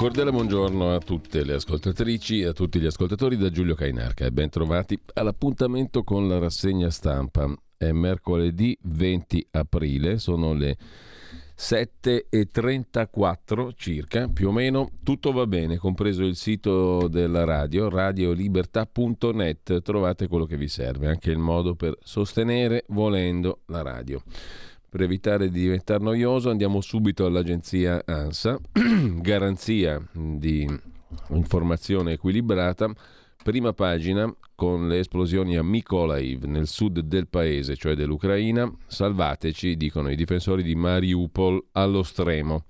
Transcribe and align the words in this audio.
Cordiale 0.00 0.30
buongiorno 0.30 0.94
a 0.94 0.98
tutte 0.98 1.44
le 1.44 1.52
ascoltatrici 1.52 2.40
e 2.40 2.46
a 2.46 2.54
tutti 2.54 2.80
gli 2.80 2.86
ascoltatori 2.86 3.36
da 3.36 3.50
Giulio 3.50 3.74
Cainarca 3.74 4.24
e 4.24 4.32
ben 4.32 4.48
trovati 4.48 4.98
all'appuntamento 5.12 6.04
con 6.04 6.26
la 6.26 6.38
rassegna 6.38 6.88
stampa. 6.88 7.54
È 7.76 7.92
mercoledì 7.92 8.74
20 8.80 9.48
aprile, 9.50 10.16
sono 10.16 10.54
le 10.54 10.78
7.34 11.54 13.72
circa, 13.76 14.28
più 14.28 14.48
o 14.48 14.52
meno 14.52 14.88
tutto 15.02 15.32
va 15.32 15.46
bene, 15.46 15.76
compreso 15.76 16.24
il 16.24 16.36
sito 16.36 17.06
della 17.06 17.44
radio, 17.44 17.90
radiolibertà.net, 17.90 19.82
trovate 19.82 20.28
quello 20.28 20.46
che 20.46 20.56
vi 20.56 20.68
serve, 20.68 21.08
anche 21.08 21.30
il 21.30 21.36
modo 21.36 21.74
per 21.74 21.98
sostenere 22.02 22.86
volendo 22.88 23.64
la 23.66 23.82
radio. 23.82 24.22
Per 24.90 25.00
evitare 25.02 25.50
di 25.50 25.60
diventare 25.60 26.02
noioso 26.02 26.50
andiamo 26.50 26.80
subito 26.80 27.24
all'agenzia 27.24 28.02
ANSA, 28.04 28.58
garanzia 29.22 30.04
di 30.12 30.68
informazione 31.28 32.14
equilibrata, 32.14 32.92
prima 33.40 33.72
pagina 33.72 34.34
con 34.56 34.88
le 34.88 34.98
esplosioni 34.98 35.56
a 35.56 35.62
Mykolaiv 35.62 36.42
nel 36.42 36.66
sud 36.66 36.98
del 37.02 37.28
paese, 37.28 37.76
cioè 37.76 37.94
dell'Ucraina, 37.94 38.68
salvateci, 38.88 39.76
dicono 39.76 40.10
i 40.10 40.16
difensori 40.16 40.64
di 40.64 40.74
Mariupol 40.74 41.66
allo 41.70 42.02
stremo. 42.02 42.64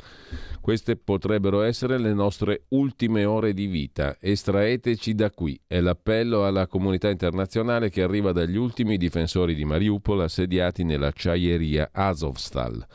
Queste 0.60 0.96
potrebbero 0.96 1.62
essere 1.62 1.98
le 1.98 2.12
nostre 2.12 2.64
ultime 2.68 3.24
ore 3.24 3.54
di 3.54 3.66
vita. 3.66 4.16
Estraeteci 4.20 5.14
da 5.14 5.30
qui. 5.30 5.58
È 5.66 5.80
l'appello 5.80 6.44
alla 6.44 6.66
comunità 6.66 7.08
internazionale 7.08 7.88
che 7.88 8.02
arriva 8.02 8.32
dagli 8.32 8.56
ultimi 8.56 8.98
difensori 8.98 9.54
di 9.54 9.64
Mariupol 9.64 10.20
assediati 10.20 10.84
nell'acciaieria 10.84 11.88
Azovstal. 11.92 12.86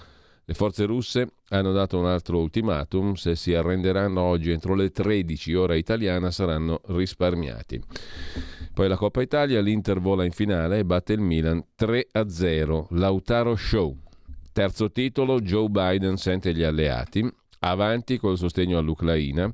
Le 0.48 0.54
forze 0.54 0.86
russe 0.86 1.28
hanno 1.50 1.72
dato 1.72 1.98
un 1.98 2.06
altro 2.06 2.38
ultimatum, 2.40 3.14
se 3.14 3.36
si 3.36 3.56
arrenderanno 3.56 4.22
oggi 4.22 4.52
entro 4.52 4.76
le 4.76 4.92
13 4.92 5.56
ora 5.56 5.74
italiana 5.74 6.30
saranno 6.30 6.82
risparmiati. 6.86 7.82
Poi 8.72 8.88
la 8.88 8.96
Coppa 8.96 9.24
Italia, 9.24 9.60
l'Inter 9.62 10.00
vola 10.00 10.24
in 10.24 10.32
finale 10.32 10.80
e 10.80 10.86
batte 10.86 11.14
il 11.14 11.20
Milan 11.20 11.64
3-0, 11.76 12.86
Lautaro 12.90 13.56
Show. 13.56 13.98
Terzo 14.52 14.92
titolo, 14.92 15.42
Joe 15.42 15.68
Biden 15.68 16.18
sente 16.18 16.54
gli 16.54 16.62
alleati, 16.64 17.28
avanti 17.66 18.18
col 18.18 18.38
sostegno 18.38 18.78
all'Ucraina 18.78 19.52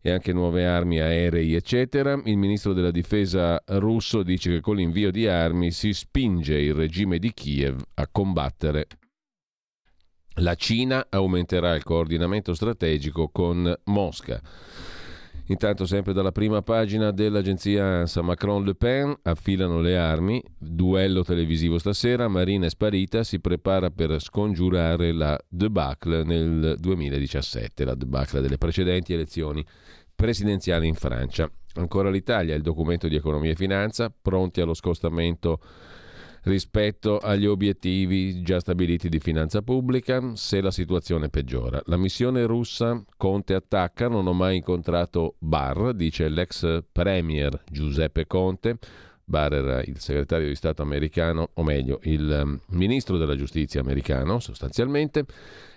e 0.00 0.10
anche 0.10 0.32
nuove 0.32 0.66
armi 0.66 1.00
aerei, 1.00 1.54
eccetera. 1.54 2.20
Il 2.24 2.36
ministro 2.36 2.72
della 2.72 2.90
difesa 2.90 3.62
russo 3.66 4.22
dice 4.22 4.50
che 4.50 4.60
con 4.60 4.76
l'invio 4.76 5.10
di 5.10 5.26
armi 5.26 5.70
si 5.70 5.92
spinge 5.92 6.58
il 6.58 6.74
regime 6.74 7.18
di 7.18 7.32
Kiev 7.32 7.80
a 7.94 8.08
combattere. 8.10 8.86
La 10.40 10.54
Cina 10.54 11.06
aumenterà 11.10 11.74
il 11.74 11.82
coordinamento 11.82 12.54
strategico 12.54 13.28
con 13.28 13.74
Mosca. 13.84 14.40
Intanto, 15.50 15.86
sempre 15.86 16.12
dalla 16.12 16.32
prima 16.32 16.60
pagina 16.60 17.10
dell'agenzia 17.10 18.00
ANSA, 18.00 18.20
Macron-Le 18.20 18.74
Pen 18.74 19.16
affilano 19.22 19.80
le 19.80 19.96
armi, 19.96 20.42
duello 20.58 21.24
televisivo 21.24 21.78
stasera, 21.78 22.28
Marina 22.28 22.66
è 22.66 22.70
sparita, 22.70 23.22
si 23.24 23.40
prepara 23.40 23.90
per 23.90 24.20
scongiurare 24.20 25.12
la 25.12 25.38
debacle 25.48 26.22
nel 26.22 26.76
2017, 26.78 27.84
la 27.86 27.94
debacle 27.94 28.42
delle 28.42 28.58
precedenti 28.58 29.14
elezioni 29.14 29.64
presidenziali 30.14 30.86
in 30.86 30.94
Francia. 30.94 31.50
Ancora 31.76 32.10
l'Italia, 32.10 32.54
il 32.54 32.62
documento 32.62 33.08
di 33.08 33.16
economia 33.16 33.52
e 33.52 33.56
finanza, 33.56 34.10
pronti 34.10 34.60
allo 34.60 34.74
scostamento 34.74 35.60
rispetto 36.48 37.18
agli 37.18 37.46
obiettivi 37.46 38.42
già 38.42 38.58
stabiliti 38.58 39.08
di 39.10 39.20
finanza 39.20 39.60
pubblica 39.60 40.34
se 40.34 40.60
la 40.60 40.70
situazione 40.70 41.28
peggiora. 41.28 41.80
La 41.84 41.98
missione 41.98 42.46
russa, 42.46 43.02
Conte 43.16 43.54
attacca, 43.54 44.08
non 44.08 44.26
ho 44.26 44.32
mai 44.32 44.56
incontrato 44.56 45.34
Barr, 45.38 45.92
dice 45.92 46.28
l'ex 46.28 46.82
premier 46.90 47.62
Giuseppe 47.70 48.26
Conte. 48.26 48.78
Barr 49.24 49.52
era 49.52 49.82
il 49.82 49.98
segretario 49.98 50.48
di 50.48 50.54
Stato 50.54 50.80
americano, 50.80 51.50
o 51.52 51.62
meglio, 51.62 52.00
il 52.04 52.40
um, 52.42 52.58
ministro 52.68 53.18
della 53.18 53.36
giustizia 53.36 53.82
americano 53.82 54.38
sostanzialmente, 54.38 55.26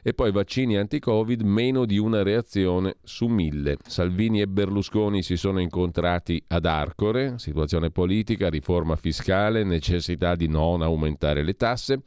e 0.04 0.14
poi 0.14 0.32
vaccini 0.32 0.78
anti-Covid, 0.78 1.42
meno 1.42 1.86
di 1.86 1.98
una 1.98 2.24
reazione 2.24 2.96
su 3.04 3.28
mille. 3.28 3.78
Salvini 3.86 4.42
e 4.42 4.48
Berlusconi 4.48 5.22
si 5.22 5.38
sono 5.38 5.60
incontrati 5.60 6.44
ad 6.48 6.66
Arcore, 6.66 7.38
situazione 7.38 7.92
politica, 7.92 8.50
riforma 8.50 8.96
fiscale, 8.96 9.64
necessità 9.64 10.36
di 10.36 10.48
non 10.48 10.82
aumentare 10.82 11.44
le 11.44 11.54
tasse. 11.54 12.02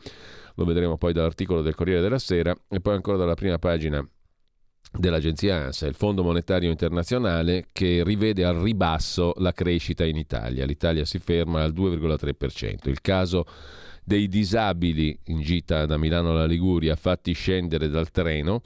Lo 0.57 0.65
vedremo 0.65 0.97
poi 0.97 1.13
dall'articolo 1.13 1.63
del 1.63 1.75
Corriere 1.75 2.01
della 2.01 2.19
Sera 2.19 2.55
e 2.69 2.81
poi 2.81 2.95
ancora 2.95 3.17
dalla 3.17 3.35
prima 3.35 3.59
pagina 3.59 4.07
dell'agenzia 4.97 5.57
ANSA, 5.57 5.87
il 5.87 5.95
Fondo 5.95 6.23
Monetario 6.23 6.71
Internazionale, 6.71 7.67
che 7.73 8.03
rivede 8.05 8.45
al 8.45 8.57
ribasso 8.57 9.33
la 9.39 9.53
crescita 9.53 10.05
in 10.05 10.17
Italia. 10.17 10.65
L'Italia 10.65 11.05
si 11.05 11.19
ferma 11.19 11.63
al 11.63 11.73
2,3%. 11.73 12.89
Il 12.89 13.01
caso 13.01 13.45
dei 14.05 14.29
disabili 14.29 15.19
in 15.25 15.41
gita 15.41 15.87
da 15.87 15.97
Milano 15.97 16.31
alla 16.31 16.47
Liguria 16.47 16.95
fatti 16.95 17.33
scendere 17.33 17.89
dal 17.89 18.11
treno. 18.11 18.63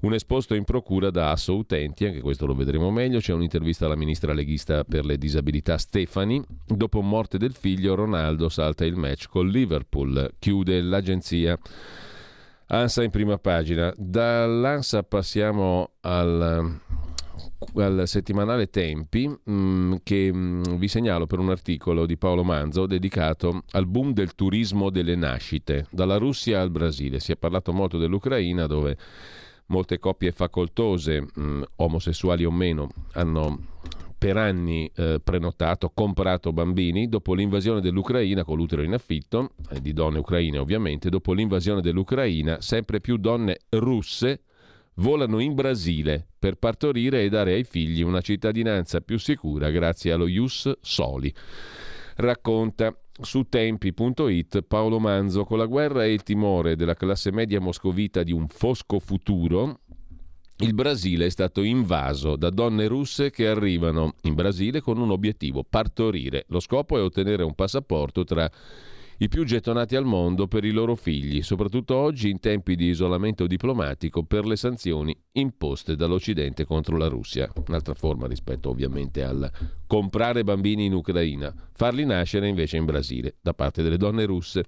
Un 0.00 0.12
esposto 0.12 0.54
in 0.54 0.64
procura 0.64 1.10
da 1.10 1.30
Asso 1.30 1.56
Utenti, 1.56 2.04
anche 2.04 2.20
questo 2.20 2.44
lo 2.44 2.54
vedremo 2.54 2.90
meglio. 2.90 3.20
C'è 3.20 3.32
un'intervista 3.32 3.86
alla 3.86 3.96
ministra 3.96 4.34
leghista 4.34 4.84
per 4.84 5.06
le 5.06 5.16
disabilità 5.16 5.78
Stefani. 5.78 6.44
Dopo 6.66 7.00
morte 7.00 7.38
del 7.38 7.54
figlio, 7.54 7.94
Ronaldo 7.94 8.50
salta 8.50 8.84
il 8.84 8.96
match 8.96 9.28
col 9.28 9.48
Liverpool. 9.48 10.34
Chiude 10.38 10.82
l'agenzia 10.82 11.58
ANSA 12.66 13.02
in 13.02 13.10
prima 13.10 13.38
pagina. 13.38 13.94
Dall'ANSA 13.96 15.04
passiamo 15.04 15.92
al 16.00 16.80
al 17.76 18.02
settimanale 18.06 18.68
Tempi 18.68 19.28
mm, 19.50 19.94
che 20.02 20.30
mm, 20.32 20.62
vi 20.76 20.88
segnalo 20.88 21.26
per 21.26 21.38
un 21.38 21.50
articolo 21.50 22.06
di 22.06 22.16
Paolo 22.16 22.44
Manzo 22.44 22.86
dedicato 22.86 23.62
al 23.72 23.86
boom 23.86 24.12
del 24.12 24.34
turismo 24.34 24.90
delle 24.90 25.16
nascite, 25.16 25.86
dalla 25.90 26.16
Russia 26.16 26.60
al 26.60 26.70
Brasile. 26.70 27.20
Si 27.20 27.32
è 27.32 27.36
parlato 27.36 27.72
molto 27.72 27.98
dell'Ucraina 27.98 28.66
dove 28.66 28.96
molte 29.66 29.98
coppie 29.98 30.32
facoltose, 30.32 31.26
mm, 31.38 31.62
omosessuali 31.76 32.44
o 32.44 32.50
meno, 32.50 32.88
hanno 33.12 33.72
per 34.24 34.36
anni 34.38 34.90
eh, 34.94 35.20
prenotato, 35.22 35.90
comprato 35.92 36.52
bambini 36.52 37.08
dopo 37.08 37.34
l'invasione 37.34 37.82
dell'Ucraina 37.82 38.42
con 38.42 38.56
l'utero 38.56 38.82
in 38.82 38.94
affitto, 38.94 39.50
eh, 39.70 39.80
di 39.80 39.92
donne 39.92 40.18
ucraine 40.18 40.56
ovviamente, 40.56 41.10
dopo 41.10 41.34
l'invasione 41.34 41.82
dell'Ucraina 41.82 42.60
sempre 42.60 43.00
più 43.00 43.18
donne 43.18 43.58
russe 43.70 44.44
volano 44.96 45.40
in 45.40 45.54
Brasile 45.54 46.26
per 46.38 46.56
partorire 46.56 47.22
e 47.22 47.28
dare 47.28 47.54
ai 47.54 47.64
figli 47.64 48.02
una 48.02 48.20
cittadinanza 48.20 49.00
più 49.00 49.18
sicura 49.18 49.70
grazie 49.70 50.12
allo 50.12 50.26
Ius 50.26 50.72
Soli. 50.80 51.32
Racconta 52.16 52.96
su 53.20 53.44
tempi.it 53.48 54.62
Paolo 54.62 54.98
Manzo 54.98 55.44
con 55.44 55.58
la 55.58 55.66
guerra 55.66 56.04
e 56.04 56.12
il 56.12 56.22
timore 56.22 56.76
della 56.76 56.94
classe 56.94 57.32
media 57.32 57.60
moscovita 57.60 58.22
di 58.22 58.32
un 58.32 58.46
fosco 58.48 58.98
futuro 58.98 59.80
il 60.58 60.72
Brasile 60.72 61.26
è 61.26 61.30
stato 61.30 61.62
invaso 61.62 62.36
da 62.36 62.48
donne 62.48 62.86
russe 62.86 63.30
che 63.30 63.48
arrivano 63.48 64.14
in 64.22 64.34
Brasile 64.34 64.80
con 64.80 64.98
un 64.98 65.10
obiettivo, 65.10 65.64
partorire. 65.68 66.44
Lo 66.48 66.60
scopo 66.60 66.96
è 66.96 67.02
ottenere 67.02 67.42
un 67.42 67.54
passaporto 67.54 68.22
tra 68.22 68.48
i 69.18 69.28
più 69.28 69.44
gettonati 69.44 69.96
al 69.96 70.04
mondo 70.04 70.46
per 70.46 70.64
i 70.64 70.70
loro 70.70 70.96
figli, 70.96 71.42
soprattutto 71.42 71.94
oggi 71.94 72.30
in 72.30 72.40
tempi 72.40 72.74
di 72.74 72.86
isolamento 72.86 73.46
diplomatico 73.46 74.24
per 74.24 74.44
le 74.46 74.56
sanzioni 74.56 75.16
imposte 75.32 75.96
dall'Occidente 75.96 76.64
contro 76.64 76.96
la 76.96 77.08
Russia. 77.08 77.50
Un'altra 77.66 77.94
forma 77.94 78.26
rispetto 78.26 78.70
ovviamente 78.70 79.22
al 79.22 79.50
comprare 79.86 80.42
bambini 80.42 80.86
in 80.86 80.94
Ucraina, 80.94 81.54
farli 81.72 82.04
nascere 82.04 82.48
invece 82.48 82.76
in 82.76 82.84
Brasile 82.84 83.36
da 83.40 83.54
parte 83.54 83.82
delle 83.82 83.96
donne 83.96 84.24
russe, 84.24 84.64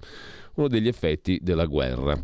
uno 0.55 0.69
degli 0.69 0.89
effetti 0.89 1.39
della 1.43 1.67
guerra. 1.67 2.23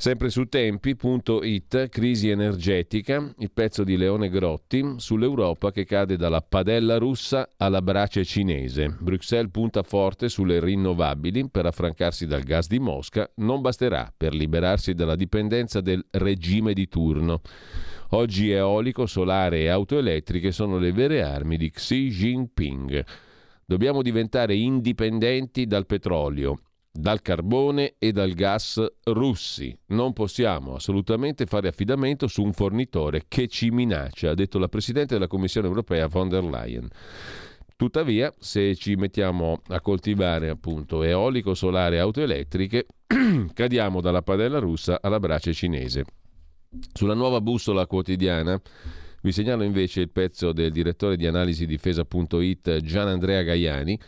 Sempre 0.00 0.30
su 0.30 0.46
tempi.it, 0.46 1.90
crisi 1.90 2.30
energetica, 2.30 3.34
il 3.36 3.50
pezzo 3.52 3.84
di 3.84 3.98
Leone 3.98 4.30
Grotti 4.30 4.94
sull'Europa 4.96 5.72
che 5.72 5.84
cade 5.84 6.16
dalla 6.16 6.40
padella 6.40 6.96
russa 6.96 7.50
alla 7.58 7.82
brace 7.82 8.24
cinese. 8.24 8.96
Bruxelles 8.98 9.50
punta 9.50 9.82
forte 9.82 10.30
sulle 10.30 10.58
rinnovabili 10.58 11.50
per 11.50 11.66
affrancarsi 11.66 12.26
dal 12.26 12.44
gas 12.44 12.66
di 12.66 12.78
Mosca, 12.78 13.30
non 13.36 13.60
basterà 13.60 14.10
per 14.16 14.32
liberarsi 14.32 14.94
dalla 14.94 15.16
dipendenza 15.16 15.82
del 15.82 16.02
regime 16.12 16.72
di 16.72 16.88
turno. 16.88 17.42
Oggi 18.12 18.52
eolico, 18.52 19.04
solare 19.04 19.58
e 19.58 19.68
auto 19.68 19.98
elettriche 19.98 20.50
sono 20.50 20.78
le 20.78 20.92
vere 20.92 21.22
armi 21.22 21.58
di 21.58 21.70
Xi 21.70 22.08
Jinping. 22.08 23.04
Dobbiamo 23.66 24.00
diventare 24.00 24.54
indipendenti 24.54 25.66
dal 25.66 25.84
petrolio 25.84 26.58
dal 26.92 27.22
carbone 27.22 27.94
e 27.98 28.12
dal 28.12 28.32
gas 28.32 28.84
russi. 29.04 29.76
Non 29.86 30.12
possiamo 30.12 30.74
assolutamente 30.74 31.46
fare 31.46 31.68
affidamento 31.68 32.26
su 32.26 32.42
un 32.42 32.52
fornitore 32.52 33.24
che 33.28 33.48
ci 33.48 33.70
minaccia, 33.70 34.30
ha 34.30 34.34
detto 34.34 34.58
la 34.58 34.68
Presidente 34.68 35.14
della 35.14 35.28
Commissione 35.28 35.68
europea 35.68 36.06
von 36.08 36.28
der 36.28 36.44
Leyen. 36.44 36.88
Tuttavia, 37.76 38.30
se 38.38 38.74
ci 38.74 38.94
mettiamo 38.96 39.62
a 39.68 39.80
coltivare 39.80 40.50
appunto 40.50 41.02
eolico, 41.02 41.54
solare 41.54 41.96
e 41.96 42.00
auto 42.00 42.20
elettriche, 42.20 42.86
cadiamo 43.54 44.02
dalla 44.02 44.20
padella 44.20 44.58
russa 44.58 44.98
alla 45.00 45.18
brace 45.18 45.54
cinese. 45.54 46.04
Sulla 46.92 47.14
nuova 47.14 47.40
bussola 47.40 47.86
quotidiana 47.86 48.60
vi 49.22 49.32
segnalo 49.32 49.62
invece 49.62 50.00
il 50.00 50.10
pezzo 50.10 50.52
del 50.52 50.70
direttore 50.70 51.16
di 51.16 51.26
analisi 51.26 51.66
difesa.it 51.66 52.80
Gian 52.80 53.08
Andrea 53.08 53.42
Gaiani 53.42 53.98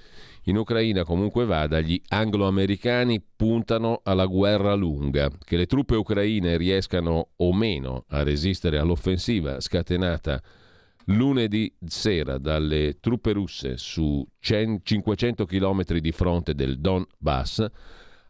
in 0.45 0.57
Ucraina 0.57 1.05
comunque 1.05 1.45
vada, 1.45 1.81
gli 1.81 2.01
anglo-americani 2.09 3.23
puntano 3.37 4.01
alla 4.03 4.27
guerra 4.27 4.75
lunga. 4.75 5.31
Che 5.43 5.57
le 5.57 5.67
truppe 5.67 5.95
ucraine 5.95 6.57
riescano 6.57 7.31
o 7.37 7.53
meno 7.53 8.05
a 8.09 8.23
resistere 8.23 8.79
all'offensiva 8.79 9.61
scatenata 9.61 10.43
lunedì 11.07 11.73
sera 11.85 12.39
dalle 12.39 12.99
truppe 13.01 13.33
russe 13.33 13.77
su 13.77 14.25
500 14.39 15.45
km 15.47 15.99
di 15.99 16.13
fronte 16.13 16.55
del 16.55 16.79
Donbass 16.79 17.67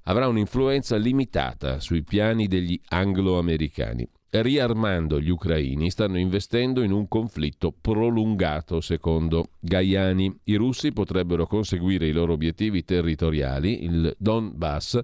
avrà 0.05 0.27
un'influenza 0.27 0.97
limitata 0.97 1.81
sui 1.81 2.03
piani 2.03 2.47
degli 2.47 2.81
anglo-americani 2.89 4.09
riarmando 4.41 5.21
gli 5.21 5.29
ucraini, 5.29 5.91
stanno 5.91 6.19
investendo 6.19 6.83
in 6.83 6.93
un 6.93 7.07
conflitto 7.07 7.75
prolungato, 7.79 8.81
secondo 8.81 9.51
Gaiani. 9.61 10.41
I 10.45 10.55
russi 10.55 10.93
potrebbero 10.93 11.47
conseguire 11.47 12.07
i 12.07 12.13
loro 12.13 12.33
obiettivi 12.33 12.85
territoriali, 12.85 13.85
il 13.85 14.15
Donbass 14.19 15.01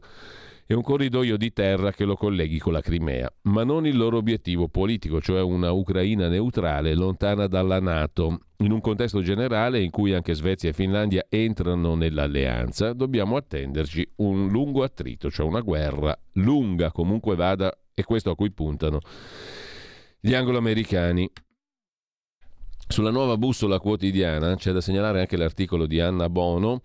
e 0.70 0.74
un 0.74 0.82
corridoio 0.82 1.36
di 1.36 1.52
terra 1.52 1.92
che 1.92 2.04
lo 2.04 2.14
colleghi 2.14 2.58
con 2.58 2.74
la 2.74 2.82
Crimea, 2.82 3.30
ma 3.42 3.64
non 3.64 3.86
il 3.86 3.96
loro 3.96 4.18
obiettivo 4.18 4.68
politico, 4.68 5.20
cioè 5.20 5.40
una 5.40 5.72
Ucraina 5.72 6.28
neutrale 6.28 6.94
lontana 6.94 7.46
dalla 7.46 7.80
Nato. 7.80 8.40
In 8.58 8.72
un 8.72 8.80
contesto 8.80 9.22
generale 9.22 9.80
in 9.80 9.90
cui 9.90 10.12
anche 10.12 10.34
Svezia 10.34 10.70
e 10.70 10.74
Finlandia 10.74 11.24
entrano 11.28 11.94
nell'alleanza, 11.94 12.92
dobbiamo 12.92 13.36
attenderci 13.36 14.06
un 14.16 14.48
lungo 14.48 14.82
attrito, 14.82 15.30
cioè 15.30 15.46
una 15.46 15.60
guerra 15.60 16.18
lunga 16.32 16.92
comunque 16.92 17.34
vada 17.34 17.74
è 18.02 18.04
questo 18.04 18.30
a 18.30 18.36
cui 18.36 18.50
puntano 18.50 19.00
gli 20.20 20.34
anglo-americani. 20.34 21.30
Sulla 22.88 23.10
nuova 23.10 23.36
bussola 23.36 23.78
quotidiana 23.78 24.56
c'è 24.56 24.72
da 24.72 24.80
segnalare 24.80 25.20
anche 25.20 25.36
l'articolo 25.36 25.86
di 25.86 26.00
Anna 26.00 26.28
Bono 26.28 26.80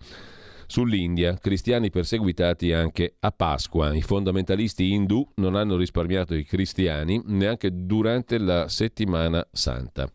sull'India, 0.67 1.37
cristiani 1.37 1.89
perseguitati 1.89 2.73
anche 2.73 3.15
a 3.19 3.31
Pasqua. 3.31 3.93
I 3.93 4.01
fondamentalisti 4.01 4.91
indù 4.91 5.25
non 5.35 5.55
hanno 5.55 5.77
risparmiato 5.77 6.35
i 6.35 6.43
cristiani 6.43 7.21
neanche 7.25 7.69
durante 7.85 8.37
la 8.37 8.67
settimana 8.67 9.45
santa. 9.51 10.09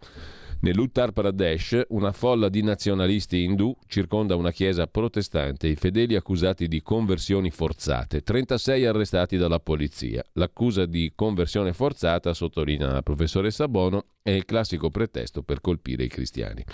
Nell'Uttar 0.61 1.13
Pradesh 1.13 1.85
una 1.91 2.11
folla 2.11 2.49
di 2.49 2.63
nazionalisti 2.65 3.45
indù 3.45 3.77
circonda 3.87 4.35
una 4.35 4.51
chiesa 4.51 4.89
protestante, 4.89 5.69
i 5.69 5.77
fedeli 5.77 6.17
accusati 6.17 6.67
di 6.67 6.83
conversioni 6.83 7.51
forzate, 7.51 8.23
36 8.23 8.85
arrestati 8.85 9.37
dalla 9.37 9.61
polizia. 9.61 10.21
L'accusa 10.33 10.85
di 10.85 11.13
conversione 11.15 11.73
forzata, 11.73 12.35
sottolinea 12.35 12.91
la 12.91 13.03
professoressa 13.03 13.69
Bono, 13.69 14.07
è 14.21 14.31
il 14.31 14.45
classico 14.45 14.91
pretesto 14.91 15.45
per 15.45 15.61
colpire 15.61 16.03
i 16.03 16.09
cristiani. 16.09 16.65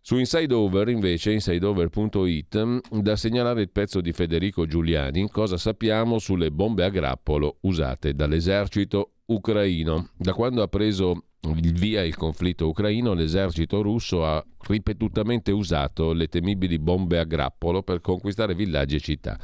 Su 0.00 0.16
Inside 0.16 0.52
Over, 0.52 0.88
invece, 0.88 1.30
insideover.it, 1.30 2.98
da 3.00 3.14
segnalare 3.14 3.60
il 3.60 3.70
pezzo 3.70 4.00
di 4.00 4.12
Federico 4.12 4.66
Giuliani, 4.66 5.30
cosa 5.30 5.56
sappiamo 5.58 6.18
sulle 6.18 6.50
bombe 6.50 6.82
a 6.84 6.88
grappolo 6.88 7.58
usate 7.60 8.14
dall'esercito 8.14 9.12
ucraino. 9.26 10.08
Da 10.16 10.32
quando 10.32 10.62
ha 10.62 10.68
preso 10.68 11.26
il 11.42 11.72
via 11.72 12.02
il 12.02 12.16
conflitto 12.16 12.68
ucraino, 12.68 13.14
l'esercito 13.14 13.80
russo 13.82 14.24
ha 14.24 14.44
ripetutamente 14.66 15.50
usato 15.52 16.12
le 16.12 16.28
temibili 16.28 16.78
bombe 16.78 17.18
a 17.18 17.24
grappolo 17.24 17.82
per 17.82 18.00
conquistare 18.00 18.54
villaggi 18.54 18.96
e 18.96 19.00
città. 19.00 19.38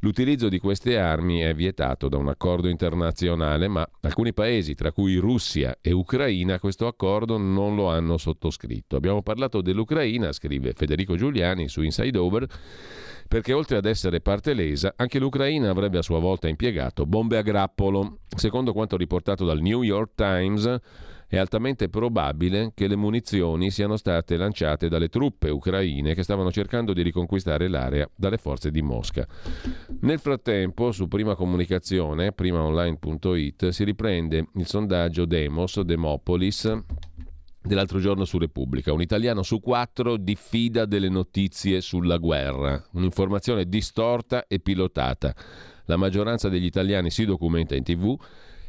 L'utilizzo 0.00 0.48
di 0.48 0.58
queste 0.58 0.98
armi 0.98 1.40
è 1.40 1.54
vietato 1.54 2.08
da 2.08 2.16
un 2.16 2.28
accordo 2.28 2.68
internazionale, 2.68 3.66
ma 3.66 3.88
alcuni 4.02 4.32
paesi, 4.34 4.74
tra 4.74 4.92
cui 4.92 5.16
Russia 5.16 5.78
e 5.80 5.90
Ucraina, 5.90 6.58
questo 6.60 6.86
accordo 6.86 7.38
non 7.38 7.74
lo 7.74 7.88
hanno 7.88 8.18
sottoscritto. 8.18 8.96
Abbiamo 8.96 9.22
parlato 9.22 9.62
dell'Ucraina, 9.62 10.32
scrive 10.32 10.74
Federico 10.74 11.16
Giuliani 11.16 11.68
su 11.68 11.82
Inside 11.82 12.18
Over, 12.18 12.46
perché 13.26 13.52
oltre 13.52 13.78
ad 13.78 13.86
essere 13.86 14.20
parte 14.20 14.52
lesa, 14.52 14.92
anche 14.96 15.18
l'Ucraina 15.18 15.70
avrebbe 15.70 15.98
a 15.98 16.02
sua 16.02 16.20
volta 16.20 16.46
impiegato 16.46 17.06
bombe 17.06 17.38
a 17.38 17.42
grappolo. 17.42 18.18
Secondo 18.36 18.72
quanto 18.72 18.96
riportato 18.96 19.44
dal 19.46 19.60
New 19.60 19.82
York 19.82 20.12
Times, 20.14 20.78
è 21.28 21.36
altamente 21.36 21.88
probabile 21.88 22.72
che 22.74 22.86
le 22.86 22.96
munizioni 22.96 23.70
siano 23.70 23.96
state 23.96 24.36
lanciate 24.36 24.88
dalle 24.88 25.08
truppe 25.08 25.50
ucraine 25.50 26.14
che 26.14 26.22
stavano 26.22 26.52
cercando 26.52 26.92
di 26.92 27.02
riconquistare 27.02 27.68
l'area 27.68 28.08
dalle 28.14 28.36
forze 28.36 28.70
di 28.70 28.82
Mosca. 28.82 29.26
Nel 30.00 30.20
frattempo, 30.20 30.92
su 30.92 31.08
Prima 31.08 31.34
Comunicazione, 31.34 32.32
primaonline.it, 32.32 33.68
si 33.68 33.84
riprende 33.84 34.48
il 34.54 34.66
sondaggio 34.66 35.24
Demos, 35.24 35.80
Demopolis, 35.80 36.72
dell'altro 37.60 37.98
giorno 37.98 38.24
su 38.24 38.38
Repubblica. 38.38 38.92
Un 38.92 39.02
italiano 39.02 39.42
su 39.42 39.60
quattro 39.60 40.16
diffida 40.16 40.84
delle 40.84 41.08
notizie 41.08 41.80
sulla 41.80 42.18
guerra, 42.18 42.82
un'informazione 42.92 43.68
distorta 43.68 44.46
e 44.46 44.60
pilotata. 44.60 45.34
La 45.86 45.96
maggioranza 45.96 46.48
degli 46.48 46.64
italiani 46.64 47.10
si 47.10 47.24
documenta 47.24 47.74
in 47.74 47.82
tv 47.82 48.16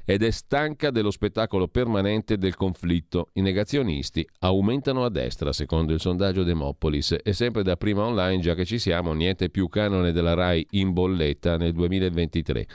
ed 0.09 0.23
è 0.23 0.31
stanca 0.31 0.89
dello 0.89 1.11
spettacolo 1.11 1.67
permanente 1.67 2.37
del 2.37 2.55
conflitto. 2.55 3.27
I 3.33 3.41
negazionisti 3.41 4.25
aumentano 4.39 5.03
a 5.03 5.09
destra, 5.09 5.51
secondo 5.51 5.91
il 5.91 5.99
sondaggio 5.99 6.43
Demopolis, 6.43 7.17
e 7.21 7.33
sempre 7.33 7.61
da 7.61 7.75
prima 7.75 8.05
online, 8.05 8.41
già 8.41 8.55
che 8.55 8.63
ci 8.63 8.79
siamo, 8.79 9.11
niente 9.11 9.49
più 9.49 9.67
canone 9.67 10.13
della 10.13 10.33
RAI 10.33 10.65
in 10.71 10.93
bolletta 10.93 11.57
nel 11.57 11.73
2023. 11.73 12.67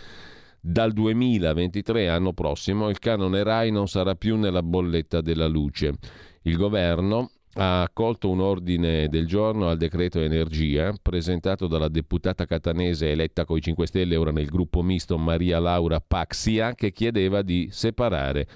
Dal 0.60 0.92
2023, 0.92 2.10
anno 2.10 2.34
prossimo, 2.34 2.90
il 2.90 2.98
canone 2.98 3.42
RAI 3.42 3.70
non 3.70 3.88
sarà 3.88 4.14
più 4.14 4.36
nella 4.36 4.62
bolletta 4.62 5.22
della 5.22 5.46
luce. 5.46 5.94
Il 6.42 6.58
governo 6.58 7.30
ha 7.54 7.82
accolto 7.82 8.30
un 8.30 8.40
ordine 8.40 9.09
del 9.09 9.26
giorno 9.26 9.68
al 9.68 9.76
decreto 9.76 10.21
energia 10.21 10.94
presentato 11.00 11.66
dalla 11.66 11.88
deputata 11.88 12.47
catanese 12.47 13.11
eletta 13.11 13.44
coi 13.44 13.61
5 13.61 13.87
Stelle 13.87 14.16
ora 14.16 14.30
nel 14.30 14.47
gruppo 14.47 14.82
misto 14.82 15.18
Maria 15.18 15.59
Laura 15.59 16.00
Paxia 16.00 16.75
che 16.75 16.92
chiedeva 16.92 17.42
di 17.42 17.68
separare 17.71 18.47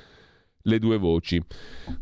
le 0.67 0.79
due 0.79 0.97
voci. 0.97 1.41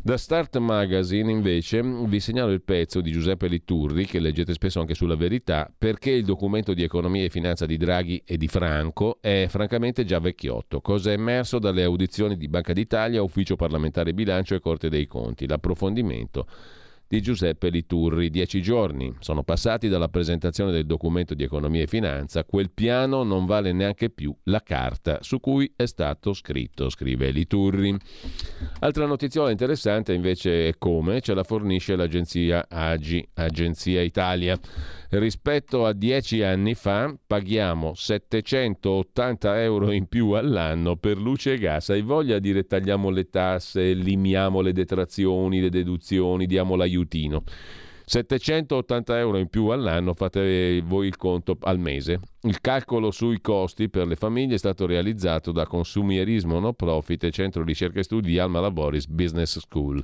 Da 0.01 0.17
Start 0.17 0.57
Magazine 0.57 1.31
invece 1.31 1.81
vi 1.83 2.19
segnalo 2.19 2.51
il 2.51 2.63
pezzo 2.63 3.01
di 3.01 3.11
Giuseppe 3.11 3.47
Litturri 3.47 4.05
che 4.05 4.19
leggete 4.19 4.53
spesso 4.53 4.79
anche 4.79 4.95
sulla 4.95 5.15
verità 5.15 5.71
perché 5.77 6.11
il 6.11 6.25
documento 6.25 6.73
di 6.73 6.81
economia 6.81 7.23
e 7.23 7.29
finanza 7.29 7.65
di 7.65 7.77
Draghi 7.77 8.23
e 8.25 8.37
di 8.37 8.47
Franco 8.47 9.19
è 9.21 9.45
francamente 9.49 10.03
già 10.05 10.19
vecchiotto. 10.19 10.81
Cosa 10.81 11.11
è 11.11 11.13
emerso 11.13 11.59
dalle 11.59 11.83
audizioni 11.83 12.37
di 12.37 12.47
Banca 12.47 12.73
d'Italia, 12.73 13.21
Ufficio 13.21 13.55
parlamentare 13.55 14.13
bilancio 14.13 14.55
e 14.55 14.59
Corte 14.59 14.89
dei 14.89 15.05
Conti? 15.05 15.47
L'approfondimento 15.47 16.47
di 17.07 17.21
Giuseppe 17.21 17.69
Liturri. 17.69 18.29
Dieci 18.29 18.61
giorni 18.61 19.15
sono 19.19 19.43
passati 19.43 19.87
dalla 19.87 20.07
presentazione 20.07 20.71
del 20.71 20.85
documento 20.85 21.33
di 21.33 21.43
economia 21.43 21.83
e 21.83 21.87
finanza. 21.87 22.43
Quel 22.43 22.71
piano 22.71 23.23
non 23.23 23.45
vale 23.45 23.71
neanche 23.71 24.09
più 24.09 24.35
la 24.43 24.61
carta 24.61 25.19
su 25.21 25.39
cui 25.39 25.71
è 25.75 25.85
stato 25.85 26.33
scritto, 26.33 26.89
scrive 26.89 27.31
Liturri. 27.31 27.95
Altra 28.79 29.05
notiziola 29.05 29.51
interessante 29.51 30.13
invece 30.13 30.67
è 30.67 30.77
come 30.77 31.21
ce 31.21 31.33
la 31.33 31.43
fornisce 31.43 31.95
l'agenzia 31.95 32.65
AGI, 32.69 33.27
Agenzia 33.33 34.01
Italia. 34.01 34.57
Rispetto 35.17 35.85
a 35.85 35.93
dieci 35.93 36.41
anni 36.41 36.73
fa 36.73 37.15
paghiamo 37.25 37.93
780 37.93 39.63
euro 39.63 39.91
in 39.91 40.07
più 40.07 40.31
all'anno 40.31 40.97
per 40.97 41.17
luce 41.17 41.53
e 41.53 41.57
gas. 41.57 41.89
Hai 41.89 42.01
voglia 42.01 42.37
di 42.39 42.51
ritagliamo 42.51 43.09
le 43.09 43.29
tasse, 43.29 43.93
limiamo 43.93 44.59
le 44.59 44.73
detrazioni, 44.73 45.61
le 45.61 45.69
deduzioni, 45.69 46.45
diamo 46.45 46.75
l'aiutino. 46.75 47.43
780 48.07 49.17
euro 49.17 49.37
in 49.37 49.47
più 49.47 49.67
all'anno, 49.67 50.13
fate 50.13 50.81
voi 50.85 51.07
il 51.07 51.15
conto 51.15 51.57
al 51.61 51.79
mese. 51.79 52.19
Il 52.41 52.59
calcolo 52.59 53.09
sui 53.09 53.39
costi 53.39 53.89
per 53.89 54.05
le 54.07 54.15
famiglie 54.15 54.55
è 54.55 54.59
stato 54.59 54.85
realizzato 54.85 55.51
da 55.51 55.65
Consumierismo 55.65 56.59
No 56.59 56.73
Profit 56.73 57.23
e 57.23 57.31
Centro 57.31 57.63
Ricerca 57.63 57.99
e 57.99 58.03
Studi 58.03 58.37
Alma 58.37 58.59
Laboris 58.59 59.07
Business 59.07 59.59
School. 59.59 60.03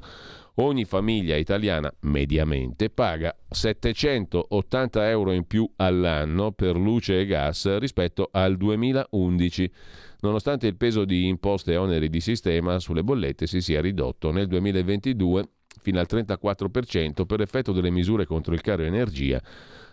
Ogni 0.56 0.84
famiglia 0.84 1.38
italiana 1.38 1.92
mediamente 2.02 2.90
paga 2.90 3.34
780 3.50 5.10
euro 5.10 5.32
in 5.32 5.46
più 5.48 5.70
all'anno 5.78 6.52
per 6.52 6.76
luce 6.76 7.22
e 7.22 7.26
gas 7.26 7.78
rispetto 7.78 8.28
al 8.32 8.58
2011, 8.58 9.72
nonostante 10.20 10.68
il 10.68 10.76
peso 10.76 11.06
di 11.06 11.28
imposte 11.28 11.72
e 11.72 11.78
oneri 11.78 12.10
di 12.10 12.20
sistema 12.20 12.80
sulle 12.80 13.04
bollette 13.04 13.48
si 13.48 13.62
sia 13.62 13.80
ridotto 13.80 14.32
nel 14.32 14.48
2022 14.48 15.50
fino 15.80 16.00
al 16.00 16.08
34% 16.10 17.26
per 17.26 17.40
effetto 17.40 17.72
delle 17.72 17.90
misure 17.90 18.26
contro 18.26 18.54
il 18.54 18.62
caro 18.62 18.84
energia 18.84 19.42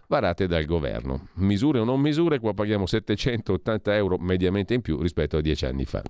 varate 0.08 0.48
dal 0.48 0.64
governo. 0.64 1.28
Misure 1.34 1.78
o 1.78 1.84
non 1.84 2.00
misure, 2.00 2.40
qua 2.40 2.52
paghiamo 2.52 2.84
780 2.84 3.94
euro 3.94 4.16
mediamente 4.18 4.74
in 4.74 4.80
più 4.80 5.00
rispetto 5.00 5.36
a 5.36 5.40
dieci 5.40 5.66
anni 5.66 5.84
fa. 5.84 6.02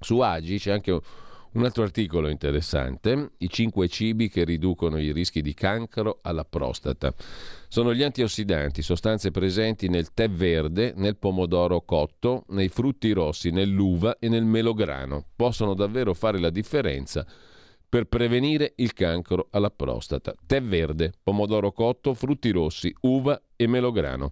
Su 0.00 0.20
Agi 0.20 0.58
c'è 0.58 0.72
anche 0.72 0.98
un 1.52 1.64
altro 1.64 1.82
articolo 1.82 2.28
interessante, 2.28 3.32
i 3.38 3.48
cinque 3.48 3.88
cibi 3.88 4.28
che 4.28 4.44
riducono 4.44 4.98
i 4.98 5.12
rischi 5.12 5.40
di 5.42 5.54
cancro 5.54 6.18
alla 6.22 6.44
prostata. 6.44 7.14
Sono 7.68 7.94
gli 7.94 8.02
antiossidanti, 8.02 8.82
sostanze 8.82 9.30
presenti 9.30 9.88
nel 9.88 10.12
tè 10.12 10.28
verde, 10.28 10.92
nel 10.96 11.16
pomodoro 11.16 11.82
cotto, 11.82 12.44
nei 12.48 12.68
frutti 12.68 13.12
rossi, 13.12 13.50
nell'uva 13.50 14.18
e 14.18 14.28
nel 14.28 14.44
melograno. 14.44 15.24
Possono 15.34 15.74
davvero 15.74 16.14
fare 16.14 16.38
la 16.38 16.50
differenza 16.50 17.26
per 17.88 18.04
prevenire 18.04 18.72
il 18.76 18.92
cancro 18.92 19.48
alla 19.50 19.70
prostata. 19.70 20.34
Tè 20.46 20.62
verde, 20.62 21.12
pomodoro 21.22 21.72
cotto, 21.72 22.14
frutti 22.14 22.50
rossi, 22.50 22.94
uva 23.02 23.40
e 23.56 23.66
melograno. 23.66 24.30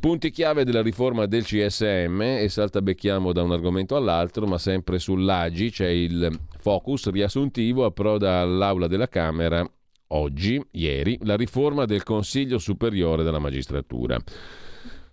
Punti 0.00 0.30
chiave 0.30 0.64
della 0.64 0.82
riforma 0.82 1.26
del 1.26 1.44
CSM 1.44 2.20
e 2.22 2.48
saltabecchiamo 2.48 3.32
da 3.32 3.42
un 3.42 3.52
argomento 3.52 3.94
all'altro, 3.96 4.46
ma 4.46 4.58
sempre 4.58 4.98
sull'AGI 4.98 5.70
c'è 5.70 5.88
il 5.88 6.38
focus 6.58 7.10
riassuntivo 7.10 7.84
approda 7.84 8.40
all'aula 8.40 8.88
della 8.88 9.08
Camera 9.08 9.68
oggi, 10.08 10.62
ieri, 10.72 11.18
la 11.22 11.36
riforma 11.36 11.84
del 11.84 12.02
Consiglio 12.02 12.58
Superiore 12.58 13.22
della 13.22 13.38
Magistratura. 13.38 14.18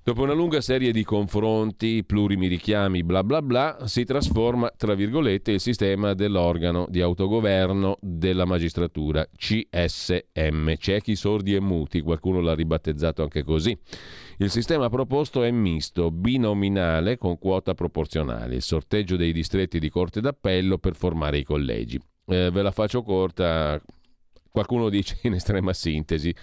Dopo 0.05 0.21
una 0.23 0.33
lunga 0.33 0.59
serie 0.59 0.91
di 0.91 1.05
confronti, 1.05 2.03
plurimi 2.03 2.47
richiami, 2.47 3.03
bla 3.03 3.23
bla 3.23 3.41
bla, 3.41 3.77
si 3.85 4.03
trasforma, 4.03 4.69
tra 4.75 4.95
virgolette, 4.95 5.53
il 5.53 5.61
sistema 5.61 6.13
dell'organo 6.13 6.87
di 6.89 6.99
autogoverno 6.99 7.99
della 8.01 8.43
magistratura, 8.43 9.25
CSM, 9.33 10.73
ciechi, 10.77 11.15
sordi 11.15 11.55
e 11.55 11.61
muti, 11.61 12.01
qualcuno 12.01 12.41
l'ha 12.41 12.53
ribattezzato 12.53 13.21
anche 13.21 13.43
così. 13.43 13.77
Il 14.39 14.49
sistema 14.49 14.89
proposto 14.89 15.41
è 15.41 15.51
misto, 15.51 16.11
binominale 16.11 17.17
con 17.17 17.39
quota 17.39 17.73
proporzionale, 17.73 18.55
il 18.55 18.61
sorteggio 18.61 19.15
dei 19.15 19.31
distretti 19.31 19.79
di 19.79 19.89
corte 19.89 20.19
d'appello 20.19 20.79
per 20.79 20.95
formare 20.97 21.37
i 21.37 21.43
collegi. 21.45 21.97
Eh, 22.25 22.51
ve 22.51 22.61
la 22.61 22.71
faccio 22.71 23.03
corta, 23.03 23.81
qualcuno 24.53 24.89
dice 24.89 25.17
in 25.23 25.33
estrema 25.33 25.73
sintesi. 25.73 26.33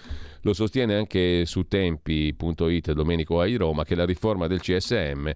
Lo 0.41 0.53
sostiene 0.53 0.95
anche 0.95 1.45
su 1.45 1.63
tempi.it 1.63 2.91
Domenico 2.91 3.39
Ai 3.39 3.55
Roma 3.55 3.85
che 3.85 3.95
la 3.95 4.05
riforma 4.05 4.47
del 4.47 4.59
CSM 4.59 5.31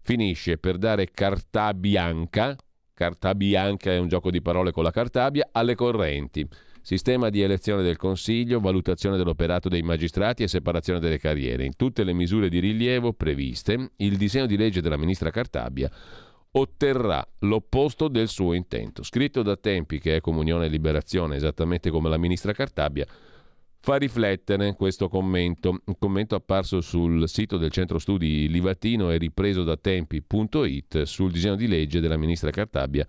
finisce 0.00 0.56
per 0.56 0.78
dare 0.78 1.10
carta 1.10 1.74
bianca, 1.74 2.56
carta 2.94 3.34
bianca 3.34 3.90
è 3.90 3.98
un 3.98 4.06
gioco 4.06 4.30
di 4.30 4.40
parole 4.40 4.70
con 4.70 4.84
la 4.84 4.92
cartabia, 4.92 5.48
alle 5.50 5.74
correnti. 5.74 6.46
Sistema 6.80 7.28
di 7.28 7.42
elezione 7.42 7.82
del 7.82 7.96
Consiglio, 7.96 8.60
valutazione 8.60 9.16
dell'operato 9.16 9.68
dei 9.68 9.82
magistrati 9.82 10.42
e 10.42 10.48
separazione 10.48 11.00
delle 11.00 11.18
carriere. 11.18 11.64
In 11.64 11.76
tutte 11.76 12.04
le 12.04 12.12
misure 12.12 12.48
di 12.48 12.58
rilievo 12.60 13.12
previste, 13.12 13.90
il 13.96 14.16
disegno 14.16 14.46
di 14.46 14.56
legge 14.56 14.80
della 14.80 14.96
ministra 14.96 15.30
Cartabia 15.30 15.90
otterrà 16.52 17.26
l'opposto 17.40 18.08
del 18.08 18.28
suo 18.28 18.52
intento. 18.52 19.02
Scritto 19.02 19.42
da 19.42 19.56
Tempi, 19.56 19.98
che 19.98 20.16
è 20.16 20.20
Comunione 20.20 20.66
e 20.66 20.68
Liberazione, 20.68 21.36
esattamente 21.36 21.90
come 21.90 22.08
la 22.08 22.18
ministra 22.18 22.52
Cartabia, 22.52 23.06
fa 23.80 23.96
riflettere 23.96 24.74
questo 24.74 25.08
commento. 25.08 25.80
Un 25.84 25.98
commento 25.98 26.34
apparso 26.34 26.80
sul 26.80 27.28
sito 27.28 27.56
del 27.56 27.70
centro 27.70 27.98
studi 27.98 28.48
Livatino 28.48 29.10
e 29.10 29.18
ripreso 29.18 29.64
da 29.64 29.76
tempi.it 29.76 31.02
sul 31.02 31.32
disegno 31.32 31.56
di 31.56 31.66
legge 31.66 32.00
della 32.00 32.16
ministra 32.16 32.50
Cartabia 32.50 33.06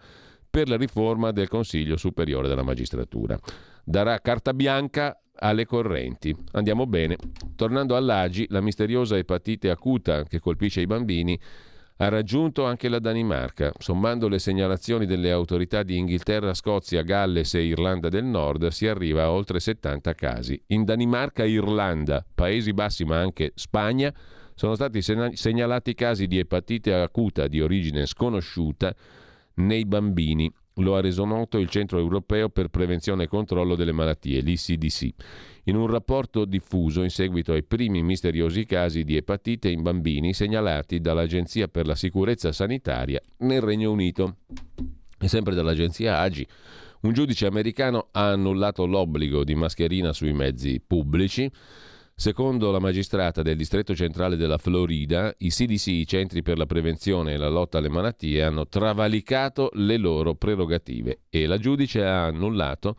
per 0.50 0.70
la 0.70 0.78
riforma 0.78 1.32
del 1.32 1.48
Consiglio 1.48 1.98
Superiore 1.98 2.48
della 2.48 2.64
Magistratura. 2.64 3.38
Darà 3.84 4.20
carta 4.20 4.54
bianca 4.54 5.20
alle 5.36 5.66
correnti. 5.66 6.36
Andiamo 6.52 6.86
bene. 6.86 7.18
Tornando 7.56 7.96
all'AGI, 7.96 8.48
la 8.50 8.62
misteriosa 8.62 9.18
epatite 9.18 9.70
acuta 9.70 10.24
che 10.24 10.40
colpisce 10.40 10.82
i 10.82 10.86
bambini 10.86 11.40
ha 11.98 12.10
raggiunto 12.10 12.66
anche 12.66 12.90
la 12.90 13.00
Danimarca. 13.00 13.72
Sommando 13.78 14.28
le 14.28 14.40
segnalazioni 14.40 15.06
delle 15.06 15.32
autorità 15.32 15.84
di 15.84 15.98
Inghilterra, 15.98 16.54
Scozia, 16.54 17.04
Galles 17.04 17.54
e 17.54 17.64
Irlanda 17.64 18.10
del 18.10 18.24
Nord, 18.24 18.68
si 18.68 18.88
arriva 18.88 19.24
a 19.24 19.32
oltre 19.32 19.60
70 19.60 20.14
casi. 20.14 20.62
In 20.68 20.84
Danimarca, 20.86 21.44
Irlanda, 21.46 22.26
Paesi 22.34 22.74
Bassi 22.74 23.06
ma 23.06 23.20
anche 23.20 23.52
Spagna 23.56 24.14
sono 24.56 24.76
stati 24.76 25.02
segnalati 25.02 25.94
casi 25.94 26.28
di 26.28 26.38
epatite 26.40 26.94
acuta 26.94 27.48
di 27.48 27.62
origine 27.62 28.06
sconosciuta 28.06 28.94
nei 29.56 29.86
bambini. 29.86 30.52
Lo 30.78 30.96
ha 30.96 31.02
reso 31.02 31.24
noto 31.26 31.60
il 31.60 31.70
Centro 31.70 32.00
Europeo 32.00 32.50
per 32.50 32.70
Prevenzione 32.70 33.24
e 33.24 33.28
Controllo 33.28 33.76
delle 33.76 33.92
Malattie, 33.92 34.42
l'ICDC 34.42 35.14
in 35.66 35.76
un 35.76 35.88
rapporto 35.88 36.46
diffuso 36.46 37.04
in 37.04 37.10
seguito 37.10 37.54
ai 37.54 37.64
primi 37.64 38.04
misteriosi 38.04 38.66
casi 38.66 39.04
di 39.04 39.16
epatite 39.16 39.70
in 39.70 39.82
bambini 39.82 40.34
segnalati 40.34 41.00
dall'Agenzia 41.00 41.68
per 41.68 41.86
la 41.86 41.96
sicurezza 41.96 42.52
sanitaria 42.52 43.22
nel 43.40 43.62
Regno 43.62 43.92
Unito. 43.92 44.38
E 45.20 45.28
sempre 45.30 45.56
dall'agenzia 45.56 46.20
AGI, 46.20 46.46
un 47.02 47.14
giudice 47.14 47.46
americano 47.46 48.08
ha 48.12 48.32
annullato 48.32 48.86
l'obbligo 48.86 49.46
di 49.46 49.56
mascherina 49.56 50.12
sui 50.12 50.34
mezzi 50.34 50.82
pubblici. 50.86 51.50
Secondo 52.16 52.70
la 52.72 52.80
magistrata 52.80 53.42
del 53.42 53.58
distretto 53.58 53.96
centrale 53.96 54.36
della 54.36 54.60
Florida, 54.60 55.34
i 55.40 55.50
CDC, 55.50 55.88
i 55.88 56.08
centri 56.08 56.44
per 56.44 56.58
la 56.58 56.68
prevenzione 56.68 57.34
e 57.34 57.38
la 57.38 57.50
lotta 57.50 57.80
alle 57.80 57.90
malattie, 57.90 58.44
hanno 58.44 58.68
travalicato 58.68 59.72
le 59.74 59.98
loro 59.98 60.36
prerogative 60.36 61.22
e 61.30 61.48
la 61.48 61.58
giudice 61.58 62.04
ha 62.04 62.26
annullato 62.26 62.96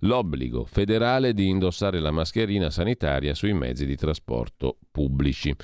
l'obbligo 0.00 0.64
federale 0.64 1.32
di 1.32 1.48
indossare 1.48 2.00
la 2.00 2.10
mascherina 2.10 2.68
sanitaria 2.68 3.34
sui 3.34 3.54
mezzi 3.54 3.86
di 3.86 3.96
trasporto 3.96 4.78
pubblici. 4.90 5.54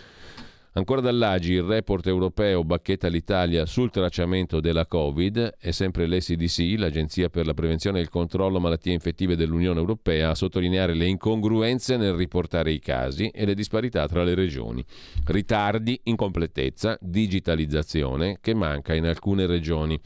Ancora 0.74 1.02
dall'Agi 1.02 1.52
il 1.52 1.64
report 1.64 2.06
europeo 2.06 2.64
bacchetta 2.64 3.08
l'Italia 3.08 3.66
sul 3.66 3.90
tracciamento 3.90 4.58
della 4.58 4.86
Covid 4.86 5.56
e 5.60 5.70
sempre 5.70 6.06
l'SDC, 6.06 6.78
l'Agenzia 6.78 7.28
per 7.28 7.44
la 7.44 7.52
Prevenzione 7.52 7.98
e 7.98 8.00
il 8.00 8.08
Controllo 8.08 8.58
Malattie 8.58 8.94
Infettive 8.94 9.36
dell'Unione 9.36 9.80
Europea, 9.80 10.30
a 10.30 10.34
sottolineare 10.34 10.94
le 10.94 11.04
incongruenze 11.04 11.98
nel 11.98 12.14
riportare 12.14 12.72
i 12.72 12.78
casi 12.78 13.28
e 13.28 13.44
le 13.44 13.52
disparità 13.52 14.08
tra 14.08 14.24
le 14.24 14.34
regioni. 14.34 14.82
Ritardi, 15.26 16.00
incompletezza, 16.04 16.96
digitalizzazione 17.02 18.38
che 18.40 18.54
manca 18.54 18.94
in 18.94 19.04
alcune 19.04 19.44
regioni. 19.44 20.00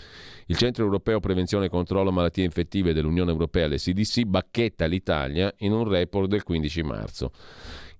Il 0.46 0.56
Centro 0.56 0.84
Europeo 0.84 1.20
Prevenzione 1.20 1.66
e 1.66 1.68
Controllo 1.68 2.10
Malattie 2.10 2.44
Infettive 2.44 2.92
dell'Unione 2.92 3.30
Europea, 3.30 3.68
l'SDC, 3.68 4.24
bacchetta 4.24 4.86
l'Italia 4.86 5.54
in 5.58 5.70
un 5.70 5.88
report 5.88 6.28
del 6.28 6.42
15 6.42 6.82
marzo 6.82 7.30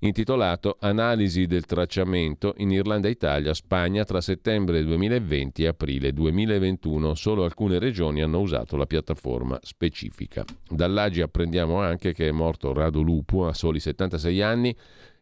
intitolato 0.06 0.76
Analisi 0.80 1.46
del 1.46 1.66
tracciamento 1.66 2.54
in 2.58 2.70
Irlanda, 2.70 3.08
Italia, 3.08 3.52
Spagna 3.54 4.04
tra 4.04 4.20
settembre 4.20 4.84
2020 4.84 5.64
e 5.64 5.66
aprile 5.66 6.12
2021. 6.12 7.14
Solo 7.14 7.44
alcune 7.44 7.78
regioni 7.78 8.22
hanno 8.22 8.40
usato 8.40 8.76
la 8.76 8.86
piattaforma 8.86 9.58
specifica. 9.62 10.44
Dall'Agi 10.68 11.22
apprendiamo 11.22 11.80
anche 11.80 12.12
che 12.12 12.28
è 12.28 12.30
morto 12.30 12.72
Rado 12.72 13.02
Lupo 13.02 13.46
a 13.46 13.52
soli 13.52 13.80
76 13.80 14.42
anni 14.42 14.76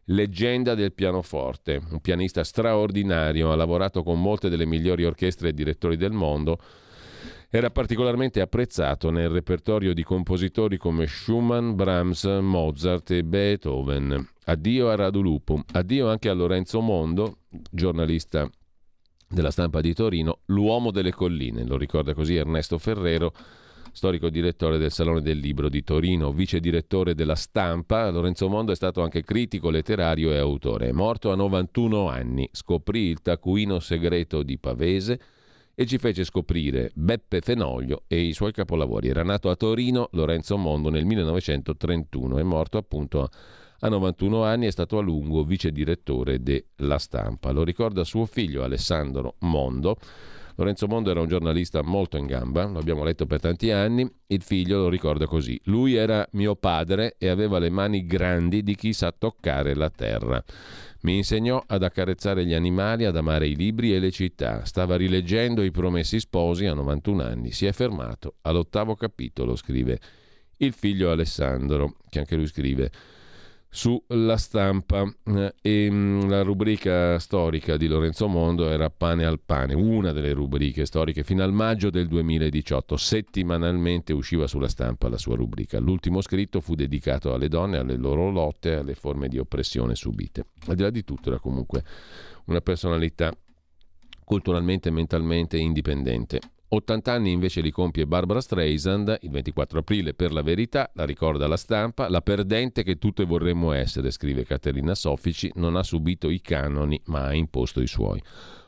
leggenda 0.09 0.75
del 0.75 0.93
pianoforte, 0.93 1.81
un 1.89 1.99
pianista 1.99 2.43
straordinario, 2.43 3.51
ha 3.51 3.55
lavorato 3.55 4.03
con 4.03 4.21
molte 4.21 4.49
delle 4.49 4.67
migliori 4.67 5.03
orchestre 5.03 5.49
e 5.49 5.53
direttori 5.53 5.97
del 5.97 6.11
mondo 6.11 6.59
Era 7.49 7.71
particolarmente 7.71 8.41
apprezzato 8.41 9.09
nel 9.09 9.29
repertorio 9.29 9.93
di 9.93 10.03
compositori 10.03 10.77
come 10.77 11.07
Schumann, 11.07 11.73
Brahms, 11.73 12.25
Mozart 12.25 13.11
e 13.11 13.23
Beethoven. 13.23 14.33
Addio 14.47 14.89
a 14.89 14.95
Radulupo, 14.95 15.63
addio 15.71 16.07
anche 16.07 16.29
a 16.29 16.33
Lorenzo 16.33 16.79
Mondo, 16.79 17.37
giornalista 17.71 18.47
della 19.27 19.49
stampa 19.49 19.81
di 19.81 19.91
Torino, 19.95 20.41
l'uomo 20.45 20.91
delle 20.91 21.11
colline, 21.11 21.65
lo 21.65 21.77
ricorda 21.77 22.13
così 22.13 22.35
Ernesto 22.35 22.77
Ferrero, 22.77 23.33
storico 23.91 24.29
direttore 24.29 24.77
del 24.77 24.91
Salone 24.91 25.21
del 25.21 25.39
Libro 25.39 25.67
di 25.67 25.83
Torino, 25.83 26.31
vice 26.31 26.59
direttore 26.59 27.15
della 27.15 27.33
stampa. 27.33 28.11
Lorenzo 28.11 28.47
Mondo 28.47 28.71
è 28.71 28.75
stato 28.75 29.01
anche 29.01 29.23
critico 29.23 29.71
letterario 29.71 30.31
e 30.31 30.37
autore. 30.37 30.89
È 30.89 30.91
morto 30.91 31.31
a 31.31 31.35
91 31.35 32.07
anni, 32.07 32.47
scoprì 32.51 33.07
il 33.07 33.23
taccuino 33.23 33.79
segreto 33.79 34.43
di 34.43 34.59
Pavese 34.59 35.19
e 35.73 35.85
ci 35.87 35.97
fece 35.97 36.23
scoprire 36.23 36.91
Beppe 36.93 37.41
Fenoglio 37.41 38.03
e 38.07 38.21
i 38.21 38.33
suoi 38.33 38.51
capolavori. 38.51 39.07
Era 39.07 39.23
nato 39.23 39.49
a 39.49 39.55
Torino 39.55 40.09
Lorenzo 40.11 40.55
Mondo 40.55 40.89
nel 40.89 41.05
1931, 41.05 42.37
è 42.37 42.43
morto 42.43 42.77
appunto 42.77 43.23
a 43.23 43.29
91 43.89 44.43
anni, 44.43 44.67
è 44.67 44.71
stato 44.71 44.97
a 44.97 45.01
lungo 45.01 45.43
vice 45.43 45.71
direttore 45.71 46.41
della 46.41 46.97
stampa. 46.97 47.51
Lo 47.51 47.63
ricorda 47.63 48.03
suo 48.03 48.25
figlio 48.25 48.63
Alessandro 48.63 49.35
Mondo 49.39 49.97
Lorenzo 50.57 50.87
Mondo 50.87 51.11
era 51.11 51.19
un 51.19 51.27
giornalista 51.27 51.81
molto 51.81 52.15
in 52.15 52.27
gamba, 52.27 52.63
lo 52.63 52.79
abbiamo 52.79 53.03
letto 53.03 53.25
per 53.25 53.41
tanti 53.41 53.71
anni, 53.71 54.09
il 54.27 54.41
figlio 54.41 54.77
lo 54.77 54.89
ricorda 54.89 55.25
così. 55.25 55.59
Lui 55.65 55.95
era 55.95 56.25
mio 56.31 56.55
padre 56.55 57.15
e 57.17 57.27
aveva 57.27 57.59
le 57.59 57.69
mani 57.69 58.05
grandi 58.05 58.63
di 58.63 58.73
chi 58.75 58.93
sa 58.93 59.11
toccare 59.11 59.75
la 59.75 59.89
terra. 59.89 60.41
Mi 61.01 61.17
insegnò 61.17 61.61
ad 61.67 61.83
accarezzare 61.83 62.45
gli 62.45 62.53
animali, 62.53 63.03
ad 63.03 63.17
amare 63.17 63.47
i 63.47 63.55
libri 63.55 63.93
e 63.93 63.99
le 63.99 64.11
città. 64.11 64.63
Stava 64.63 64.95
rileggendo 64.95 65.61
I 65.61 65.71
Promessi 65.71 66.21
Sposi 66.21 66.65
a 66.65 66.73
91 66.73 67.21
anni. 67.21 67.51
Si 67.51 67.65
è 67.65 67.73
fermato 67.73 68.35
all'ottavo 68.41 68.95
capitolo, 68.95 69.57
scrive 69.57 69.99
il 70.59 70.71
figlio 70.71 71.11
Alessandro, 71.11 71.97
che 72.09 72.19
anche 72.19 72.37
lui 72.37 72.47
scrive 72.47 72.89
sulla 73.75 74.37
stampa 74.37 75.03
eh, 75.25 75.53
e 75.61 75.91
mm, 75.91 76.29
la 76.29 76.43
rubrica 76.43 77.19
storica 77.19 77.75
di 77.75 77.87
Lorenzo 77.87 78.29
Mondo 78.29 78.69
era 78.69 78.89
Pane 78.89 79.25
al 79.25 79.41
pane, 79.41 79.73
una 79.73 80.13
delle 80.13 80.31
rubriche 80.31 80.85
storiche 80.85 81.23
fino 81.23 81.43
al 81.43 81.51
maggio 81.51 81.89
del 81.89 82.07
2018, 82.07 82.95
settimanalmente 82.95 84.13
usciva 84.13 84.47
sulla 84.47 84.69
stampa 84.69 85.09
la 85.09 85.17
sua 85.17 85.35
rubrica. 85.35 85.77
L'ultimo 85.77 86.21
scritto 86.21 86.61
fu 86.61 86.73
dedicato 86.73 87.33
alle 87.33 87.49
donne, 87.49 87.77
alle 87.77 87.97
loro 87.97 88.31
lotte, 88.31 88.75
alle 88.75 88.95
forme 88.95 89.27
di 89.27 89.39
oppressione 89.39 89.93
subite. 89.93 90.45
Al 90.67 90.75
di 90.75 90.81
là 90.81 90.89
di 90.89 91.03
tutto 91.03 91.27
era 91.27 91.39
comunque 91.39 91.83
una 92.45 92.61
personalità 92.61 93.35
culturalmente 94.23 94.87
e 94.87 94.91
mentalmente 94.93 95.57
indipendente. 95.57 96.39
80 96.75 97.11
anni 97.11 97.31
invece 97.31 97.61
li 97.61 97.71
compie 97.71 98.05
Barbara 98.05 98.41
Streisand 98.41 99.19
il 99.21 99.29
24 99.29 99.79
aprile 99.79 100.13
per 100.13 100.31
la 100.31 100.41
verità, 100.41 100.91
la 100.93 101.05
ricorda 101.05 101.47
la 101.47 101.57
stampa, 101.57 102.09
la 102.09 102.21
perdente 102.21 102.83
che 102.83 102.97
tutte 102.97 103.23
vorremmo 103.23 103.71
essere, 103.71 104.11
scrive 104.11 104.45
Caterina 104.45 104.93
Soffici, 104.93 105.51
non 105.55 105.75
ha 105.75 105.83
subito 105.83 106.29
i 106.29 106.41
canoni 106.41 106.99
ma 107.05 107.25
ha 107.25 107.33
imposto 107.33 107.81
i 107.81 107.87
suoi. 107.87 108.21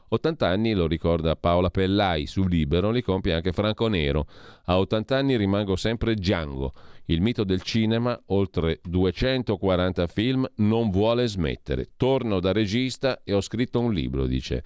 80 0.09 0.47
anni, 0.47 0.73
lo 0.73 0.87
ricorda 0.87 1.35
Paola 1.35 1.69
Pellai 1.69 2.27
su 2.27 2.47
Libero, 2.47 2.91
li 2.91 3.01
compie 3.01 3.33
anche 3.33 3.51
Franco 3.51 3.89
Nero. 3.89 4.25
A 4.65 4.79
80 4.79 5.17
anni 5.17 5.35
rimango 5.35 5.75
sempre 5.75 6.15
Django. 6.15 6.71
Il 7.05 7.19
mito 7.19 7.43
del 7.43 7.61
cinema, 7.61 8.17
oltre 8.27 8.79
240 8.83 10.07
film, 10.07 10.49
non 10.57 10.91
vuole 10.91 11.27
smettere. 11.27 11.89
Torno 11.97 12.39
da 12.39 12.53
regista 12.53 13.19
e 13.25 13.33
ho 13.33 13.41
scritto 13.41 13.81
un 13.81 13.93
libro, 13.93 14.25
dice 14.27 14.63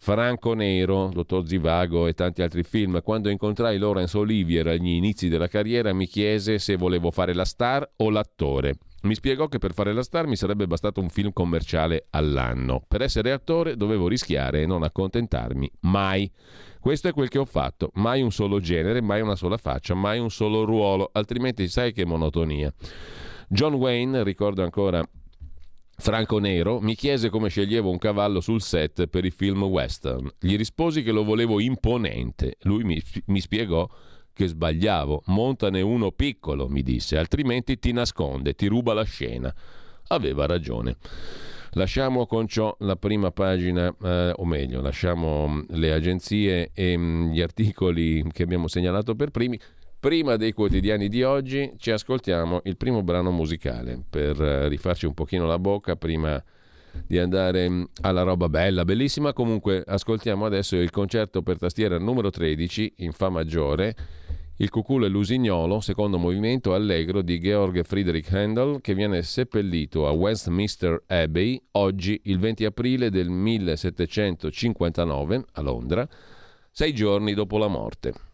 Franco 0.00 0.54
Nero, 0.54 1.10
Dottor 1.12 1.46
Zivago 1.46 2.06
e 2.06 2.14
tanti 2.14 2.40
altri 2.40 2.62
film. 2.62 3.02
Quando 3.02 3.28
incontrai 3.28 3.78
Laurence 3.78 4.16
Olivier 4.16 4.68
agli 4.68 4.88
inizi 4.88 5.28
della 5.28 5.48
carriera 5.48 5.92
mi 5.92 6.06
chiese 6.06 6.58
se 6.58 6.76
volevo 6.76 7.10
fare 7.10 7.34
la 7.34 7.44
star 7.44 7.88
o 7.96 8.08
l'attore. 8.08 8.76
Mi 9.02 9.14
spiegò 9.14 9.46
che 9.46 9.58
per 9.58 9.74
fare 9.74 9.92
la 9.92 10.02
star 10.02 10.26
mi 10.26 10.36
sarebbe 10.36 10.66
bastato 10.66 11.00
un 11.00 11.08
film 11.08 11.32
commerciale 11.32 12.06
all'anno. 12.10 12.82
Per 12.86 13.02
essere 13.02 13.32
attore 13.32 13.76
dovevo 13.76 14.08
rischiare 14.08 14.62
e 14.62 14.66
non 14.66 14.82
accontentarmi 14.82 15.70
mai. 15.80 16.30
Questo 16.80 17.08
è 17.08 17.12
quel 17.12 17.28
che 17.28 17.38
ho 17.38 17.44
fatto. 17.44 17.90
Mai 17.94 18.22
un 18.22 18.32
solo 18.32 18.60
genere, 18.60 19.00
mai 19.00 19.20
una 19.20 19.36
sola 19.36 19.56
faccia, 19.56 19.94
mai 19.94 20.18
un 20.18 20.30
solo 20.30 20.64
ruolo, 20.64 21.10
altrimenti 21.12 21.68
sai 21.68 21.92
che 21.92 22.04
monotonia. 22.04 22.72
John 23.48 23.74
Wayne, 23.74 24.24
ricordo 24.24 24.62
ancora 24.62 25.02
Franco 26.00 26.38
Nero 26.38 26.80
mi 26.80 26.94
chiese 26.94 27.28
come 27.28 27.48
sceglievo 27.48 27.90
un 27.90 27.98
cavallo 27.98 28.40
sul 28.40 28.62
set 28.62 29.08
per 29.08 29.24
i 29.24 29.32
film 29.32 29.64
western. 29.64 30.30
Gli 30.38 30.56
risposi 30.56 31.02
che 31.02 31.10
lo 31.10 31.24
volevo 31.24 31.58
imponente. 31.58 32.56
Lui 32.62 32.84
mi, 32.84 33.02
mi 33.26 33.40
spiegò 33.40 33.86
che 34.32 34.46
sbagliavo. 34.46 35.24
Montane 35.26 35.80
uno 35.80 36.12
piccolo, 36.12 36.68
mi 36.68 36.82
disse, 36.82 37.18
altrimenti 37.18 37.80
ti 37.80 37.90
nasconde, 37.90 38.54
ti 38.54 38.68
ruba 38.68 38.94
la 38.94 39.02
scena. 39.02 39.52
Aveva 40.06 40.46
ragione. 40.46 40.96
Lasciamo 41.72 42.26
con 42.26 42.46
ciò 42.46 42.74
la 42.80 42.96
prima 42.96 43.32
pagina, 43.32 43.92
eh, 44.02 44.32
o 44.34 44.44
meglio, 44.44 44.80
lasciamo 44.80 45.48
mm, 45.48 45.60
le 45.70 45.92
agenzie 45.92 46.70
e 46.72 46.96
mm, 46.96 47.32
gli 47.32 47.40
articoli 47.40 48.24
che 48.32 48.44
abbiamo 48.44 48.68
segnalato 48.68 49.16
per 49.16 49.30
primi. 49.30 49.58
Prima 50.00 50.36
dei 50.36 50.52
quotidiani 50.52 51.08
di 51.08 51.24
oggi 51.24 51.72
ci 51.76 51.90
ascoltiamo 51.90 52.60
il 52.64 52.76
primo 52.76 53.02
brano 53.02 53.32
musicale 53.32 54.00
per 54.08 54.40
eh, 54.40 54.68
rifarci 54.68 55.06
un 55.06 55.14
pochino 55.14 55.44
la 55.44 55.58
bocca 55.58 55.96
prima 55.96 56.40
di 57.04 57.18
andare 57.18 57.68
mm, 57.68 57.82
alla 58.02 58.22
roba 58.22 58.48
bella, 58.48 58.84
bellissima. 58.84 59.32
Comunque 59.32 59.82
ascoltiamo 59.84 60.46
adesso 60.46 60.76
il 60.76 60.90
concerto 60.90 61.42
per 61.42 61.58
tastiera 61.58 61.98
numero 61.98 62.30
13 62.30 62.94
in 62.98 63.10
Fa 63.10 63.28
maggiore, 63.28 63.96
il 64.58 64.70
cuculo 64.70 65.06
e 65.06 65.08
l'usignolo, 65.08 65.80
secondo 65.80 66.16
movimento 66.16 66.74
allegro 66.74 67.20
di 67.20 67.40
Georg 67.40 67.82
Friedrich 67.82 68.32
Handel 68.32 68.80
che 68.80 68.94
viene 68.94 69.24
seppellito 69.24 70.06
a 70.06 70.12
Westminster 70.12 71.02
Abbey 71.08 71.60
oggi 71.72 72.20
il 72.26 72.38
20 72.38 72.66
aprile 72.66 73.10
del 73.10 73.30
1759 73.30 75.44
a 75.54 75.60
Londra, 75.60 76.08
sei 76.70 76.94
giorni 76.94 77.34
dopo 77.34 77.58
la 77.58 77.66
morte. 77.66 78.27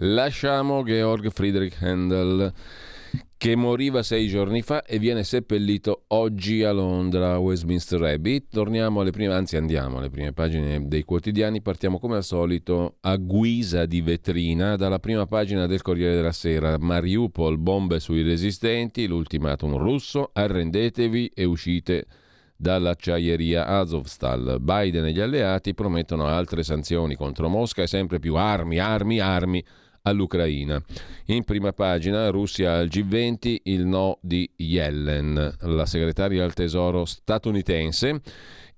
Lasciamo 0.00 0.82
Georg 0.82 1.30
Friedrich 1.30 1.80
Handel 1.80 2.52
che 3.38 3.56
moriva 3.56 4.02
sei 4.02 4.28
giorni 4.28 4.60
fa 4.60 4.82
e 4.82 4.98
viene 4.98 5.24
seppellito 5.24 6.04
oggi 6.08 6.62
a 6.64 6.72
Londra, 6.72 7.32
a 7.32 7.38
Westminster 7.38 8.02
Abbey. 8.02 8.44
Torniamo 8.50 9.00
alle 9.00 9.10
prime, 9.10 9.32
anzi 9.32 9.56
andiamo 9.56 9.96
alle 9.96 10.10
prime 10.10 10.34
pagine 10.34 10.86
dei 10.86 11.02
quotidiani, 11.02 11.62
partiamo 11.62 11.98
come 11.98 12.16
al 12.16 12.24
solito 12.24 12.96
a 13.00 13.16
guisa 13.16 13.86
di 13.86 14.02
vetrina 14.02 14.76
dalla 14.76 14.98
prima 14.98 15.24
pagina 15.24 15.66
del 15.66 15.80
Corriere 15.80 16.14
della 16.14 16.32
Sera. 16.32 16.76
Mariupol, 16.78 17.56
bombe 17.56 17.98
sui 17.98 18.20
resistenti, 18.20 19.06
l'ultimatum 19.06 19.78
russo, 19.78 20.28
arrendetevi 20.34 21.32
e 21.34 21.44
uscite 21.44 22.06
dall'acciaieria 22.54 23.66
Azovstal. 23.66 24.58
Biden 24.60 25.06
e 25.06 25.12
gli 25.12 25.20
alleati 25.20 25.72
promettono 25.72 26.26
altre 26.26 26.62
sanzioni 26.62 27.14
contro 27.14 27.48
Mosca 27.48 27.82
e 27.82 27.86
sempre 27.86 28.18
più 28.18 28.34
armi, 28.34 28.78
armi, 28.78 29.20
armi 29.20 29.64
all'Ucraina. 30.06 30.82
In 31.26 31.44
prima 31.44 31.72
pagina 31.72 32.28
Russia 32.30 32.74
al 32.74 32.86
G20, 32.86 33.56
il 33.64 33.84
no 33.84 34.18
di 34.22 34.48
Yellen, 34.56 35.56
la 35.60 35.86
segretaria 35.86 36.44
al 36.44 36.54
tesoro 36.54 37.04
statunitense. 37.04 38.20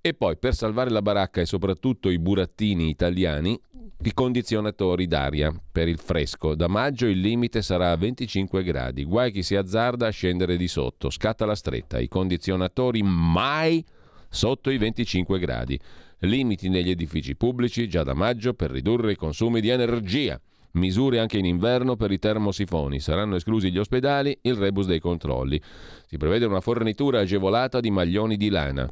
E 0.00 0.14
poi 0.14 0.36
per 0.36 0.54
salvare 0.54 0.90
la 0.90 1.02
baracca 1.02 1.40
e 1.40 1.46
soprattutto 1.46 2.08
i 2.08 2.18
burattini 2.18 2.88
italiani, 2.88 3.60
i 4.00 4.14
condizionatori 4.14 5.06
d'aria 5.06 5.52
per 5.70 5.88
il 5.88 5.98
fresco. 5.98 6.54
Da 6.54 6.68
maggio 6.68 7.06
il 7.06 7.18
limite 7.18 7.62
sarà 7.62 7.90
a 7.90 7.96
25 7.96 8.62
gradi. 8.62 9.04
Guai 9.04 9.32
chi 9.32 9.42
si 9.42 9.56
azzarda 9.56 10.06
a 10.06 10.10
scendere 10.10 10.56
di 10.56 10.68
sotto. 10.68 11.10
Scatta 11.10 11.44
la 11.44 11.56
stretta. 11.56 11.98
I 11.98 12.08
condizionatori 12.08 13.02
mai 13.02 13.84
sotto 14.30 14.70
i 14.70 14.78
25 14.78 15.38
gradi. 15.38 15.78
Limiti 16.20 16.68
negli 16.68 16.90
edifici 16.90 17.36
pubblici 17.36 17.88
già 17.88 18.04
da 18.04 18.14
maggio 18.14 18.54
per 18.54 18.70
ridurre 18.70 19.12
i 19.12 19.16
consumi 19.16 19.60
di 19.60 19.68
energia. 19.68 20.40
Misure 20.72 21.18
anche 21.18 21.38
in 21.38 21.44
inverno 21.44 21.96
per 21.96 22.11
i 22.11 22.18
termosifoni. 22.18 23.00
Saranno 23.00 23.37
esclusi 23.37 23.70
gli 23.70 23.78
ospedali, 23.78 24.38
il 24.42 24.54
rebus 24.54 24.87
dei 24.87 25.00
controlli. 25.00 25.61
Si 26.07 26.16
prevede 26.16 26.44
una 26.44 26.61
fornitura 26.61 27.20
agevolata 27.20 27.81
di 27.81 27.90
maglioni 27.90 28.37
di 28.37 28.48
lana. 28.48 28.88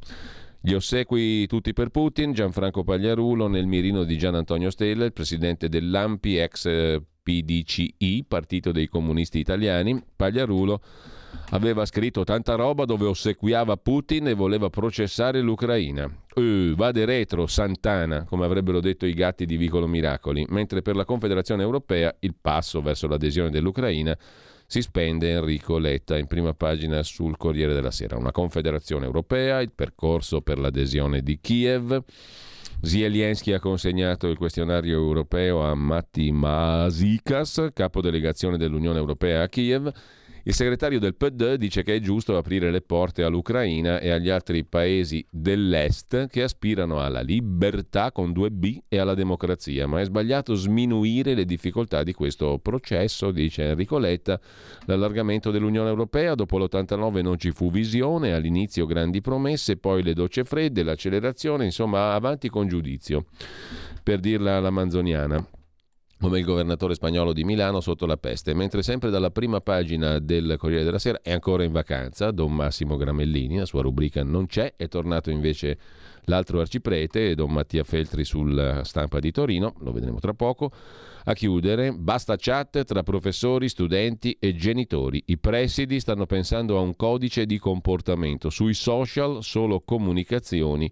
Gli 0.61 0.73
ossequi 0.73 1.47
tutti 1.47 1.73
per 1.73 1.91
Putin, 1.91 2.33
Gianfranco 2.33 2.83
Pagliarulo 2.83 3.47
nel 3.47 3.67
mirino 3.67 4.05
di 4.05 4.19
Gian 4.19 4.35
Antonio 4.35 4.71
Stella, 4.71 5.05
il 5.05 5.13
presidente 5.13 5.69
dell'AMPI, 5.69 6.39
ex 6.39 7.01
PDCI, 7.23 8.25
Partito 8.27 8.73
dei 8.73 8.89
Comunisti 8.89 9.39
Italiani. 9.39 10.03
Pagliarulo 10.17 10.81
aveva 11.51 11.85
scritto 11.85 12.25
tanta 12.25 12.55
roba 12.55 12.85
dove 12.85 13.07
ossequiava 13.07 13.77
Putin 13.77 14.29
e 14.29 14.35
voleva 14.35 14.71
processare 14.71 15.41
l'Ucraina. 15.41 16.05
Uh, 16.35 16.75
vade 16.75 17.05
retro, 17.05 17.47
Santana, 17.47 18.25
come 18.25 18.45
avrebbero 18.45 18.81
detto 18.81 19.07
i 19.07 19.15
gatti 19.15 19.47
di 19.47 19.57
Vicolo 19.57 19.87
Miracoli, 19.87 20.45
mentre 20.49 20.83
per 20.83 20.97
la 20.97 21.05
Confederazione 21.05 21.63
Europea 21.63 22.15
il 22.21 22.35
passo 22.41 22.83
verso 22.83 23.07
l'adesione 23.07 23.51
dell'Ucraina 23.51 24.17
si 24.67 24.83
spende 24.83 25.31
Enrico 25.31 25.79
Letta 25.79 26.19
in 26.19 26.27
prima 26.27 26.53
pagina 26.53 27.03
sul 27.05 27.37
Corriere 27.37 27.73
della 27.73 27.93
Sera. 27.93 28.17
Una 28.17 28.33
Confederazione 28.33 29.05
Europea, 29.05 29.61
il 29.61 29.71
percorso 29.73 30.41
per 30.41 30.59
l'adesione 30.59 31.23
di 31.23 31.39
Kiev. 31.41 32.03
Zelensky 32.83 33.53
ha 33.53 33.61
consegnato 33.61 34.27
il 34.29 34.37
questionario 34.37 34.99
europeo 34.99 35.63
a 35.63 35.75
Matti 35.75 36.31
Masikas, 36.33 37.69
capo 37.73 38.01
delegazione 38.01 38.59
dell'Unione 38.59 38.99
Europea 38.99 39.43
a 39.43 39.49
Kiev 39.49 39.91
il 40.49 40.55
segretario 40.55 41.01
del 41.01 41.17
PD 41.17 41.57
dice 41.57 41.83
che 41.83 41.97
è 41.97 42.01
giusto 42.01 42.37
aprire 42.37 42.71
le 42.71 42.81
porte 42.81 43.25
all'Ucraina 43.25 43.99
e 43.99 44.11
agli 44.11 44.31
altri 44.31 44.65
paesi 44.65 45.27
dell'Est 45.29 46.29
che 46.29 46.45
aspirano 46.45 47.01
alla 47.01 47.21
libertà 47.21 48.13
con 48.13 48.33
due 48.33 48.53
B 48.53 48.79
e 48.87 48.99
alla 48.99 49.15
democrazia, 49.15 49.89
ma 49.89 50.01
è 50.01 50.05
sbagliato 50.05 50.55
sminuire 50.55 51.35
le 51.35 51.45
difficoltà 51.45 52.05
di 52.05 52.13
questo 52.13 52.61
processo, 52.63 53.33
dice 53.33 53.65
Enrico 53.65 53.99
Letta. 53.99 54.39
L'allargamento 54.85 55.51
dell'Unione 55.51 55.89
Europea 55.89 56.37
dopo 56.37 56.59
l'89 56.59 57.23
non 57.23 57.39
ci 57.39 57.51
fu 57.51 57.69
visione, 57.69 58.33
all'inizio 58.33 58.87
grandi 58.87 59.21
promesse, 59.21 59.79
poi 59.79 60.05
le 60.05 60.15
docce 60.15 60.45
fredde, 60.45 60.85
l'accelerazione, 60.85 61.65
insomma 61.65 62.15
avanti 62.15 62.49
con 62.49 62.69
giudizio, 62.69 63.25
per 64.01 64.21
dirla 64.21 64.59
alla 64.59 64.71
manzoniana 64.71 65.45
come 66.19 66.39
il 66.39 66.45
governatore 66.45 66.95
spagnolo 66.95 67.33
di 67.33 67.45
Milano 67.45 67.81
sotto 67.81 68.07
la 68.07 68.17
peste, 68.17 68.55
mentre 68.55 68.83
sempre 68.83 69.11
dalla 69.11 69.31
prima 69.31 69.61
pagina 69.61 70.19
del 70.19 70.57
Corriere 70.59 70.85
della 70.85 70.99
Sera 70.99 71.21
è 71.23 71.33
ancora 71.33 71.63
in 71.63 71.73
vacanza 71.73 72.31
Don 72.31 72.55
Massimo 72.55 72.97
Gramellini, 72.97 73.59
la 73.59 73.67
sua 73.67 73.83
rubrica 73.83 74.23
non 74.23 74.47
c'è, 74.47 74.75
è 74.77 74.89
tornato 74.89 75.31
invece 75.31 75.79
l'altro 76.25 76.61
arciprete, 76.61 77.35
Don 77.35 77.53
Mattia 77.53 77.85
Feltri 77.85 78.25
sulla 78.25 78.83
stampa 78.85 79.21
di 79.21 79.31
Torino, 79.31 79.75
lo 79.81 79.93
vedremo 79.93 80.19
tra 80.19 80.33
poco. 80.33 80.73
A 81.25 81.35
chiudere, 81.35 81.93
basta 81.93 82.37
chat 82.39 82.85
tra 82.85 83.03
professori, 83.03 83.69
studenti 83.69 84.37
e 84.39 84.55
genitori. 84.55 85.23
I 85.27 85.39
presidi 85.39 85.99
stanno 85.99 86.25
pensando 86.25 86.77
a 86.79 86.81
un 86.81 86.95
codice 86.95 87.47
di 87.47 87.59
comportamento. 87.59 88.49
Sui 88.49 88.75
social 88.75 89.43
solo 89.43 89.81
comunicazioni 89.81 90.91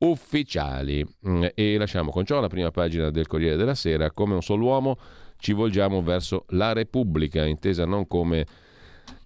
ufficiali. 0.00 1.04
Mm, 1.28 1.44
e 1.54 1.76
lasciamo 1.76 2.10
con 2.10 2.24
ciò 2.24 2.40
la 2.40 2.48
prima 2.48 2.70
pagina 2.70 3.10
del 3.10 3.26
Corriere 3.26 3.56
della 3.56 3.74
Sera. 3.74 4.10
Come 4.10 4.34
un 4.34 4.42
solo 4.42 4.66
uomo 4.66 4.98
ci 5.38 5.52
volgiamo 5.52 6.02
verso 6.02 6.44
la 6.48 6.72
Repubblica, 6.72 7.44
intesa 7.44 7.84
non 7.84 8.06
come 8.06 8.46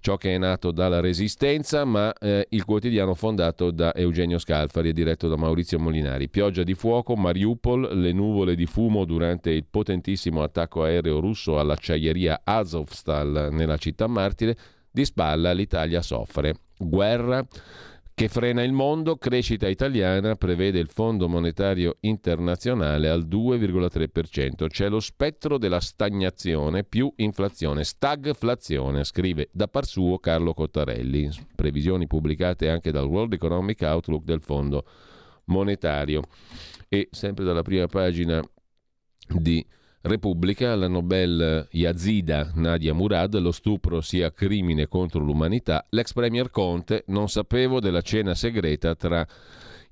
ciò 0.01 0.17
che 0.17 0.35
è 0.35 0.39
nato 0.39 0.71
dalla 0.71 1.01
Resistenza, 1.01 1.85
ma 1.85 2.13
eh, 2.13 2.47
il 2.51 2.65
quotidiano 2.65 3.15
fondato 3.15 3.71
da 3.71 3.95
Eugenio 3.95 4.39
Scalfari 4.39 4.91
e 4.91 4.93
diretto 4.93 5.29
da 5.29 5.37
Maurizio 5.37 5.79
Molinari. 5.79 6.29
Pioggia 6.29 6.63
di 6.63 6.75
fuoco, 6.75 7.17
Mariupol, 7.17 7.99
le 7.99 8.13
nuvole 8.13 8.55
di 8.55 8.67
fumo 8.67 9.05
durante 9.05 9.51
il 9.51 9.65
potentissimo 9.69 10.43
attacco 10.43 10.85
aereo 10.85 11.21
russo 11.21 11.59
all'acciaieria 11.59 12.43
Azovstal 12.45 13.49
nella 13.51 13.77
città 13.77 14.07
martire, 14.07 14.57
di 14.91 15.05
spalla 15.05 15.53
l'Italia 15.53 16.03
soffre. 16.03 16.55
Guerra 16.77 17.45
che 18.15 18.29
frena 18.29 18.63
il 18.63 18.71
mondo, 18.71 19.17
crescita 19.17 19.67
italiana 19.67 20.37
prevede 20.37 20.79
il 20.79 20.89
Fondo 20.89 21.29
Monetario 21.29 21.97
Internazionale 22.01 23.09
al 23.09 23.27
2,3%. 23.27 24.69
C'è 24.69 24.89
lo 24.89 25.01
spettro 25.01 25.59
della 25.59 25.81
stagnazione 25.81 26.85
più 26.85 27.13
inflazione, 27.17 27.83
stagflazione, 27.83 29.03
scrive 29.03 29.49
da 29.51 29.67
par 29.67 29.85
suo 29.85 30.21
Carlo 30.21 30.55
Cottarelli. 30.55 31.29
Previsioni 31.57 32.07
pubblicate 32.07 32.71
anche 32.71 32.93
dal 32.93 33.07
World 33.07 33.33
Economic 33.33 33.81
Outlook 33.83 34.23
del 34.23 34.41
Fondo 34.41 34.85
Monetario. 35.47 36.23
E 36.89 37.09
sempre 37.11 37.45
dalla 37.45 37.63
prima 37.63 37.89
pagina 37.89 38.41
di 39.27 39.67
Repubblica, 40.07 40.75
la 40.75 40.87
Nobel 40.87 41.67
Yazida 41.71 42.53
Nadia 42.57 42.93
Murad, 42.93 43.39
lo 43.39 43.53
stupro 43.53 44.03
sia 44.03 44.35
crimine 44.35 44.87
contro 44.87 45.19
l'umanità. 45.21 45.87
L'ex 45.89 46.13
premier 46.13 46.51
Conte, 46.51 47.05
non 47.07 47.31
sapevo 47.31 47.81
della 47.81 48.03
cena 48.03 48.35
segreta 48.35 48.95
tra 48.97 49.27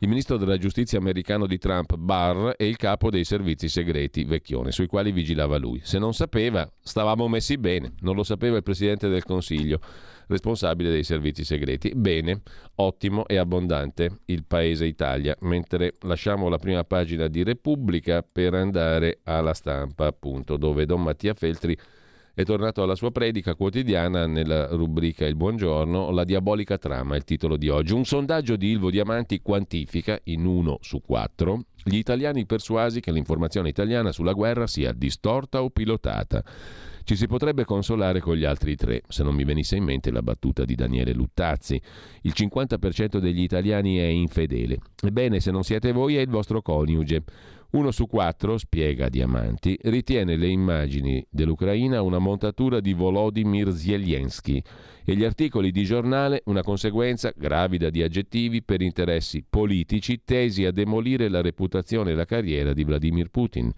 il 0.00 0.08
ministro 0.08 0.36
della 0.36 0.58
giustizia 0.58 0.98
americano 0.98 1.46
di 1.46 1.56
Trump, 1.56 1.94
Barr, 1.96 2.52
e 2.58 2.68
il 2.68 2.76
capo 2.76 3.08
dei 3.08 3.24
servizi 3.24 3.70
segreti, 3.70 4.24
Vecchione, 4.24 4.70
sui 4.70 4.86
quali 4.86 5.12
vigilava 5.12 5.56
lui. 5.56 5.80
Se 5.82 5.98
non 5.98 6.12
sapeva, 6.12 6.70
stavamo 6.82 7.26
messi 7.26 7.56
bene, 7.56 7.94
non 8.00 8.14
lo 8.14 8.22
sapeva 8.22 8.58
il 8.58 8.62
presidente 8.62 9.08
del 9.08 9.24
Consiglio 9.24 9.80
responsabile 10.26 10.90
dei 10.90 11.04
servizi 11.04 11.44
segreti. 11.44 11.92
Bene, 11.94 12.42
ottimo 12.76 13.26
e 13.26 13.36
abbondante 13.36 14.20
il 14.26 14.44
paese 14.44 14.86
Italia, 14.86 15.36
mentre 15.40 15.96
lasciamo 16.02 16.48
la 16.48 16.58
prima 16.58 16.84
pagina 16.84 17.28
di 17.28 17.42
Repubblica 17.42 18.22
per 18.22 18.54
andare 18.54 19.20
alla 19.24 19.54
stampa, 19.54 20.06
appunto, 20.06 20.56
dove 20.56 20.86
Don 20.86 21.02
Mattia 21.02 21.34
Feltri 21.34 21.76
è 22.34 22.44
tornato 22.44 22.82
alla 22.82 22.94
sua 22.94 23.10
predica 23.10 23.54
quotidiana 23.54 24.26
nella 24.26 24.68
rubrica 24.68 25.26
Il 25.26 25.36
buongiorno, 25.36 26.10
la 26.10 26.24
diabolica 26.24 26.78
trama, 26.78 27.14
il 27.14 27.24
titolo 27.24 27.58
di 27.58 27.68
oggi. 27.68 27.92
Un 27.92 28.04
sondaggio 28.04 28.56
di 28.56 28.70
Ilvo 28.70 28.90
Diamanti 28.90 29.42
quantifica 29.42 30.18
in 30.24 30.46
uno 30.46 30.78
su 30.80 31.02
quattro 31.02 31.64
gli 31.84 31.96
italiani 31.96 32.46
persuasi 32.46 33.00
che 33.00 33.12
l'informazione 33.12 33.68
italiana 33.68 34.12
sulla 34.12 34.32
guerra 34.32 34.66
sia 34.66 34.92
distorta 34.92 35.62
o 35.62 35.70
pilotata. 35.70 36.42
Ci 37.04 37.16
si 37.16 37.26
potrebbe 37.26 37.64
consolare 37.64 38.20
con 38.20 38.36
gli 38.36 38.44
altri 38.44 38.76
tre, 38.76 39.02
se 39.08 39.24
non 39.24 39.34
mi 39.34 39.44
venisse 39.44 39.74
in 39.74 39.82
mente 39.82 40.12
la 40.12 40.22
battuta 40.22 40.64
di 40.64 40.76
Daniele 40.76 41.12
Luttazzi. 41.12 41.80
Il 42.22 42.32
50% 42.36 43.18
degli 43.18 43.42
italiani 43.42 43.96
è 43.96 44.04
infedele. 44.04 44.78
Ebbene, 45.02 45.40
se 45.40 45.50
non 45.50 45.64
siete 45.64 45.90
voi, 45.90 46.16
è 46.16 46.20
il 46.20 46.28
vostro 46.28 46.62
coniuge. 46.62 47.24
Uno 47.72 47.90
su 47.90 48.06
quattro, 48.06 48.58
spiega 48.58 49.08
Diamanti, 49.08 49.78
ritiene 49.84 50.36
le 50.36 50.48
immagini 50.48 51.24
dell'Ucraina 51.30 52.02
una 52.02 52.18
montatura 52.18 52.80
di 52.80 52.92
Volodymyr 52.92 53.72
Zelensky 53.72 54.62
e 55.02 55.16
gli 55.16 55.24
articoli 55.24 55.70
di 55.70 55.82
giornale 55.84 56.42
una 56.46 56.62
conseguenza 56.62 57.32
gravida 57.34 57.88
di 57.88 58.02
aggettivi 58.02 58.62
per 58.62 58.82
interessi 58.82 59.42
politici 59.48 60.20
tesi 60.22 60.66
a 60.66 60.70
demolire 60.70 61.30
la 61.30 61.40
reputazione 61.40 62.10
e 62.10 62.14
la 62.14 62.26
carriera 62.26 62.74
di 62.74 62.84
Vladimir 62.84 63.30
Putin. 63.30 63.72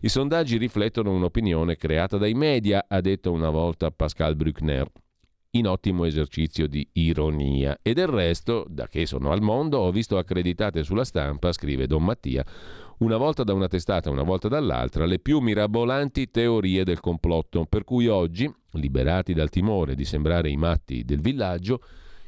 I 0.00 0.08
sondaggi 0.08 0.56
riflettono 0.56 1.12
un'opinione 1.12 1.76
creata 1.76 2.16
dai 2.16 2.32
media, 2.32 2.86
ha 2.88 3.02
detto 3.02 3.30
una 3.30 3.50
volta 3.50 3.90
Pascal 3.90 4.36
Bruckner. 4.36 4.90
In 5.52 5.66
ottimo 5.66 6.04
esercizio 6.04 6.66
di 6.66 6.86
ironia. 6.92 7.78
E 7.82 7.94
del 7.94 8.08
resto, 8.08 8.66
da 8.68 8.86
che 8.86 9.06
sono 9.06 9.30
al 9.30 9.40
mondo, 9.40 9.78
ho 9.78 9.90
visto 9.90 10.18
accreditate 10.18 10.82
sulla 10.82 11.04
stampa, 11.04 11.52
scrive 11.52 11.86
Don 11.86 12.04
Mattia, 12.04 12.44
una 12.98 13.16
volta 13.16 13.44
da 13.44 13.54
una 13.54 13.68
testata, 13.68 14.10
una 14.10 14.24
volta 14.24 14.48
dall'altra, 14.48 15.06
le 15.06 15.20
più 15.20 15.38
mirabolanti 15.38 16.30
teorie 16.30 16.84
del 16.84 17.00
complotto, 17.00 17.64
per 17.64 17.84
cui 17.84 18.08
oggi, 18.08 18.52
liberati 18.72 19.32
dal 19.32 19.48
timore 19.48 19.94
di 19.94 20.04
sembrare 20.04 20.50
i 20.50 20.56
matti 20.56 21.04
del 21.04 21.20
villaggio, 21.20 21.80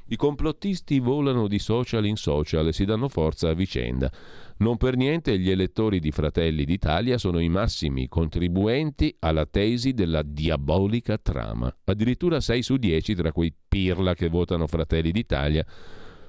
i 0.06 0.16
complottisti 0.16 0.98
volano 0.98 1.46
di 1.46 1.58
social 1.58 2.06
in 2.06 2.16
social 2.16 2.66
e 2.66 2.72
si 2.72 2.84
danno 2.84 3.08
forza 3.08 3.48
a 3.48 3.54
vicenda. 3.54 4.10
Non 4.60 4.76
per 4.76 4.94
niente 4.94 5.38
gli 5.38 5.48
elettori 5.50 6.00
di 6.00 6.10
Fratelli 6.10 6.66
d'Italia 6.66 7.16
sono 7.16 7.38
i 7.38 7.48
massimi 7.48 8.08
contribuenti 8.08 9.16
alla 9.20 9.46
tesi 9.46 9.94
della 9.94 10.22
diabolica 10.22 11.16
trama. 11.16 11.74
Addirittura 11.84 12.40
6 12.40 12.62
su 12.62 12.76
10 12.76 13.14
tra 13.14 13.32
quei 13.32 13.54
pirla 13.68 14.12
che 14.12 14.28
votano 14.28 14.66
Fratelli 14.66 15.12
d'Italia 15.12 15.64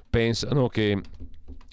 pensano 0.08 0.68
che 0.68 0.98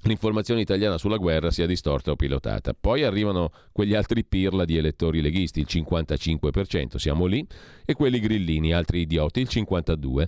l'informazione 0.02 0.60
italiana 0.60 0.98
sulla 0.98 1.16
guerra 1.16 1.50
sia 1.50 1.66
distorta 1.66 2.12
o 2.12 2.18
pilotata. 2.18 2.74
Poi 2.78 3.04
arrivano 3.04 3.52
quegli 3.72 3.96
altri 3.96 4.26
pirla 4.26 4.66
di 4.66 4.76
elettori 4.76 5.22
leghisti, 5.22 5.62
il 5.62 5.68
55%, 5.70 6.98
siamo 6.98 7.26
lì, 7.26 7.48
e 7.86 7.94
quelli 7.94 8.20
grillini, 8.20 8.74
altri 8.74 9.00
idioti, 9.00 9.40
il 9.40 9.48
52% 9.50 10.28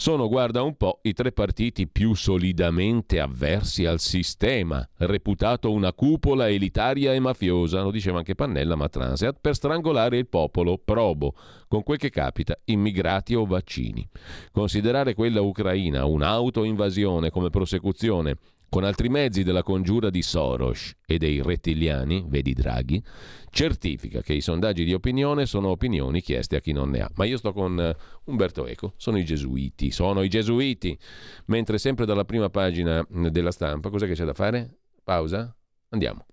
sono, 0.00 0.28
guarda 0.28 0.62
un 0.62 0.78
po', 0.78 1.00
i 1.02 1.12
tre 1.12 1.30
partiti 1.30 1.86
più 1.86 2.14
solidamente 2.14 3.20
avversi 3.20 3.84
al 3.84 4.00
sistema, 4.00 4.88
reputato 4.96 5.70
una 5.70 5.92
cupola 5.92 6.48
elitaria 6.48 7.12
e 7.12 7.20
mafiosa, 7.20 7.82
lo 7.82 7.90
diceva 7.90 8.16
anche 8.16 8.34
Pannella 8.34 8.76
ma 8.76 8.88
Transeat, 8.88 9.36
per 9.38 9.54
strangolare 9.54 10.16
il 10.16 10.26
popolo 10.26 10.78
probo, 10.82 11.34
con 11.68 11.82
quel 11.82 11.98
che 11.98 12.08
capita, 12.08 12.58
immigrati 12.64 13.34
o 13.34 13.44
vaccini. 13.44 14.08
Considerare 14.50 15.12
quella 15.12 15.42
ucraina 15.42 16.06
un'autoinvasione 16.06 17.28
come 17.28 17.50
prosecuzione 17.50 18.38
con 18.70 18.84
altri 18.84 19.08
mezzi 19.08 19.42
della 19.42 19.64
congiura 19.64 20.10
di 20.10 20.22
Soros 20.22 20.94
e 21.04 21.18
dei 21.18 21.42
rettiliani, 21.42 22.24
vedi 22.28 22.54
Draghi, 22.54 23.02
certifica 23.50 24.22
che 24.22 24.32
i 24.32 24.40
sondaggi 24.40 24.84
di 24.84 24.94
opinione 24.94 25.44
sono 25.44 25.68
opinioni 25.68 26.22
chieste 26.22 26.56
a 26.56 26.60
chi 26.60 26.72
non 26.72 26.90
ne 26.90 27.00
ha. 27.00 27.10
Ma 27.16 27.24
io 27.24 27.36
sto 27.36 27.52
con 27.52 27.78
eh, 27.78 27.96
Umberto 28.26 28.66
Eco, 28.66 28.94
sono 28.96 29.18
i 29.18 29.24
gesuiti, 29.24 29.90
sono 29.90 30.22
i 30.22 30.28
gesuiti. 30.28 30.96
Mentre 31.46 31.78
sempre 31.78 32.06
dalla 32.06 32.24
prima 32.24 32.48
pagina 32.48 33.04
mm, 33.12 33.26
della 33.26 33.50
stampa, 33.50 33.90
cos'è 33.90 34.06
che 34.06 34.14
c'è 34.14 34.24
da 34.24 34.34
fare? 34.34 34.78
Pausa? 35.02 35.52
Andiamo. 35.88 36.24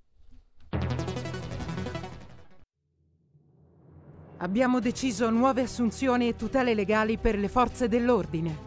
Abbiamo 4.38 4.80
deciso 4.80 5.32
nuove 5.32 5.64
assunzioni 5.64 6.28
e 6.28 6.36
tutele 6.36 6.76
legali 6.76 7.18
per 7.18 7.40
le 7.40 7.48
forze 7.48 7.88
dell'ordine. 7.88 8.67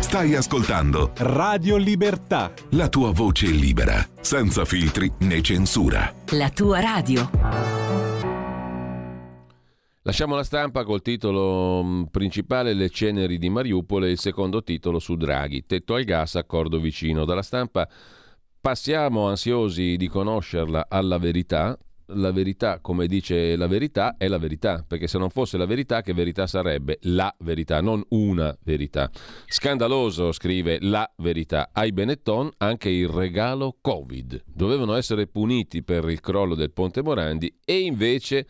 Stai 0.00 0.34
ascoltando 0.34 1.12
Radio 1.16 1.76
Libertà. 1.76 2.52
la 2.70 2.88
tua 2.88 3.10
voce 3.12 3.46
libera, 3.46 4.06
senza 4.20 4.64
filtri 4.64 5.10
né 5.20 5.40
censura. 5.40 6.12
La 6.30 6.50
tua 6.50 6.80
radio. 6.80 7.30
Lasciamo 10.04 10.34
la 10.34 10.42
stampa 10.42 10.84
col 10.84 11.00
titolo 11.02 11.82
mh, 11.82 12.08
principale 12.10 12.74
Le 12.74 12.90
ceneri 12.90 13.38
di 13.38 13.48
Mariupol 13.48 14.04
e 14.06 14.10
il 14.10 14.18
secondo 14.18 14.62
titolo 14.62 14.98
su 14.98 15.16
Draghi, 15.16 15.64
tetto 15.66 15.94
al 15.94 16.04
gas, 16.04 16.34
accordo 16.34 16.80
vicino. 16.80 17.24
Dalla 17.24 17.42
stampa 17.42 17.88
passiamo 18.60 19.28
ansiosi 19.28 19.96
di 19.96 20.08
conoscerla 20.08 20.86
alla 20.88 21.18
verità. 21.18 21.78
La 22.06 22.32
verità, 22.32 22.80
come 22.80 23.06
dice 23.06 23.56
la 23.56 23.66
verità, 23.66 24.16
è 24.18 24.28
la 24.28 24.38
verità, 24.38 24.84
perché 24.86 25.06
se 25.06 25.18
non 25.18 25.30
fosse 25.30 25.56
la 25.56 25.66
verità, 25.66 26.02
che 26.02 26.12
verità 26.12 26.46
sarebbe? 26.46 26.98
La 27.02 27.34
verità, 27.38 27.80
non 27.80 28.02
una 28.08 28.56
verità. 28.64 29.10
Scandaloso, 29.46 30.32
scrive 30.32 30.78
la 30.80 31.10
verità. 31.18 31.70
Ai 31.72 31.92
Benetton 31.92 32.50
anche 32.58 32.90
il 32.90 33.08
regalo 33.08 33.76
Covid. 33.80 34.42
Dovevano 34.46 34.94
essere 34.94 35.26
puniti 35.26 35.82
per 35.82 36.08
il 36.08 36.20
crollo 36.20 36.54
del 36.54 36.72
Ponte 36.72 37.02
Morandi 37.02 37.58
e 37.64 37.80
invece 37.80 38.46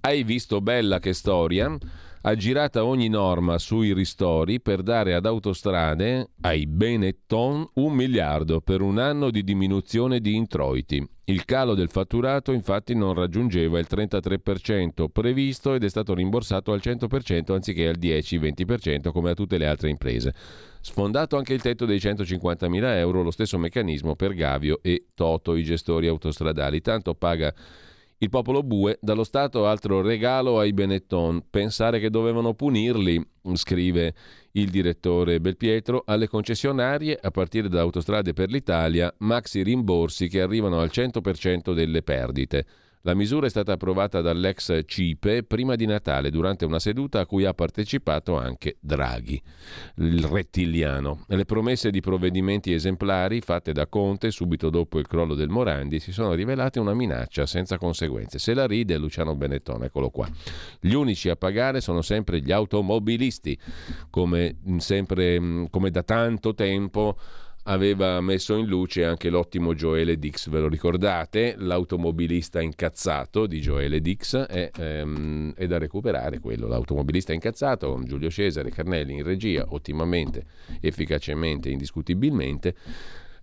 hai 0.00 0.22
visto 0.22 0.60
bella 0.60 0.98
che 0.98 1.14
storia? 1.14 1.76
Ha 2.26 2.34
girata 2.36 2.86
ogni 2.86 3.08
norma 3.08 3.58
sui 3.58 3.92
ristori 3.92 4.58
per 4.58 4.82
dare 4.82 5.12
ad 5.12 5.26
autostrade, 5.26 6.30
ai 6.40 6.66
Benetton, 6.66 7.68
un 7.74 7.92
miliardo 7.92 8.62
per 8.62 8.80
un 8.80 8.98
anno 8.98 9.30
di 9.30 9.44
diminuzione 9.44 10.20
di 10.20 10.34
introiti. 10.34 11.06
Il 11.24 11.44
calo 11.44 11.74
del 11.74 11.90
fatturato 11.90 12.52
infatti 12.52 12.94
non 12.94 13.12
raggiungeva 13.12 13.78
il 13.78 13.86
33% 13.90 15.08
previsto 15.12 15.74
ed 15.74 15.84
è 15.84 15.88
stato 15.90 16.14
rimborsato 16.14 16.72
al 16.72 16.80
100% 16.82 17.52
anziché 17.52 17.88
al 17.88 17.98
10-20% 17.98 19.12
come 19.12 19.32
a 19.32 19.34
tutte 19.34 19.58
le 19.58 19.66
altre 19.66 19.90
imprese. 19.90 20.32
Sfondato 20.80 21.36
anche 21.36 21.52
il 21.52 21.60
tetto 21.60 21.84
dei 21.84 21.98
150.000 21.98 22.84
euro, 22.96 23.22
lo 23.22 23.32
stesso 23.32 23.58
meccanismo 23.58 24.16
per 24.16 24.32
Gavio 24.32 24.78
e 24.80 25.08
Toto, 25.14 25.56
i 25.56 25.62
gestori 25.62 26.06
autostradali. 26.06 26.80
Tanto 26.80 27.14
paga 27.14 27.52
il 28.24 28.30
popolo 28.30 28.62
bue, 28.62 28.98
dallo 29.00 29.22
Stato 29.22 29.66
altro 29.66 30.00
regalo 30.00 30.58
ai 30.58 30.72
Benetton. 30.72 31.44
Pensare 31.48 32.00
che 32.00 32.10
dovevano 32.10 32.54
punirli, 32.54 33.24
scrive 33.52 34.14
il 34.52 34.70
direttore 34.70 35.40
Belpietro, 35.40 36.02
alle 36.06 36.26
concessionarie, 36.26 37.18
a 37.20 37.30
partire 37.30 37.68
da 37.68 37.80
Autostrade 37.80 38.32
per 38.32 38.50
l'Italia, 38.50 39.14
maxi 39.18 39.62
rimborsi 39.62 40.28
che 40.28 40.40
arrivano 40.40 40.80
al 40.80 40.90
100% 40.90 41.74
delle 41.74 42.02
perdite. 42.02 42.66
La 43.06 43.12
misura 43.12 43.44
è 43.44 43.50
stata 43.50 43.72
approvata 43.72 44.22
dall'ex 44.22 44.80
CIPE 44.86 45.42
prima 45.42 45.74
di 45.74 45.84
Natale, 45.84 46.30
durante 46.30 46.64
una 46.64 46.78
seduta 46.78 47.20
a 47.20 47.26
cui 47.26 47.44
ha 47.44 47.52
partecipato 47.52 48.38
anche 48.38 48.78
Draghi, 48.80 49.38
il 49.96 50.24
rettiliano. 50.24 51.26
Le 51.28 51.44
promesse 51.44 51.90
di 51.90 52.00
provvedimenti 52.00 52.72
esemplari 52.72 53.42
fatte 53.42 53.72
da 53.72 53.86
Conte 53.88 54.30
subito 54.30 54.70
dopo 54.70 54.98
il 54.98 55.06
crollo 55.06 55.34
del 55.34 55.50
Morandi 55.50 56.00
si 56.00 56.12
sono 56.12 56.32
rivelate 56.32 56.80
una 56.80 56.94
minaccia 56.94 57.44
senza 57.44 57.76
conseguenze. 57.76 58.38
Se 58.38 58.54
la 58.54 58.66
ride 58.66 58.96
Luciano 58.96 59.34
Benetton, 59.34 59.84
eccolo 59.84 60.08
qua. 60.08 60.26
Gli 60.80 60.94
unici 60.94 61.28
a 61.28 61.36
pagare 61.36 61.82
sono 61.82 62.00
sempre 62.00 62.40
gli 62.40 62.52
automobilisti, 62.52 63.58
come, 64.08 64.56
sempre, 64.78 65.68
come 65.68 65.90
da 65.90 66.02
tanto 66.02 66.54
tempo 66.54 67.18
aveva 67.64 68.20
messo 68.20 68.56
in 68.56 68.66
luce 68.66 69.04
anche 69.04 69.30
l'ottimo 69.30 69.74
Joele 69.74 70.18
Dix, 70.18 70.48
ve 70.48 70.60
lo 70.60 70.68
ricordate? 70.68 71.54
L'automobilista 71.58 72.60
incazzato 72.60 73.46
di 73.46 73.60
Joele 73.60 74.00
Dix 74.00 74.36
è, 74.36 74.70
ehm, 74.76 75.54
è 75.54 75.66
da 75.66 75.78
recuperare 75.78 76.40
quello, 76.40 76.66
l'automobilista 76.66 77.32
incazzato 77.32 78.00
Giulio 78.04 78.30
Cesare 78.30 78.70
Carnelli 78.70 79.14
in 79.14 79.22
regia, 79.22 79.64
ottimamente, 79.68 80.44
efficacemente, 80.80 81.70
indiscutibilmente. 81.70 82.74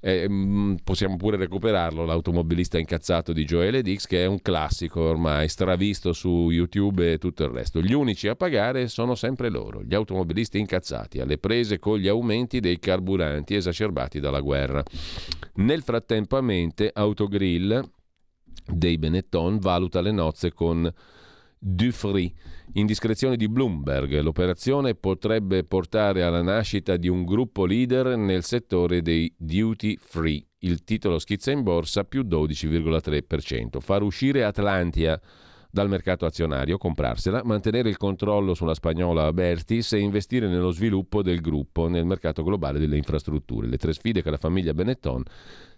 Eh, 0.04 0.28
mh, 0.28 0.78
possiamo 0.84 1.16
pure 1.16 1.38
recuperarlo, 1.38 2.06
l'automobilista 2.06 2.80
incazzato 2.80 3.34
di 3.34 3.46
Joele 3.46 3.84
Dix, 3.84 4.08
che 4.08 4.24
è 4.24 4.26
un 4.26 4.42
classico 4.42 5.02
ormai, 5.02 5.48
stravisto 5.48 6.12
su 6.12 6.50
YouTube 6.50 7.14
e 7.14 7.18
tutto 7.20 7.44
il 7.44 7.52
resto. 7.52 7.82
Gli 7.82 7.94
unici 7.94 8.28
a 8.28 8.36
pagare 8.36 8.88
sono 8.88 9.14
sempre 9.14 9.50
loro, 9.50 9.84
gli 9.84 9.94
automobilisti 9.94 10.58
incazzati, 10.58 11.20
alle 11.20 11.38
prese 11.38 11.78
con 11.78 12.00
gli 12.00 12.08
aumenti 12.08 12.60
dei 12.60 12.80
carburanti 12.80 13.54
esacerbati 13.54 14.20
dalla 14.20 14.40
guerra. 14.40 14.84
Nel 15.56 15.84
frattempo 15.84 16.36
a 16.36 16.42
mente, 16.42 16.90
Autogrill 16.92 17.88
dei 18.66 18.98
Benetton 18.98 19.60
valuta 19.60 20.02
le 20.02 20.12
nozze 20.12 20.52
con 20.52 20.92
Dufry. 21.60 22.34
Indiscrezione 22.74 23.36
di 23.36 23.50
Bloomberg. 23.50 24.18
L'operazione 24.22 24.96
potrebbe 24.96 25.66
portare 25.66 26.24
alla 26.24 26.42
nascita 26.42 26.96
di 26.96 27.10
un 27.10 27.26
gruppo 27.26 27.66
leader 27.66 28.16
nel 28.16 28.44
settore 28.44 29.02
dei 29.02 29.34
duty 29.38 29.98
free. 29.98 30.46
Il 30.60 30.86
titolo 30.86 31.20
schizza 31.20 31.52
in 31.52 31.64
borsa 31.64 32.06
più 32.06 32.22
12,3%. 32.22 33.82
Far 33.82 34.04
uscire 34.04 34.46
Atlantia 34.46 35.20
dal 35.70 35.90
mercato 35.90 36.26
azionario, 36.26 36.78
comprarsela, 36.78 37.42
mantenere 37.44 37.90
il 37.90 37.98
controllo 37.98 38.54
sulla 38.54 38.74
spagnola 38.74 39.26
Abertis 39.26 39.92
e 39.94 40.00
investire 40.00 40.48
nello 40.48 40.72
sviluppo 40.72 41.22
del 41.22 41.42
gruppo 41.42 41.90
nel 41.90 42.06
mercato 42.06 42.42
globale 42.42 42.80
delle 42.80 42.98
infrastrutture. 42.98 43.68
Le 43.68 43.78
tre 43.78 43.92
sfide 43.92 44.22
che 44.22 44.30
la 44.30 44.38
famiglia 44.38 44.74
Benetton 44.74 45.24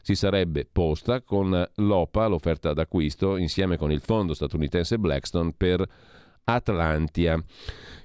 si 0.01 0.13
sarebbe 0.13 0.67
posta 0.71 1.21
con 1.21 1.67
l'OPA, 1.75 2.27
l'offerta 2.27 2.73
d'acquisto, 2.73 3.37
insieme 3.37 3.77
con 3.77 3.91
il 3.91 4.01
fondo 4.01 4.33
statunitense 4.33 4.99
Blackstone 4.99 5.53
per 5.55 5.87
Atlantia. 6.45 7.41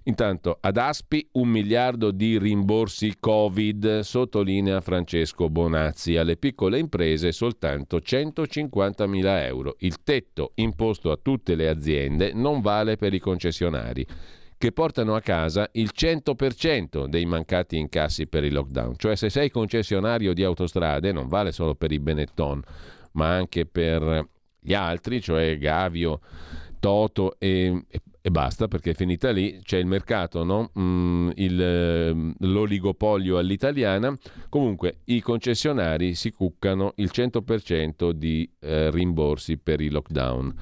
Intanto 0.04 0.56
ad 0.60 0.78
Aspi 0.78 1.28
un 1.32 1.48
miliardo 1.48 2.10
di 2.10 2.38
rimborsi 2.38 3.16
Covid, 3.20 4.00
sottolinea 4.00 4.80
Francesco 4.80 5.50
Bonazzi. 5.50 6.16
Alle 6.16 6.36
piccole 6.36 6.78
imprese 6.78 7.30
soltanto 7.32 8.00
150 8.00 9.06
mila 9.06 9.44
euro. 9.44 9.76
Il 9.80 10.02
tetto 10.02 10.52
imposto 10.54 11.10
a 11.10 11.18
tutte 11.20 11.54
le 11.54 11.68
aziende 11.68 12.32
non 12.32 12.60
vale 12.60 12.96
per 12.96 13.12
i 13.12 13.18
concessionari 13.18 14.06
che 14.58 14.72
portano 14.72 15.14
a 15.14 15.20
casa 15.20 15.68
il 15.72 15.92
100% 15.94 17.06
dei 17.06 17.24
mancati 17.26 17.76
incassi 17.76 18.26
per 18.26 18.42
il 18.42 18.52
lockdown. 18.52 18.94
Cioè 18.96 19.14
se 19.14 19.30
sei 19.30 19.50
concessionario 19.50 20.32
di 20.32 20.42
autostrade 20.42 21.12
non 21.12 21.28
vale 21.28 21.52
solo 21.52 21.76
per 21.76 21.92
i 21.92 22.00
Benetton, 22.00 22.60
ma 23.12 23.28
anche 23.28 23.66
per 23.66 24.26
gli 24.58 24.74
altri, 24.74 25.20
cioè 25.20 25.56
Gavio, 25.58 26.20
Toto 26.80 27.36
e, 27.38 27.84
e 28.28 28.30
basta 28.30 28.68
perché 28.68 28.90
è 28.90 28.94
finita 28.94 29.30
lì, 29.30 29.58
c'è 29.62 29.78
il 29.78 29.86
mercato, 29.86 30.44
no? 30.44 30.70
mm, 30.78 31.30
il, 31.36 31.60
ehm, 31.60 32.34
l'oligopolio 32.40 33.38
all'italiana, 33.38 34.16
comunque 34.48 34.98
i 35.04 35.20
concessionari 35.20 36.14
si 36.14 36.30
cuccano 36.30 36.92
il 36.96 37.10
100% 37.12 38.10
di 38.10 38.48
eh, 38.60 38.90
rimborsi 38.90 39.56
per 39.56 39.80
i 39.80 39.88
lockdown. 39.88 40.54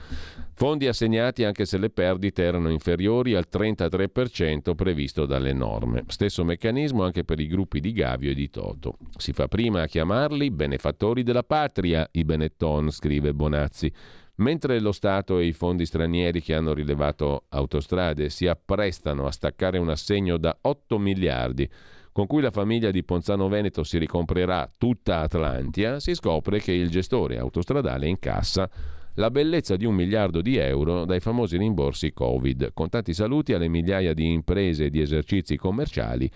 Fondi 0.54 0.86
assegnati 0.86 1.44
anche 1.44 1.66
se 1.66 1.76
le 1.76 1.90
perdite 1.90 2.42
erano 2.42 2.70
inferiori 2.70 3.34
al 3.34 3.46
33% 3.52 4.74
previsto 4.74 5.26
dalle 5.26 5.52
norme. 5.52 6.04
Stesso 6.06 6.44
meccanismo 6.44 7.02
anche 7.04 7.24
per 7.24 7.40
i 7.40 7.46
gruppi 7.46 7.80
di 7.80 7.92
Gavio 7.92 8.30
e 8.30 8.34
di 8.34 8.48
Toto. 8.48 8.96
Si 9.18 9.32
fa 9.34 9.48
prima 9.48 9.82
a 9.82 9.86
chiamarli 9.86 10.50
benefattori 10.50 11.22
della 11.22 11.42
patria, 11.42 12.08
i 12.12 12.24
Benetton, 12.24 12.90
scrive 12.90 13.34
Bonazzi 13.34 13.92
Mentre 14.36 14.80
lo 14.80 14.92
Stato 14.92 15.38
e 15.38 15.46
i 15.46 15.52
fondi 15.52 15.86
stranieri 15.86 16.42
che 16.42 16.54
hanno 16.54 16.74
rilevato 16.74 17.44
autostrade 17.48 18.28
si 18.28 18.46
apprestano 18.46 19.26
a 19.26 19.30
staccare 19.30 19.78
un 19.78 19.88
assegno 19.88 20.36
da 20.36 20.56
8 20.60 20.98
miliardi 20.98 21.68
con 22.12 22.26
cui 22.26 22.40
la 22.40 22.50
famiglia 22.50 22.90
di 22.90 23.04
Ponzano 23.04 23.46
Veneto 23.48 23.84
si 23.84 23.98
ricomprerà 23.98 24.70
tutta 24.78 25.20
Atlantia, 25.20 26.00
si 26.00 26.14
scopre 26.14 26.60
che 26.60 26.72
il 26.72 26.88
gestore 26.88 27.36
autostradale 27.36 28.08
incassa 28.08 28.70
la 29.16 29.30
bellezza 29.30 29.76
di 29.76 29.84
un 29.84 29.94
miliardo 29.94 30.40
di 30.40 30.56
euro 30.56 31.04
dai 31.04 31.20
famosi 31.20 31.58
rimborsi 31.58 32.14
Covid, 32.14 32.70
con 32.72 32.88
tanti 32.88 33.12
saluti 33.12 33.52
alle 33.52 33.68
migliaia 33.68 34.14
di 34.14 34.32
imprese 34.32 34.86
e 34.86 34.90
di 34.90 35.02
esercizi 35.02 35.56
commerciali 35.56 36.30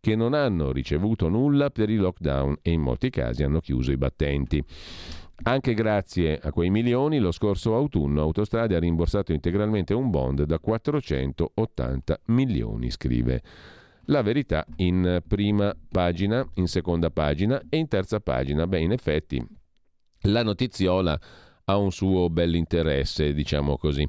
che 0.00 0.16
non 0.16 0.34
hanno 0.34 0.72
ricevuto 0.72 1.28
nulla 1.28 1.70
per 1.70 1.88
il 1.88 2.00
lockdown 2.00 2.56
e 2.60 2.72
in 2.72 2.80
molti 2.80 3.08
casi 3.08 3.44
hanno 3.44 3.60
chiuso 3.60 3.92
i 3.92 3.96
battenti. 3.96 4.62
Anche 5.44 5.74
grazie 5.74 6.38
a 6.38 6.52
quei 6.52 6.70
milioni, 6.70 7.18
lo 7.18 7.32
scorso 7.32 7.74
autunno 7.74 8.20
Autostrade 8.20 8.76
ha 8.76 8.78
rimborsato 8.78 9.32
integralmente 9.32 9.92
un 9.92 10.08
bond 10.08 10.44
da 10.44 10.60
480 10.60 12.20
milioni, 12.26 12.90
scrive. 12.90 13.42
La 14.06 14.22
verità 14.22 14.64
in 14.76 15.20
prima 15.26 15.76
pagina, 15.90 16.46
in 16.54 16.68
seconda 16.68 17.10
pagina 17.10 17.60
e 17.68 17.76
in 17.76 17.88
terza 17.88 18.20
pagina. 18.20 18.68
Beh, 18.68 18.80
in 18.80 18.92
effetti, 18.92 19.44
la 20.22 20.44
notiziola 20.44 21.18
ha 21.64 21.76
un 21.76 21.90
suo 21.90 22.28
bell'interesse, 22.30 23.32
diciamo 23.32 23.76
così. 23.76 24.06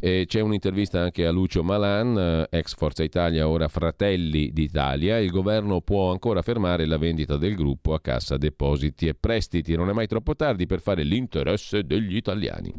E 0.00 0.24
c'è 0.26 0.40
un'intervista 0.40 1.00
anche 1.00 1.26
a 1.26 1.30
Lucio 1.30 1.62
Malan, 1.62 2.46
eh, 2.50 2.58
ex 2.58 2.74
Forza 2.74 3.02
Italia, 3.02 3.48
ora 3.48 3.68
Fratelli 3.68 4.50
d'Italia. 4.52 5.18
Il 5.18 5.30
governo 5.30 5.80
può 5.80 6.10
ancora 6.10 6.42
fermare 6.42 6.86
la 6.86 6.98
vendita 6.98 7.36
del 7.36 7.54
gruppo 7.54 7.94
a 7.94 8.00
Cassa 8.00 8.36
Depositi 8.36 9.06
e 9.06 9.14
Prestiti. 9.14 9.76
Non 9.76 9.90
è 9.90 9.92
mai 9.92 10.06
troppo 10.06 10.34
tardi 10.34 10.66
per 10.66 10.80
fare 10.80 11.02
l'interesse 11.02 11.84
degli 11.84 12.16
italiani. 12.16 12.72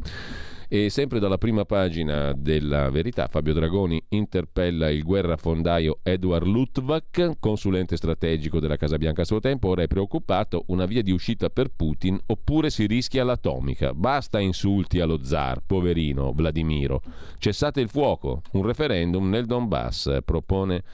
E 0.72 0.88
sempre 0.88 1.18
dalla 1.18 1.36
prima 1.36 1.64
pagina 1.64 2.32
della 2.32 2.90
Verità, 2.90 3.26
Fabio 3.26 3.52
Dragoni 3.52 4.00
interpella 4.10 4.88
il 4.88 5.02
guerrafondaio 5.02 5.98
Edward 6.04 6.46
Lutvak, 6.46 7.38
consulente 7.40 7.96
strategico 7.96 8.60
della 8.60 8.76
Casa 8.76 8.96
Bianca 8.96 9.22
a 9.22 9.24
suo 9.24 9.40
tempo, 9.40 9.66
ora 9.66 9.82
è 9.82 9.88
preoccupato, 9.88 10.62
una 10.68 10.86
via 10.86 11.02
di 11.02 11.10
uscita 11.10 11.50
per 11.50 11.72
Putin 11.74 12.20
oppure 12.24 12.70
si 12.70 12.86
rischia 12.86 13.24
l'atomica. 13.24 13.94
Basta 13.94 14.38
insulti 14.38 15.00
allo 15.00 15.24
zar, 15.24 15.60
poverino 15.66 16.30
Vladimiro. 16.32 17.02
Cessate 17.38 17.80
il 17.80 17.88
fuoco, 17.88 18.42
un 18.52 18.62
referendum 18.62 19.28
nel 19.28 19.46
Donbass, 19.46 20.18
propone... 20.24 20.84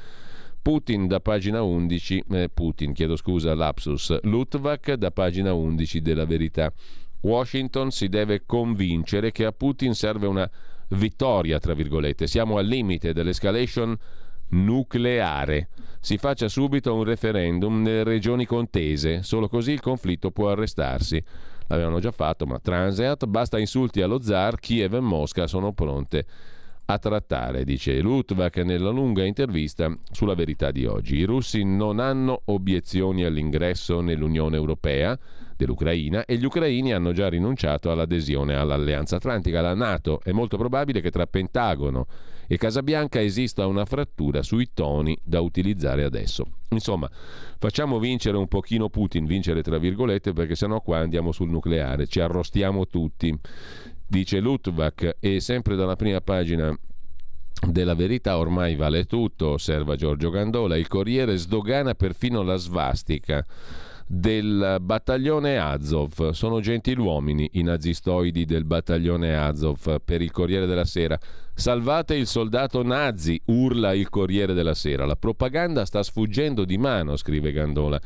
Putin 0.67 1.07
da 1.07 1.21
pagina 1.21 1.63
11, 1.63 2.25
eh, 2.29 2.49
Putin, 2.53 2.93
chiedo 2.93 3.15
scusa, 3.15 3.55
lapsus, 3.55 4.21
Lutvak 4.23 4.95
da 4.95 5.13
pagina 5.13 5.53
11 5.53 6.01
della 6.01 6.25
verità. 6.25 6.73
Washington 7.21 7.91
si 7.91 8.09
deve 8.09 8.45
convincere 8.47 9.33
che 9.33 9.45
a 9.45 9.53
Putin 9.53 9.95
serve 9.95 10.27
una 10.27 10.49
vittoria, 10.91 11.59
tra 11.59 11.75
virgolette. 11.75 12.27
Siamo 12.27 12.59
al 12.59 12.67
limite 12.67 13.13
dell'escalation 13.13 13.97
nucleare. 14.49 15.69
Si 16.01 16.19
faccia 16.19 16.49
subito 16.49 16.95
un 16.95 17.05
referendum 17.05 17.83
nelle 17.83 18.05
regioni 18.05 18.47
contese, 18.47 19.23
solo 19.23 19.49
così 19.49 19.73
il 19.73 19.81
conflitto 19.81 20.31
può 20.31 20.51
arrestarsi. 20.51 21.23
L'avevano 21.69 21.99
già 21.99 22.13
fatto, 22.13 22.47
ma 22.47 22.61
Transeat, 22.61 23.27
basta 23.27 23.59
insulti 23.59 24.01
allo 24.01 24.23
zar, 24.23 24.61
Kiev 24.61 24.95
e 24.95 25.01
Mosca 25.01 25.49
sono 25.49 25.73
pronte 25.73 26.27
a 26.89 26.99
trattare, 26.99 27.65
dice 27.65 28.01
Lutvak 28.01 28.59
nella 28.59 28.91
lunga 28.91 29.25
intervista 29.25 29.93
sulla 30.13 30.35
verità 30.35 30.71
di 30.71 30.87
oggi. 30.87 31.17
I 31.17 31.25
russi 31.25 31.65
non 31.65 31.99
hanno 31.99 32.43
obiezioni 32.45 33.25
all'ingresso 33.25 34.01
nell'Unione 34.01 34.57
Europea 34.57 35.19
dell'Ucraina 35.57 36.25
e 36.25 36.37
gli 36.37 36.45
ucraini 36.45 36.93
hanno 36.93 37.13
già 37.13 37.29
rinunciato 37.29 37.91
all'adesione 37.91 38.55
all'Alleanza 38.55 39.17
Atlantica, 39.17 39.59
alla 39.59 39.75
Nato. 39.75 40.21
È 40.23 40.31
molto 40.31 40.57
probabile 40.57 41.01
che 41.01 41.11
tra 41.11 41.27
Pentagono 41.27 42.07
e 42.47 42.57
Casabianca 42.57 43.21
esista 43.21 43.67
una 43.67 43.85
frattura 43.85 44.43
sui 44.43 44.71
toni 44.73 45.19
da 45.25 45.41
utilizzare 45.41 46.05
adesso. 46.05 46.47
Insomma, 46.71 47.11
facciamo 47.59 47.99
vincere 47.99 48.37
un 48.37 48.47
pochino 48.47 48.89
Putin, 48.91 49.25
vincere 49.27 49.63
tra 49.63 49.79
virgolette, 49.79 50.33
perché 50.33 50.55
sennò 50.55 50.81
qua 50.81 50.99
andiamo 50.99 51.33
sul 51.33 51.49
nucleare, 51.49 52.07
ci 52.07 52.21
arrostiamo 52.21 52.87
tutti 52.87 53.37
dice 54.07 54.41
Lutvak 54.41 55.17
e 55.21 55.41
sempre 55.41 55.77
dalla 55.77 55.97
prima 55.97 56.21
pagina 56.21 56.77
della 57.69 57.95
verità 57.95 58.39
ormai 58.39 58.77
vale 58.77 59.05
tutto, 59.05 59.51
osserva 59.51 59.97
Giorgio 59.97 60.31
Gandola, 60.31 60.77
il 60.77 60.89
Corriere 60.89 61.37
sdogana 61.37 61.95
perfino 61.95 62.43
la 62.43 62.57
svastica 62.57 63.45
del 64.07 64.77
battaglione 64.81 65.59
Azov. 65.59 66.31
Sono 66.31 66.61
gentiluomini 66.61 67.51
i 67.55 67.63
nazistoidi 67.63 68.45
del 68.45 68.65
battaglione 68.65 69.37
Azov 69.37 70.01
per 70.05 70.23
il 70.23 70.31
Corriere 70.31 70.67
della 70.67 70.85
Sera. 70.85 71.19
Salvate 71.55 72.15
il 72.15 72.27
soldato 72.27 72.83
nazi, 72.85 73.41
urla 73.47 73.95
il 73.95 74.09
Corriere 74.09 74.53
della 74.53 74.75
Sera. 74.75 75.07
La 75.07 75.17
propaganda 75.17 75.85
sta 75.85 76.03
sfuggendo 76.03 76.65
di 76.65 76.79
mano, 76.79 77.17
scrive 77.17 77.51
Gandola. 77.51 78.01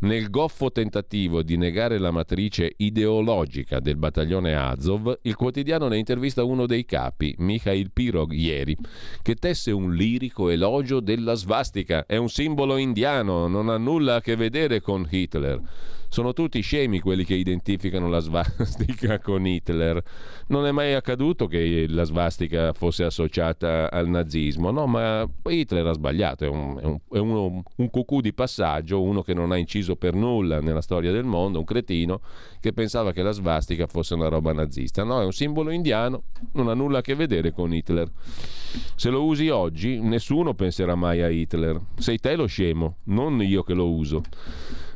Nel 0.00 0.30
goffo 0.30 0.70
tentativo 0.70 1.42
di 1.42 1.56
negare 1.56 1.98
la 1.98 2.10
matrice 2.10 2.72
ideologica 2.76 3.80
del 3.80 3.96
battaglione 3.96 4.54
Azov, 4.54 5.18
il 5.22 5.34
quotidiano 5.36 5.88
ne 5.88 5.98
intervista 5.98 6.44
uno 6.44 6.66
dei 6.66 6.84
capi, 6.84 7.34
Mikhail 7.38 7.90
Pirog, 7.92 8.32
ieri, 8.32 8.76
che 9.22 9.34
tesse 9.36 9.70
un 9.70 9.94
lirico 9.94 10.48
elogio 10.48 11.00
della 11.00 11.34
svastica. 11.34 12.06
È 12.06 12.16
un 12.16 12.28
simbolo 12.28 12.76
indiano, 12.76 13.46
non 13.46 13.68
ha 13.68 13.78
nulla 13.78 14.16
a 14.16 14.20
che 14.20 14.36
vedere 14.36 14.80
con 14.80 15.06
Hitler. 15.08 15.60
Sono 16.14 16.32
tutti 16.32 16.60
scemi 16.60 17.00
quelli 17.00 17.24
che 17.24 17.34
identificano 17.34 18.08
la 18.08 18.20
svastica 18.20 19.18
con 19.18 19.44
Hitler. 19.48 20.00
Non 20.46 20.64
è 20.64 20.70
mai 20.70 20.94
accaduto 20.94 21.48
che 21.48 21.86
la 21.88 22.04
svastica 22.04 22.72
fosse 22.72 23.02
associata 23.02 23.90
al 23.90 24.06
nazismo, 24.06 24.70
no, 24.70 24.86
ma 24.86 25.28
Hitler 25.44 25.84
ha 25.84 25.92
sbagliato, 25.92 26.44
è 26.44 26.48
un, 26.48 26.78
è 26.80 26.84
un, 26.84 26.98
è 27.10 27.18
uno, 27.18 27.64
un 27.74 27.90
cucù 27.90 28.20
di 28.20 28.32
passaggio, 28.32 29.02
uno 29.02 29.22
che 29.22 29.34
non 29.34 29.50
ha 29.50 29.56
inciso 29.56 29.96
per 29.96 30.14
nulla 30.14 30.60
nella 30.60 30.82
storia 30.82 31.10
del 31.10 31.24
mondo, 31.24 31.58
un 31.58 31.64
cretino 31.64 32.20
che 32.60 32.72
pensava 32.72 33.10
che 33.10 33.22
la 33.22 33.32
svastica 33.32 33.88
fosse 33.88 34.14
una 34.14 34.28
roba 34.28 34.52
nazista. 34.52 35.02
No, 35.02 35.20
è 35.20 35.24
un 35.24 35.32
simbolo 35.32 35.70
indiano, 35.70 36.22
non 36.52 36.68
ha 36.68 36.74
nulla 36.74 36.98
a 36.98 37.02
che 37.02 37.16
vedere 37.16 37.50
con 37.50 37.74
Hitler. 37.74 38.08
Se 38.94 39.10
lo 39.10 39.24
usi 39.24 39.48
oggi, 39.48 39.98
nessuno 39.98 40.54
penserà 40.54 40.94
mai 40.94 41.22
a 41.22 41.28
Hitler. 41.28 41.80
Sei 41.96 42.20
te 42.20 42.36
lo 42.36 42.46
scemo, 42.46 42.98
non 43.06 43.42
io 43.42 43.64
che 43.64 43.74
lo 43.74 43.90
uso. 43.90 44.22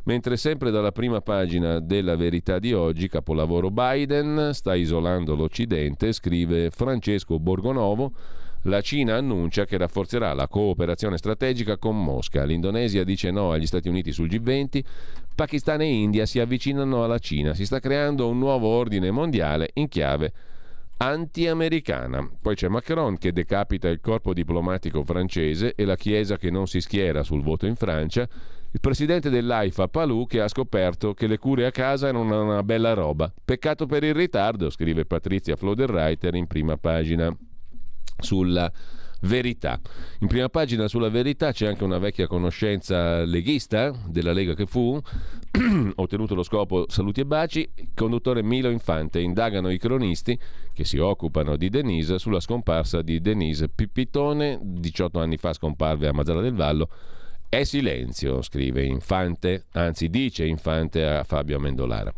Mentre 0.09 0.38
sempre 0.38 0.70
dalla 0.70 0.90
prima 0.90 1.20
pagina 1.20 1.80
della 1.80 2.16
verità 2.16 2.59
di 2.59 2.72
oggi, 2.72 3.09
capolavoro 3.09 3.70
Biden, 3.70 4.52
sta 4.54 4.74
isolando 4.74 5.34
l'Occidente, 5.34 6.14
scrive 6.14 6.70
Francesco 6.70 7.38
Borgonovo, 7.38 8.12
la 8.62 8.80
Cina 8.80 9.16
annuncia 9.16 9.66
che 9.66 9.76
rafforzerà 9.76 10.32
la 10.32 10.48
cooperazione 10.48 11.18
strategica 11.18 11.76
con 11.76 12.02
Mosca. 12.02 12.44
L'Indonesia 12.44 13.04
dice 13.04 13.30
no 13.30 13.52
agli 13.52 13.66
Stati 13.66 13.90
Uniti 13.90 14.11
sul 14.11 14.28
G20. 14.28 14.80
Pakistan 15.34 15.82
e 15.82 15.92
India 15.92 16.24
si 16.24 16.40
avvicinano 16.40 17.04
alla 17.04 17.18
Cina. 17.18 17.52
Si 17.52 17.66
sta 17.66 17.78
creando 17.78 18.30
un 18.30 18.38
nuovo 18.38 18.68
ordine 18.68 19.11
mondiale 19.11 19.68
in 19.74 19.88
chiave 19.88 20.32
anti-americana. 20.96 22.30
Poi 22.40 22.54
c'è 22.54 22.68
Macron 22.68 23.18
che 23.18 23.32
decapita 23.32 23.88
il 23.88 24.00
corpo 24.00 24.32
diplomatico 24.32 25.04
francese 25.04 25.74
e 25.76 25.84
la 25.84 25.96
Chiesa 25.96 26.38
che 26.38 26.50
non 26.50 26.66
si 26.66 26.80
schiera 26.80 27.22
sul 27.22 27.42
voto 27.42 27.66
in 27.66 27.76
Francia 27.76 28.26
il 28.71 28.81
presidente 28.81 29.31
dell'AIFA 29.31 29.89
Palù 29.89 30.27
che 30.27 30.41
ha 30.41 30.49
scoperto 30.49 31.14
che 31.14 31.27
le 31.27 31.39
cure 31.39 31.66
a 31.66 31.71
casa 31.71 32.09
erano 32.09 32.43
una 32.43 32.62
bella 32.62 32.93
roba. 32.93 33.33
Peccato 33.45 33.87
per 33.87 34.05
il 34.05 34.14
ritardo, 34.14 34.69
scrive 34.71 35.07
Patrizia 35.07 35.57
Floderreiter 35.57 36.35
in 36.35 36.47
prima 36.47 36.77
pagina 36.77 37.35
sulla 38.19 38.71
Verità. 39.23 39.81
In 40.21 40.29
prima 40.29 40.49
pagina 40.49 40.87
sulla 40.87 41.09
verità 41.09 41.51
c'è 41.51 41.66
anche 41.66 41.83
una 41.83 41.99
vecchia 41.99 42.29
conoscenza 42.29 43.25
leghista 43.25 43.93
della 44.07 44.33
Lega 44.33 44.55
che 44.55 44.66
fu, 44.66 44.97
ottenuto 45.97 46.37
lo 46.37 46.45
scopo 46.45 46.85
saluti 46.89 47.23
e 47.23 47.27
baci, 47.27 47.69
conduttore 47.97 48.45
Milo 48.45 48.71
Infante, 48.71 49.19
indagano 49.19 49.71
i 49.71 49.79
cronisti 49.79 50.39
che 50.73 50.85
si 50.85 50.99
occupano 50.99 51.57
di 51.57 51.69
Denise 51.69 52.19
sulla 52.21 52.39
scomparsa 52.39 53.03
di 53.03 53.21
Denise 53.21 53.69
Pippitone, 53.69 54.61
18 54.62 55.19
anni 55.19 55.37
fa 55.37 55.53
scomparve 55.53 56.07
a 56.07 56.12
Mazzara 56.12 56.41
del 56.41 56.55
Vallo, 56.55 56.89
è 57.49 57.64
silenzio, 57.64 58.42
scrive 58.42 58.84
Infante, 58.84 59.64
anzi 59.72 60.09
dice 60.11 60.44
Infante 60.44 61.05
a 61.05 61.24
Fabio 61.24 61.57
Amendolara. 61.57 62.12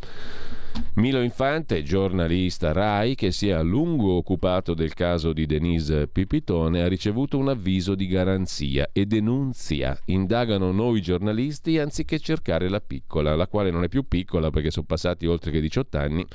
Milo 0.95 1.21
Infante, 1.21 1.83
giornalista 1.83 2.73
RAI 2.73 3.15
che 3.15 3.31
si 3.31 3.47
è 3.47 3.53
a 3.53 3.61
lungo 3.61 4.13
occupato 4.13 4.73
del 4.73 4.93
caso 4.93 5.31
di 5.31 5.45
Denise 5.45 6.07
Pipitone, 6.07 6.81
ha 6.81 6.87
ricevuto 6.87 7.37
un 7.37 7.47
avviso 7.47 7.95
di 7.95 8.07
garanzia 8.07 8.89
e 8.91 9.05
denunzia. 9.05 9.97
Indagano 10.05 10.71
noi 10.71 11.01
giornalisti 11.01 11.79
anziché 11.79 12.19
cercare 12.19 12.69
la 12.69 12.81
piccola, 12.81 13.35
la 13.35 13.47
quale 13.47 13.71
non 13.71 13.83
è 13.83 13.87
più 13.87 14.07
piccola 14.07 14.49
perché 14.49 14.69
sono 14.69 14.85
passati 14.85 15.25
oltre 15.25 15.51
che 15.51 15.61
18 15.61 15.97
anni, 15.97 16.25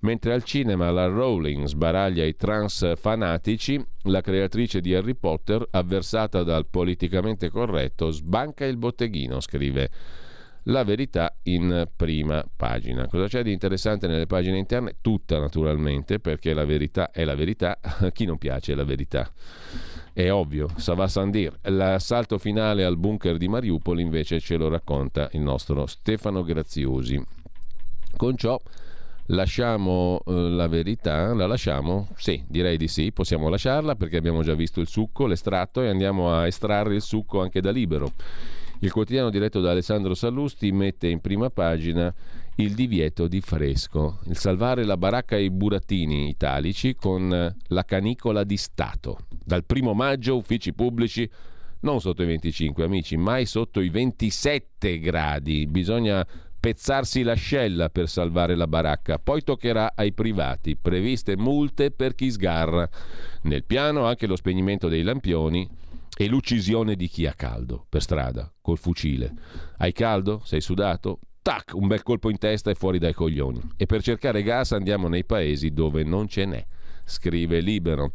mentre 0.00 0.32
al 0.32 0.42
cinema 0.42 0.90
la 0.90 1.06
Rowling 1.06 1.66
sbaraglia 1.66 2.24
i 2.24 2.34
trans 2.34 2.94
fanatici, 2.96 3.78
la 4.04 4.22
creatrice 4.22 4.80
di 4.80 4.94
Harry 4.94 5.14
Potter, 5.14 5.66
avversata 5.70 6.42
dal 6.42 6.66
politicamente 6.66 7.50
corretto, 7.50 8.10
sbanca 8.10 8.64
il 8.64 8.78
botteghino, 8.78 9.40
scrive 9.40 9.90
la 10.68 10.84
verità 10.84 11.34
in 11.44 11.88
prima 11.94 12.44
pagina. 12.56 13.06
Cosa 13.06 13.26
c'è 13.26 13.42
di 13.42 13.52
interessante 13.52 14.06
nelle 14.06 14.26
pagine 14.26 14.58
interne? 14.58 14.96
Tutta 15.00 15.38
naturalmente, 15.38 16.18
perché 16.18 16.54
la 16.54 16.64
verità 16.64 17.10
è 17.10 17.24
la 17.24 17.34
verità, 17.34 17.78
a 17.80 18.10
chi 18.12 18.24
non 18.24 18.38
piace 18.38 18.74
la 18.74 18.84
verità. 18.84 19.30
È 20.12 20.30
ovvio, 20.30 20.68
Sava 20.76 21.06
Sandir. 21.06 21.56
L'assalto 21.62 22.38
finale 22.38 22.84
al 22.84 22.98
bunker 22.98 23.36
di 23.36 23.48
Mariupol 23.48 24.00
invece 24.00 24.40
ce 24.40 24.56
lo 24.56 24.68
racconta 24.68 25.28
il 25.32 25.40
nostro 25.40 25.86
Stefano 25.86 26.42
Graziosi. 26.42 27.22
Con 28.16 28.36
ciò 28.36 28.60
lasciamo 29.26 30.20
eh, 30.26 30.32
la 30.32 30.66
verità, 30.66 31.32
la 31.34 31.46
lasciamo? 31.46 32.08
Sì, 32.16 32.42
direi 32.48 32.76
di 32.76 32.88
sì, 32.88 33.12
possiamo 33.12 33.48
lasciarla 33.48 33.94
perché 33.94 34.16
abbiamo 34.16 34.42
già 34.42 34.54
visto 34.54 34.80
il 34.80 34.88
succo, 34.88 35.26
l'estratto 35.26 35.82
e 35.82 35.88
andiamo 35.88 36.32
a 36.32 36.46
estrarre 36.46 36.96
il 36.96 37.02
succo 37.02 37.40
anche 37.40 37.60
da 37.60 37.70
libero. 37.70 38.12
Il 38.80 38.92
quotidiano 38.92 39.28
diretto 39.28 39.60
da 39.60 39.72
Alessandro 39.72 40.14
Sallusti 40.14 40.70
mette 40.70 41.08
in 41.08 41.20
prima 41.20 41.50
pagina 41.50 42.14
il 42.56 42.74
divieto 42.74 43.26
di 43.26 43.40
fresco, 43.40 44.20
il 44.26 44.36
salvare 44.36 44.84
la 44.84 44.96
baracca 44.96 45.34
ai 45.34 45.50
burattini 45.50 46.28
italici 46.28 46.94
con 46.94 47.54
la 47.66 47.84
canicola 47.84 48.44
di 48.44 48.56
Stato. 48.56 49.18
Dal 49.44 49.64
primo 49.64 49.94
maggio 49.94 50.36
uffici 50.36 50.72
pubblici 50.74 51.28
non 51.80 52.00
sotto 52.00 52.22
i 52.22 52.26
25 52.26 52.84
amici, 52.84 53.16
mai 53.16 53.46
sotto 53.46 53.80
i 53.80 53.88
27 53.88 55.00
gradi. 55.00 55.66
Bisogna 55.66 56.24
pezzarsi 56.60 57.22
l'ascella 57.22 57.88
per 57.88 58.08
salvare 58.08 58.54
la 58.54 58.66
baracca. 58.68 59.18
Poi 59.18 59.42
toccherà 59.42 59.92
ai 59.96 60.12
privati, 60.12 60.76
previste 60.76 61.36
multe 61.36 61.90
per 61.90 62.14
chi 62.14 62.30
sgarra. 62.30 62.88
Nel 63.42 63.64
piano 63.64 64.06
anche 64.06 64.28
lo 64.28 64.36
spegnimento 64.36 64.88
dei 64.88 65.02
lampioni 65.02 65.68
e 66.20 66.26
l'uccisione 66.26 66.96
di 66.96 67.06
chi 67.06 67.26
ha 67.26 67.32
caldo 67.32 67.86
per 67.88 68.02
strada 68.02 68.52
col 68.60 68.76
fucile. 68.76 69.32
Hai 69.76 69.92
caldo? 69.92 70.42
Sei 70.44 70.60
sudato? 70.60 71.20
Tac, 71.40 71.74
un 71.74 71.86
bel 71.86 72.02
colpo 72.02 72.28
in 72.28 72.38
testa 72.38 72.72
e 72.72 72.74
fuori 72.74 72.98
dai 72.98 73.14
coglioni. 73.14 73.60
E 73.76 73.86
per 73.86 74.02
cercare 74.02 74.42
gas 74.42 74.72
andiamo 74.72 75.06
nei 75.06 75.24
paesi 75.24 75.70
dove 75.70 76.02
non 76.02 76.26
ce 76.26 76.44
n'è. 76.44 76.66
Scrive 77.04 77.60
Libero. 77.60 78.10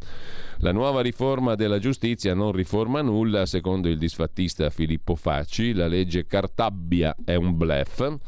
La 0.58 0.70
nuova 0.70 1.00
riforma 1.00 1.54
della 1.54 1.78
giustizia 1.78 2.34
non 2.34 2.52
riforma 2.52 3.00
nulla, 3.00 3.46
secondo 3.46 3.88
il 3.88 3.96
disfattista 3.96 4.68
Filippo 4.68 5.16
Facci. 5.16 5.72
La 5.72 5.86
legge 5.86 6.26
Cartabbia 6.26 7.16
è 7.24 7.36
un 7.36 7.56
blef 7.56 8.18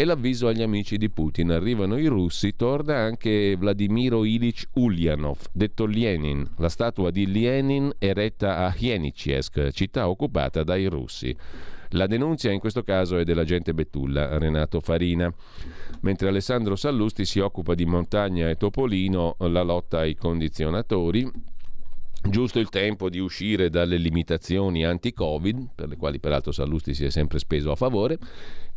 e 0.00 0.04
l'avviso 0.06 0.48
agli 0.48 0.62
amici 0.62 0.96
di 0.96 1.10
Putin. 1.10 1.50
Arrivano 1.50 1.98
i 1.98 2.06
russi, 2.06 2.56
torna 2.56 2.96
anche 2.96 3.54
Vladimiro 3.54 4.24
Ilich 4.24 4.68
Ulyanov, 4.76 5.36
detto 5.52 5.84
Lenin. 5.84 6.48
La 6.56 6.70
statua 6.70 7.10
di 7.10 7.30
Lenin 7.30 7.92
eretta 7.98 8.64
a 8.64 8.74
Hienichesk, 8.74 9.68
città 9.72 10.08
occupata 10.08 10.62
dai 10.62 10.86
russi. 10.86 11.36
La 11.90 12.06
denunzia 12.06 12.50
in 12.50 12.60
questo 12.60 12.82
caso 12.82 13.18
è 13.18 13.24
dell'agente 13.24 13.74
Betulla, 13.74 14.38
Renato 14.38 14.80
Farina. 14.80 15.30
Mentre 16.00 16.28
Alessandro 16.28 16.76
Sallusti 16.76 17.26
si 17.26 17.38
occupa 17.40 17.74
di 17.74 17.84
Montagna 17.84 18.48
e 18.48 18.56
Topolino, 18.56 19.36
la 19.40 19.60
lotta 19.60 19.98
ai 19.98 20.14
condizionatori, 20.14 21.30
Giusto 22.22 22.58
il 22.58 22.68
tempo 22.68 23.08
di 23.08 23.18
uscire 23.18 23.70
dalle 23.70 23.96
limitazioni 23.96 24.84
anti-Covid, 24.84 25.70
per 25.74 25.88
le 25.88 25.96
quali 25.96 26.20
peraltro 26.20 26.52
Sallusti 26.52 26.92
si 26.92 27.06
è 27.06 27.10
sempre 27.10 27.38
speso 27.38 27.70
a 27.70 27.76
favore, 27.76 28.18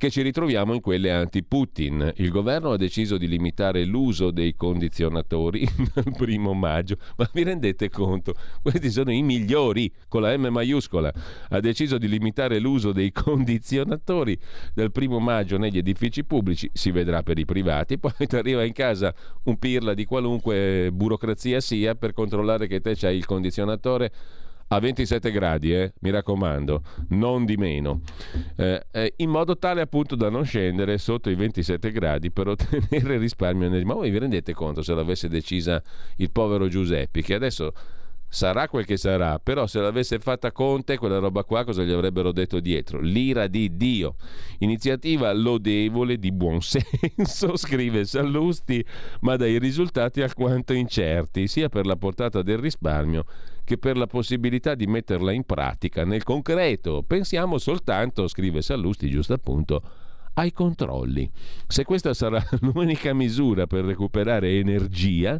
che 0.03 0.09
ci 0.09 0.21
ritroviamo 0.21 0.73
in 0.73 0.81
quelle 0.81 1.13
anti-Putin. 1.13 2.11
Il 2.17 2.29
governo 2.29 2.71
ha 2.71 2.77
deciso 2.77 3.17
di 3.17 3.25
limitare 3.25 3.85
l'uso 3.85 4.31
dei 4.31 4.53
condizionatori 4.53 5.65
dal 5.95 6.13
primo 6.17 6.53
maggio, 6.53 6.97
ma 7.15 7.29
vi 7.31 7.43
rendete 7.43 7.89
conto? 7.89 8.33
Questi 8.61 8.91
sono 8.91 9.13
i 9.13 9.21
migliori, 9.21 9.89
con 10.09 10.23
la 10.23 10.37
M 10.37 10.47
maiuscola. 10.47 11.09
Ha 11.47 11.59
deciso 11.61 11.97
di 11.97 12.09
limitare 12.09 12.59
l'uso 12.59 12.91
dei 12.91 13.13
condizionatori 13.13 14.37
dal 14.73 14.91
primo 14.91 15.19
maggio 15.19 15.57
negli 15.57 15.77
edifici 15.77 16.25
pubblici, 16.25 16.69
si 16.73 16.91
vedrà 16.91 17.23
per 17.23 17.39
i 17.39 17.45
privati, 17.45 17.97
poi 17.97 18.11
ti 18.27 18.35
arriva 18.35 18.65
in 18.65 18.73
casa 18.73 19.15
un 19.43 19.57
pirla 19.57 19.93
di 19.93 20.03
qualunque 20.03 20.89
burocrazia 20.91 21.61
sia 21.61 21.95
per 21.95 22.11
controllare 22.11 22.67
che 22.67 22.81
te 22.81 22.93
c'hai 22.93 23.15
il 23.15 23.25
condizionatore 23.25 24.11
a 24.75 24.79
27 24.79 25.29
gradi, 25.29 25.73
eh, 25.73 25.93
mi 25.99 26.09
raccomando, 26.09 26.81
non 27.09 27.45
di 27.45 27.57
meno, 27.57 28.01
eh, 28.55 28.83
eh, 28.91 29.13
in 29.17 29.29
modo 29.29 29.57
tale 29.57 29.81
appunto 29.81 30.15
da 30.15 30.29
non 30.29 30.45
scendere 30.45 30.97
sotto 30.97 31.29
i 31.29 31.35
27 31.35 31.91
gradi 31.91 32.31
per 32.31 32.47
ottenere 32.49 33.17
risparmio 33.17 33.67
energetico. 33.67 33.93
Ma 33.93 33.99
voi 33.99 34.09
vi 34.09 34.17
rendete 34.17 34.53
conto 34.53 34.81
se 34.81 34.95
l'avesse 34.95 35.29
decisa 35.29 35.81
il 36.17 36.31
povero 36.31 36.67
Giuseppe, 36.67 37.21
che 37.21 37.35
adesso 37.35 37.71
sarà 38.33 38.67
quel 38.67 38.83
che 38.83 38.97
sarà, 38.97 39.37
però 39.37 39.67
se 39.67 39.79
l'avesse 39.79 40.17
fatta 40.17 40.51
Conte 40.51 40.97
quella 40.97 41.19
roba 41.19 41.43
qua 41.43 41.63
cosa 41.63 41.83
gli 41.83 41.91
avrebbero 41.91 42.31
detto 42.31 42.59
dietro? 42.59 42.99
L'ira 42.99 43.45
di 43.45 43.77
Dio. 43.77 44.15
Iniziativa 44.59 45.31
lodevole 45.31 46.17
di 46.17 46.31
buon 46.31 46.59
senso, 46.65 47.55
scrive 47.55 48.05
Sallusti, 48.05 48.83
ma 49.21 49.35
dai 49.35 49.59
risultati 49.59 50.23
alquanto 50.23 50.73
incerti, 50.73 51.47
sia 51.47 51.69
per 51.69 51.85
la 51.85 51.95
portata 51.95 52.41
del 52.41 52.57
risparmio 52.57 53.23
che 53.63 53.77
per 53.77 53.97
la 53.97 54.07
possibilità 54.07 54.73
di 54.73 54.87
metterla 54.87 55.31
in 55.31 55.43
pratica 55.43 56.03
nel 56.03 56.23
concreto. 56.23 57.03
Pensiamo 57.05 57.59
soltanto, 57.59 58.27
scrive 58.27 58.63
Sallusti 58.63 59.11
giusto 59.11 59.33
appunto, 59.33 59.81
ai 60.33 60.51
controlli. 60.51 61.29
Se 61.67 61.83
questa 61.83 62.13
sarà 62.13 62.43
l'unica 62.61 63.13
misura 63.13 63.67
per 63.67 63.85
recuperare 63.85 64.57
energia, 64.57 65.39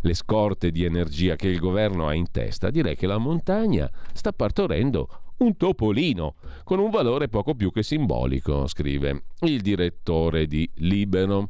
le 0.00 0.14
scorte 0.14 0.70
di 0.70 0.84
energia 0.84 1.36
che 1.36 1.48
il 1.48 1.58
governo 1.58 2.06
ha 2.06 2.14
in 2.14 2.30
testa, 2.30 2.70
direi 2.70 2.96
che 2.96 3.06
la 3.06 3.18
montagna 3.18 3.90
sta 4.12 4.32
partorendo 4.32 5.08
un 5.38 5.56
topolino 5.56 6.34
con 6.64 6.78
un 6.78 6.90
valore 6.90 7.28
poco 7.28 7.54
più 7.54 7.72
che 7.72 7.82
simbolico, 7.82 8.66
scrive 8.66 9.24
il 9.40 9.60
direttore 9.60 10.46
di 10.46 10.68
Libero. 10.76 11.48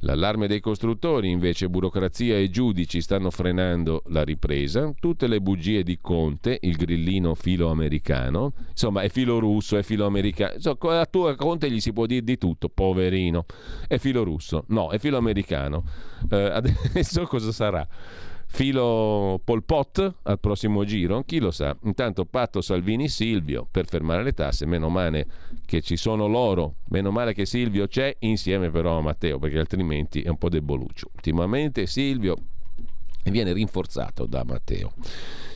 L'allarme 0.00 0.46
dei 0.46 0.60
costruttori, 0.60 1.28
invece, 1.30 1.68
burocrazia 1.68 2.38
e 2.38 2.48
giudici 2.48 3.00
stanno 3.00 3.30
frenando 3.30 4.02
la 4.06 4.22
ripresa. 4.22 4.92
Tutte 4.98 5.26
le 5.26 5.40
bugie 5.40 5.82
di 5.82 5.98
Conte, 6.00 6.58
il 6.62 6.76
grillino 6.76 7.34
filo 7.34 7.70
americano, 7.70 8.52
insomma, 8.70 9.02
è 9.02 9.08
filo 9.10 9.38
russo, 9.38 9.76
è 9.76 9.82
filo 9.82 10.06
americano. 10.06 10.54
Insomma, 10.54 11.00
a 11.00 11.06
tua 11.06 11.34
Conte 11.36 11.70
gli 11.70 11.80
si 11.80 11.92
può 11.92 12.06
dire 12.06 12.24
di 12.24 12.38
tutto, 12.38 12.68
poverino. 12.68 13.44
È 13.86 13.98
filo 13.98 14.22
russo, 14.22 14.64
no, 14.68 14.90
è 14.90 14.98
filo 14.98 15.18
americano. 15.18 15.84
Eh, 16.30 16.36
adesso 16.52 17.26
cosa 17.26 17.52
sarà? 17.52 17.86
Filo 18.52 19.40
Pol 19.42 19.62
Pot 19.62 20.16
al 20.24 20.40
prossimo 20.40 20.84
giro? 20.84 21.22
Chi 21.22 21.38
lo 21.38 21.52
sa? 21.52 21.74
Intanto 21.84 22.24
patto 22.24 22.60
Salvini 22.60 23.08
Silvio 23.08 23.66
per 23.70 23.86
fermare 23.86 24.24
le 24.24 24.32
tasse, 24.34 24.66
meno 24.66 24.88
male 24.88 25.26
che 25.64 25.80
ci 25.80 25.96
sono 25.96 26.26
loro, 26.26 26.74
meno 26.88 27.10
male 27.12 27.32
che 27.32 27.46
Silvio 27.46 27.86
c'è 27.86 28.14
insieme 28.18 28.70
però 28.70 28.98
a 28.98 29.00
Matteo 29.00 29.38
perché 29.38 29.58
altrimenti 29.58 30.20
è 30.22 30.28
un 30.28 30.36
po' 30.36 30.48
deboluccio. 30.48 31.10
Ultimamente 31.14 31.86
Silvio 31.86 32.36
viene 33.24 33.52
rinforzato 33.52 34.26
da 34.26 34.42
Matteo. 34.44 34.92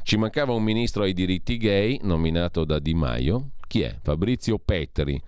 Ci 0.03 0.17
mancava 0.17 0.53
un 0.53 0.63
ministro 0.63 1.03
ai 1.03 1.13
diritti 1.13 1.59
gay 1.59 1.99
nominato 2.03 2.65
da 2.65 2.79
Di 2.79 2.95
Maio. 2.95 3.51
Chi 3.67 3.83
è? 3.83 3.99
Fabrizio 4.03 4.59
Petri 4.59 5.21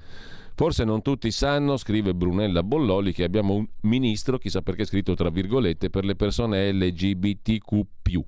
Forse 0.58 0.84
non 0.84 1.02
tutti 1.02 1.30
sanno, 1.32 1.76
scrive 1.76 2.14
Brunella 2.14 2.62
Bolloli, 2.62 3.12
che 3.12 3.24
abbiamo 3.24 3.52
un 3.52 3.66
ministro, 3.82 4.38
chissà 4.38 4.62
perché 4.62 4.86
scritto 4.86 5.12
tra 5.12 5.28
virgolette, 5.28 5.90
per 5.90 6.06
le 6.06 6.16
persone 6.16 6.72
LGBTQ. 6.72 8.20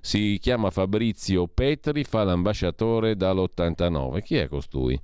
Si 0.00 0.38
chiama 0.40 0.70
Fabrizio 0.70 1.46
Petri, 1.46 2.04
fa 2.04 2.24
l'ambasciatore 2.24 3.16
dall'89. 3.16 4.22
Chi 4.22 4.36
è 4.36 4.48
costui? 4.48 4.98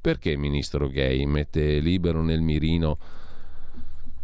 Perché 0.00 0.34
ministro 0.38 0.88
gay 0.88 1.22
mette 1.26 1.80
libero 1.80 2.22
nel 2.22 2.40
mirino 2.40 2.96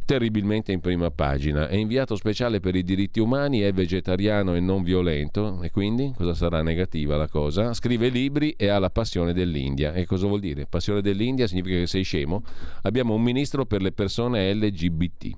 terribilmente 0.08 0.72
in 0.72 0.80
prima 0.80 1.10
pagina. 1.10 1.68
È 1.68 1.74
inviato 1.74 2.16
speciale 2.16 2.60
per 2.60 2.74
i 2.74 2.82
diritti 2.82 3.20
umani, 3.20 3.60
è 3.60 3.74
vegetariano 3.74 4.54
e 4.54 4.60
non 4.60 4.82
violento, 4.82 5.60
e 5.60 5.70
quindi 5.70 6.14
cosa 6.16 6.32
sarà 6.32 6.62
negativa 6.62 7.18
la 7.18 7.28
cosa? 7.28 7.74
Scrive 7.74 8.08
libri 8.08 8.54
e 8.56 8.68
ha 8.68 8.78
la 8.78 8.88
passione 8.88 9.34
dell'India. 9.34 9.92
E 9.92 10.06
cosa 10.06 10.26
vuol 10.26 10.40
dire? 10.40 10.64
Passione 10.64 11.02
dell'India 11.02 11.46
significa 11.46 11.76
che 11.76 11.86
sei 11.86 12.04
scemo. 12.04 12.42
Abbiamo 12.84 13.12
un 13.12 13.20
ministro 13.20 13.66
per 13.66 13.82
le 13.82 13.92
persone 13.92 14.54
LGBT 14.54 15.30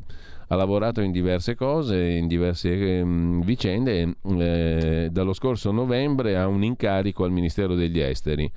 ha 0.52 0.56
lavorato 0.56 1.00
in 1.00 1.10
diverse 1.12 1.54
cose, 1.56 1.96
in 1.96 2.28
diverse 2.28 2.70
eh, 2.70 3.04
vicende. 3.42 4.16
Eh, 4.22 5.08
dallo 5.10 5.32
scorso 5.32 5.72
novembre 5.72 6.36
ha 6.36 6.46
un 6.46 6.62
incarico 6.62 7.24
al 7.24 7.30
Ministero 7.30 7.74
degli 7.74 8.00
Esteri 8.00 8.50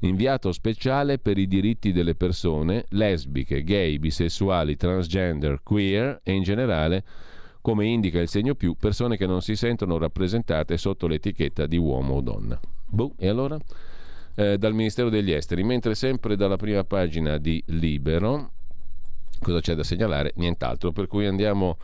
inviato 0.00 0.52
speciale 0.52 1.18
per 1.18 1.38
i 1.38 1.46
diritti 1.46 1.92
delle 1.92 2.14
persone 2.14 2.84
lesbiche, 2.90 3.64
gay, 3.64 3.98
bisessuali, 3.98 4.76
transgender, 4.76 5.60
queer 5.62 6.20
e 6.22 6.32
in 6.32 6.42
generale, 6.42 7.04
come 7.60 7.86
indica 7.86 8.20
il 8.20 8.28
segno 8.28 8.54
più, 8.54 8.74
persone 8.74 9.16
che 9.16 9.26
non 9.26 9.42
si 9.42 9.56
sentono 9.56 9.98
rappresentate 9.98 10.76
sotto 10.76 11.06
l'etichetta 11.06 11.66
di 11.66 11.76
uomo 11.76 12.14
o 12.14 12.20
donna. 12.20 12.58
Boh, 12.86 13.14
e 13.18 13.28
allora? 13.28 13.58
Eh, 14.34 14.56
dal 14.56 14.72
Ministero 14.72 15.08
degli 15.08 15.32
Esteri, 15.32 15.64
mentre 15.64 15.94
sempre 15.94 16.36
dalla 16.36 16.56
prima 16.56 16.84
pagina 16.84 17.38
di 17.38 17.62
Libero, 17.66 18.52
cosa 19.40 19.60
c'è 19.60 19.74
da 19.74 19.82
segnalare? 19.82 20.32
Nient'altro, 20.36 20.92
per 20.92 21.08
cui 21.08 21.26
andiamo 21.26 21.76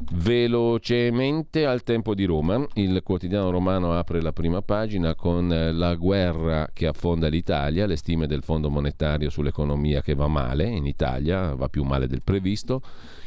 Velocemente 0.00 1.66
al 1.66 1.82
tempo 1.82 2.14
di 2.14 2.24
Roma, 2.24 2.64
il 2.74 3.00
quotidiano 3.02 3.50
romano 3.50 3.98
apre 3.98 4.22
la 4.22 4.32
prima 4.32 4.62
pagina 4.62 5.16
con 5.16 5.52
eh, 5.52 5.72
la 5.72 5.96
guerra 5.96 6.70
che 6.72 6.86
affonda 6.86 7.26
l'Italia, 7.26 7.84
le 7.84 7.96
stime 7.96 8.28
del 8.28 8.44
Fondo 8.44 8.70
Monetario 8.70 9.28
sull'economia 9.28 10.00
che 10.00 10.14
va 10.14 10.28
male 10.28 10.68
in 10.68 10.86
Italia, 10.86 11.52
va 11.56 11.68
più 11.68 11.82
male 11.82 12.06
del 12.06 12.22
previsto. 12.22 12.80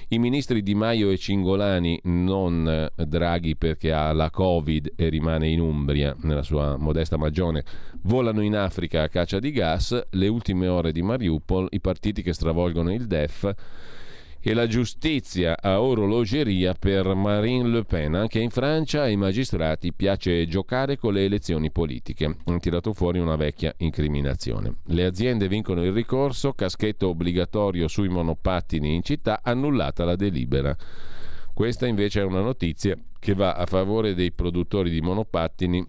I 0.07 0.19
ministri 0.19 0.63
Di 0.63 0.73
Maio 0.73 1.09
e 1.09 1.17
Cingolani, 1.17 1.99
non 2.03 2.65
eh, 2.65 3.05
Draghi 3.05 3.57
perché 3.57 3.91
ha 3.91 4.13
la 4.13 4.29
Covid 4.29 4.93
e 4.95 5.09
rimane 5.09 5.49
in 5.49 5.59
Umbria 5.59 6.15
nella 6.21 6.43
sua 6.43 6.77
modesta 6.77 7.17
magione, 7.17 7.65
volano 8.03 8.39
in 8.39 8.55
Africa 8.55 9.03
a 9.03 9.09
caccia 9.09 9.39
di 9.39 9.51
gas, 9.51 10.07
le 10.09 10.27
ultime 10.29 10.67
ore 10.67 10.93
di 10.93 11.01
Mariupol, 11.01 11.67
i 11.71 11.81
partiti 11.81 12.21
che 12.21 12.31
stravolgono 12.31 12.93
il 12.93 13.07
DEF 13.07 13.55
e 14.43 14.53
la 14.53 14.65
giustizia 14.65 15.55
a 15.61 15.81
orologeria 15.81 16.73
per 16.73 17.13
Marine 17.13 17.69
Le 17.69 17.83
Pen. 17.83 18.15
Anche 18.15 18.39
in 18.39 18.49
Francia 18.49 19.03
ai 19.03 19.15
magistrati 19.15 19.93
piace 19.93 20.47
giocare 20.47 20.97
con 20.97 21.13
le 21.13 21.25
elezioni 21.25 21.69
politiche. 21.69 22.37
Han 22.45 22.59
tirato 22.59 22.93
fuori 22.93 23.19
una 23.19 23.35
vecchia 23.35 23.73
incriminazione. 23.77 24.77
Le 24.85 25.05
aziende 25.05 25.47
vincono 25.47 25.83
il 25.83 25.91
ricorso, 25.91 26.53
caschetto 26.53 27.09
obbligatorio 27.09 27.87
sui 27.87 28.09
monopattini 28.09 28.95
in 28.95 29.03
città, 29.03 29.41
annullata 29.43 30.03
la 30.05 30.15
delibera. 30.15 30.75
Questa 31.53 31.85
invece 31.85 32.21
è 32.21 32.23
una 32.23 32.41
notizia 32.41 32.97
che 33.19 33.35
va 33.35 33.53
a 33.53 33.67
favore 33.67 34.15
dei 34.15 34.31
produttori 34.31 34.89
di 34.89 35.01
monopattini 35.01 35.85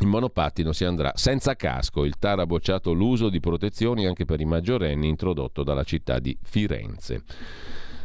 in 0.00 0.08
monopattino 0.08 0.72
si 0.72 0.84
andrà 0.84 1.12
senza 1.14 1.54
casco. 1.54 2.04
Il 2.04 2.18
TAR 2.18 2.40
ha 2.40 2.46
bocciato 2.46 2.92
l'uso 2.92 3.28
di 3.28 3.40
protezioni 3.40 4.06
anche 4.06 4.24
per 4.24 4.40
i 4.40 4.44
maggiorenni 4.44 5.08
introdotto 5.08 5.62
dalla 5.62 5.84
città 5.84 6.18
di 6.18 6.36
Firenze. 6.42 7.22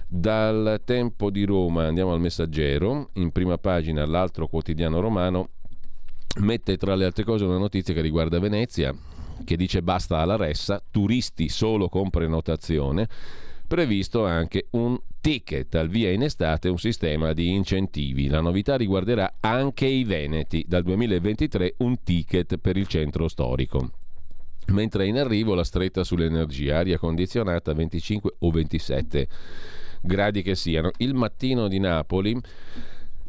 Dal 0.07 0.81
tempo 0.85 1.29
di 1.29 1.43
Roma 1.45 1.85
andiamo 1.85 2.13
al 2.13 2.19
messaggero. 2.19 3.09
In 3.13 3.31
prima 3.31 3.57
pagina 3.57 4.05
l'altro 4.05 4.47
quotidiano 4.47 4.99
romano 4.99 5.49
mette 6.39 6.77
tra 6.77 6.95
le 6.95 7.05
altre 7.05 7.23
cose 7.23 7.45
una 7.45 7.57
notizia 7.57 7.93
che 7.93 8.01
riguarda 8.01 8.39
Venezia 8.39 8.93
che 9.43 9.57
dice 9.57 9.81
basta 9.81 10.19
alla 10.19 10.37
ressa, 10.37 10.81
turisti 10.89 11.49
solo 11.49 11.89
con 11.89 12.09
prenotazione 12.09 13.07
previsto 13.67 14.25
anche 14.25 14.67
un 14.71 14.97
ticket 15.21 15.73
al 15.75 15.89
via 15.89 16.11
in 16.11 16.23
estate, 16.23 16.69
un 16.69 16.77
sistema 16.77 17.33
di 17.33 17.49
incentivi. 17.49 18.27
La 18.27 18.41
novità 18.41 18.75
riguarderà 18.75 19.35
anche 19.39 19.85
i 19.85 20.03
Veneti. 20.03 20.65
Dal 20.67 20.83
2023 20.83 21.75
un 21.77 22.03
ticket 22.03 22.57
per 22.57 22.77
il 22.77 22.87
centro 22.87 23.27
storico. 23.27 23.91
Mentre 24.67 25.05
in 25.07 25.17
arrivo 25.17 25.53
la 25.53 25.63
stretta 25.63 26.03
sull'energia, 26.03 26.79
aria 26.79 26.97
condizionata 26.97 27.73
25 27.73 28.35
o 28.39 28.51
27 28.51 29.27
gradi 30.01 30.41
che 30.41 30.55
siano. 30.55 30.91
Il 30.97 31.13
mattino 31.13 31.67
di 31.67 31.79
Napoli 31.79 32.39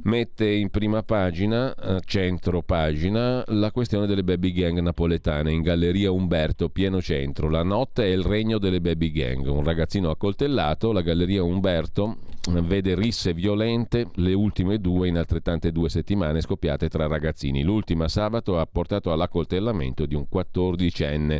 mette 0.06 0.48
in 0.48 0.70
prima 0.70 1.02
pagina, 1.02 1.74
eh, 1.74 2.00
centro 2.04 2.62
pagina, 2.62 3.42
la 3.48 3.70
questione 3.72 4.06
delle 4.06 4.22
baby 4.22 4.52
gang 4.52 4.78
napoletane 4.78 5.52
in 5.52 5.62
Galleria 5.62 6.10
Umberto, 6.10 6.68
pieno 6.68 7.02
centro. 7.02 7.50
La 7.50 7.62
notte 7.62 8.04
è 8.04 8.08
il 8.08 8.22
regno 8.22 8.58
delle 8.58 8.80
baby 8.80 9.10
gang. 9.10 9.46
Un 9.46 9.64
ragazzino 9.64 10.10
accoltellato, 10.10 10.92
la 10.92 11.02
Galleria 11.02 11.42
Umberto 11.42 12.18
vede 12.62 12.94
risse 12.94 13.32
violente, 13.32 14.08
le 14.14 14.32
ultime 14.32 14.78
due 14.78 15.08
in 15.08 15.16
altrettante 15.16 15.72
due 15.72 15.88
settimane 15.88 16.40
scoppiate 16.40 16.88
tra 16.88 17.06
ragazzini. 17.06 17.62
L'ultima 17.62 18.08
sabato 18.08 18.58
ha 18.58 18.66
portato 18.66 19.12
all'accoltellamento 19.12 20.06
di 20.06 20.14
un 20.14 20.26
14enne. 20.32 21.38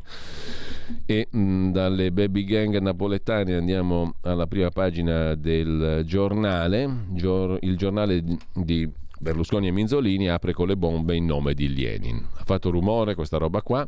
E 1.07 1.29
mh, 1.31 1.71
dalle 1.71 2.13
baby 2.13 2.45
gang 2.45 2.79
napoletane 2.79 3.55
andiamo 3.55 4.15
alla 4.23 4.47
prima 4.47 4.71
pagina 4.71 5.35
del 5.35 6.03
giornale, 6.05 7.07
gior- 7.13 7.59
il 7.63 7.77
giornale 7.77 8.23
di 8.55 8.91
Berlusconi 9.19 9.69
e 9.69 9.71
Minzolini 9.71 10.29
apre 10.29 10.53
con 10.53 10.67
le 10.67 10.77
bombe 10.77 11.17
in 11.17 11.25
nome 11.25 11.55
di 11.55 11.75
Lenin. 11.75 12.23
Ha 12.37 12.45
fatto 12.45 12.71
rumore 12.71 13.15
questa 13.15 13.39
roba 13.39 13.63
qua. 13.63 13.87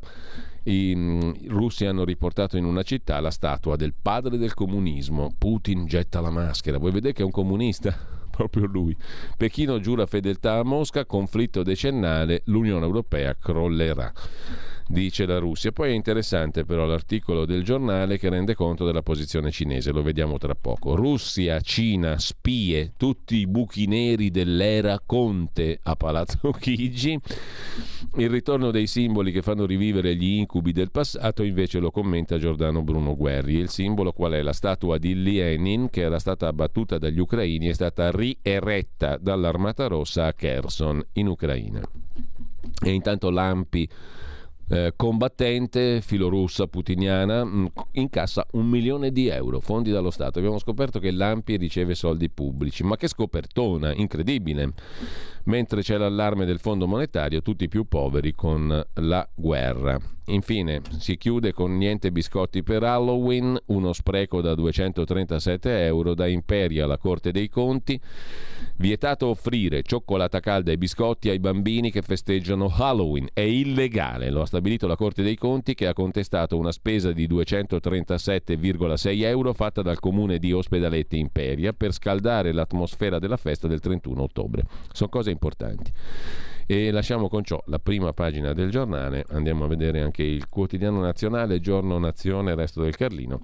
I, 0.65 1.47
russi 1.49 1.87
hanno 1.87 2.05
riportato 2.05 2.57
in 2.57 2.65
una 2.65 2.83
città 2.83 3.21
la 3.21 3.31
statua 3.31 3.77
del 3.77 3.95
padre 4.01 4.37
del 4.37 4.55
comunismo. 4.55 5.33
Putin 5.37 5.87
getta 5.87 6.21
la 6.21 6.31
maschera. 6.31 6.79
Vuoi 6.79 6.93
vedere 6.93 7.13
che 7.13 7.23
è 7.23 7.25
un 7.25 7.31
comunista? 7.31 7.97
Proprio 8.31 8.67
lui. 8.67 8.97
Pechino 9.37 9.81
giura 9.81 10.07
fedeltà 10.07 10.59
a 10.59 10.63
Mosca, 10.63 11.05
conflitto 11.07 11.63
decennale, 11.63 12.43
l'Unione 12.45 12.85
Europea 12.85 13.35
crollerà 13.35 14.13
dice 14.89 15.26
la 15.26 15.39
Russia. 15.39 15.70
Poi 15.70 15.91
è 15.91 15.95
interessante 15.95 16.64
però 16.64 16.86
l'articolo 16.86 17.45
del 17.45 17.62
giornale 17.62 18.18
che 18.18 18.28
rende 18.28 18.55
conto 18.55 18.84
della 18.84 19.03
posizione 19.03 19.51
cinese, 19.51 19.93
lo 19.93 20.03
vediamo 20.03 20.39
tra 20.39 20.55
poco. 20.55 20.95
Russia, 20.95 21.61
Cina, 21.61 22.18
spie, 22.18 22.95
tutti 22.97 23.36
i 23.36 23.47
buchi 23.47 23.86
neri 23.86 24.30
dell'era 24.30 25.01
Conte 25.05 25.78
a 25.82 25.95
Palazzo 25.95 26.51
Chigi. 26.59 27.18
Il 28.16 28.30
ritorno 28.30 28.70
dei 28.70 28.86
simboli 28.86 29.30
che 29.30 29.43
fanno 29.43 29.66
rivivere 29.66 30.16
gli 30.16 30.39
incubi 30.39 30.72
del 30.72 30.91
passato 30.91 31.43
invece 31.43 31.78
lo 31.78 31.91
commenta 31.91 32.39
Giordano 32.39 32.82
Bruno 32.82 33.14
Guerri. 33.14 33.57
Il 33.57 33.68
simbolo 33.68 34.12
qual 34.12 34.32
è? 34.32 34.43
La 34.43 34.53
statua 34.53 34.99
di 34.99 35.14
Lenin 35.14 35.91
che 35.91 36.01
era 36.01 36.18
stata 36.18 36.49
abbattuta 36.49 36.99
dagli 36.99 37.18
ucraini 37.18 37.68
è 37.68 37.74
stata 37.74 38.11
rieretta 38.11 39.18
dall'Armata 39.18 39.86
Rossa 39.86 40.26
a 40.26 40.32
Kherson 40.32 41.05
in 41.12 41.26
Ucraina. 41.26 41.80
E 42.80 42.91
intanto 42.91 43.30
Lampi 43.30 43.89
eh, 44.71 44.93
combattente 44.97 46.01
filorussa 46.03 46.66
putiniana 46.66 47.45
mh, 47.45 47.59
mm, 47.59 47.66
incassa 47.93 48.47
un 48.53 48.66
milione 48.66 49.11
di 49.11 49.29
euro 49.29 49.61
fondi 49.61 49.91
dallo 49.91 50.11
Stato. 50.11 50.39
Abbiamo 50.39 50.59
scoperto 50.59 50.99
che 50.99 51.11
l'Ampi 51.11 51.57
riceve 51.57 51.95
soldi 51.95 52.29
pubblici, 52.29 52.85
ma 52.85 52.97
che 52.97 53.09
scopertona, 53.09 53.93
incredibile. 53.95 54.73
Mentre 55.49 55.80
c'è 55.80 55.96
l'allarme 55.96 56.44
del 56.44 56.59
Fondo 56.59 56.86
Monetario, 56.86 57.40
tutti 57.40 57.68
più 57.68 57.88
poveri 57.88 58.34
con 58.34 58.86
la 58.94 59.28
guerra. 59.34 59.99
Infine 60.28 60.82
si 60.99 61.16
chiude 61.16 61.53
con 61.55 61.78
niente 61.78 62.12
biscotti 62.12 62.62
per 62.62 62.82
Halloween, 62.82 63.59
uno 63.66 63.94
spreco 63.94 64.42
da 64.42 64.55
237 64.55 65.86
euro 65.86 66.12
da 66.12 66.26
Imperia 66.26 66.84
alla 66.84 66.99
Corte 66.99 67.30
dei 67.30 67.49
Conti. 67.49 67.99
Vietato 68.76 69.28
offrire 69.28 69.82
cioccolata 69.82 70.40
calda 70.40 70.70
e 70.70 70.76
biscotti 70.76 71.30
ai 71.30 71.38
bambini 71.38 71.90
che 71.90 72.03
festeggiano 72.03 72.70
Halloween. 72.70 73.28
È 73.32 73.40
illegale, 73.40 74.28
lo 74.28 74.42
ha 74.42 74.46
stabilito 74.46 74.86
la 74.86 74.96
Corte 74.96 75.22
dei 75.22 75.36
Conti 75.36 75.74
che 75.74 75.86
ha 75.86 75.94
contestato 75.94 76.59
una 76.59 76.72
spesa 76.72 77.11
di 77.12 77.26
237,6 77.26 79.22
euro 79.22 79.55
fatta 79.55 79.80
dal 79.80 79.99
comune 79.99 80.38
di 80.38 80.53
Ospedaletti 80.53 81.18
Imperia 81.18 81.72
per 81.72 81.92
scaldare 81.92 82.53
l'atmosfera 82.53 83.18
della 83.18 83.38
festa 83.38 83.66
del 83.66 83.80
31 83.80 84.22
ottobre. 84.22 84.64
Sono 84.92 85.09
cose 85.09 85.30
importanti. 85.39 85.93
E 86.70 86.91
lasciamo 86.91 87.30
con 87.30 87.45
ciò 87.45 87.62
la 87.68 87.78
prima 87.78 88.12
pagina 88.12 88.53
del 88.53 88.70
giornale, 88.70 89.24
andiamo 89.30 89.64
a 89.64 89.68
vedere 89.68 90.03
anche 90.03 90.22
il 90.22 90.51
quotidiano 90.51 91.01
nazionale, 91.01 91.61
Giorno 91.61 91.97
Nazione, 91.97 92.55
Resto 92.55 92.82
del 92.82 92.95
Carlino, 92.95 93.41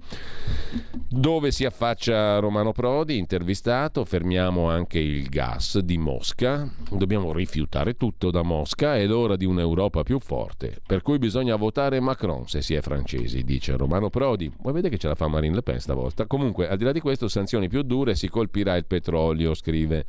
dove 1.09 1.49
si 1.49 1.65
affaccia 1.65 2.37
Romano 2.37 2.71
Prodi, 2.71 3.17
intervistato, 3.17 4.05
fermiamo 4.05 4.69
anche 4.69 4.99
il 4.99 5.27
gas 5.27 5.79
di 5.79 5.97
Mosca, 5.97 6.71
dobbiamo 6.91 7.33
rifiutare 7.33 7.97
tutto 7.97 8.29
da 8.29 8.43
Mosca, 8.43 8.95
è 8.95 9.07
l'ora 9.07 9.35
di 9.35 9.45
un'Europa 9.45 10.03
più 10.03 10.19
forte, 10.19 10.79
per 10.85 11.01
cui 11.01 11.17
bisogna 11.17 11.55
votare 11.55 11.99
Macron 11.99 12.47
se 12.47 12.61
si 12.61 12.75
è 12.75 12.81
francesi, 12.81 13.43
dice 13.43 13.75
Romano 13.75 14.11
Prodi. 14.11 14.53
Vuoi 14.61 14.73
vedere 14.73 14.93
che 14.93 14.99
ce 14.99 15.07
la 15.07 15.15
fa 15.15 15.27
Marine 15.27 15.55
Le 15.55 15.63
Pen 15.63 15.79
stavolta? 15.79 16.27
Comunque, 16.27 16.69
al 16.69 16.77
di 16.77 16.83
là 16.83 16.91
di 16.91 16.99
questo, 16.99 17.27
sanzioni 17.27 17.69
più 17.69 17.81
dure, 17.81 18.13
si 18.13 18.29
colpirà 18.29 18.75
il 18.75 18.85
petrolio, 18.85 19.55
scrive 19.55 20.05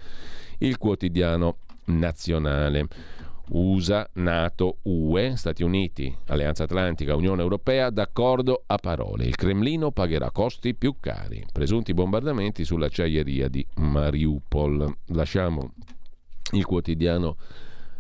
il 0.58 0.76
quotidiano 0.76 1.56
nazionale. 1.86 2.86
USA, 3.48 4.08
Nato, 4.14 4.78
UE, 4.82 5.36
Stati 5.36 5.62
Uniti, 5.62 6.14
Alleanza 6.26 6.64
Atlantica, 6.64 7.14
Unione 7.14 7.42
Europea, 7.42 7.90
d'accordo 7.90 8.64
a 8.66 8.76
parole. 8.76 9.24
Il 9.24 9.36
Cremlino 9.36 9.92
pagherà 9.92 10.30
costi 10.30 10.74
più 10.74 10.96
cari. 10.98 11.44
Presunti 11.52 11.94
bombardamenti 11.94 12.64
sull'acciaieria 12.64 13.48
di 13.48 13.64
Mariupol. 13.76 14.96
Lasciamo 15.06 15.74
il 16.52 16.64
quotidiano 16.64 17.36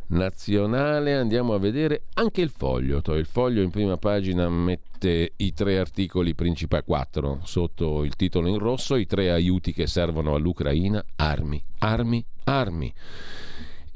nazionale, 0.08 1.14
andiamo 1.14 1.54
a 1.54 1.58
vedere 1.58 2.02
anche 2.14 2.40
il 2.40 2.50
foglio. 2.50 3.02
Il 3.14 3.26
foglio 3.26 3.62
in 3.62 3.70
prima 3.70 3.96
pagina 3.96 4.48
mette 4.48 5.32
i 5.36 5.52
tre 5.52 5.78
articoli 5.78 6.34
principali, 6.34 6.82
quattro, 6.84 7.40
sotto 7.44 8.04
il 8.04 8.16
titolo 8.16 8.48
in 8.48 8.58
rosso, 8.58 8.96
i 8.96 9.06
tre 9.06 9.30
aiuti 9.30 9.72
che 9.72 9.86
servono 9.86 10.34
all'Ucraina, 10.34 11.04
armi, 11.16 11.62
armi, 11.78 12.24
armi. 12.44 12.92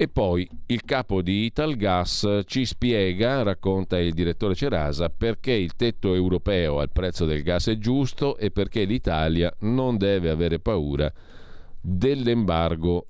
E 0.01 0.07
poi 0.07 0.49
il 0.65 0.83
capo 0.83 1.21
di 1.21 1.45
Italgas 1.45 2.41
ci 2.45 2.65
spiega, 2.65 3.43
racconta 3.43 3.99
il 3.99 4.13
direttore 4.13 4.55
Cerasa, 4.55 5.09
perché 5.09 5.51
il 5.51 5.75
tetto 5.75 6.15
europeo 6.15 6.79
al 6.79 6.89
prezzo 6.89 7.25
del 7.25 7.43
gas 7.43 7.67
è 7.67 7.77
giusto 7.77 8.35
e 8.35 8.49
perché 8.49 8.85
l'Italia 8.85 9.53
non 9.59 9.97
deve 9.97 10.31
avere 10.31 10.57
paura 10.57 11.13
dell'embargo 11.79 13.05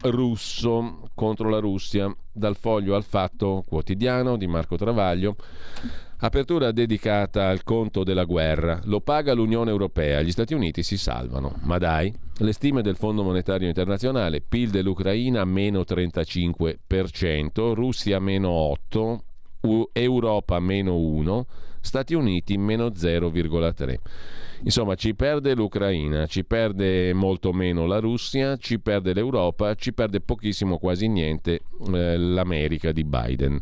russo 0.00 1.08
contro 1.14 1.48
la 1.48 1.60
Russia. 1.60 2.12
Dal 2.32 2.56
foglio 2.56 2.96
al 2.96 3.04
fatto 3.04 3.62
quotidiano 3.64 4.36
di 4.36 4.48
Marco 4.48 4.74
Travaglio. 4.74 5.36
Apertura 6.24 6.70
dedicata 6.70 7.48
al 7.48 7.64
conto 7.64 8.04
della 8.04 8.22
guerra. 8.22 8.80
Lo 8.84 9.00
paga 9.00 9.32
l'Unione 9.32 9.70
Europea, 9.70 10.22
gli 10.22 10.30
Stati 10.30 10.54
Uniti 10.54 10.84
si 10.84 10.96
salvano. 10.96 11.56
Ma 11.62 11.78
dai, 11.78 12.14
le 12.36 12.52
stime 12.52 12.80
del 12.80 12.94
Fondo 12.94 13.24
Monetario 13.24 13.66
Internazionale, 13.66 14.40
PIL 14.40 14.70
dell'Ucraina 14.70 15.44
meno 15.44 15.80
35%, 15.80 17.74
Russia 17.74 18.20
meno 18.20 18.72
8%, 18.92 19.18
Europa 19.92 20.60
meno 20.60 20.94
1%, 20.96 21.42
Stati 21.82 22.14
Uniti 22.14 22.56
meno 22.56 22.86
0,3%. 22.86 23.96
Insomma, 24.64 24.94
ci 24.94 25.14
perde 25.16 25.54
l'Ucraina, 25.54 26.26
ci 26.26 26.44
perde 26.44 27.12
molto 27.12 27.52
meno 27.52 27.84
la 27.84 27.98
Russia, 27.98 28.56
ci 28.56 28.78
perde 28.78 29.12
l'Europa, 29.12 29.74
ci 29.74 29.92
perde 29.92 30.20
pochissimo, 30.20 30.78
quasi 30.78 31.08
niente 31.08 31.62
eh, 31.92 32.16
l'America 32.16 32.92
di 32.92 33.02
Biden. 33.02 33.58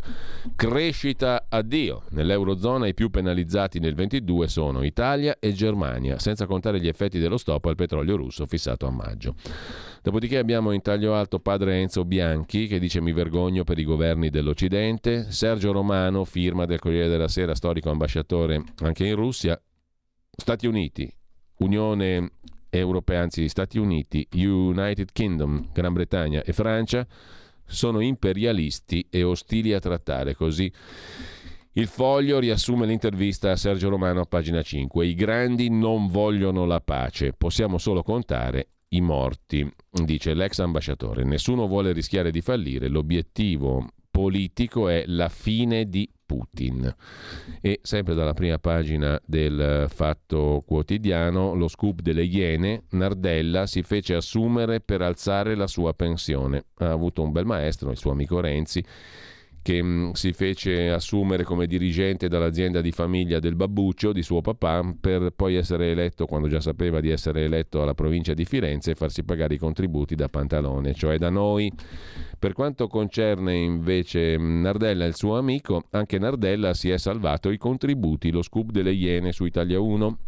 Crescita 0.55 1.47
addio. 1.49 2.03
Nell'Eurozona 2.11 2.87
i 2.87 2.93
più 2.93 3.09
penalizzati 3.09 3.79
nel 3.79 3.95
22 3.95 4.47
sono 4.49 4.83
Italia 4.83 5.39
e 5.39 5.55
Germania, 5.55 6.19
senza 6.19 6.45
contare 6.45 6.79
gli 6.79 6.89
effetti 6.89 7.19
dello 7.19 7.39
stop 7.39 7.65
al 7.65 7.77
petrolio 7.77 8.17
russo 8.17 8.45
fissato 8.45 8.87
a 8.87 8.91
maggio. 8.91 9.35
Dopodiché 10.03 10.39
abbiamo 10.39 10.73
in 10.73 10.81
taglio 10.81 11.15
alto 11.15 11.41
padre 11.41 11.79
Enzo 11.79 12.07
Bianchi 12.07 12.67
che 12.67 12.79
dice 12.79 13.03
mi 13.03 13.13
vergogno 13.13 13.65
per 13.65 13.79
i 13.79 13.85
governi 13.85 14.31
dell'Occidente, 14.31 15.31
Sergio 15.31 15.73
Romano, 15.73 16.25
firma 16.25 16.65
del 16.65 16.79
Corriere 16.79 17.09
della 17.09 17.29
Sera, 17.29 17.55
storico 17.55 17.91
ambasciatore 17.91 18.65
anche 18.79 19.07
in 19.07 19.15
Russia, 19.15 19.61
Stati 20.31 20.67
Uniti, 20.67 21.13
Unione 21.59 22.31
Europea, 22.71 23.21
anzi 23.21 23.47
Stati 23.51 23.79
Uniti, 23.79 24.27
United 24.33 25.13
Kingdom, 25.13 25.69
Gran 25.71 25.93
Bretagna 25.93 26.43
e 26.45 26.55
Francia 26.55 27.07
sono 27.67 28.01
imperialisti 28.01 29.07
e 29.11 29.23
ostili 29.23 29.75
a 29.75 29.81
trattare 29.81 30.35
così. 30.35 30.73
Il 31.73 31.89
foglio 31.89 32.39
riassume 32.39 32.87
l'intervista 32.87 33.51
a 33.51 33.57
Sergio 33.57 33.91
Romano 33.91 34.23
a 34.23 34.25
pagina 34.25 34.63
5. 34.63 35.07
I 35.07 35.15
grandi 35.15 35.69
non 35.69 36.09
vogliono 36.09 36.65
la 36.65 36.81
pace, 36.81 37.35
possiamo 37.35 37.77
solo 37.77 38.03
contare 38.03 38.69
i 38.93 39.01
morti, 39.01 39.69
dice 39.91 40.35
l'ex 40.35 40.59
ambasciatore. 40.59 41.25
Nessuno 41.25 41.67
vuole 41.67 41.93
rischiare 41.93 42.31
di 42.31 42.41
fallire, 42.41 42.89
l'obiettivo 42.89 43.87
politico 44.11 44.89
è 44.89 45.05
la 45.07 45.29
fine 45.29 45.89
di 45.89 46.11
Putin. 46.27 46.95
E 47.61 47.81
sempre 47.83 48.15
dalla 48.15 48.35
prima 48.35 48.59
pagina 48.59 49.21
del 49.25 49.87
Fatto 49.89 50.63
Quotidiano, 50.67 51.55
lo 51.55 51.69
scoop 51.69 52.01
delle 52.01 52.25
Iene, 52.25 52.85
Nardella 52.91 53.67
si 53.67 53.83
fece 53.83 54.15
assumere 54.15 54.81
per 54.81 55.03
alzare 55.03 55.55
la 55.55 55.67
sua 55.67 55.93
pensione. 55.95 56.67
Ha 56.77 56.91
avuto 56.91 57.23
un 57.23 57.33
bel 57.33 57.47
maestro, 57.47 57.91
il 57.91 57.97
suo 57.97 58.13
amico 58.13 58.41
Renzi, 58.41 58.85
che 59.63 59.83
mh, 59.83 59.87
mm, 59.87 60.11
si 60.13 60.33
fece 60.33 60.91
assumere 60.91 61.45
come 61.45 61.67
dirigente 61.67 62.29
dall'azienda 62.29 62.81
di 62.81 62.93
famiglia 62.93 63.39
del 63.39 63.55
babbuccio 63.55 64.13
di 64.13 64.23
suo 64.23 64.41
papà 64.41 64.95
per 64.99 65.33
poi 65.35 65.57
essere 65.57 65.91
eletto, 65.91 66.27
quando 66.27 66.49
già 66.49 66.61
sapeva 66.61 67.01
di 67.01 67.11
essere 67.11 67.45
eletto 67.45 67.83
alla 67.83 67.95
provincia 67.95 68.35
di 68.35 68.45
Firenze 68.45 68.93
e 68.93 68.95
farsi 68.95 69.23
pagare 69.23 69.55
i 69.55 69.59
contributi 69.59 70.15
da 70.15 70.29
Pantalone, 70.29 70.95
cioè 70.95 71.19
da 71.19 71.31
noi. 71.31 71.71
Per 72.39 72.53
quanto 72.55 72.87
concerne 72.87 73.55
invece 73.55 74.39
mm, 74.39 74.63
Nardella 74.63 75.05
e 75.05 75.09
il 75.09 75.17
suo 75.17 75.37
amico, 75.37 75.85
anche 75.91 76.19
Nardella 76.19 76.75
si 76.75 76.91
è 76.91 76.97
salvato 76.97 77.51
i 77.51 77.59
contributi, 77.59 78.31
lo 78.31 78.43
scoop 78.43 78.71
delle 78.71 78.93
Iene 78.93 79.33
su 79.33 79.45
Italia 79.45 79.79
1 79.81 80.19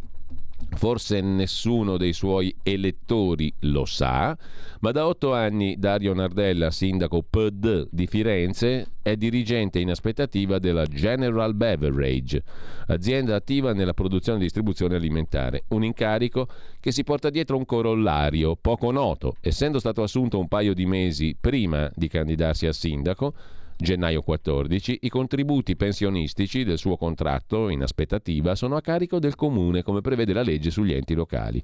Forse 0.75 1.21
nessuno 1.21 1.97
dei 1.97 2.13
suoi 2.13 2.53
elettori 2.63 3.53
lo 3.61 3.85
sa, 3.85 4.37
ma 4.79 4.91
da 4.91 5.07
otto 5.07 5.33
anni 5.33 5.77
Dario 5.77 6.13
Nardella, 6.13 6.71
sindaco 6.71 7.23
PD 7.23 7.87
di 7.89 8.07
Firenze, 8.07 8.87
è 9.01 9.15
dirigente 9.15 9.79
in 9.79 9.89
aspettativa 9.89 10.59
della 10.59 10.85
General 10.85 11.53
Beverage, 11.53 12.43
azienda 12.87 13.35
attiva 13.35 13.73
nella 13.73 13.93
produzione 13.93 14.39
e 14.39 14.41
distribuzione 14.41 14.95
alimentare. 14.95 15.63
Un 15.69 15.83
incarico 15.83 16.47
che 16.79 16.91
si 16.91 17.03
porta 17.03 17.29
dietro 17.29 17.57
un 17.57 17.65
corollario 17.65 18.55
poco 18.55 18.91
noto, 18.91 19.35
essendo 19.41 19.79
stato 19.79 20.03
assunto 20.03 20.39
un 20.39 20.47
paio 20.47 20.73
di 20.73 20.85
mesi 20.85 21.35
prima 21.39 21.89
di 21.95 22.07
candidarsi 22.07 22.65
a 22.65 22.73
sindaco 22.73 23.33
gennaio 23.77 24.21
14, 24.21 24.99
i 25.01 25.09
contributi 25.09 25.75
pensionistici 25.75 26.63
del 26.63 26.77
suo 26.77 26.97
contratto 26.97 27.69
in 27.69 27.81
aspettativa 27.81 28.55
sono 28.55 28.75
a 28.75 28.81
carico 28.81 29.19
del 29.19 29.35
comune, 29.35 29.83
come 29.83 30.01
prevede 30.01 30.33
la 30.33 30.41
legge 30.41 30.71
sugli 30.71 30.93
enti 30.93 31.13
locali. 31.13 31.61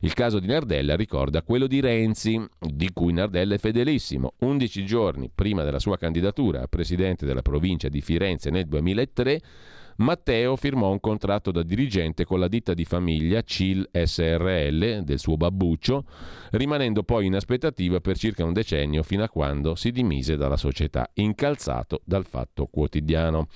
Il 0.00 0.12
caso 0.14 0.38
di 0.38 0.46
Nardella 0.46 0.96
ricorda 0.96 1.42
quello 1.42 1.66
di 1.66 1.80
Renzi, 1.80 2.40
di 2.58 2.90
cui 2.92 3.12
Nardella 3.12 3.54
è 3.54 3.58
fedelissimo. 3.58 4.34
11 4.38 4.84
giorni 4.84 5.30
prima 5.34 5.62
della 5.64 5.78
sua 5.78 5.96
candidatura 5.96 6.62
a 6.62 6.66
presidente 6.66 7.26
della 7.26 7.42
provincia 7.42 7.88
di 7.88 8.00
Firenze 8.00 8.50
nel 8.50 8.66
2003, 8.66 9.40
Matteo 9.96 10.56
firmò 10.56 10.90
un 10.90 11.00
contratto 11.00 11.50
da 11.50 11.62
dirigente 11.62 12.24
con 12.24 12.38
la 12.38 12.48
ditta 12.48 12.74
di 12.74 12.84
famiglia 12.84 13.42
CIL 13.42 13.88
SRL 13.92 15.02
del 15.02 15.18
suo 15.18 15.36
babbuccio, 15.36 16.04
rimanendo 16.52 17.02
poi 17.02 17.26
in 17.26 17.34
aspettativa 17.34 18.00
per 18.00 18.16
circa 18.16 18.44
un 18.44 18.52
decennio 18.52 19.02
fino 19.02 19.22
a 19.22 19.28
quando 19.28 19.74
si 19.74 19.90
dimise 19.90 20.36
dalla 20.36 20.56
società, 20.56 21.08
incalzato 21.14 22.00
dal 22.04 22.26
fatto 22.26 22.66
quotidiano. 22.66 23.48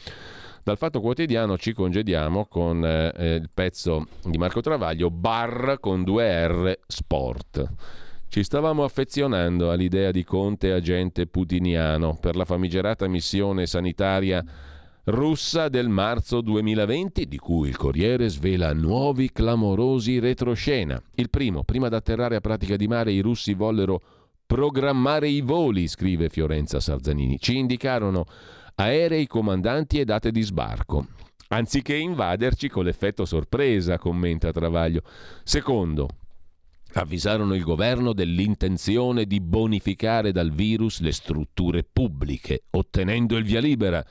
Dal 0.66 0.78
Fatto 0.78 1.00
Quotidiano 1.00 1.56
ci 1.56 1.72
congediamo 1.72 2.46
con 2.46 2.84
eh, 2.84 3.34
il 3.36 3.50
pezzo 3.54 4.08
di 4.24 4.36
Marco 4.36 4.60
Travaglio, 4.60 5.12
Bar 5.12 5.76
con 5.78 6.02
due 6.02 6.44
R 6.44 6.78
Sport. 6.88 7.72
Ci 8.26 8.42
stavamo 8.42 8.82
affezionando 8.82 9.70
all'idea 9.70 10.10
di 10.10 10.24
Conte 10.24 10.72
agente 10.72 11.28
putiniano 11.28 12.18
per 12.20 12.34
la 12.34 12.44
famigerata 12.44 13.06
missione 13.06 13.66
sanitaria 13.66 14.44
russa 15.06 15.68
del 15.68 15.88
marzo 15.88 16.40
2020, 16.40 17.26
di 17.28 17.38
cui 17.38 17.68
il 17.68 17.76
Corriere 17.76 18.28
svela 18.28 18.72
nuovi 18.72 19.30
clamorosi 19.30 20.18
retroscena. 20.18 21.00
Il 21.14 21.30
primo, 21.30 21.62
prima 21.62 21.88
di 21.88 21.94
atterrare 21.94 22.34
a 22.34 22.40
pratica 22.40 22.74
di 22.74 22.88
mare, 22.88 23.12
i 23.12 23.20
russi 23.20 23.54
vollero 23.54 24.02
programmare 24.44 25.28
i 25.28 25.42
voli, 25.42 25.86
scrive 25.86 26.28
Fiorenza 26.28 26.80
Sarzanini. 26.80 27.38
Ci 27.38 27.56
indicarono 27.56 28.24
aerei, 28.74 29.28
comandanti 29.28 30.00
e 30.00 30.04
date 30.04 30.32
di 30.32 30.42
sbarco. 30.42 31.06
Anziché 31.48 31.94
invaderci 31.94 32.68
con 32.68 32.84
l'effetto 32.84 33.24
sorpresa, 33.24 33.98
commenta 33.98 34.50
Travaglio. 34.50 35.02
Secondo, 35.44 36.08
avvisarono 36.94 37.54
il 37.54 37.62
governo 37.62 38.12
dell'intenzione 38.12 39.24
di 39.24 39.40
bonificare 39.40 40.32
dal 40.32 40.50
virus 40.50 40.98
le 40.98 41.12
strutture 41.12 41.84
pubbliche, 41.84 42.64
ottenendo 42.70 43.36
il 43.36 43.44
via 43.44 43.60
libera 43.60 44.04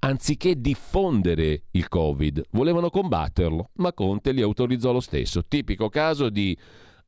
anziché 0.00 0.60
diffondere 0.60 1.64
il 1.72 1.88
Covid, 1.88 2.44
volevano 2.50 2.90
combatterlo, 2.90 3.70
ma 3.74 3.92
Conte 3.92 4.32
li 4.32 4.42
autorizzò 4.42 4.92
lo 4.92 5.00
stesso. 5.00 5.44
Tipico 5.46 5.88
caso 5.88 6.28
di 6.28 6.56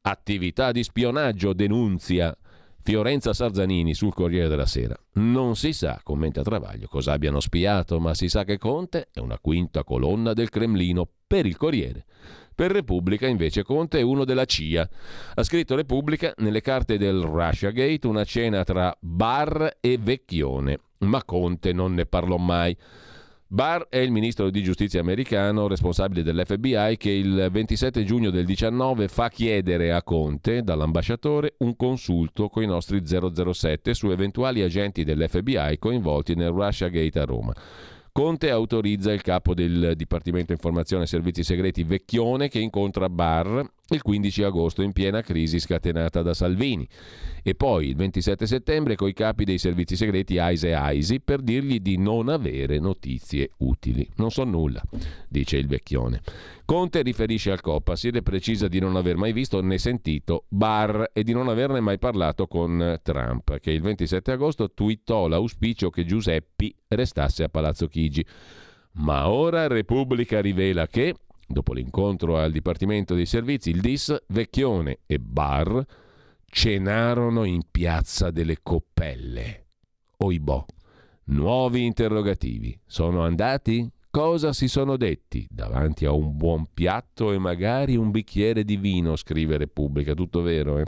attività 0.02 0.72
di 0.72 0.82
spionaggio, 0.82 1.52
denunzia 1.52 2.36
Fiorenza 2.82 3.34
Sarzanini 3.34 3.94
sul 3.94 4.14
Corriere 4.14 4.48
della 4.48 4.66
Sera. 4.66 4.96
Non 5.14 5.54
si 5.54 5.72
sa, 5.72 6.00
commenta 6.02 6.42
Travaglio, 6.42 6.86
cosa 6.88 7.12
abbiano 7.12 7.40
spiato, 7.40 8.00
ma 8.00 8.14
si 8.14 8.28
sa 8.28 8.44
che 8.44 8.58
Conte 8.58 9.08
è 9.12 9.20
una 9.20 9.38
quinta 9.38 9.84
colonna 9.84 10.32
del 10.32 10.48
Cremlino 10.48 11.08
per 11.26 11.46
il 11.46 11.56
Corriere. 11.56 12.06
Per 12.54 12.70
Repubblica 12.70 13.26
invece 13.26 13.62
Conte 13.62 13.98
è 13.98 14.02
uno 14.02 14.24
della 14.24 14.44
CIA. 14.44 14.88
Ha 15.34 15.42
scritto 15.42 15.74
Repubblica 15.74 16.32
nelle 16.38 16.60
carte 16.60 16.98
del 16.98 17.20
Russia 17.20 17.70
Gate 17.70 18.06
una 18.06 18.24
cena 18.24 18.64
tra 18.64 18.94
bar 19.00 19.78
e 19.80 19.98
vecchione 19.98 20.78
ma 21.00 21.24
Conte 21.24 21.72
non 21.72 21.94
ne 21.94 22.06
parlò 22.06 22.36
mai. 22.36 22.76
Barr 23.52 23.88
è 23.88 23.98
il 23.98 24.12
ministro 24.12 24.48
di 24.48 24.62
giustizia 24.62 25.00
americano 25.00 25.66
responsabile 25.66 26.22
dell'FBI 26.22 26.96
che 26.96 27.10
il 27.10 27.48
27 27.50 28.04
giugno 28.04 28.30
del 28.30 28.44
19 28.44 29.08
fa 29.08 29.28
chiedere 29.28 29.92
a 29.92 30.04
Conte 30.04 30.62
dall'ambasciatore 30.62 31.54
un 31.58 31.74
consulto 31.74 32.48
con 32.48 32.62
i 32.62 32.66
nostri 32.66 33.02
007 33.04 33.92
su 33.92 34.08
eventuali 34.10 34.62
agenti 34.62 35.02
dell'FBI 35.02 35.78
coinvolti 35.80 36.36
nel 36.36 36.50
Russia 36.50 36.86
Gate 36.86 37.18
a 37.18 37.24
Roma. 37.24 37.52
Conte 38.12 38.50
autorizza 38.50 39.12
il 39.12 39.22
capo 39.22 39.52
del 39.52 39.94
Dipartimento 39.96 40.52
Informazione 40.52 41.04
e 41.04 41.06
Servizi 41.08 41.42
Segreti 41.42 41.82
Vecchione 41.82 42.48
che 42.48 42.60
incontra 42.60 43.08
Barr 43.08 43.62
il 43.94 44.02
15 44.02 44.42
agosto 44.42 44.82
in 44.82 44.92
piena 44.92 45.20
crisi 45.20 45.58
scatenata 45.58 46.22
da 46.22 46.34
Salvini 46.34 46.86
e 47.42 47.54
poi 47.54 47.88
il 47.88 47.96
27 47.96 48.46
settembre 48.46 48.94
coi 48.94 49.12
capi 49.12 49.44
dei 49.44 49.58
servizi 49.58 49.96
segreti 49.96 50.38
Aise 50.38 50.68
e 50.68 50.72
Aisi 50.72 51.20
per 51.20 51.40
dirgli 51.40 51.80
di 51.80 51.96
non 51.96 52.28
avere 52.28 52.78
notizie 52.78 53.50
utili. 53.58 54.08
Non 54.16 54.30
so 54.30 54.44
nulla, 54.44 54.82
dice 55.28 55.56
il 55.56 55.66
vecchione. 55.66 56.20
Conte 56.64 57.02
riferisce 57.02 57.50
al 57.50 57.60
Copasir 57.60 58.16
e 58.16 58.22
precisa 58.22 58.68
di 58.68 58.78
non 58.78 58.94
aver 58.94 59.16
mai 59.16 59.32
visto 59.32 59.60
né 59.60 59.78
sentito 59.78 60.44
Barr 60.48 61.04
e 61.12 61.24
di 61.24 61.32
non 61.32 61.48
averne 61.48 61.80
mai 61.80 61.98
parlato 61.98 62.46
con 62.46 62.98
Trump, 63.02 63.58
che 63.58 63.72
il 63.72 63.80
27 63.80 64.32
agosto 64.32 64.70
twittò 64.72 65.26
l'auspicio 65.26 65.90
che 65.90 66.04
Giuseppi 66.04 66.72
restasse 66.88 67.42
a 67.42 67.48
Palazzo 67.48 67.88
Chigi. 67.88 68.24
Ma 68.92 69.28
ora 69.28 69.66
Repubblica 69.66 70.40
rivela 70.40 70.86
che 70.86 71.14
Dopo 71.52 71.72
l'incontro 71.72 72.38
al 72.38 72.52
Dipartimento 72.52 73.16
dei 73.16 73.26
Servizi, 73.26 73.70
il 73.70 73.80
DIS, 73.80 74.16
Vecchione 74.28 75.00
e 75.04 75.18
Bar 75.18 75.84
cenarono 76.48 77.42
in 77.42 77.62
piazza 77.68 78.30
delle 78.30 78.58
Coppelle. 78.62 79.66
Oibò. 80.18 80.64
Nuovi 81.24 81.84
interrogativi. 81.84 82.78
Sono 82.86 83.24
andati? 83.24 83.90
Cosa 84.10 84.52
si 84.52 84.68
sono 84.68 84.96
detti? 84.96 85.44
Davanti 85.50 86.04
a 86.04 86.12
un 86.12 86.36
buon 86.36 86.66
piatto 86.72 87.32
e 87.32 87.38
magari 87.38 87.96
un 87.96 88.12
bicchiere 88.12 88.62
di 88.62 88.76
vino, 88.76 89.16
scrive 89.16 89.56
Repubblica. 89.56 90.14
Tutto 90.14 90.42
vero, 90.42 90.78
eh? 90.78 90.84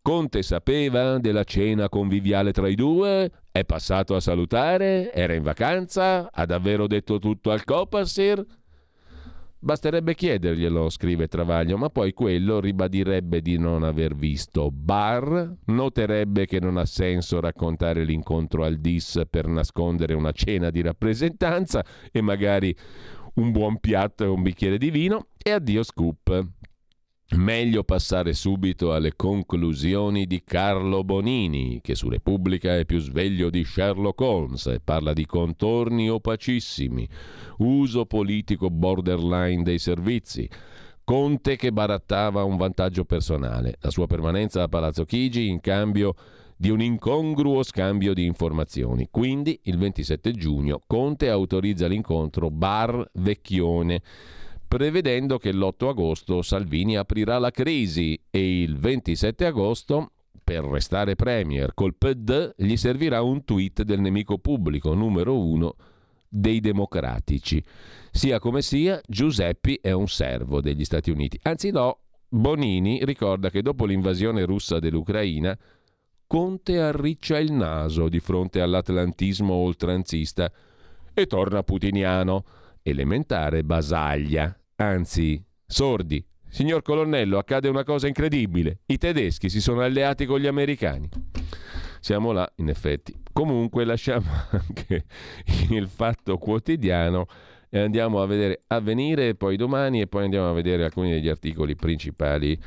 Conte 0.00 0.42
sapeva 0.42 1.18
della 1.18 1.44
cena 1.44 1.88
conviviale 1.88 2.52
tra 2.52 2.68
i 2.68 2.76
due? 2.76 3.30
È 3.50 3.64
passato 3.64 4.14
a 4.14 4.20
salutare? 4.20 5.12
Era 5.12 5.34
in 5.34 5.42
vacanza? 5.42 6.30
Ha 6.32 6.46
davvero 6.46 6.86
detto 6.86 7.18
tutto 7.18 7.50
al 7.50 7.64
Copasir? 7.64 8.44
Basterebbe 9.64 10.16
chiederglielo, 10.16 10.90
scrive 10.90 11.28
Travaglio, 11.28 11.78
ma 11.78 11.88
poi 11.88 12.12
quello 12.12 12.58
ribadirebbe 12.58 13.40
di 13.40 13.58
non 13.58 13.84
aver 13.84 14.16
visto 14.16 14.72
Bar, 14.72 15.54
noterebbe 15.66 16.46
che 16.46 16.58
non 16.58 16.78
ha 16.78 16.84
senso 16.84 17.38
raccontare 17.38 18.02
l'incontro 18.02 18.64
al 18.64 18.78
DIS 18.78 19.22
per 19.30 19.46
nascondere 19.46 20.14
una 20.14 20.32
cena 20.32 20.70
di 20.70 20.82
rappresentanza 20.82 21.84
e 22.10 22.20
magari 22.20 22.76
un 23.34 23.52
buon 23.52 23.78
piatto 23.78 24.24
e 24.24 24.26
un 24.26 24.42
bicchiere 24.42 24.78
di 24.78 24.90
vino 24.90 25.28
e 25.40 25.52
addio 25.52 25.84
scoop. 25.84 26.44
Meglio 27.34 27.82
passare 27.82 28.34
subito 28.34 28.92
alle 28.92 29.16
conclusioni 29.16 30.26
di 30.26 30.42
Carlo 30.44 31.02
Bonini, 31.02 31.80
che 31.80 31.94
su 31.94 32.10
Repubblica 32.10 32.76
è 32.76 32.84
più 32.84 32.98
sveglio 32.98 33.48
di 33.48 33.64
Sherlock 33.64 34.20
Holmes 34.20 34.66
e 34.66 34.80
parla 34.84 35.14
di 35.14 35.24
contorni 35.24 36.10
opacissimi, 36.10 37.08
uso 37.58 38.04
politico 38.04 38.68
borderline 38.68 39.62
dei 39.62 39.78
servizi, 39.78 40.48
Conte 41.04 41.56
che 41.56 41.72
barattava 41.72 42.44
un 42.44 42.56
vantaggio 42.56 43.04
personale, 43.04 43.76
la 43.80 43.90
sua 43.90 44.06
permanenza 44.06 44.62
a 44.62 44.68
Palazzo 44.68 45.04
Chigi 45.04 45.48
in 45.48 45.60
cambio 45.60 46.14
di 46.54 46.68
un 46.68 46.80
incongruo 46.80 47.62
scambio 47.62 48.14
di 48.14 48.24
informazioni. 48.24 49.08
Quindi 49.10 49.58
il 49.64 49.78
27 49.78 50.32
giugno 50.32 50.82
Conte 50.86 51.28
autorizza 51.28 51.88
l'incontro 51.88 52.50
Bar 52.50 53.10
Vecchione 53.14 54.00
prevedendo 54.72 55.36
che 55.36 55.52
l'8 55.52 55.88
agosto 55.88 56.40
Salvini 56.40 56.96
aprirà 56.96 57.38
la 57.38 57.50
crisi 57.50 58.18
e 58.30 58.62
il 58.62 58.78
27 58.78 59.44
agosto 59.44 60.12
per 60.42 60.64
restare 60.64 61.14
premier 61.14 61.74
col 61.74 61.94
PD 61.94 62.54
gli 62.56 62.74
servirà 62.76 63.20
un 63.20 63.44
tweet 63.44 63.82
del 63.82 64.00
nemico 64.00 64.38
pubblico 64.38 64.94
numero 64.94 65.38
uno 65.38 65.74
dei 66.26 66.60
democratici. 66.60 67.62
Sia 68.10 68.38
come 68.38 68.62
sia, 68.62 68.98
Giuseppi 69.06 69.78
è 69.82 69.90
un 69.90 70.08
servo 70.08 70.62
degli 70.62 70.86
Stati 70.86 71.10
Uniti. 71.10 71.38
Anzi 71.42 71.70
no, 71.70 71.98
Bonini 72.30 73.04
ricorda 73.04 73.50
che 73.50 73.60
dopo 73.60 73.84
l'invasione 73.84 74.46
russa 74.46 74.78
dell'Ucraina 74.78 75.54
Conte 76.26 76.80
arriccia 76.80 77.38
il 77.38 77.52
naso 77.52 78.08
di 78.08 78.20
fronte 78.20 78.62
all'atlantismo 78.62 79.52
oltranzista 79.52 80.50
e 81.12 81.26
torna 81.26 81.62
putiniano, 81.62 82.44
elementare 82.82 83.64
basaglia 83.64 84.56
anzi 84.82 85.42
sordi. 85.66 86.24
Signor 86.48 86.82
colonnello, 86.82 87.38
accade 87.38 87.68
una 87.68 87.84
cosa 87.84 88.08
incredibile. 88.08 88.80
I 88.86 88.98
tedeschi 88.98 89.48
si 89.48 89.60
sono 89.60 89.80
alleati 89.80 90.26
con 90.26 90.38
gli 90.38 90.46
americani. 90.46 91.08
Siamo 92.00 92.32
là, 92.32 92.50
in 92.56 92.68
effetti. 92.68 93.14
Comunque 93.32 93.84
lasciamo 93.84 94.26
anche 94.50 95.04
il 95.70 95.88
fatto 95.88 96.36
quotidiano 96.36 97.26
e 97.70 97.78
andiamo 97.78 98.20
a 98.20 98.26
vedere 98.26 98.64
avvenire 98.66 99.34
poi 99.34 99.56
domani 99.56 100.02
e 100.02 100.06
poi 100.06 100.24
andiamo 100.24 100.50
a 100.50 100.52
vedere 100.52 100.84
alcuni 100.84 101.10
degli 101.10 101.28
articoli 101.28 101.74
principali 101.74 102.58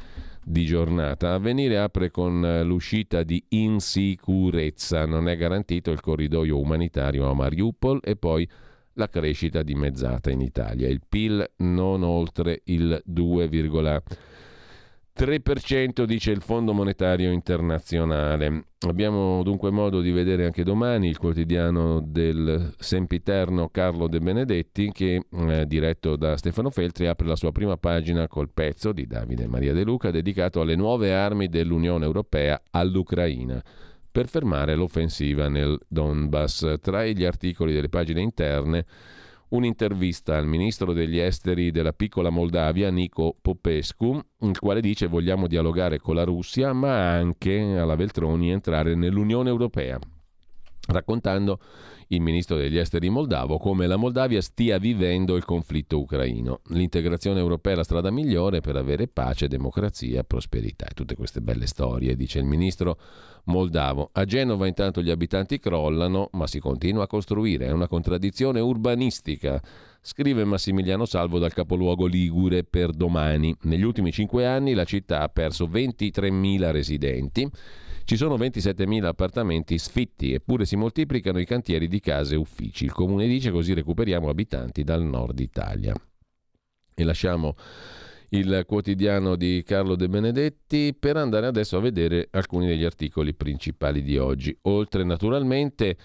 di 0.44 0.66
giornata. 0.66 1.34
Avvenire 1.34 1.78
apre 1.78 2.10
con 2.10 2.62
l'uscita 2.64 3.22
di 3.22 3.44
insicurezza. 3.50 5.06
Non 5.06 5.28
è 5.28 5.36
garantito 5.36 5.92
il 5.92 6.02
corridoio 6.02 6.58
umanitario 6.58 7.30
a 7.30 7.34
Mariupol 7.34 8.00
e 8.04 8.16
poi 8.16 8.50
la 8.96 9.10
crescita 9.10 9.64
dimezzata 9.64 10.30
in 10.30 10.42
Italia, 10.42 10.88
il 10.88 11.02
PIL 11.08 11.52
non 11.58 12.04
oltre 12.04 12.62
il 12.66 13.02
2,3% 13.10 16.04
dice 16.04 16.32
il 16.32 16.42
Fondo 16.42 16.74
Monetario 16.74 17.32
Internazionale. 17.32 18.66
Abbiamo 18.88 19.42
dunque 19.44 19.72
modo 19.72 20.02
di 20.02 20.12
vedere 20.12 20.46
anche 20.46 20.64
domani 20.64 21.08
il 21.08 21.18
quotidiano 21.18 22.02
del 22.02 22.74
sempiterno 22.78 23.70
Carlo 23.70 24.08
De 24.08 24.20
Benedetti 24.20 24.92
che, 24.92 25.26
eh, 25.30 25.66
diretto 25.66 26.16
da 26.16 26.38
Stefano 26.38 26.70
Feltri, 26.70 27.08
apre 27.08 27.28
la 27.28 27.36
sua 27.36 27.52
prima 27.52 27.78
pagina 27.78 28.28
col 28.28 28.52
pezzo 28.52 28.92
di 28.92 29.08
Davide 29.08 29.48
Maria 29.48 29.74
De 29.74 29.84
Luca 29.84 30.12
dedicato 30.12 30.62
alle 30.62 30.76
nuove 30.76 31.12
armi 31.14 31.48
dell'Unione 31.48 32.06
Europea 32.06 32.62
all'Ucraina 32.72 33.64
per 34.16 34.30
fermare 34.30 34.76
l'offensiva 34.76 35.50
nel 35.50 35.78
Donbass. 35.90 36.76
Tra 36.80 37.06
gli 37.06 37.26
articoli 37.26 37.74
delle 37.74 37.90
pagine 37.90 38.22
interne 38.22 38.86
un'intervista 39.50 40.38
al 40.38 40.48
ministro 40.48 40.94
degli 40.94 41.18
esteri 41.18 41.70
della 41.70 41.92
piccola 41.92 42.30
Moldavia, 42.30 42.90
Nico 42.92 43.36
Popescu, 43.42 44.18
il 44.40 44.58
quale 44.58 44.80
dice 44.80 45.08
vogliamo 45.08 45.48
dialogare 45.48 46.00
con 46.00 46.16
la 46.16 46.24
Russia, 46.24 46.72
ma 46.72 47.12
anche 47.12 47.60
alla 47.60 47.98
Veltroni 47.98 48.52
entrare 48.52 48.96
nell'Unione 48.96 49.50
Europea, 49.50 50.00
raccontando 50.88 51.60
il 52.10 52.22
ministro 52.22 52.58
degli 52.58 52.78
esteri 52.78 53.10
moldavo 53.10 53.58
come 53.58 53.88
la 53.88 53.96
Moldavia 53.96 54.42
stia 54.42 54.78
vivendo 54.78 55.36
il 55.36 55.46
conflitto 55.46 56.00
ucraino. 56.00 56.62
L'integrazione 56.70 57.40
europea 57.40 57.74
è 57.74 57.76
la 57.78 57.84
strada 57.84 58.12
migliore 58.12 58.62
per 58.62 58.76
avere 58.76 59.08
pace, 59.08 59.48
democrazia 59.48 60.24
prosperità. 60.24 60.86
E 60.86 60.94
tutte 60.94 61.16
queste 61.16 61.42
belle 61.42 61.66
storie, 61.66 62.16
dice 62.16 62.40
il 62.40 62.46
ministro 62.46 63.00
moldavo. 63.46 64.10
A 64.14 64.26
Genova 64.26 64.68
intanto 64.68 65.02
gli 65.02 65.10
abitanti 65.10 65.60
crollano, 65.60 66.30
ma 66.34 66.46
si 66.46 66.60
continua 66.60 67.04
a 67.04 67.08
costruire. 67.08 67.66
È 67.68 67.72
una 67.72 67.88
contraddizione 67.88 68.60
urbanistica. 68.60 69.62
Scrive 70.02 70.44
Massimiliano 70.44 71.06
Salvo 71.06 71.40
dal 71.40 71.54
capoluogo 71.54 72.06
Ligure 72.06 72.64
per 72.64 72.92
domani. 72.92 73.56
Negli 73.64 73.82
ultimi 73.82 74.12
cinque 74.12 74.46
anni 74.46 74.76
la 74.76 74.84
città 74.84 75.22
ha 75.22 75.30
perso 75.30 75.66
23.000 75.66 76.72
residenti 76.72 77.50
ci 78.06 78.18
sono 78.18 78.38
27.000 78.38 79.04
appartamenti 79.04 79.80
sfitti, 79.80 80.34
eppure 80.34 80.66
si 80.66 80.76
moltiplicano 80.76 81.40
i 81.40 81.46
cantieri 81.46 81.88
di 81.88 82.00
case 82.00 82.36
e 82.36 82.38
uffici. 82.38 82.86
Il 82.86 82.94
comune 82.94 83.28
dice 83.28 83.50
così 83.50 83.74
recuperiamo 83.74 84.30
abitanti 84.30 84.84
dal 84.84 85.04
nord 85.04 85.40
Italia. 85.40 85.96
E 86.94 87.04
lasciamo 87.04 87.56
il 88.30 88.64
quotidiano 88.68 89.36
di 89.36 89.64
Carlo 89.66 89.96
De 89.96 90.08
Benedetti 90.08 90.96
per 90.98 91.18
andare 91.18 91.48
adesso 91.48 91.78
a 91.78 91.82
vedere 91.82 92.28
alcuni 92.30 92.68
degli 92.68 92.84
articoli 92.84 93.34
principali 93.34 94.04
di 94.04 94.20
oggi. 94.20 94.56
Oltre 94.64 95.04
naturalmente 95.04 95.98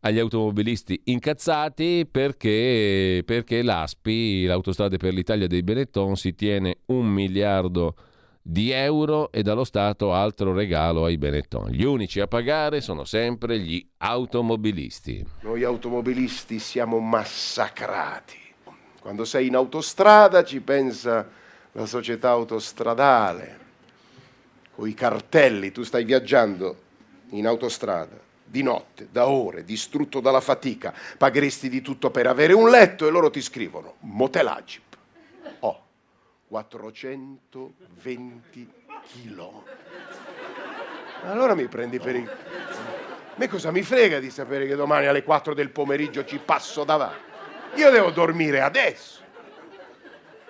agli 0.00 0.18
automobilisti 0.18 1.00
incazzati 1.04 2.06
perché, 2.10 3.22
perché 3.24 3.62
l'ASPI, 3.62 4.44
l'Autostrade 4.44 4.98
per 4.98 5.14
l'Italia 5.14 5.46
dei 5.46 5.62
Benetton, 5.62 6.16
si 6.16 6.34
tiene 6.34 6.80
un 6.86 7.06
miliardo 7.06 7.94
di 7.96 8.15
di 8.48 8.70
euro 8.70 9.32
e 9.32 9.42
dallo 9.42 9.64
Stato 9.64 10.14
altro 10.14 10.54
regalo 10.54 11.04
ai 11.04 11.18
Benetton. 11.18 11.68
Gli 11.70 11.82
unici 11.82 12.20
a 12.20 12.28
pagare 12.28 12.80
sono 12.80 13.02
sempre 13.02 13.58
gli 13.58 13.84
automobilisti. 13.98 15.26
Noi 15.40 15.64
automobilisti 15.64 16.60
siamo 16.60 17.00
massacrati. 17.00 18.38
Quando 19.00 19.24
sei 19.24 19.48
in 19.48 19.56
autostrada 19.56 20.44
ci 20.44 20.60
pensa 20.60 21.28
la 21.72 21.86
società 21.86 22.30
autostradale, 22.30 23.58
con 24.76 24.86
i 24.86 24.94
cartelli, 24.94 25.72
tu 25.72 25.82
stai 25.82 26.04
viaggiando 26.04 26.76
in 27.30 27.48
autostrada 27.48 28.16
di 28.44 28.62
notte, 28.62 29.08
da 29.10 29.26
ore, 29.26 29.64
distrutto 29.64 30.20
dalla 30.20 30.40
fatica, 30.40 30.94
pagheresti 31.18 31.68
di 31.68 31.80
tutto 31.82 32.12
per 32.12 32.28
avere 32.28 32.52
un 32.52 32.70
letto 32.70 33.08
e 33.08 33.10
loro 33.10 33.28
ti 33.28 33.42
scrivono 33.42 33.94
Motelagip. 34.00 34.85
Ho 36.48 36.48
420 36.48 38.72
chilometri. 39.02 39.74
Allora 41.24 41.54
mi 41.54 41.66
prendi 41.66 41.98
per 41.98 42.16
il... 42.16 42.30
Me 43.36 43.48
cosa 43.48 43.70
mi 43.70 43.82
frega 43.82 44.20
di 44.20 44.30
sapere 44.30 44.66
che 44.66 44.76
domani 44.76 45.06
alle 45.06 45.22
4 45.22 45.54
del 45.54 45.70
pomeriggio 45.70 46.24
ci 46.24 46.38
passo 46.38 46.84
davanti? 46.84 47.24
Io 47.76 47.90
devo 47.90 48.10
dormire 48.10 48.60
adesso. 48.60 49.24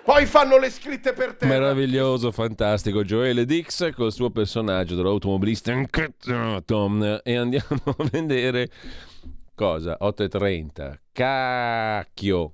Poi 0.03 0.25
fanno 0.25 0.57
le 0.57 0.69
scritte 0.69 1.11
per 1.11 1.35
te. 1.35 1.45
Meraviglioso, 1.45 2.31
fantastico. 2.31 3.03
Joele 3.03 3.43
Dix 3.43 3.93
col 3.93 4.13
suo 4.13 4.29
personaggio 4.29 4.95
dell'automobilista 4.95 5.73
Tom 6.63 7.19
e 7.23 7.35
andiamo 7.35 7.81
a 7.83 7.95
vedere 8.09 8.69
cosa? 9.53 9.97
8.30. 9.99 10.99
Cacchio. 11.11 12.53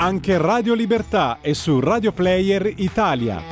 Anche 0.00 0.38
Radio 0.38 0.74
Libertà 0.74 1.40
è 1.40 1.52
su 1.54 1.80
Radio 1.80 2.12
Player 2.12 2.72
Italia. 2.76 3.42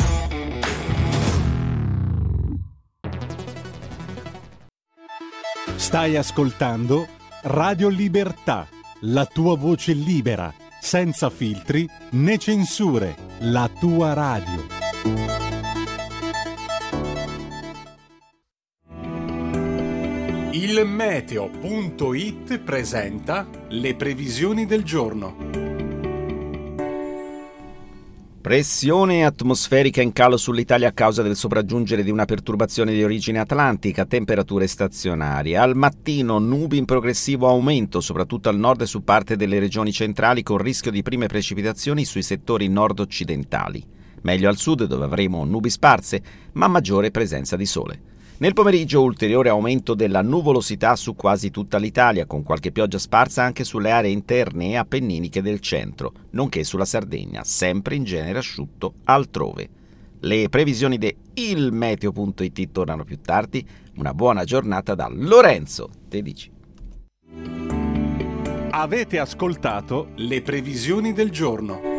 Stai 5.74 6.16
ascoltando 6.16 7.08
Radio 7.42 7.88
Libertà, 7.88 8.68
la 9.00 9.26
tua 9.26 9.56
voce 9.56 9.92
libera, 9.92 10.54
senza 10.80 11.30
filtri 11.30 11.84
né 12.10 12.38
censure, 12.38 13.16
la 13.40 13.68
tua 13.68 14.12
radio. 14.12 14.66
Il 20.52 20.86
meteo.it 20.86 22.58
presenta 22.60 23.48
le 23.70 23.96
previsioni 23.96 24.64
del 24.64 24.84
giorno. 24.84 25.65
Pressione 28.46 29.24
atmosferica 29.24 30.00
in 30.00 30.12
calo 30.12 30.36
sull'Italia 30.36 30.86
a 30.86 30.92
causa 30.92 31.20
del 31.20 31.34
sopraggiungere 31.34 32.04
di 32.04 32.12
una 32.12 32.26
perturbazione 32.26 32.92
di 32.92 33.02
origine 33.02 33.40
atlantica, 33.40 34.04
temperature 34.04 34.68
stazionarie. 34.68 35.56
Al 35.56 35.74
mattino 35.74 36.38
nubi 36.38 36.78
in 36.78 36.84
progressivo 36.84 37.48
aumento, 37.48 38.00
soprattutto 38.00 38.48
al 38.48 38.56
nord 38.56 38.82
e 38.82 38.86
su 38.86 39.02
parte 39.02 39.34
delle 39.34 39.58
regioni 39.58 39.90
centrali, 39.90 40.44
con 40.44 40.58
rischio 40.58 40.92
di 40.92 41.02
prime 41.02 41.26
precipitazioni 41.26 42.04
sui 42.04 42.22
settori 42.22 42.68
nord-occidentali. 42.68 43.84
Meglio 44.20 44.48
al 44.48 44.56
sud 44.56 44.84
dove 44.84 45.06
avremo 45.06 45.44
nubi 45.44 45.68
sparse, 45.68 46.22
ma 46.52 46.68
maggiore 46.68 47.10
presenza 47.10 47.56
di 47.56 47.66
sole. 47.66 48.00
Nel 48.38 48.52
pomeriggio 48.52 49.00
ulteriore 49.00 49.48
aumento 49.48 49.94
della 49.94 50.20
nuvolosità 50.20 50.94
su 50.94 51.14
quasi 51.14 51.50
tutta 51.50 51.78
l'Italia, 51.78 52.26
con 52.26 52.42
qualche 52.42 52.70
pioggia 52.70 52.98
sparsa 52.98 53.42
anche 53.42 53.64
sulle 53.64 53.90
aree 53.90 54.10
interne 54.10 54.72
e 54.72 54.76
appenniniche 54.76 55.40
del 55.40 55.60
centro, 55.60 56.12
nonché 56.32 56.62
sulla 56.62 56.84
Sardegna, 56.84 57.44
sempre 57.44 57.94
in 57.94 58.04
genere 58.04 58.36
asciutto 58.36 58.96
altrove. 59.04 59.70
Le 60.20 60.50
previsioni 60.50 60.98
di 60.98 61.16
ilmeteo.it 61.32 62.72
tornano 62.72 63.04
più 63.04 63.18
tardi. 63.22 63.66
Una 63.96 64.12
buona 64.12 64.44
giornata 64.44 64.94
da 64.94 65.08
Lorenzo 65.10 65.88
Tedici. 66.06 66.50
Avete 68.68 69.18
ascoltato 69.18 70.10
le 70.16 70.42
previsioni 70.42 71.14
del 71.14 71.30
giorno. 71.30 71.94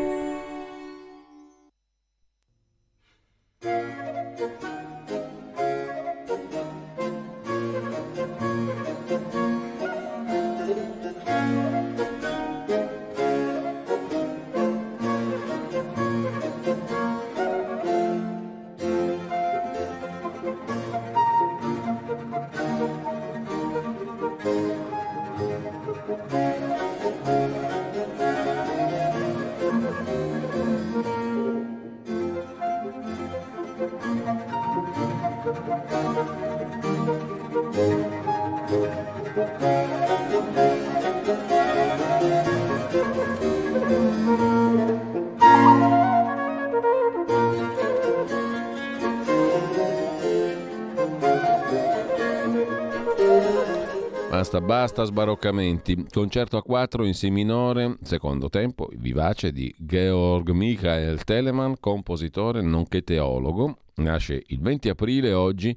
Basta, 54.38 54.62
basta 54.62 55.04
sbaroccamenti. 55.04 56.06
Concerto 56.12 56.58
a 56.58 56.62
4 56.62 57.06
in 57.06 57.16
Si 57.16 57.32
minore, 57.32 57.98
secondo 58.04 58.50
tempo, 58.50 58.88
vivace 58.94 59.52
di 59.52 59.74
Georg 59.80 60.52
Michael 60.52 61.24
Telemann, 61.24 61.74
compositore 61.80 62.62
nonché 62.62 63.02
teologo. 63.02 63.78
Nasce 63.96 64.44
il 64.46 64.60
20 64.60 64.90
aprile 64.90 65.34
oggi 65.34 65.76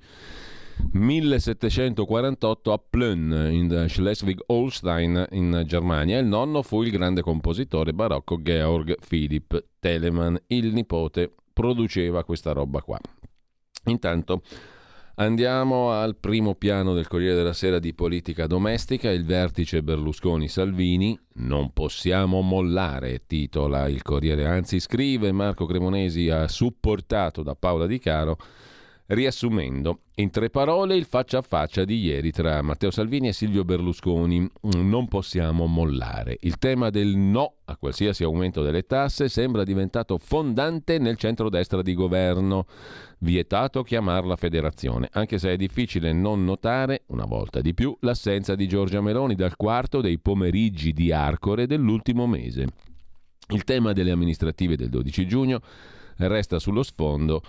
1748 0.92 2.72
a 2.72 2.78
Plön 2.90 3.48
in 3.50 3.86
Schleswig-Holstein 3.88 5.28
in 5.30 5.62
Germania. 5.64 6.18
Il 6.18 6.26
nonno 6.26 6.60
fu 6.60 6.82
il 6.82 6.90
grande 6.90 7.22
compositore 7.22 7.94
barocco 7.94 8.42
Georg 8.42 8.98
Philipp 9.08 9.54
Telemann. 9.78 10.36
Il 10.48 10.74
nipote 10.74 11.32
produceva 11.54 12.24
questa 12.24 12.52
roba 12.52 12.82
qua. 12.82 13.00
Intanto 13.86 14.42
Andiamo 15.16 15.90
al 15.90 16.16
primo 16.16 16.54
piano 16.54 16.94
del 16.94 17.06
Corriere 17.06 17.34
della 17.34 17.52
Sera 17.52 17.78
di 17.78 17.92
politica 17.92 18.46
domestica, 18.46 19.10
il 19.10 19.24
vertice 19.24 19.82
Berlusconi-Salvini. 19.82 21.18
Non 21.34 21.72
possiamo 21.72 22.40
mollare, 22.40 23.26
titola 23.26 23.86
il 23.88 24.02
Corriere, 24.02 24.46
anzi 24.46 24.80
scrive 24.80 25.30
Marco 25.32 25.66
Cremonesi, 25.66 26.30
supportato 26.46 27.42
da 27.42 27.54
Paola 27.54 27.86
Di 27.86 27.98
Caro, 27.98 28.38
riassumendo 29.10 30.00
in 30.16 30.30
tre 30.30 30.50
parole 30.50 30.96
il 30.96 31.04
faccia 31.04 31.38
a 31.38 31.42
faccia 31.42 31.84
di 31.84 31.98
ieri 31.98 32.30
tra 32.30 32.60
Matteo 32.62 32.90
Salvini 32.90 33.28
e 33.28 33.32
Silvio 33.32 33.64
Berlusconi. 33.64 34.48
Non 34.74 35.08
possiamo 35.08 35.66
mollare. 35.66 36.36
Il 36.40 36.58
tema 36.58 36.90
del 36.90 37.16
no 37.16 37.54
a 37.64 37.76
qualsiasi 37.76 38.22
aumento 38.22 38.62
delle 38.62 38.82
tasse 38.82 39.28
sembra 39.28 39.64
diventato 39.64 40.18
fondante 40.18 40.98
nel 40.98 41.16
centrodestra 41.16 41.82
di 41.82 41.94
governo. 41.94 42.66
Vietato 43.18 43.82
chiamarla 43.82 44.36
federazione, 44.36 45.08
anche 45.12 45.38
se 45.38 45.52
è 45.52 45.56
difficile 45.56 46.12
non 46.12 46.44
notare, 46.44 47.02
una 47.06 47.24
volta 47.24 47.60
di 47.60 47.74
più, 47.74 47.96
l'assenza 48.00 48.54
di 48.54 48.68
Giorgia 48.68 49.00
Meloni 49.00 49.34
dal 49.34 49.56
quarto 49.56 50.00
dei 50.00 50.18
pomeriggi 50.18 50.92
di 50.92 51.12
Arcore 51.12 51.66
dell'ultimo 51.66 52.26
mese. 52.26 52.66
Il 53.48 53.64
tema 53.64 53.92
delle 53.92 54.12
amministrative 54.12 54.76
del 54.76 54.88
12 54.88 55.26
giugno 55.26 55.60
resta 56.16 56.58
sullo 56.58 56.82
sfondo 56.82 57.42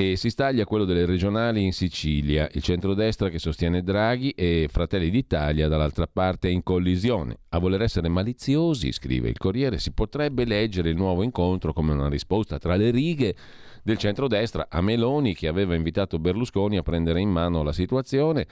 e 0.00 0.14
si 0.14 0.30
staglia 0.30 0.64
quello 0.64 0.84
delle 0.84 1.06
regionali 1.06 1.64
in 1.64 1.72
Sicilia, 1.72 2.48
il 2.52 2.62
centrodestra 2.62 3.30
che 3.30 3.40
sostiene 3.40 3.82
Draghi 3.82 4.30
e 4.30 4.68
Fratelli 4.70 5.10
d'Italia 5.10 5.66
dall'altra 5.66 6.06
parte 6.06 6.48
in 6.48 6.62
collisione. 6.62 7.38
A 7.48 7.58
voler 7.58 7.82
essere 7.82 8.06
maliziosi, 8.06 8.92
scrive 8.92 9.28
il 9.28 9.36
Corriere, 9.36 9.80
si 9.80 9.90
potrebbe 9.90 10.44
leggere 10.44 10.90
il 10.90 10.96
nuovo 10.96 11.24
incontro 11.24 11.72
come 11.72 11.94
una 11.94 12.08
risposta 12.08 12.58
tra 12.58 12.76
le 12.76 12.90
righe 12.92 13.34
del 13.82 13.98
centrodestra 13.98 14.68
a 14.70 14.80
Meloni 14.80 15.34
che 15.34 15.48
aveva 15.48 15.74
invitato 15.74 16.20
Berlusconi 16.20 16.76
a 16.76 16.82
prendere 16.82 17.20
in 17.20 17.30
mano 17.30 17.64
la 17.64 17.72
situazione. 17.72 18.46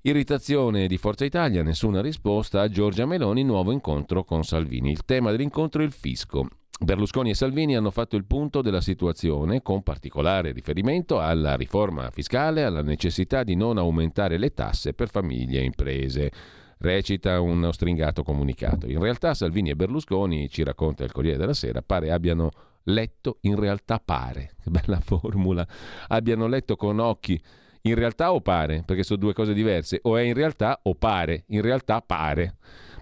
Irritazione 0.00 0.88
di 0.88 0.96
Forza 0.96 1.24
Italia, 1.24 1.62
nessuna 1.62 2.00
risposta 2.00 2.62
a 2.62 2.68
Giorgia 2.68 3.06
Meloni, 3.06 3.44
nuovo 3.44 3.70
incontro 3.70 4.24
con 4.24 4.42
Salvini. 4.42 4.90
Il 4.90 5.04
tema 5.04 5.30
dell'incontro 5.30 5.82
è 5.82 5.84
il 5.84 5.92
fisco. 5.92 6.48
Berlusconi 6.80 7.30
e 7.30 7.34
Salvini 7.34 7.74
hanno 7.74 7.90
fatto 7.90 8.14
il 8.14 8.24
punto 8.24 8.62
della 8.62 8.80
situazione 8.80 9.62
con 9.62 9.82
particolare 9.82 10.52
riferimento 10.52 11.18
alla 11.18 11.56
riforma 11.56 12.08
fiscale, 12.10 12.62
alla 12.62 12.82
necessità 12.82 13.42
di 13.42 13.56
non 13.56 13.78
aumentare 13.78 14.38
le 14.38 14.54
tasse 14.54 14.94
per 14.94 15.10
famiglie 15.10 15.58
e 15.58 15.64
imprese. 15.64 16.30
Recita 16.78 17.40
uno 17.40 17.72
stringato 17.72 18.22
comunicato. 18.22 18.86
In 18.86 19.00
realtà 19.00 19.34
Salvini 19.34 19.70
e 19.70 19.76
Berlusconi, 19.76 20.48
ci 20.48 20.62
racconta 20.62 21.02
il 21.02 21.10
Corriere 21.10 21.36
della 21.36 21.52
Sera, 21.52 21.82
pare 21.82 22.12
abbiano 22.12 22.50
letto, 22.84 23.38
in 23.40 23.58
realtà 23.58 24.00
pare, 24.02 24.52
che 24.62 24.70
bella 24.70 25.00
formula, 25.00 25.66
abbiano 26.06 26.46
letto 26.46 26.76
con 26.76 27.00
occhi 27.00 27.42
in 27.82 27.96
realtà 27.96 28.32
o 28.32 28.40
pare, 28.40 28.84
perché 28.86 29.02
sono 29.02 29.18
due 29.18 29.32
cose 29.32 29.52
diverse, 29.52 29.98
o 30.02 30.16
è 30.16 30.22
in 30.22 30.34
realtà 30.34 30.78
o 30.84 30.94
pare, 30.94 31.42
in 31.48 31.60
realtà 31.60 32.00
pare. 32.00 32.54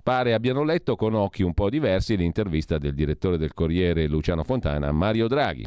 Pare 0.06 0.34
abbiano 0.34 0.62
letto 0.62 0.94
con 0.94 1.14
occhi 1.14 1.42
un 1.42 1.52
po' 1.52 1.68
diversi 1.68 2.16
l'intervista 2.16 2.78
del 2.78 2.94
direttore 2.94 3.36
del 3.38 3.52
Corriere 3.52 4.06
Luciano 4.06 4.44
Fontana 4.44 4.86
a 4.86 4.92
Mario 4.92 5.26
Draghi. 5.26 5.66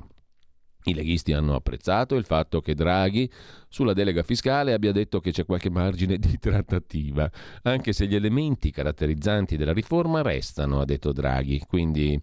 I 0.86 0.94
leghisti 0.94 1.34
hanno 1.34 1.56
apprezzato 1.56 2.16
il 2.16 2.24
fatto 2.24 2.62
che 2.62 2.74
Draghi 2.74 3.30
sulla 3.68 3.92
delega 3.92 4.24
fiscale 4.24 4.72
abbia 4.72 4.94
detto 4.94 5.20
che 5.20 5.32
c'è 5.32 5.44
qualche 5.44 5.70
margine 5.70 6.16
di 6.18 6.40
trattativa, 6.40 7.30
anche 7.64 7.92
se 7.92 8.08
gli 8.08 8.16
elementi 8.16 8.72
caratterizzanti 8.72 9.58
della 9.58 9.74
riforma 9.74 10.22
restano, 10.22 10.80
ha 10.80 10.86
detto 10.86 11.12
Draghi. 11.12 11.62
Quindi 11.68 12.18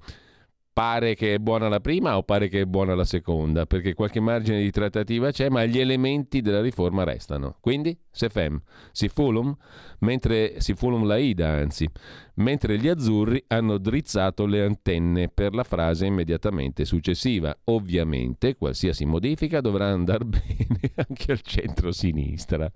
pare 0.76 1.14
che 1.14 1.32
è 1.32 1.38
buona 1.38 1.70
la 1.70 1.80
prima 1.80 2.18
o 2.18 2.22
pare 2.22 2.48
che 2.48 2.60
è 2.60 2.64
buona 2.66 2.94
la 2.94 3.06
seconda, 3.06 3.64
perché 3.64 3.94
qualche 3.94 4.20
margine 4.20 4.60
di 4.60 4.70
trattativa 4.70 5.30
c'è, 5.30 5.48
ma 5.48 5.64
gli 5.64 5.78
elementi 5.78 6.42
della 6.42 6.60
riforma 6.60 7.02
restano. 7.02 7.56
Quindi, 7.62 7.98
se 8.10 8.28
fem, 8.28 8.60
si 8.92 9.08
fulum, 9.08 9.56
mentre 10.00 10.60
si 10.60 10.74
fulum 10.74 11.06
la 11.06 11.16
ida, 11.16 11.48
anzi, 11.48 11.88
mentre 12.34 12.76
gli 12.76 12.88
azzurri 12.88 13.42
hanno 13.46 13.78
drizzato 13.78 14.44
le 14.44 14.66
antenne 14.66 15.30
per 15.30 15.54
la 15.54 15.64
frase 15.64 16.04
immediatamente 16.04 16.84
successiva. 16.84 17.58
Ovviamente, 17.64 18.54
qualsiasi 18.56 19.06
modifica 19.06 19.62
dovrà 19.62 19.86
andare 19.86 20.26
bene 20.28 20.92
anche 20.94 21.32
al 21.32 21.40
centro-sinistra. 21.40 22.70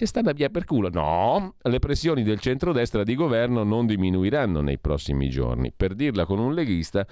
C'è 0.00 0.06
sta 0.06 0.20
una 0.20 0.32
via 0.32 0.48
per 0.48 0.64
culo? 0.64 0.88
No, 0.90 1.56
le 1.60 1.78
pressioni 1.78 2.22
del 2.22 2.40
centrodestra 2.40 3.02
di 3.02 3.14
governo 3.14 3.64
non 3.64 3.84
diminuiranno 3.84 4.62
nei 4.62 4.78
prossimi 4.78 5.28
giorni. 5.28 5.74
Per 5.76 5.94
dirla 5.94 6.24
con 6.24 6.38
un 6.38 6.54
leghista, 6.54 7.06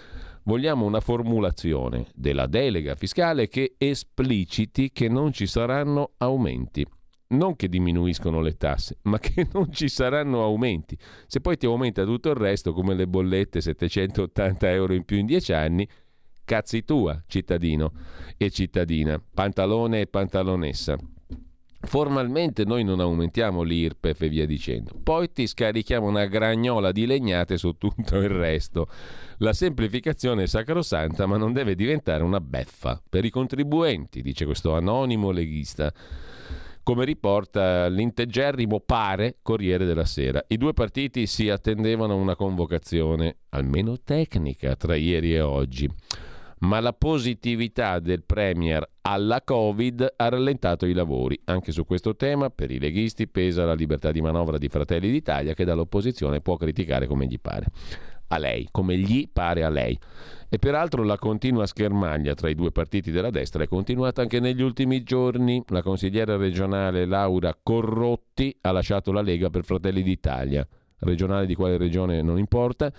vogliamo 0.45 0.87
una 0.87 1.01
formulazione 1.01 2.07
della 2.15 2.47
delega 2.47 2.95
fiscale 2.95 3.47
che 3.47 3.75
espliciti 3.77 4.91
che 4.91 5.11
non 5.11 5.33
ci 5.33 5.47
saranno 5.47 6.13
aumenti. 6.17 6.87
Non 7.35 7.57
che 7.57 7.69
diminuiscono 7.69 8.41
le 8.41 8.57
tasse, 8.57 8.97
ma 9.05 9.19
che 9.19 9.47
non 9.53 9.71
ci 9.71 9.91
saranno 9.91 10.43
aumenti. 10.43 10.97
Se 11.27 11.43
poi 11.43 11.59
ti 11.59 11.67
aumenta 11.67 12.05
tutto 12.05 12.31
il 12.31 12.37
resto, 12.37 12.73
come 12.73 12.95
le 12.95 13.07
bollette 13.07 13.61
780 13.61 14.71
euro 14.71 14.95
in 14.95 15.05
più 15.05 15.19
in 15.19 15.27
10 15.27 15.53
anni, 15.53 15.87
cazzi 16.43 16.83
tua, 16.87 17.23
cittadino 17.27 17.93
e 18.39 18.49
cittadina, 18.49 19.23
pantalone 19.35 20.01
e 20.01 20.07
pantalonessa. 20.07 20.97
Formalmente 21.81 22.65
noi 22.65 22.83
non 22.83 22.99
aumentiamo 22.99 23.63
l'IRPEF 23.63 24.23
e 24.23 24.29
via 24.29 24.47
dicendo, 24.47 24.99
poi 25.01 25.31
ti 25.31 25.47
scarichiamo 25.47 26.07
una 26.07 26.27
gragnola 26.27 26.91
di 26.91 27.07
legnate 27.07 27.57
su 27.57 27.73
tutto 27.79 28.17
il 28.17 28.29
resto. 28.29 28.89
La 29.39 29.53
semplificazione 29.53 30.43
è 30.43 30.47
sacrosanta, 30.47 31.27
ma 31.27 31.37
non 31.37 31.53
deve 31.53 31.77
diventare 31.77 32.25
una 32.25 32.41
beffa 32.41 33.01
per 33.09 33.25
i 33.25 33.31
contribuenti, 33.31 34.23
dice 34.23 34.45
questo 34.45 34.75
anonimo 34.75 35.31
leghista. 35.31 35.93
Come 36.83 37.05
riporta 37.05 37.87
l'integerrimo 37.87 38.81
pare 38.81 39.37
Corriere 39.41 39.85
della 39.85 40.07
Sera. 40.07 40.43
I 40.49 40.57
due 40.57 40.73
partiti 40.73 41.27
si 41.27 41.49
attendevano 41.49 42.15
a 42.15 42.17
una 42.17 42.35
convocazione, 42.35 43.37
almeno 43.51 43.99
tecnica, 44.03 44.75
tra 44.75 44.97
ieri 44.97 45.35
e 45.35 45.41
oggi 45.41 45.89
ma 46.61 46.81
la 46.81 46.93
positività 46.93 47.99
del 47.99 48.25
Premier 48.25 48.89
alla 49.03 49.43
Covid 49.43 50.15
ha 50.17 50.29
rallentato 50.29 50.87
i 50.87 50.93
lavori. 50.93 51.39
Anche 51.45 51.73
su 51.73 51.85
questo 51.85 52.17
tema, 52.17 52.51
per 52.51 52.71
i 52.71 52.79
leghisti, 52.79 53.29
pesa 53.29 53.65
la 53.65 53.75
libertà 53.75 54.11
di 54.11 54.21
manovra 54.21 54.59
di 54.59 54.69
Fratelli 54.69 55.11
d'Italia 55.11 55.55
che 55.55 55.65
dall'opposizione 55.65 56.41
può 56.41 56.57
criticare 56.57 57.07
come 57.07 57.27
gli 57.27 57.39
pare. 57.41 57.67
A 58.31 58.39
lei, 58.39 58.69
come 58.71 58.97
gli 58.99 59.29
pare 59.33 59.65
a 59.65 59.71
lei. 59.71 59.99
E 60.51 60.59
peraltro 60.59 61.03
la 61.03 61.17
continua 61.17 61.67
schermaglia 61.67 62.35
tra 62.35 62.49
i 62.49 62.55
due 62.55 62.71
partiti 62.73 63.11
della 63.11 63.31
destra 63.31 63.63
è 63.63 63.69
continuata 63.69 64.21
anche 64.21 64.41
negli 64.41 64.61
ultimi 64.61 65.03
giorni. 65.03 65.63
La 65.69 65.83
consigliera 65.83 66.37
regionale 66.37 67.07
Laura 67.07 67.57
Corrotti 67.61 68.55
ha 68.63 68.73
lasciato 68.73 69.13
la 69.13 69.23
Lega 69.23 69.49
per 69.49 69.65
Fratelli 69.65 70.03
d'Italia 70.03 70.67
regionale 71.01 71.47
di 71.47 71.55
quale 71.55 71.77
regione 71.77 72.23
non 72.23 72.39
importa, 72.39 72.93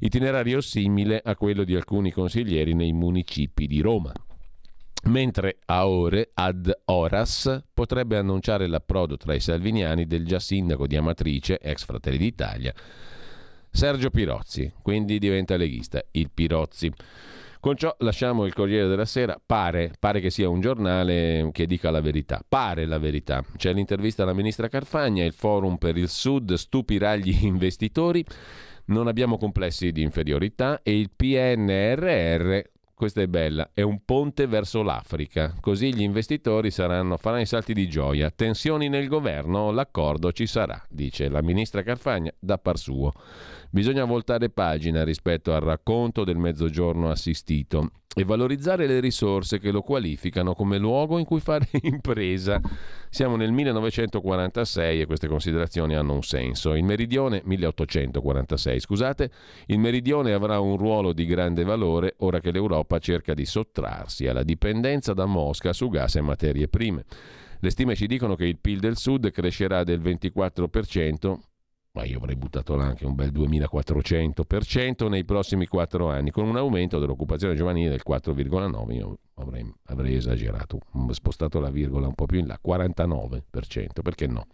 itinerario 0.00 0.60
simile 0.60 1.20
a 1.24 1.36
quello 1.36 1.64
di 1.64 1.74
alcuni 1.74 2.10
consiglieri 2.10 2.74
nei 2.74 2.92
municipi 2.92 3.66
di 3.66 3.80
Roma. 3.80 4.12
Mentre 5.04 5.58
a 5.66 5.86
ore, 5.86 6.30
ad 6.34 6.72
horas, 6.86 7.62
potrebbe 7.72 8.16
annunciare 8.16 8.66
l'approdo 8.66 9.16
tra 9.16 9.34
i 9.34 9.40
salviniani 9.40 10.06
del 10.06 10.26
già 10.26 10.40
sindaco 10.40 10.86
di 10.86 10.96
Amatrice, 10.96 11.58
ex 11.60 11.84
Fratelli 11.84 12.18
d'Italia, 12.18 12.74
Sergio 13.70 14.10
Pirozzi, 14.10 14.72
quindi 14.82 15.18
diventa 15.18 15.56
leghista, 15.56 16.02
il 16.12 16.30
Pirozzi. 16.32 16.92
Con 17.66 17.74
ciò 17.74 17.92
lasciamo 17.98 18.44
il 18.44 18.54
Corriere 18.54 18.86
della 18.86 19.04
Sera, 19.04 19.42
pare, 19.44 19.90
pare, 19.98 20.20
che 20.20 20.30
sia 20.30 20.48
un 20.48 20.60
giornale 20.60 21.50
che 21.50 21.66
dica 21.66 21.90
la 21.90 22.00
verità, 22.00 22.40
pare 22.48 22.86
la 22.86 22.98
verità. 22.98 23.44
C'è 23.56 23.72
l'intervista 23.72 24.22
alla 24.22 24.34
ministra 24.34 24.68
Carfagna, 24.68 25.24
il 25.24 25.32
forum 25.32 25.76
per 25.76 25.96
il 25.96 26.08
Sud 26.08 26.54
stupirà 26.54 27.16
gli 27.16 27.34
investitori, 27.44 28.24
non 28.84 29.08
abbiamo 29.08 29.36
complessi 29.36 29.90
di 29.90 30.02
inferiorità 30.02 30.80
e 30.84 30.96
il 30.96 31.10
PNRR 31.10 32.60
questa 32.96 33.20
è 33.20 33.26
bella, 33.26 33.72
è 33.74 33.82
un 33.82 34.06
ponte 34.06 34.46
verso 34.46 34.82
l'Africa, 34.82 35.54
così 35.60 35.94
gli 35.94 36.00
investitori 36.00 36.70
saranno, 36.70 37.18
faranno 37.18 37.42
i 37.42 37.46
salti 37.46 37.74
di 37.74 37.90
gioia. 37.90 38.30
Tensioni 38.30 38.88
nel 38.88 39.06
governo, 39.06 39.70
l'accordo 39.70 40.32
ci 40.32 40.46
sarà, 40.46 40.82
dice 40.88 41.28
la 41.28 41.42
ministra 41.42 41.82
Carfagna 41.82 42.32
da 42.38 42.56
par 42.56 42.78
suo. 42.78 43.12
Bisogna 43.70 44.04
voltare 44.04 44.50
pagina 44.50 45.04
rispetto 45.04 45.52
al 45.52 45.60
racconto 45.60 46.24
del 46.24 46.36
mezzogiorno 46.36 47.10
assistito 47.10 47.90
e 48.18 48.24
valorizzare 48.24 48.86
le 48.86 48.98
risorse 48.98 49.58
che 49.58 49.70
lo 49.70 49.82
qualificano 49.82 50.54
come 50.54 50.78
luogo 50.78 51.18
in 51.18 51.26
cui 51.26 51.40
fare 51.40 51.68
impresa. 51.82 52.58
Siamo 53.10 53.36
nel 53.36 53.52
1946 53.52 55.02
e 55.02 55.06
queste 55.06 55.28
considerazioni 55.28 55.94
hanno 55.94 56.14
un 56.14 56.22
senso. 56.22 56.74
Il 56.74 56.84
meridione 56.84 57.42
1846, 57.44 58.80
scusate, 58.80 59.30
il 59.66 59.78
meridione 59.78 60.32
avrà 60.32 60.60
un 60.60 60.78
ruolo 60.78 61.12
di 61.12 61.26
grande 61.26 61.62
valore 61.62 62.14
ora 62.20 62.40
che 62.40 62.52
l'Europa 62.52 62.98
cerca 62.98 63.34
di 63.34 63.44
sottrarsi 63.44 64.26
alla 64.26 64.44
dipendenza 64.44 65.12
da 65.12 65.26
Mosca 65.26 65.74
su 65.74 65.90
gas 65.90 66.16
e 66.16 66.22
materie 66.22 66.68
prime. 66.68 67.04
Le 67.60 67.70
stime 67.70 67.94
ci 67.94 68.06
dicono 68.06 68.34
che 68.34 68.46
il 68.46 68.58
PIL 68.58 68.78
del 68.78 68.96
Sud 68.96 69.30
crescerà 69.30 69.84
del 69.84 70.00
24% 70.00 71.36
ma 71.96 72.04
io 72.04 72.18
avrei 72.18 72.36
buttato 72.36 72.76
là 72.76 72.84
anche 72.84 73.06
un 73.06 73.14
bel 73.14 73.32
2400% 73.32 75.08
nei 75.08 75.24
prossimi 75.24 75.66
quattro 75.66 76.10
anni, 76.10 76.30
con 76.30 76.46
un 76.46 76.58
aumento 76.58 76.98
dell'occupazione 76.98 77.54
giovanile 77.54 77.88
del 77.88 78.02
4,9%, 78.06 78.92
io 78.92 79.18
avrei, 79.36 79.74
avrei 79.86 80.14
esagerato, 80.14 80.78
spostato 81.12 81.58
la 81.58 81.70
virgola 81.70 82.06
un 82.06 82.14
po' 82.14 82.26
più 82.26 82.38
in 82.38 82.48
là, 82.48 82.60
49%, 82.62 84.02
perché 84.02 84.26
no? 84.26 84.46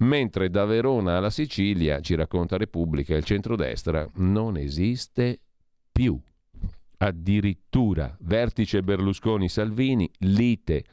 Mentre 0.00 0.50
da 0.50 0.66
Verona 0.66 1.16
alla 1.16 1.30
Sicilia, 1.30 2.00
ci 2.00 2.14
racconta 2.14 2.58
Repubblica, 2.58 3.16
il 3.16 3.24
centrodestra 3.24 4.06
non 4.16 4.58
esiste 4.58 5.40
più. 5.90 6.20
Addirittura 6.98 8.14
vertice 8.20 8.82
Berlusconi-Salvini, 8.82 10.10
lite 10.18 10.84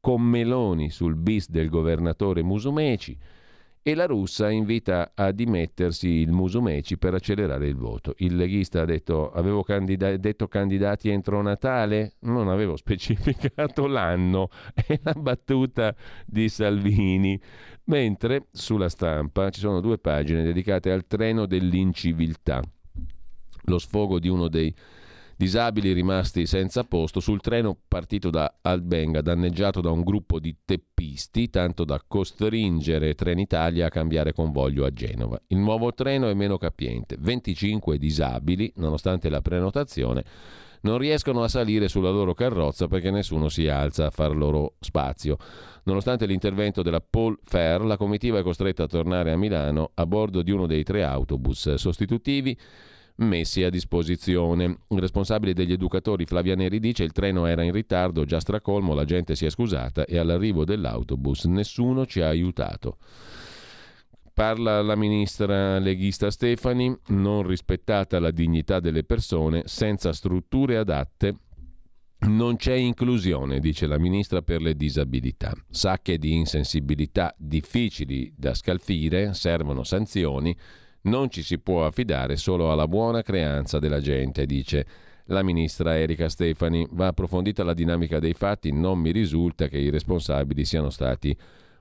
con 0.00 0.20
Meloni 0.20 0.90
sul 0.90 1.14
bis 1.14 1.48
del 1.48 1.70
governatore 1.70 2.42
Musumeci, 2.42 3.18
e 3.82 3.94
la 3.94 4.06
russa 4.06 4.48
invita 4.48 5.10
a 5.14 5.32
dimettersi 5.32 6.08
il 6.08 6.30
Musumeci 6.30 6.98
per 6.98 7.14
accelerare 7.14 7.66
il 7.66 7.74
voto. 7.74 8.14
Il 8.18 8.36
leghista 8.36 8.82
ha 8.82 8.84
detto 8.84 9.32
avevo 9.32 9.64
candida- 9.64 10.16
detto 10.16 10.46
candidati 10.46 11.10
entro 11.10 11.42
Natale, 11.42 12.14
non 12.20 12.48
avevo 12.48 12.76
specificato 12.78 13.86
l'anno, 13.86 14.48
è 14.74 14.98
la 15.02 15.14
battuta 15.14 15.94
di 16.24 16.48
Salvini. 16.48 17.40
Mentre 17.84 18.46
sulla 18.52 18.88
stampa 18.88 19.50
ci 19.50 19.58
sono 19.58 19.80
due 19.80 19.98
pagine 19.98 20.44
dedicate 20.44 20.92
al 20.92 21.06
treno 21.08 21.46
dell'inciviltà, 21.46 22.62
lo 23.64 23.78
sfogo 23.78 24.20
di 24.20 24.28
uno 24.28 24.46
dei 24.46 24.72
disabili 25.42 25.92
rimasti 25.92 26.46
senza 26.46 26.84
posto 26.84 27.18
sul 27.18 27.40
treno 27.40 27.76
partito 27.88 28.30
da 28.30 28.58
Albenga, 28.62 29.22
danneggiato 29.22 29.80
da 29.80 29.90
un 29.90 30.02
gruppo 30.02 30.38
di 30.38 30.58
teppisti, 30.64 31.50
tanto 31.50 31.84
da 31.84 32.00
costringere 32.06 33.16
Trenitalia 33.16 33.86
a 33.86 33.90
cambiare 33.90 34.32
convoglio 34.32 34.84
a 34.84 34.92
Genova. 34.92 35.42
Il 35.48 35.58
nuovo 35.58 35.92
treno 35.94 36.28
è 36.28 36.34
meno 36.34 36.58
capiente, 36.58 37.16
25 37.18 37.98
disabili, 37.98 38.72
nonostante 38.76 39.28
la 39.28 39.40
prenotazione, 39.40 40.22
non 40.82 40.98
riescono 40.98 41.42
a 41.42 41.48
salire 41.48 41.88
sulla 41.88 42.10
loro 42.10 42.34
carrozza 42.34 42.86
perché 42.86 43.10
nessuno 43.10 43.48
si 43.48 43.66
alza 43.66 44.06
a 44.06 44.10
far 44.10 44.36
loro 44.36 44.74
spazio. 44.78 45.38
Nonostante 45.84 46.24
l'intervento 46.24 46.82
della 46.82 47.00
Paul 47.00 47.36
Fair, 47.42 47.80
la 47.80 47.96
comitiva 47.96 48.38
è 48.38 48.42
costretta 48.42 48.84
a 48.84 48.88
tornare 48.88 49.32
a 49.32 49.36
Milano 49.36 49.90
a 49.94 50.06
bordo 50.06 50.40
di 50.42 50.52
uno 50.52 50.66
dei 50.66 50.84
tre 50.84 51.02
autobus 51.02 51.74
sostitutivi 51.74 52.56
messi 53.16 53.62
a 53.62 53.70
disposizione. 53.70 54.78
Il 54.88 54.98
responsabile 54.98 55.52
degli 55.52 55.72
educatori 55.72 56.24
Flavia 56.24 56.54
Neri 56.54 56.80
dice 56.80 57.04
il 57.04 57.12
treno 57.12 57.46
era 57.46 57.62
in 57.62 57.72
ritardo, 57.72 58.24
già 58.24 58.40
stracolmo, 58.40 58.94
la 58.94 59.04
gente 59.04 59.34
si 59.34 59.46
è 59.46 59.50
scusata 59.50 60.04
e 60.04 60.18
all'arrivo 60.18 60.64
dell'autobus 60.64 61.44
nessuno 61.44 62.06
ci 62.06 62.20
ha 62.20 62.28
aiutato. 62.28 62.98
Parla 64.34 64.80
la 64.80 64.96
ministra 64.96 65.78
leghista 65.78 66.30
Stefani, 66.30 66.96
non 67.08 67.46
rispettata 67.46 68.18
la 68.18 68.30
dignità 68.30 68.80
delle 68.80 69.04
persone, 69.04 69.62
senza 69.66 70.12
strutture 70.12 70.78
adatte 70.78 71.36
non 72.22 72.54
c'è 72.56 72.74
inclusione, 72.74 73.58
dice 73.58 73.86
la 73.86 73.98
ministra 73.98 74.42
per 74.42 74.60
le 74.62 74.76
disabilità. 74.76 75.52
Sacche 75.68 76.18
di 76.18 76.34
insensibilità 76.34 77.34
difficili 77.36 78.32
da 78.36 78.54
scalfire, 78.54 79.34
servono 79.34 79.82
sanzioni, 79.82 80.56
non 81.02 81.30
ci 81.30 81.42
si 81.42 81.58
può 81.58 81.84
affidare 81.86 82.36
solo 82.36 82.70
alla 82.70 82.86
buona 82.86 83.22
creanza 83.22 83.78
della 83.78 84.00
gente, 84.00 84.46
dice 84.46 84.86
la 85.26 85.42
ministra 85.42 85.98
Erika 85.98 86.28
Stefani. 86.28 86.86
Va 86.90 87.08
approfondita 87.08 87.64
la 87.64 87.74
dinamica 87.74 88.18
dei 88.18 88.34
fatti, 88.34 88.72
non 88.72 88.98
mi 88.98 89.10
risulta 89.10 89.68
che 89.68 89.78
i 89.78 89.90
responsabili 89.90 90.64
siano 90.64 90.90
stati 90.90 91.36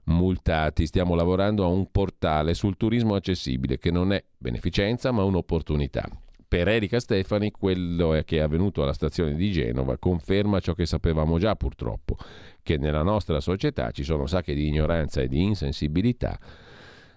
multati. 0.06 0.86
Stiamo 0.86 1.16
lavorando 1.16 1.64
a 1.64 1.68
un 1.68 1.92
portale 1.92 2.54
sul 2.54 2.78
turismo 2.78 3.16
accessibile 3.16 3.78
che 3.78 3.92
non 3.92 4.14
è 4.14 4.24
beneficenza 4.38 5.12
ma 5.12 5.24
un'opportunità. 5.24 6.08
Per 6.48 6.68
Erika 6.68 7.00
Stefani 7.00 7.52
quello 7.52 8.22
che 8.26 8.38
è 8.38 8.42
avvenuto 8.42 8.84
alla 8.84 8.92
stazione 8.92 9.36
di 9.36 9.52
Genova 9.52 9.98
conferma 9.98 10.60
ciò 10.60 10.74
che 10.74 10.86
sapevamo 10.86 11.40
già 11.40 11.56
purtroppo, 11.56 12.18
che 12.62 12.78
nella 12.78 13.04
nostra 13.04 13.40
società 13.40 13.92
ci 13.92 14.04
sono 14.04 14.26
sacche 14.26 14.54
di 14.54 14.68
ignoranza 14.68 15.22
e 15.22 15.30
di 15.30 15.42
insensibilità 15.42 16.38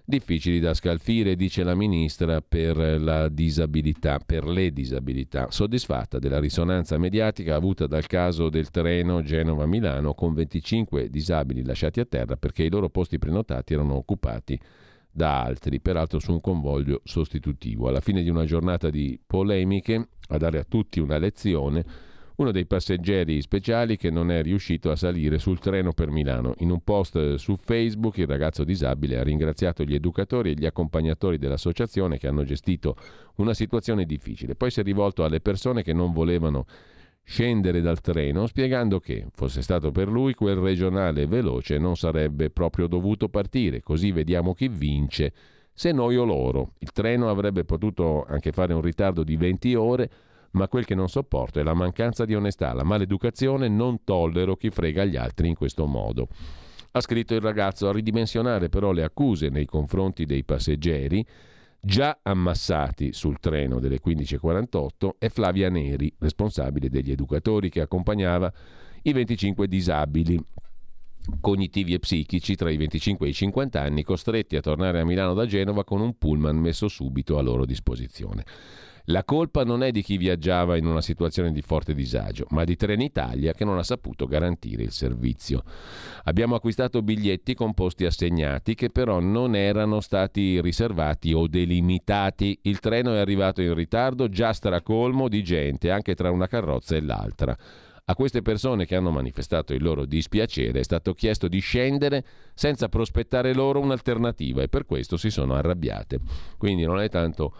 difficili 0.05 0.59
da 0.59 0.75
scalfire, 0.75 1.35
dice 1.35 1.63
la 1.63 1.73
ministra 1.73 2.39
per 2.41 2.77
la 2.77 3.27
disabilità, 3.27 4.19
per 4.23 4.45
le 4.45 4.71
disabilità, 4.71 5.49
soddisfatta 5.49 6.19
della 6.19 6.39
risonanza 6.39 6.97
mediatica 6.99 7.55
avuta 7.55 7.87
dal 7.87 8.05
caso 8.05 8.49
del 8.49 8.69
treno 8.69 9.23
Genova-Milano 9.23 10.13
con 10.13 10.33
25 10.35 11.09
disabili 11.09 11.63
lasciati 11.63 11.99
a 11.99 12.05
terra 12.05 12.37
perché 12.37 12.63
i 12.63 12.69
loro 12.69 12.89
posti 12.89 13.17
prenotati 13.17 13.73
erano 13.73 13.95
occupati 13.95 14.59
da 15.11 15.41
altri, 15.41 15.79
peraltro 15.79 16.19
su 16.19 16.33
un 16.33 16.41
convoglio 16.41 17.01
sostitutivo. 17.03 17.87
Alla 17.87 18.01
fine 18.01 18.21
di 18.21 18.29
una 18.29 18.45
giornata 18.45 18.89
di 18.89 19.19
polemiche, 19.25 20.09
a 20.27 20.37
dare 20.37 20.59
a 20.59 20.65
tutti 20.67 20.99
una 20.99 21.17
lezione, 21.17 21.85
uno 22.37 22.51
dei 22.51 22.65
passeggeri 22.65 23.41
speciali 23.41 23.97
che 23.97 24.09
non 24.09 24.31
è 24.31 24.41
riuscito 24.41 24.91
a 24.91 24.95
salire 24.95 25.37
sul 25.37 25.59
treno 25.59 25.93
per 25.93 26.09
Milano. 26.09 26.53
In 26.57 26.71
un 26.71 26.81
post 26.83 27.35
su 27.35 27.55
Facebook 27.55 28.17
il 28.17 28.27
ragazzo 28.27 28.63
disabile 28.63 29.17
ha 29.17 29.23
ringraziato 29.23 29.83
gli 29.83 29.93
educatori 29.93 30.51
e 30.51 30.53
gli 30.53 30.65
accompagnatori 30.65 31.37
dell'associazione 31.37 32.17
che 32.17 32.27
hanno 32.27 32.43
gestito 32.43 32.95
una 33.35 33.53
situazione 33.53 34.05
difficile. 34.05 34.55
Poi 34.55 34.71
si 34.71 34.81
è 34.81 34.83
rivolto 34.83 35.23
alle 35.23 35.39
persone 35.39 35.83
che 35.83 35.93
non 35.93 36.11
volevano 36.11 36.65
scendere 37.25 37.81
dal 37.81 38.01
treno 38.01 38.45
spiegando 38.45 38.99
che, 38.99 39.27
fosse 39.33 39.61
stato 39.61 39.91
per 39.91 40.07
lui, 40.07 40.35
quel 40.35 40.57
regionale 40.57 41.25
veloce 41.25 41.77
non 41.79 41.95
sarebbe 41.95 42.51
proprio 42.51 42.85
dovuto 42.87 43.29
partire, 43.29 43.81
così 43.81 44.11
vediamo 44.11 44.53
chi 44.53 44.67
vince, 44.67 45.33
se 45.73 45.91
noi 45.91 46.15
o 46.15 46.23
loro. 46.23 46.73
Il 46.79 46.91
treno 46.91 47.29
avrebbe 47.29 47.65
potuto 47.65 48.25
anche 48.27 48.51
fare 48.51 48.73
un 48.73 48.81
ritardo 48.81 49.23
di 49.23 49.35
20 49.35 49.75
ore, 49.75 50.09
ma 50.55 50.67
quel 50.67 50.85
che 50.85 50.95
non 50.95 51.09
sopporto 51.09 51.59
è 51.59 51.63
la 51.63 51.73
mancanza 51.73 52.25
di 52.25 52.33
onestà, 52.33 52.73
la 52.73 52.83
maleducazione, 52.83 53.67
non 53.67 54.03
tollero 54.03 54.55
chi 54.55 54.69
frega 54.69 55.05
gli 55.05 55.17
altri 55.17 55.49
in 55.49 55.55
questo 55.55 55.85
modo. 55.85 56.27
Ha 56.91 57.01
scritto 57.01 57.35
il 57.35 57.41
ragazzo 57.41 57.89
a 57.89 57.91
ridimensionare 57.91 58.69
però 58.69 58.91
le 58.91 59.03
accuse 59.03 59.49
nei 59.49 59.65
confronti 59.65 60.25
dei 60.25 60.43
passeggeri 60.43 61.25
già 61.81 62.17
ammassati 62.23 63.13
sul 63.13 63.39
treno 63.39 63.79
delle 63.79 63.99
15.48 64.03 65.09
è 65.19 65.29
Flavia 65.29 65.69
Neri, 65.69 66.11
responsabile 66.19 66.89
degli 66.89 67.11
educatori 67.11 67.69
che 67.69 67.81
accompagnava 67.81 68.51
i 69.03 69.13
25 69.13 69.67
disabili 69.67 70.43
cognitivi 71.41 71.93
e 71.93 71.99
psichici 71.99 72.55
tra 72.55 72.69
i 72.69 72.77
25 72.77 73.27
e 73.27 73.29
i 73.29 73.33
50 73.33 73.81
anni 73.81 74.03
costretti 74.03 74.55
a 74.55 74.61
tornare 74.61 74.99
a 74.99 75.05
Milano 75.05 75.33
da 75.33 75.45
Genova 75.45 75.83
con 75.83 75.99
un 75.99 76.17
pullman 76.17 76.55
messo 76.55 76.87
subito 76.87 77.37
a 77.37 77.41
loro 77.41 77.65
disposizione. 77.65 78.45
La 79.09 79.23
colpa 79.23 79.63
non 79.63 79.83
è 79.83 79.91
di 79.91 80.01
chi 80.01 80.17
viaggiava 80.17 80.77
in 80.77 80.87
una 80.87 81.01
situazione 81.01 81.51
di 81.51 81.61
forte 81.61 81.93
disagio, 81.93 82.47
ma 82.49 82.63
di 82.63 82.75
Trenitalia 82.75 83.53
che 83.53 83.63
non 83.63 83.77
ha 83.77 83.83
saputo 83.83 84.25
garantire 84.25 84.81
il 84.81 84.91
servizio. 84.91 85.63
Abbiamo 86.23 86.55
acquistato 86.55 87.03
biglietti 87.03 87.53
con 87.53 87.75
posti 87.75 88.05
assegnati 88.05 88.73
che 88.73 88.89
però 88.89 89.19
non 89.19 89.55
erano 89.55 89.99
stati 89.99 90.59
riservati 90.59 91.33
o 91.33 91.47
delimitati. 91.47 92.57
Il 92.63 92.79
treno 92.79 93.13
è 93.13 93.19
arrivato 93.19 93.61
in 93.61 93.75
ritardo, 93.75 94.27
già 94.27 94.53
stracolmo 94.53 95.27
di 95.27 95.43
gente, 95.43 95.91
anche 95.91 96.15
tra 96.15 96.31
una 96.31 96.47
carrozza 96.47 96.95
e 96.95 97.01
l'altra. 97.01 97.55
A 98.07 98.15
queste 98.15 98.41
persone 98.41 98.85
che 98.85 98.95
hanno 98.95 99.11
manifestato 99.11 99.73
il 99.73 99.83
loro 99.83 100.05
dispiacere 100.05 100.79
è 100.79 100.83
stato 100.83 101.13
chiesto 101.13 101.47
di 101.47 101.59
scendere 101.59 102.23
senza 102.55 102.89
prospettare 102.89 103.53
loro 103.53 103.79
un'alternativa 103.79 104.63
e 104.63 104.67
per 104.67 104.85
questo 104.85 105.17
si 105.17 105.29
sono 105.29 105.53
arrabbiate. 105.53 106.19
Quindi 106.57 106.85
non 106.85 106.99
è 106.99 107.09
tanto 107.09 107.53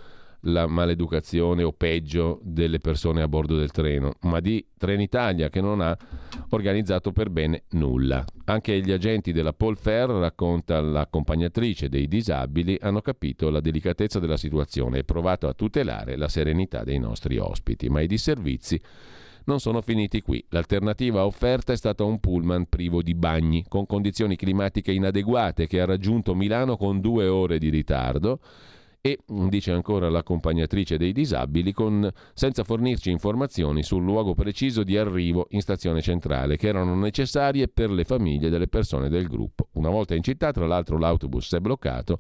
la 0.46 0.68
maleducazione 0.68 1.64
o 1.64 1.72
peggio 1.72 2.40
delle 2.44 2.80
persone 2.80 3.22
a 3.22 3.28
bordo 3.28 3.56
del 3.56 3.72
treno, 3.72 4.14
ma 4.22 4.40
di 4.40 4.66
Trenitalia 4.78 5.50
che 5.50 5.62
non 5.62 5.82
ha 5.82 5.98
organizzato 6.50 7.12
per 7.12 7.30
bene 7.30 7.64
nulla. 7.72 8.24
Anche 8.46 8.80
gli 8.82 8.92
agenti 8.92 9.32
della 9.32 9.54
Polfer, 9.54 10.10
racconta 10.10 10.82
l'accompagnatrice 10.82 11.90
dei 11.90 12.08
disabili, 12.08 12.78
hanno 12.82 13.02
capito 13.02 13.50
la 13.50 13.60
delicatezza 13.60 14.20
della 14.20 14.38
situazione 14.38 15.00
e 15.00 15.04
provato 15.04 15.48
a 15.48 15.54
tutelare 15.54 16.16
la 16.16 16.28
serenità 16.28 16.84
dei 16.84 17.00
nostri 17.00 17.38
ospiti, 17.38 17.90
ma 17.90 18.02
i 18.02 18.08
disservizi 18.08 18.80
non 19.46 19.60
sono 19.60 19.82
finiti 19.82 20.22
qui. 20.22 20.44
L'alternativa 20.50 21.26
offerta 21.26 21.74
è 21.74 21.78
stata 21.78 22.04
un 22.04 22.20
pullman 22.20 22.68
privo 22.68 23.02
di 23.02 23.14
bagni, 23.14 23.66
con 23.68 23.86
condizioni 23.86 24.36
climatiche 24.36 24.92
inadeguate, 24.92 25.68
che 25.68 25.82
ha 25.82 25.86
raggiunto 25.86 26.36
Milano 26.36 26.78
con 26.78 27.00
due 27.00 27.28
ore 27.28 27.58
di 27.58 27.70
ritardo 27.70 28.40
e, 29.06 29.20
dice 29.28 29.72
ancora 29.72 30.10
l'accompagnatrice 30.10 30.98
dei 30.98 31.12
disabili, 31.12 31.74
con, 31.74 32.10
senza 32.34 32.64
fornirci 32.64 33.12
informazioni 33.12 33.84
sul 33.84 34.04
luogo 34.04 34.34
preciso 34.34 34.82
di 34.82 34.98
arrivo 34.98 35.46
in 35.52 35.62
stazione 35.62 36.02
centrale, 36.02 36.58
che 36.58 36.70
erano 36.70 36.96
necessarie 36.96 37.68
per 37.68 37.92
le 37.92 38.04
famiglie 38.04 38.50
delle 38.50 38.68
persone 38.68 39.08
del 39.08 39.28
gruppo. 39.28 39.68
Una 39.74 39.90
volta 39.90 40.16
in 40.16 40.24
città, 40.24 40.50
tra 40.50 40.66
l'altro, 40.66 40.98
l'autobus 40.98 41.54
è 41.54 41.60
bloccato 41.60 42.18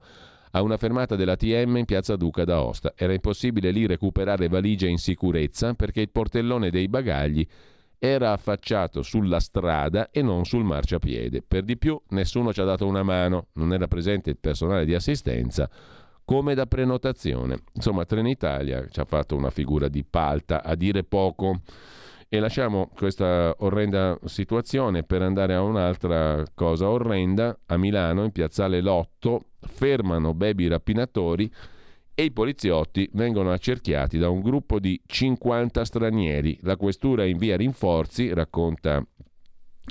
a 0.51 0.61
una 0.61 0.77
fermata 0.77 1.15
dell'ATM 1.15 1.77
in 1.77 1.85
piazza 1.85 2.15
Duca 2.15 2.43
d'Aosta. 2.43 2.93
Era 2.95 3.13
impossibile 3.13 3.71
lì 3.71 3.87
recuperare 3.87 4.47
valigie 4.47 4.87
in 4.87 4.99
sicurezza 4.99 5.73
perché 5.73 6.01
il 6.01 6.11
portellone 6.11 6.69
dei 6.69 6.87
bagagli 6.87 7.43
era 7.97 8.31
affacciato 8.31 9.01
sulla 9.01 9.39
strada 9.39 10.11
e 10.11 10.21
non 10.21 10.45
sul 10.45 10.63
marciapiede. 10.63 11.41
Per 11.41 11.63
di 11.63 11.77
più, 11.77 11.99
nessuno 12.09 12.53
ci 12.53 12.61
ha 12.61 12.65
dato 12.65 12.85
una 12.85 13.01
mano, 13.01 13.47
non 13.53 13.73
era 13.73 13.87
presente 13.87 14.29
il 14.29 14.37
personale 14.37 14.85
di 14.85 14.93
assistenza 14.93 15.67
come 16.25 16.55
da 16.55 16.65
prenotazione. 16.65 17.59
Insomma, 17.73 18.05
Trenitalia 18.05 18.85
ci 18.89 18.99
ha 18.99 19.05
fatto 19.05 19.35
una 19.35 19.51
figura 19.51 19.87
di 19.87 20.03
palta, 20.03 20.63
a 20.63 20.75
dire 20.75 21.03
poco. 21.03 21.61
E 22.27 22.39
lasciamo 22.39 22.89
questa 22.93 23.55
orrenda 23.59 24.17
situazione 24.25 25.03
per 25.03 25.21
andare 25.21 25.53
a 25.53 25.61
un'altra 25.61 26.43
cosa 26.55 26.89
orrenda. 26.89 27.57
A 27.67 27.77
Milano, 27.77 28.23
in 28.23 28.31
piazzale 28.31 28.81
Lotto, 28.81 29.51
fermano 29.59 30.33
baby 30.33 30.67
rapinatori 30.67 31.49
e 32.17 32.23
i 32.23 32.31
poliziotti 32.31 33.09
vengono 33.13 33.51
accerchiati 33.51 34.17
da 34.17 34.29
un 34.29 34.41
gruppo 34.41 34.79
di 34.79 34.99
50 35.05 35.85
stranieri. 35.85 36.57
La 36.63 36.77
questura 36.77 37.25
invia 37.25 37.57
rinforzi, 37.57 38.33
racconta 38.33 39.05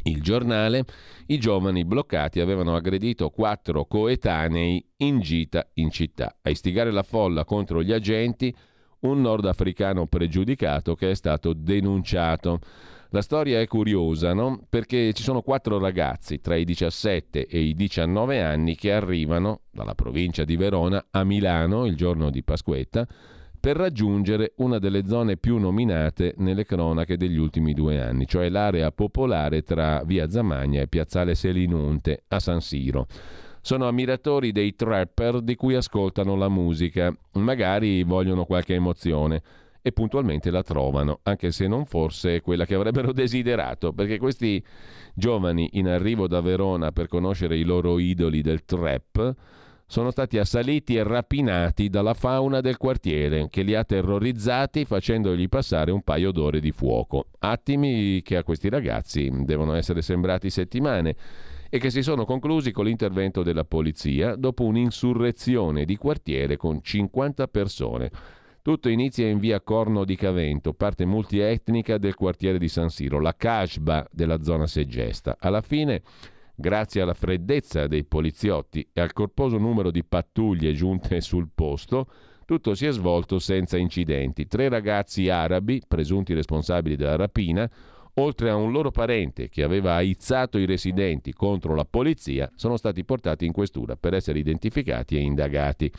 il 0.04 0.20
giornale, 0.20 0.84
i 1.26 1.38
giovani 1.38 1.84
bloccati 1.84 2.40
avevano 2.40 2.74
aggredito 2.74 3.30
quattro 3.30 3.86
coetanei 3.86 4.84
in 4.98 5.20
gita 5.20 5.66
in 5.74 5.90
città. 5.90 6.36
A 6.42 6.50
istigare 6.50 6.90
la 6.90 7.02
folla 7.02 7.44
contro 7.44 7.82
gli 7.82 7.92
agenti, 7.92 8.54
un 9.00 9.20
nordafricano 9.20 10.06
pregiudicato 10.06 10.94
che 10.94 11.10
è 11.10 11.14
stato 11.14 11.52
denunciato. 11.52 12.60
La 13.10 13.22
storia 13.22 13.60
è 13.60 13.66
curiosa, 13.66 14.34
no? 14.34 14.66
Perché 14.68 15.12
ci 15.12 15.22
sono 15.22 15.40
quattro 15.40 15.78
ragazzi 15.78 16.40
tra 16.40 16.56
i 16.56 16.64
17 16.64 17.46
e 17.46 17.60
i 17.60 17.74
19 17.74 18.42
anni 18.42 18.74
che 18.74 18.92
arrivano 18.92 19.62
dalla 19.70 19.94
provincia 19.94 20.44
di 20.44 20.56
Verona 20.56 21.06
a 21.10 21.22
Milano 21.22 21.86
il 21.86 21.96
giorno 21.96 22.30
di 22.30 22.42
Pasquetta 22.42 23.06
per 23.65 23.77
raggiungere 23.77 24.53
una 24.57 24.78
delle 24.78 25.07
zone 25.07 25.39
più 25.39 25.57
nominate 25.57 26.35
nelle 26.36 26.66
cronache 26.66 27.16
degli 27.16 27.39
ultimi 27.39 27.73
due 27.73 27.99
anni, 27.99 28.27
cioè 28.27 28.51
l'area 28.51 28.93
popolare 28.93 29.62
tra 29.62 30.03
Via 30.05 30.28
Zamagna 30.28 30.82
e 30.82 30.86
Piazzale 30.86 31.35
Selinunte 31.35 32.24
a 32.28 32.41
San 32.41 32.61
Siro. 32.61 33.07
Sono 33.62 33.89
ammiratori 33.89 34.53
dei 34.53 34.77
trapper 34.77 35.41
di 35.41 35.55
cui 35.55 35.74
ascoltano 35.77 36.36
la 36.36 36.51
musica, 36.51 37.11
magari 37.36 38.03
vogliono 38.03 38.45
qualche 38.45 38.74
emozione 38.74 39.41
e 39.81 39.93
puntualmente 39.93 40.51
la 40.51 40.62
trovano, 40.62 41.20
anche 41.23 41.51
se 41.51 41.66
non 41.66 41.86
forse 41.86 42.43
quella 42.43 42.66
che 42.66 42.74
avrebbero 42.74 43.12
desiderato, 43.16 43.95
perché 43.95 44.19
questi 44.19 44.62
giovani 45.15 45.70
in 45.73 45.89
arrivo 45.89 46.28
da 46.28 46.43
Verona 46.43 46.93
per 46.93 47.09
conoscere 47.09 47.57
i 47.57 47.65
loro 47.65 47.99
idoli 47.99 48.43
del 48.43 48.66
trap 48.66 49.35
sono 49.94 50.10
stati 50.10 50.38
assaliti 50.38 50.96
e 50.96 51.04
rapinati 51.04 51.88
dalla 51.88 52.14
fauna 52.14 52.60
del 52.60 52.78
quartiere 52.78 53.46
che 53.48 53.62
li 53.62 53.76
ha 53.76 53.84
terrorizzati 53.84 54.84
facendogli 54.84 55.48
passare 55.48 55.92
un 55.92 56.02
paio 56.02 56.32
d'ore 56.32 56.58
di 56.58 56.72
fuoco. 56.72 57.26
Attimi 57.38 58.20
che 58.22 58.36
a 58.36 58.42
questi 58.42 58.68
ragazzi 58.68 59.30
devono 59.44 59.74
essere 59.74 60.02
sembrati 60.02 60.50
settimane 60.50 61.14
e 61.70 61.78
che 61.78 61.90
si 61.90 62.02
sono 62.02 62.24
conclusi 62.24 62.72
con 62.72 62.86
l'intervento 62.86 63.44
della 63.44 63.62
polizia 63.62 64.34
dopo 64.34 64.64
un'insurrezione 64.64 65.84
di 65.84 65.96
quartiere 65.96 66.56
con 66.56 66.82
50 66.82 67.46
persone. 67.46 68.10
Tutto 68.62 68.88
inizia 68.88 69.28
in 69.28 69.38
via 69.38 69.60
Corno 69.60 70.04
di 70.04 70.16
Cavento, 70.16 70.72
parte 70.72 71.04
multietnica 71.04 71.98
del 71.98 72.16
quartiere 72.16 72.58
di 72.58 72.66
San 72.66 72.90
Siro, 72.90 73.20
la 73.20 73.36
Casba 73.36 74.04
della 74.10 74.42
zona 74.42 74.66
Segesta. 74.66 75.36
Alla 75.38 75.60
fine 75.60 76.02
Grazie 76.56 77.01
alla 77.01 77.14
freddezza 77.14 77.89
dei 77.89 78.05
poliziotti 78.05 78.86
e 78.93 79.01
al 79.01 79.12
corposo 79.12 79.59
numero 79.59 79.90
di 79.90 80.05
pattuglie 80.05 80.72
giunte 80.72 81.20
sul 81.20 81.48
posto, 81.52 82.06
tutto 82.44 82.74
si 82.74 82.86
è 82.86 82.93
svolto 82.93 83.40
senza 83.40 83.76
incidenti. 83.76 84.47
Tre 84.47 84.68
ragazzi 84.68 85.28
arabi, 85.28 85.82
presunti 85.86 86.32
responsabili 86.32 86.94
della 86.94 87.16
rapina, 87.16 87.68
oltre 88.14 88.51
a 88.51 88.55
un 88.55 88.70
loro 88.70 88.93
parente 88.93 89.48
che 89.48 89.64
aveva 89.64 89.94
aizzato 89.94 90.59
i 90.59 90.64
residenti 90.64 91.32
contro 91.32 91.74
la 91.74 91.85
polizia, 91.85 92.48
sono 92.55 92.76
stati 92.76 93.05
portati 93.05 93.44
in 93.44 93.52
questura 93.52 93.97
per 93.97 94.14
essere 94.14 94.39
identificati 94.39 95.16
e 95.16 95.20
indagati. 95.20 95.90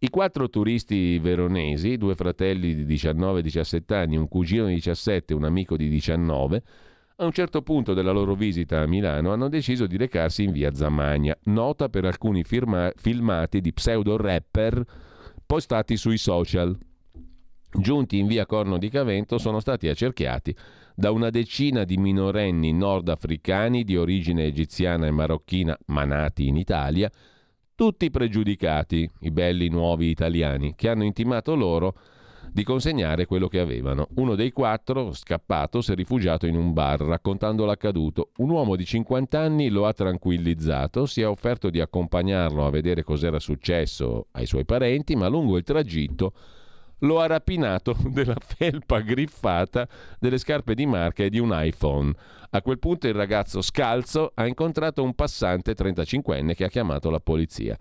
I 0.00 0.10
quattro 0.10 0.50
turisti 0.50 1.18
veronesi, 1.18 1.96
due 1.96 2.14
fratelli 2.14 2.74
di 2.74 2.84
19 2.84 3.38
e 3.38 3.42
17 3.42 3.94
anni, 3.94 4.18
un 4.18 4.28
cugino 4.28 4.66
di 4.66 4.74
17 4.74 5.32
e 5.32 5.36
un 5.36 5.44
amico 5.44 5.74
di 5.74 5.88
19, 5.88 6.62
a 7.18 7.24
un 7.24 7.32
certo 7.32 7.62
punto 7.62 7.94
della 7.94 8.10
loro 8.10 8.34
visita 8.34 8.80
a 8.80 8.86
Milano 8.86 9.32
hanno 9.32 9.48
deciso 9.48 9.86
di 9.86 9.96
recarsi 9.96 10.42
in 10.42 10.52
via 10.52 10.74
Zamagna, 10.74 11.34
nota 11.44 11.88
per 11.88 12.04
alcuni 12.04 12.44
firma- 12.44 12.92
filmati 12.94 13.62
di 13.62 13.72
pseudo-rapper 13.72 14.84
postati 15.46 15.96
sui 15.96 16.18
social. 16.18 16.76
Giunti 17.72 18.18
in 18.18 18.26
via 18.26 18.44
Corno 18.44 18.76
di 18.76 18.90
Cavento 18.90 19.38
sono 19.38 19.60
stati 19.60 19.88
accerchiati 19.88 20.54
da 20.94 21.10
una 21.10 21.30
decina 21.30 21.84
di 21.84 21.96
minorenni 21.96 22.72
nordafricani 22.72 23.82
di 23.84 23.96
origine 23.96 24.44
egiziana 24.44 25.06
e 25.06 25.10
marocchina 25.10 25.76
ma 25.86 26.04
nati 26.04 26.48
in 26.48 26.56
Italia, 26.56 27.10
tutti 27.74 28.10
pregiudicati, 28.10 29.10
i 29.20 29.30
belli 29.30 29.68
nuovi 29.68 30.08
italiani, 30.10 30.74
che 30.74 30.90
hanno 30.90 31.04
intimato 31.04 31.54
loro 31.54 31.94
di 32.56 32.64
consegnare 32.64 33.26
quello 33.26 33.48
che 33.48 33.60
avevano. 33.60 34.08
Uno 34.14 34.34
dei 34.34 34.50
quattro, 34.50 35.12
scappato, 35.12 35.82
si 35.82 35.92
è 35.92 35.94
rifugiato 35.94 36.46
in 36.46 36.56
un 36.56 36.72
bar 36.72 37.02
raccontando 37.02 37.66
l'accaduto. 37.66 38.30
Un 38.38 38.48
uomo 38.48 38.76
di 38.76 38.86
50 38.86 39.38
anni 39.38 39.68
lo 39.68 39.86
ha 39.86 39.92
tranquillizzato, 39.92 41.04
si 41.04 41.20
è 41.20 41.28
offerto 41.28 41.68
di 41.68 41.82
accompagnarlo 41.82 42.64
a 42.64 42.70
vedere 42.70 43.02
cos'era 43.02 43.38
successo 43.38 44.28
ai 44.30 44.46
suoi 44.46 44.64
parenti, 44.64 45.14
ma 45.16 45.28
lungo 45.28 45.58
il 45.58 45.64
tragitto 45.64 46.32
lo 47.00 47.20
ha 47.20 47.26
rapinato 47.26 47.96
della 48.08 48.36
felpa 48.38 49.00
griffata, 49.00 49.88
delle 50.18 50.38
scarpe 50.38 50.74
di 50.74 50.86
marca 50.86 51.24
e 51.24 51.30
di 51.30 51.38
un 51.38 51.50
iPhone. 51.52 52.12
A 52.50 52.62
quel 52.62 52.78
punto 52.78 53.06
il 53.06 53.14
ragazzo 53.14 53.60
scalzo 53.60 54.32
ha 54.34 54.46
incontrato 54.46 55.02
un 55.02 55.14
passante 55.14 55.74
35enne 55.74 56.54
che 56.54 56.64
ha 56.64 56.68
chiamato 56.68 57.10
la 57.10 57.20
polizia. 57.20 57.76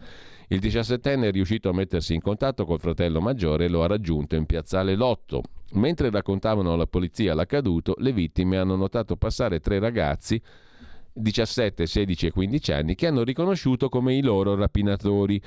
Il 0.48 0.60
17enne 0.60 1.24
è 1.24 1.32
riuscito 1.32 1.70
a 1.70 1.74
mettersi 1.74 2.14
in 2.14 2.22
contatto 2.22 2.66
col 2.66 2.80
fratello 2.80 3.22
maggiore 3.22 3.66
e 3.66 3.70
lo 3.70 3.84
ha 3.84 3.88
raggiunto 3.88 4.36
in 4.36 4.46
piazzale 4.46 4.96
Lotto. 4.96 5.44
Mentre 5.74 6.10
raccontavano 6.10 6.74
alla 6.74 6.88
polizia 6.88 7.34
l'accaduto, 7.34 7.96
le 8.00 8.12
vittime 8.12 8.58
hanno 8.58 8.76
notato 8.76 9.16
passare 9.16 9.60
tre 9.60 9.80
ragazzi 9.80 10.42
17, 11.18 11.86
16 11.86 12.28
e 12.28 12.32
15 12.32 12.72
anni 12.74 12.96
che 12.96 13.08
hanno 13.08 13.24
riconosciuto 13.24 13.88
come 13.88 14.16
i 14.16 14.22
loro 14.22 14.54
rapinatori. 14.56 15.42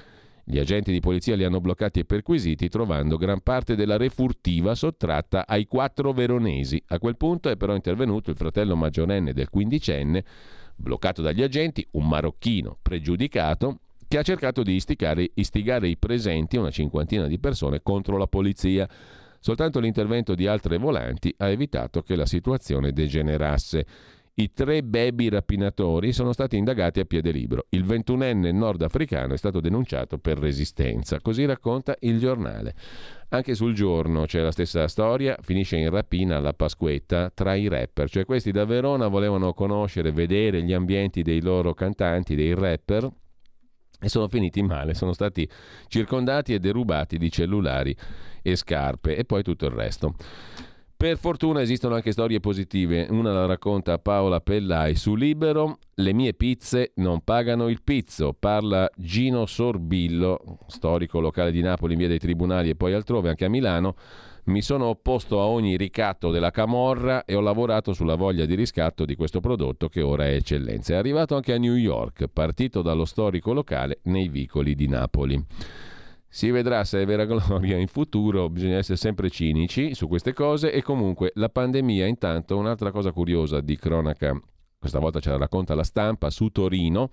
Gli 0.51 0.59
agenti 0.59 0.93
di 0.93 1.01
polizia 1.01 1.37
li 1.37 1.45
hanno 1.45 1.61
bloccati 1.61 2.01
e 2.01 2.05
perquisiti 2.07 2.71
trovando 2.71 3.19
gran 3.19 3.43
parte 3.43 3.77
della 3.77 3.99
refurtiva 3.99 4.75
sottratta 4.75 5.47
ai 5.47 5.67
quattro 5.67 6.15
veronesi. 6.15 6.83
A 6.87 6.99
quel 6.99 7.19
punto 7.19 7.51
è 7.51 7.57
però 7.59 7.75
intervenuto 7.75 8.31
il 8.31 8.37
fratello 8.37 8.75
maggiorenne 8.75 9.35
del 9.35 9.51
quindicenne, 9.51 10.25
bloccato 10.75 11.21
dagli 11.21 11.43
agenti, 11.43 11.87
un 11.91 12.09
marocchino 12.09 12.79
pregiudicato, 12.81 13.81
che 14.09 14.17
ha 14.17 14.23
cercato 14.23 14.63
di 14.63 14.73
istigare, 14.73 15.29
istigare 15.35 15.87
i 15.87 15.99
presenti, 15.99 16.57
una 16.57 16.71
cinquantina 16.71 17.27
di 17.27 17.39
persone, 17.39 17.83
contro 17.83 18.17
la 18.17 18.27
polizia. 18.27 18.89
Soltanto 19.41 19.81
l'intervento 19.81 20.35
di 20.35 20.47
altre 20.47 20.79
volanti 20.79 21.33
ha 21.37 21.51
evitato 21.51 22.01
che 22.01 22.17
la 22.17 22.25
situazione 22.25 22.93
degenerasse. 22.93 23.87
I 24.41 24.53
tre 24.53 24.85
baby 24.85 25.29
rapinatori 25.29 26.13
sono 26.13 26.33
stati 26.33 26.57
indagati 26.57 27.01
a 27.01 27.05
piede 27.05 27.33
libero. 27.33 27.67
Il 27.71 27.83
ventunenne 27.83 28.53
nordafricano 28.53 29.35
è 29.35 29.37
stato 29.37 29.59
denunciato 29.59 30.19
per 30.19 30.39
resistenza. 30.39 31.21
Così 31.21 31.45
racconta 31.45 31.97
il 32.03 32.21
giornale. 32.21 32.73
Anche 33.31 33.57
sul 33.57 33.75
giorno 33.75 34.27
c'è 34.27 34.41
la 34.41 34.53
stessa 34.53 34.87
storia, 34.87 35.37
finisce 35.41 35.77
in 35.77 35.91
rapina 35.91 36.37
alla 36.37 36.53
Pasquetta 36.53 37.33
tra 37.35 37.57
i 37.57 37.67
rapper, 37.67 38.09
cioè 38.09 38.25
questi 38.25 38.53
da 38.53 38.65
Verona 38.65 39.09
volevano 39.09 39.53
conoscere, 39.55 40.13
vedere 40.13 40.63
gli 40.63 40.73
ambienti 40.73 41.23
dei 41.23 41.43
loro 41.43 41.75
cantanti, 41.75 42.37
dei 42.37 42.55
rapper, 42.55 43.11
e 44.01 44.09
sono 44.09 44.29
finiti 44.29 44.63
male, 44.63 44.95
sono 44.95 45.15
stati 45.15 45.51
circondati 45.89 46.55
e 46.55 46.61
derubati 46.61 47.19
di 47.19 47.29
cellulari 47.29 47.95
e 48.41 48.55
scarpe 48.55 49.17
e 49.17 49.25
poi 49.25 49.43
tutto 49.43 49.67
il 49.67 49.73
resto. 49.73 50.15
Per 50.99 51.17
fortuna 51.17 51.63
esistono 51.63 51.95
anche 51.95 52.11
storie 52.11 52.41
positive. 52.41 53.07
Una 53.09 53.33
la 53.33 53.47
racconta 53.47 54.01
Paola 54.01 54.41
Pellai 54.41 54.97
su 54.97 55.15
Libero. 55.15 55.79
Le 55.95 56.13
mie 56.13 56.35
pizze 56.35 56.91
non 56.97 57.23
pagano 57.23 57.69
il 57.69 57.83
pizzo. 57.85 58.35
Parla 58.37 58.91
Gino 58.97 59.47
Sorbillo, 59.47 60.59
storico 60.67 61.21
locale 61.21 61.53
di 61.53 61.61
Napoli 61.61 61.93
in 61.93 62.01
via 62.01 62.09
dei 62.09 62.19
Tribunali 62.19 62.71
e 62.71 62.75
poi 62.75 62.95
altrove, 62.95 63.29
anche 63.29 63.45
a 63.45 63.49
Milano. 63.49 63.95
Mi 64.47 64.61
sono 64.61 64.87
opposto 64.87 65.39
a 65.41 65.45
ogni 65.45 65.77
ricatto 65.77 66.33
della 66.33 66.51
camorra 66.51 67.25
e 67.25 67.37
ho 67.37 67.41
lavorato 67.41 67.93
sulla 67.93 68.17
voglia 68.17 68.45
di 68.45 68.57
riscatto 68.57 69.05
di 69.05 69.15
questo 69.15 69.39
prodotto 69.39 69.89
che 69.89 70.03
ora 70.03 70.27
è 70.27 70.35
eccellenza. 70.35 70.95
È 70.95 70.97
arrivato 70.97 71.37
anche 71.37 71.53
a 71.53 71.59
New 71.59 71.77
York, 71.77 72.27
partito 72.27 72.83
dallo 72.83 73.05
storico 73.05 73.53
locale 73.53 74.01
nei 74.07 74.27
vicoli 74.27 74.75
di 74.75 74.89
Napoli. 74.89 75.47
Si 76.31 76.51
vedrà 76.51 76.85
se 76.85 77.01
è 77.01 77.07
vera 77.07 77.25
gloria 77.25 77.79
in 77.79 77.87
futuro, 77.87 78.51
bisogna 78.51 78.77
essere 78.77 78.99
sempre 78.99 79.31
cinici 79.31 79.95
su 79.95 80.07
queste 80.09 80.35
cose 80.35 80.71
e 80.71 80.83
comunque 80.83 81.33
la 81.35 81.49
pandemia 81.49 82.07
intanto, 82.07 82.59
un'altra 82.59 82.91
cosa 82.91 83.13
curiosa 83.13 83.61
di 83.61 83.77
cronaca, 83.77 84.39
questa 84.79 84.99
volta 84.99 85.21
ce 85.21 85.31
la 85.31 85.39
racconta 85.39 85.75
la 85.75 85.83
stampa, 85.83 86.29
su 86.29 86.51
Torino, 86.51 87.09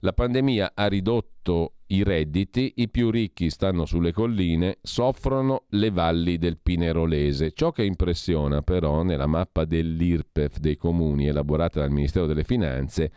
la 0.00 0.12
pandemia 0.12 0.72
ha 0.74 0.86
ridotto 0.86 1.72
i 1.86 2.04
redditi, 2.04 2.74
i 2.76 2.88
più 2.88 3.10
ricchi 3.10 3.48
stanno 3.48 3.86
sulle 3.86 4.12
colline, 4.12 4.78
soffrono 4.82 5.64
le 5.70 5.90
valli 5.90 6.36
del 6.36 6.58
Pinerolese. 6.58 7.52
Ciò 7.52 7.72
che 7.72 7.82
impressiona 7.82 8.62
però 8.62 9.02
nella 9.02 9.26
mappa 9.26 9.64
dell'IRPEF 9.64 10.58
dei 10.58 10.76
comuni 10.76 11.26
elaborata 11.26 11.80
dal 11.80 11.90
Ministero 11.90 12.26
delle 12.26 12.44
Finanze 12.44 13.10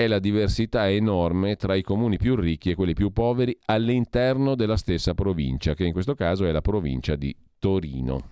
è 0.00 0.06
la 0.06 0.18
diversità 0.18 0.88
enorme 0.88 1.56
tra 1.56 1.74
i 1.74 1.82
comuni 1.82 2.16
più 2.16 2.34
ricchi 2.34 2.70
e 2.70 2.74
quelli 2.74 2.94
più 2.94 3.12
poveri 3.12 3.54
all'interno 3.66 4.54
della 4.54 4.78
stessa 4.78 5.12
provincia, 5.12 5.74
che 5.74 5.84
in 5.84 5.92
questo 5.92 6.14
caso 6.14 6.46
è 6.46 6.52
la 6.52 6.62
provincia 6.62 7.16
di 7.16 7.36
Torino. 7.58 8.30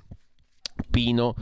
Pino 0.89 1.35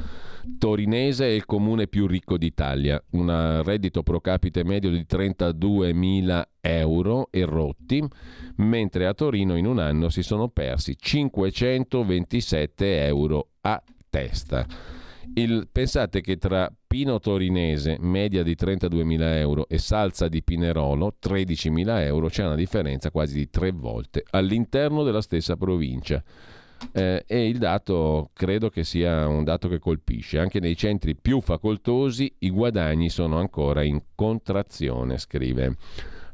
Torinese 0.58 1.26
è 1.26 1.30
il 1.30 1.44
comune 1.44 1.86
più 1.86 2.08
ricco 2.08 2.38
d'Italia, 2.38 3.00
un 3.10 3.62
reddito 3.64 4.02
pro 4.02 4.20
capite 4.20 4.64
medio 4.64 4.90
di 4.90 5.06
32.000 5.08 6.42
euro 6.60 7.28
e 7.30 7.44
rotti, 7.44 8.04
mentre 8.56 9.06
a 9.06 9.14
Torino 9.14 9.56
in 9.56 9.66
un 9.66 9.78
anno 9.78 10.08
si 10.08 10.22
sono 10.22 10.48
persi 10.48 10.96
527 10.98 13.04
euro 13.04 13.50
a 13.60 13.80
testa. 14.10 14.95
Il, 15.34 15.68
pensate 15.70 16.20
che 16.20 16.36
tra 16.36 16.72
Pino 16.86 17.18
Torinese, 17.18 17.96
media 18.00 18.42
di 18.42 18.54
32.000 18.58 19.20
euro, 19.36 19.68
e 19.68 19.78
Salsa 19.78 20.28
di 20.28 20.42
Pinerolo, 20.42 21.16
13.000 21.22 22.00
euro, 22.02 22.28
c'è 22.28 22.44
una 22.44 22.54
differenza 22.54 23.10
quasi 23.10 23.34
di 23.34 23.50
tre 23.50 23.70
volte 23.70 24.24
all'interno 24.30 25.02
della 25.02 25.20
stessa 25.20 25.56
provincia. 25.56 26.22
Eh, 26.92 27.24
e 27.26 27.48
il 27.48 27.58
dato 27.58 28.30
credo 28.34 28.68
che 28.68 28.84
sia 28.84 29.26
un 29.26 29.44
dato 29.44 29.68
che 29.68 29.78
colpisce. 29.78 30.38
Anche 30.38 30.60
nei 30.60 30.76
centri 30.76 31.16
più 31.16 31.40
facoltosi 31.40 32.34
i 32.40 32.50
guadagni 32.50 33.08
sono 33.08 33.38
ancora 33.38 33.82
in 33.82 34.00
contrazione, 34.14 35.18
scrive 35.18 35.76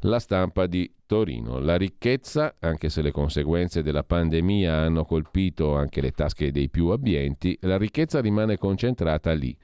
la 0.01 0.19
stampa 0.19 0.67
di 0.67 0.91
Torino. 1.13 1.59
La 1.59 1.77
ricchezza, 1.77 2.55
anche 2.59 2.89
se 2.89 3.03
le 3.03 3.11
conseguenze 3.11 3.83
della 3.83 4.03
pandemia 4.03 4.77
hanno 4.77 5.05
colpito 5.05 5.77
anche 5.77 6.01
le 6.01 6.13
tasche 6.13 6.51
dei 6.51 6.71
più 6.71 6.87
abbienti, 6.87 7.55
la 7.61 7.77
ricchezza 7.77 8.23
rimane 8.23 8.57
concentrata 8.57 9.31
lì. 9.33 9.55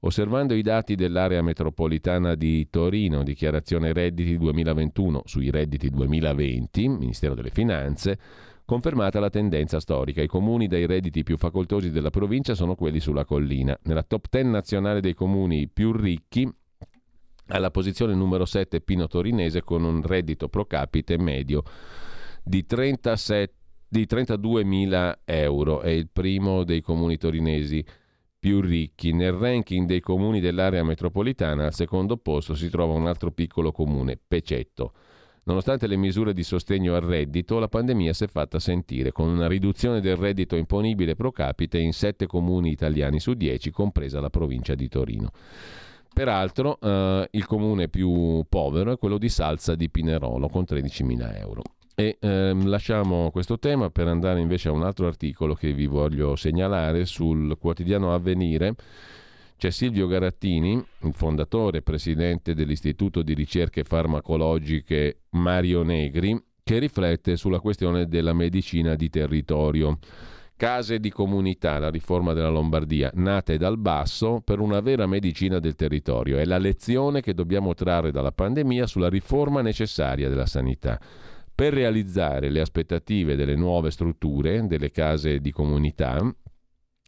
Osservando 0.00 0.52
i 0.52 0.60
dati 0.60 0.96
dell'area 0.96 1.40
metropolitana 1.40 2.34
di 2.34 2.68
Torino, 2.68 3.22
dichiarazione 3.22 3.94
redditi 3.94 4.36
2021 4.36 5.22
sui 5.24 5.48
redditi 5.48 5.88
2020, 5.88 6.88
Ministero 6.88 7.34
delle 7.34 7.50
Finanze, 7.50 8.18
Confermata 8.66 9.18
la 9.18 9.30
tendenza 9.30 9.80
storica, 9.80 10.20
i 10.20 10.26
comuni 10.26 10.66
dai 10.66 10.84
redditi 10.84 11.22
più 11.22 11.38
facoltosi 11.38 11.90
della 11.90 12.10
provincia 12.10 12.54
sono 12.54 12.74
quelli 12.74 13.00
sulla 13.00 13.24
collina. 13.24 13.74
Nella 13.84 14.02
top 14.02 14.26
10 14.28 14.48
nazionale 14.48 15.00
dei 15.00 15.14
comuni 15.14 15.68
più 15.68 15.90
ricchi, 15.92 16.46
alla 17.48 17.70
posizione 17.70 18.14
numero 18.14 18.44
7 18.44 18.80
Pino 18.80 19.06
Torinese 19.06 19.62
con 19.62 19.84
un 19.84 20.02
reddito 20.02 20.48
pro 20.48 20.64
capite 20.66 21.18
medio 21.18 21.62
di 22.42 22.64
37 22.64 23.54
di 23.88 24.06
32.000 24.08 25.18
euro, 25.24 25.80
è 25.80 25.88
il 25.88 26.08
primo 26.12 26.62
dei 26.64 26.82
comuni 26.82 27.16
torinesi 27.16 27.84
più 28.38 28.60
ricchi. 28.60 29.12
Nel 29.12 29.32
ranking 29.32 29.86
dei 29.86 30.00
comuni 30.00 30.40
dell'area 30.40 30.84
metropolitana 30.84 31.66
al 31.66 31.74
secondo 31.74 32.18
posto 32.18 32.54
si 32.54 32.68
trova 32.68 32.92
un 32.92 33.06
altro 33.06 33.30
piccolo 33.30 33.72
comune, 33.72 34.18
Pecetto. 34.18 34.92
Nonostante 35.44 35.86
le 35.86 35.96
misure 35.96 36.34
di 36.34 36.42
sostegno 36.42 36.94
al 36.94 37.00
reddito, 37.00 37.58
la 37.58 37.68
pandemia 37.68 38.12
si 38.12 38.24
è 38.24 38.26
fatta 38.26 38.58
sentire 38.58 39.12
con 39.12 39.28
una 39.28 39.48
riduzione 39.48 40.02
del 40.02 40.16
reddito 40.16 40.56
imponibile 40.56 41.14
pro 41.14 41.32
capite 41.32 41.78
in 41.78 41.94
7 41.94 42.26
comuni 42.26 42.70
italiani 42.70 43.18
su 43.18 43.32
10, 43.32 43.70
compresa 43.70 44.20
la 44.20 44.28
provincia 44.28 44.74
di 44.74 44.88
Torino. 44.88 45.30
Peraltro 46.18 46.80
eh, 46.80 47.28
il 47.30 47.46
comune 47.46 47.86
più 47.86 48.44
povero 48.48 48.90
è 48.90 48.98
quello 48.98 49.18
di 49.18 49.28
Salza 49.28 49.76
di 49.76 49.88
Pinerolo 49.88 50.48
con 50.48 50.64
13.000 50.68 51.38
euro. 51.38 51.62
E 51.94 52.16
ehm, 52.18 52.66
lasciamo 52.66 53.30
questo 53.30 53.60
tema 53.60 53.88
per 53.90 54.08
andare 54.08 54.40
invece 54.40 54.66
a 54.66 54.72
un 54.72 54.82
altro 54.82 55.06
articolo 55.06 55.54
che 55.54 55.72
vi 55.72 55.86
voglio 55.86 56.34
segnalare 56.34 57.04
sul 57.04 57.56
quotidiano 57.56 58.12
Avvenire. 58.12 58.74
C'è 59.56 59.70
Silvio 59.70 60.08
Garattini, 60.08 60.72
il 60.72 61.14
fondatore 61.14 61.78
e 61.78 61.82
presidente 61.82 62.52
dell'Istituto 62.52 63.22
di 63.22 63.34
ricerche 63.34 63.84
farmacologiche 63.84 65.20
Mario 65.30 65.84
Negri, 65.84 66.36
che 66.64 66.80
riflette 66.80 67.36
sulla 67.36 67.60
questione 67.60 68.08
della 68.08 68.32
medicina 68.32 68.96
di 68.96 69.08
territorio. 69.08 70.00
Case 70.58 70.98
di 70.98 71.10
comunità, 71.10 71.78
la 71.78 71.88
riforma 71.88 72.32
della 72.32 72.48
Lombardia, 72.48 73.12
nate 73.14 73.58
dal 73.58 73.78
basso 73.78 74.40
per 74.44 74.58
una 74.58 74.80
vera 74.80 75.06
medicina 75.06 75.60
del 75.60 75.76
territorio. 75.76 76.36
È 76.36 76.44
la 76.44 76.58
lezione 76.58 77.20
che 77.20 77.32
dobbiamo 77.32 77.74
trarre 77.74 78.10
dalla 78.10 78.32
pandemia 78.32 78.84
sulla 78.88 79.08
riforma 79.08 79.62
necessaria 79.62 80.28
della 80.28 80.46
sanità 80.46 81.00
per 81.54 81.72
realizzare 81.72 82.50
le 82.50 82.58
aspettative 82.58 83.36
delle 83.36 83.54
nuove 83.54 83.92
strutture, 83.92 84.66
delle 84.66 84.90
case 84.90 85.38
di 85.38 85.52
comunità, 85.52 86.18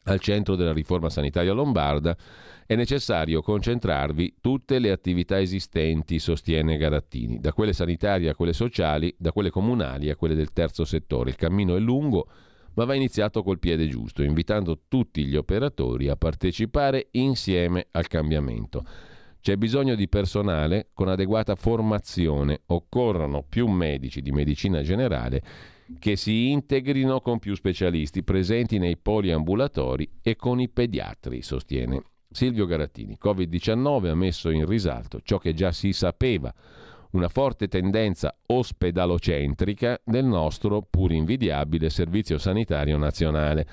al 0.04 0.20
centro 0.20 0.54
della 0.54 0.72
riforma 0.72 1.10
sanitaria 1.10 1.52
lombarda, 1.52 2.16
è 2.64 2.76
necessario 2.76 3.42
concentrarvi 3.42 4.36
tutte 4.40 4.78
le 4.78 4.92
attività 4.92 5.40
esistenti, 5.40 6.20
sostiene 6.20 6.76
Garattini, 6.76 7.40
da 7.40 7.52
quelle 7.52 7.72
sanitarie 7.72 8.28
a 8.28 8.36
quelle 8.36 8.52
sociali, 8.52 9.12
da 9.18 9.32
quelle 9.32 9.50
comunali 9.50 10.08
a 10.08 10.14
quelle 10.14 10.36
del 10.36 10.52
terzo 10.52 10.84
settore. 10.84 11.30
Il 11.30 11.36
cammino 11.36 11.74
è 11.74 11.80
lungo, 11.80 12.28
ma 12.74 12.84
va 12.84 12.94
iniziato 12.94 13.42
col 13.42 13.58
piede 13.58 13.88
giusto, 13.88 14.22
invitando 14.22 14.82
tutti 14.88 15.24
gli 15.24 15.36
operatori 15.36 16.08
a 16.08 16.16
partecipare 16.16 17.08
insieme 17.12 17.86
al 17.90 18.06
cambiamento. 18.06 18.84
C'è 19.40 19.56
bisogno 19.56 19.94
di 19.94 20.08
personale 20.08 20.90
con 20.92 21.08
adeguata 21.08 21.54
formazione, 21.54 22.62
occorrono 22.66 23.42
più 23.48 23.66
medici 23.68 24.20
di 24.20 24.32
medicina 24.32 24.82
generale 24.82 25.42
che 25.98 26.14
si 26.14 26.50
integrino 26.50 27.20
con 27.20 27.38
più 27.38 27.54
specialisti 27.54 28.22
presenti 28.22 28.78
nei 28.78 28.96
poliambulatori 28.96 30.08
e 30.22 30.36
con 30.36 30.60
i 30.60 30.68
pediatri, 30.68 31.42
sostiene 31.42 32.02
Silvio 32.30 32.66
Garattini. 32.66 33.18
Covid-19 33.20 34.08
ha 34.08 34.14
messo 34.14 34.50
in 34.50 34.66
risalto 34.66 35.20
ciò 35.22 35.38
che 35.38 35.52
già 35.52 35.72
si 35.72 35.92
sapeva, 35.92 36.52
una 37.12 37.28
forte 37.28 37.68
tendenza 37.68 38.36
ospedalocentrica 38.46 40.00
del 40.04 40.24
nostro 40.24 40.86
pur 40.88 41.12
invidiabile 41.12 41.90
Servizio 41.90 42.38
Sanitario 42.38 42.96
Nazionale 42.96 43.66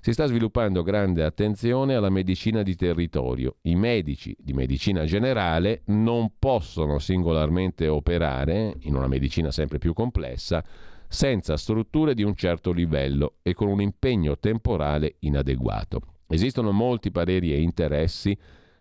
si 0.00 0.12
sta 0.12 0.26
sviluppando 0.26 0.82
grande 0.82 1.24
attenzione 1.24 1.94
alla 1.94 2.08
medicina 2.08 2.62
di 2.62 2.76
territorio. 2.76 3.56
I 3.62 3.74
medici 3.74 4.34
di 4.38 4.52
medicina 4.52 5.04
generale 5.04 5.82
non 5.86 6.32
possono 6.38 6.98
singolarmente 6.98 7.88
operare 7.88 8.76
in 8.82 8.94
una 8.94 9.08
medicina 9.08 9.50
sempre 9.50 9.78
più 9.78 9.92
complessa 9.92 10.64
senza 11.08 11.56
strutture 11.56 12.14
di 12.14 12.22
un 12.22 12.34
certo 12.34 12.70
livello 12.70 13.36
e 13.42 13.54
con 13.54 13.68
un 13.68 13.80
impegno 13.80 14.38
temporale 14.38 15.16
inadeguato. 15.20 16.00
Esistono 16.28 16.70
molti 16.70 17.10
pareri 17.10 17.52
e 17.52 17.60
interessi 17.60 18.38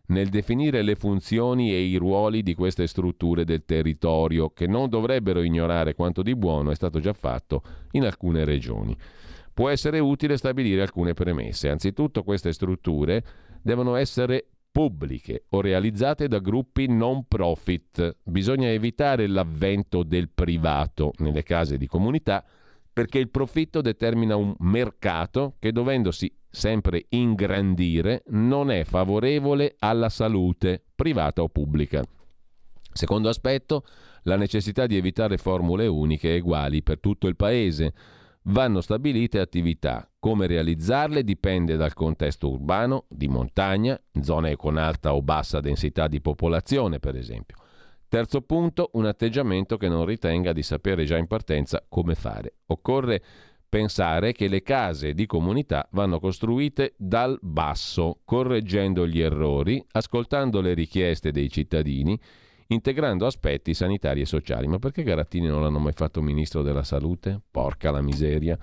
nel 0.07 0.29
definire 0.29 0.81
le 0.81 0.95
funzioni 0.95 1.71
e 1.71 1.79
i 1.79 1.95
ruoli 1.97 2.43
di 2.43 2.53
queste 2.53 2.87
strutture 2.87 3.43
del 3.45 3.65
territorio 3.65 4.49
che 4.49 4.67
non 4.67 4.89
dovrebbero 4.89 5.41
ignorare 5.41 5.95
quanto 5.95 6.21
di 6.21 6.35
buono 6.35 6.71
è 6.71 6.75
stato 6.75 6.99
già 6.99 7.13
fatto 7.13 7.61
in 7.91 8.05
alcune 8.05 8.45
regioni 8.45 8.95
può 9.57 9.69
essere 9.69 9.97
utile 9.97 10.37
stabilire 10.37 10.83
alcune 10.83 11.15
premesse. 11.15 11.67
Anzitutto 11.67 12.21
queste 12.21 12.53
strutture 12.53 13.23
devono 13.63 13.95
essere 13.95 14.45
pubbliche 14.71 15.45
o 15.49 15.61
realizzate 15.61 16.27
da 16.27 16.37
gruppi 16.37 16.85
non 16.85 17.25
profit. 17.27 18.17
Bisogna 18.23 18.69
evitare 18.69 19.25
l'avvento 19.25 20.03
del 20.03 20.29
privato 20.29 21.13
nelle 21.17 21.41
case 21.41 21.79
di 21.79 21.87
comunità 21.87 22.45
perché 22.93 23.17
il 23.17 23.31
profitto 23.31 23.81
determina 23.81 24.35
un 24.35 24.53
mercato 24.59 25.55
che 25.57 25.71
dovendosi 25.71 26.31
sempre 26.57 27.05
ingrandire 27.09 28.23
non 28.29 28.71
è 28.71 28.83
favorevole 28.83 29.75
alla 29.79 30.09
salute 30.09 30.83
privata 30.95 31.43
o 31.43 31.49
pubblica. 31.49 32.03
Secondo 32.91 33.29
aspetto, 33.29 33.85
la 34.23 34.35
necessità 34.35 34.87
di 34.87 34.97
evitare 34.97 35.37
formule 35.37 35.85
uniche 35.85 36.33
e 36.33 36.39
uguali 36.39 36.81
per 36.81 36.99
tutto 36.99 37.27
il 37.27 37.35
Paese 37.35 37.93
vanno 38.43 38.81
stabilite 38.81 39.39
attività. 39.39 40.09
Come 40.19 40.47
realizzarle 40.47 41.23
dipende 41.23 41.75
dal 41.75 41.93
contesto 41.93 42.49
urbano, 42.49 43.05
di 43.07 43.27
montagna, 43.27 43.99
zone 44.21 44.55
con 44.55 44.77
alta 44.77 45.13
o 45.13 45.21
bassa 45.21 45.59
densità 45.59 46.07
di 46.07 46.21
popolazione, 46.21 46.99
per 46.99 47.15
esempio. 47.15 47.57
Terzo 48.09 48.41
punto, 48.41 48.89
un 48.93 49.05
atteggiamento 49.05 49.75
che 49.75 49.89
non 49.89 50.05
ritenga 50.05 50.53
di 50.53 50.63
sapere 50.63 51.03
già 51.03 51.17
in 51.17 51.27
partenza 51.27 51.85
come 51.87 52.15
fare. 52.15 52.55
Occorre 52.67 53.21
pensare 53.69 54.31
che 54.31 54.47
le 54.47 54.61
case 54.61 55.13
di 55.13 55.25
comunità 55.25 55.87
vanno 55.91 56.19
costruite 56.19 56.93
dal 56.97 57.37
basso, 57.41 58.19
correggendo 58.23 59.07
gli 59.07 59.19
errori, 59.19 59.83
ascoltando 59.91 60.61
le 60.61 60.73
richieste 60.73 61.31
dei 61.31 61.49
cittadini 61.49 62.19
integrando 62.67 63.25
aspetti 63.25 63.73
sanitari 63.73 64.21
e 64.21 64.25
sociali. 64.25 64.67
Ma 64.67 64.79
perché 64.79 65.03
Garattini 65.03 65.47
non 65.47 65.61
l'hanno 65.61 65.79
mai 65.79 65.93
fatto 65.93 66.21
ministro 66.21 66.61
della 66.61 66.83
salute? 66.83 67.39
Porca 67.49 67.91
la 67.91 68.01
miseria. 68.01 68.57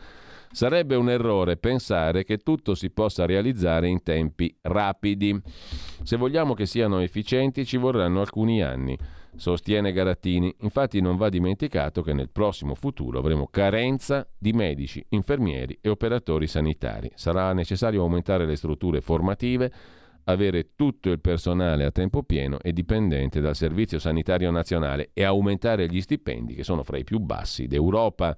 Sarebbe 0.51 0.95
un 0.95 1.11
errore 1.11 1.57
pensare 1.57 2.23
che 2.23 2.39
tutto 2.39 2.75
si 2.75 2.91
possa 2.91 3.27
realizzare 3.27 3.89
in 3.89 4.03
tempi 4.03 4.55
rapidi. 4.63 5.41
Se 6.03 6.17
vogliamo 6.17 6.55
che 6.55 6.67
siano 6.67 7.01
efficienti 7.01 7.65
ci 7.65 7.77
vorranno 7.77 8.21
alcuni 8.21 8.63
anni, 8.63 8.97
sostiene 9.37 9.93
Garattini. 9.93 10.55
Infatti 10.61 11.01
non 11.01 11.17
va 11.17 11.29
dimenticato 11.29 12.03
che 12.03 12.13
nel 12.13 12.31
prossimo 12.31 12.75
futuro 12.75 13.19
avremo 13.19 13.49
carenza 13.49 14.27
di 14.37 14.53
medici, 14.53 15.05
infermieri 15.11 15.79
e 15.81 15.89
operatori 15.89 16.47
sanitari. 16.47 17.11
Sarà 17.15 17.53
necessario 17.53 18.03
aumentare 18.03 18.47
le 18.47 18.57
strutture 18.57 19.01
formative 19.01 19.73
avere 20.25 20.71
tutto 20.75 21.11
il 21.11 21.21
personale 21.21 21.85
a 21.85 21.91
tempo 21.91 22.23
pieno 22.23 22.59
e 22.61 22.73
dipendente 22.73 23.41
dal 23.41 23.57
Servizio 23.57 23.99
Sanitario 23.99 24.51
Nazionale 24.51 25.11
e 25.13 25.25
aumentare 25.25 25.87
gli 25.87 26.01
stipendi 26.01 26.55
che 26.55 26.65
sono 26.65 26.83
fra 26.83 26.97
i 26.97 27.05
più 27.05 27.19
bassi 27.19 27.67
d'Europa. 27.67 28.37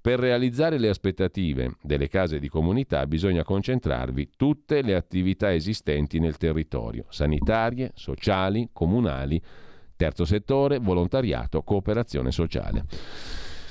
Per 0.00 0.18
realizzare 0.18 0.78
le 0.78 0.90
aspettative 0.90 1.76
delle 1.82 2.08
case 2.08 2.38
di 2.38 2.48
comunità 2.48 3.06
bisogna 3.06 3.42
concentrarvi 3.42 4.32
tutte 4.36 4.82
le 4.82 4.94
attività 4.94 5.52
esistenti 5.52 6.18
nel 6.18 6.36
territorio, 6.36 7.06
sanitarie, 7.08 7.92
sociali, 7.94 8.68
comunali, 8.70 9.40
terzo 10.04 10.26
settore, 10.26 10.78
volontariato, 10.78 11.62
cooperazione 11.62 12.30
sociale. 12.30 12.84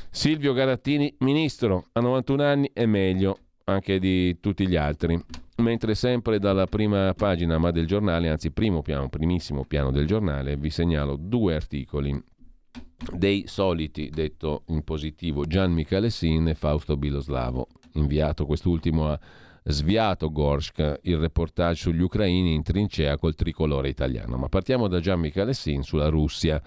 Silvio 0.09 0.53
Garattini, 0.53 1.13
ministro, 1.19 1.89
a 1.91 1.99
91 1.99 2.43
anni 2.43 2.71
è 2.73 2.85
meglio 2.85 3.37
anche 3.65 3.99
di 3.99 4.39
tutti 4.39 4.67
gli 4.67 4.75
altri 4.75 5.21
mentre 5.57 5.93
sempre 5.93 6.39
dalla 6.39 6.65
prima 6.65 7.13
pagina 7.13 7.59
ma 7.59 7.69
del 7.69 7.85
giornale, 7.85 8.29
anzi 8.29 8.51
primo 8.51 8.81
piano, 8.81 9.09
primissimo 9.09 9.63
piano 9.65 9.91
del 9.91 10.07
giornale, 10.07 10.57
vi 10.57 10.71
segnalo 10.71 11.15
due 11.15 11.53
articoli 11.53 12.19
dei 13.15 13.43
soliti, 13.45 14.09
detto 14.09 14.63
in 14.69 14.83
positivo, 14.83 15.45
Gian 15.45 15.71
Michalessin 15.71 16.47
e 16.47 16.55
Fausto 16.55 16.97
Biloslavo, 16.97 17.67
inviato 17.93 18.47
quest'ultimo 18.47 19.11
a 19.11 19.19
Sviato 19.65 20.31
Gorsk, 20.31 20.99
il 21.03 21.17
reportage 21.17 21.81
sugli 21.81 22.01
ucraini 22.01 22.53
in 22.53 22.63
trincea 22.63 23.17
col 23.17 23.35
tricolore 23.35 23.89
italiano. 23.89 24.37
Ma 24.37 24.49
partiamo 24.49 24.87
da 24.87 24.99
Gian 24.99 25.19
Michalessin 25.19 25.83
sulla 25.83 26.09
Russia 26.09 26.61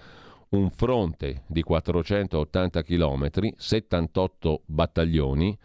un 0.49 0.69
fronte 0.69 1.43
di 1.47 1.61
480 1.61 2.81
km, 2.81 3.29
78 3.55 4.61
battaglioni, 4.65 5.57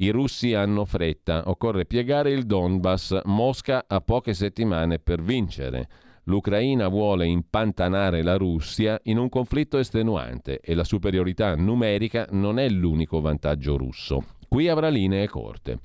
i 0.00 0.10
russi 0.10 0.54
hanno 0.54 0.84
fretta, 0.84 1.42
occorre 1.46 1.84
piegare 1.84 2.30
il 2.30 2.46
Donbass, 2.46 3.22
Mosca 3.24 3.84
ha 3.88 4.00
poche 4.00 4.32
settimane 4.32 5.00
per 5.00 5.20
vincere. 5.20 5.88
L'Ucraina 6.24 6.86
vuole 6.86 7.26
impantanare 7.26 8.22
la 8.22 8.36
Russia 8.36 9.00
in 9.04 9.18
un 9.18 9.28
conflitto 9.28 9.76
estenuante 9.78 10.60
e 10.60 10.74
la 10.74 10.84
superiorità 10.84 11.56
numerica 11.56 12.28
non 12.30 12.60
è 12.60 12.68
l'unico 12.68 13.20
vantaggio 13.20 13.76
russo. 13.76 14.24
Qui 14.46 14.68
avrà 14.68 14.88
linee 14.88 15.26
corte. 15.26 15.80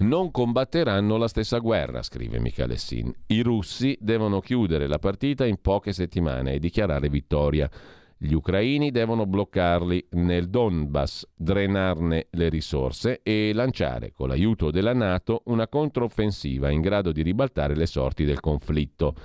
Non 0.00 0.30
combatteranno 0.30 1.16
la 1.16 1.26
stessa 1.26 1.58
guerra, 1.58 2.02
scrive 2.02 2.38
Michalessin. 2.38 3.12
I 3.26 3.40
russi 3.40 3.98
devono 4.00 4.38
chiudere 4.38 4.86
la 4.86 5.00
partita 5.00 5.44
in 5.44 5.60
poche 5.60 5.92
settimane 5.92 6.52
e 6.52 6.58
dichiarare 6.60 7.08
vittoria. 7.08 7.68
Gli 8.16 8.32
ucraini 8.32 8.92
devono 8.92 9.26
bloccarli 9.26 10.06
nel 10.10 10.50
Donbass, 10.50 11.26
drenarne 11.34 12.28
le 12.30 12.48
risorse 12.48 13.22
e 13.24 13.50
lanciare, 13.52 14.12
con 14.12 14.28
l'aiuto 14.28 14.70
della 14.70 14.92
Nato, 14.92 15.42
una 15.46 15.66
controffensiva 15.66 16.70
in 16.70 16.80
grado 16.80 17.10
di 17.10 17.22
ribaltare 17.22 17.74
le 17.74 17.86
sorti 17.86 18.24
del 18.24 18.38
conflitto. 18.38 19.16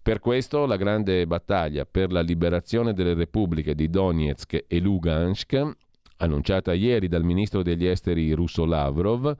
Per 0.00 0.20
questo 0.20 0.64
la 0.64 0.76
grande 0.76 1.26
battaglia 1.26 1.84
per 1.84 2.10
la 2.10 2.22
liberazione 2.22 2.94
delle 2.94 3.12
repubbliche 3.12 3.74
di 3.74 3.90
Donetsk 3.90 4.64
e 4.68 4.80
Lugansk, 4.80 5.76
annunciata 6.16 6.72
ieri 6.72 7.08
dal 7.08 7.24
ministro 7.24 7.62
degli 7.62 7.86
esteri 7.86 8.32
russo 8.32 8.64
Lavrov, 8.64 9.36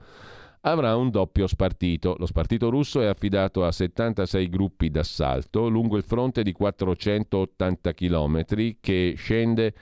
avrà 0.67 0.95
un 0.95 1.09
doppio 1.09 1.47
spartito. 1.47 2.15
Lo 2.17 2.25
spartito 2.25 2.69
russo 2.69 3.01
è 3.01 3.05
affidato 3.05 3.63
a 3.63 3.71
76 3.71 4.49
gruppi 4.49 4.89
d'assalto 4.89 5.67
lungo 5.67 5.97
il 5.97 6.03
fronte 6.03 6.43
di 6.43 6.51
480 6.51 7.93
km 7.93 8.45
che 8.79 9.13
scende 9.15 9.73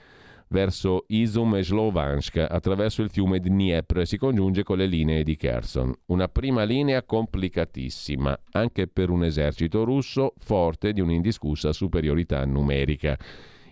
verso 0.48 1.04
Izum 1.08 1.56
e 1.56 1.64
Slovansk 1.64 2.36
attraverso 2.36 3.02
il 3.02 3.10
fiume 3.10 3.40
Dniepr 3.40 4.00
e 4.00 4.06
si 4.06 4.18
congiunge 4.18 4.62
con 4.62 4.76
le 4.76 4.86
linee 4.86 5.24
di 5.24 5.36
Kherson. 5.36 5.92
Una 6.06 6.28
prima 6.28 6.64
linea 6.64 7.02
complicatissima, 7.02 8.38
anche 8.52 8.86
per 8.86 9.10
un 9.10 9.24
esercito 9.24 9.84
russo 9.84 10.34
forte 10.38 10.92
di 10.92 11.00
un'indiscussa 11.00 11.72
superiorità 11.72 12.44
numerica. 12.44 13.18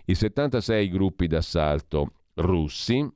I 0.05 0.15
76 0.15 0.89
gruppi 0.89 1.27
d'assalto 1.27 2.13
russi, 2.35 3.07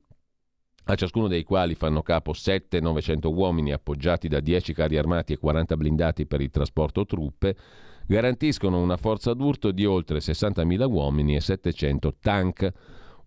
a 0.90 0.94
ciascuno 0.94 1.28
dei 1.28 1.44
quali 1.44 1.74
fanno 1.74 2.00
capo 2.00 2.32
7-900 2.32 3.26
uomini 3.26 3.72
appoggiati 3.72 4.26
da 4.26 4.40
10 4.40 4.72
carri 4.72 4.96
armati 4.96 5.34
e 5.34 5.38
40 5.38 5.76
blindati 5.76 6.24
per 6.26 6.40
il 6.40 6.48
trasporto 6.48 7.04
truppe, 7.04 7.56
garantiscono 8.06 8.80
una 8.80 8.96
forza 8.96 9.34
d'urto 9.34 9.70
di 9.70 9.84
oltre 9.84 10.18
60.000 10.18 10.90
uomini 10.90 11.36
e 11.36 11.40
700 11.40 12.14
tank 12.20 12.72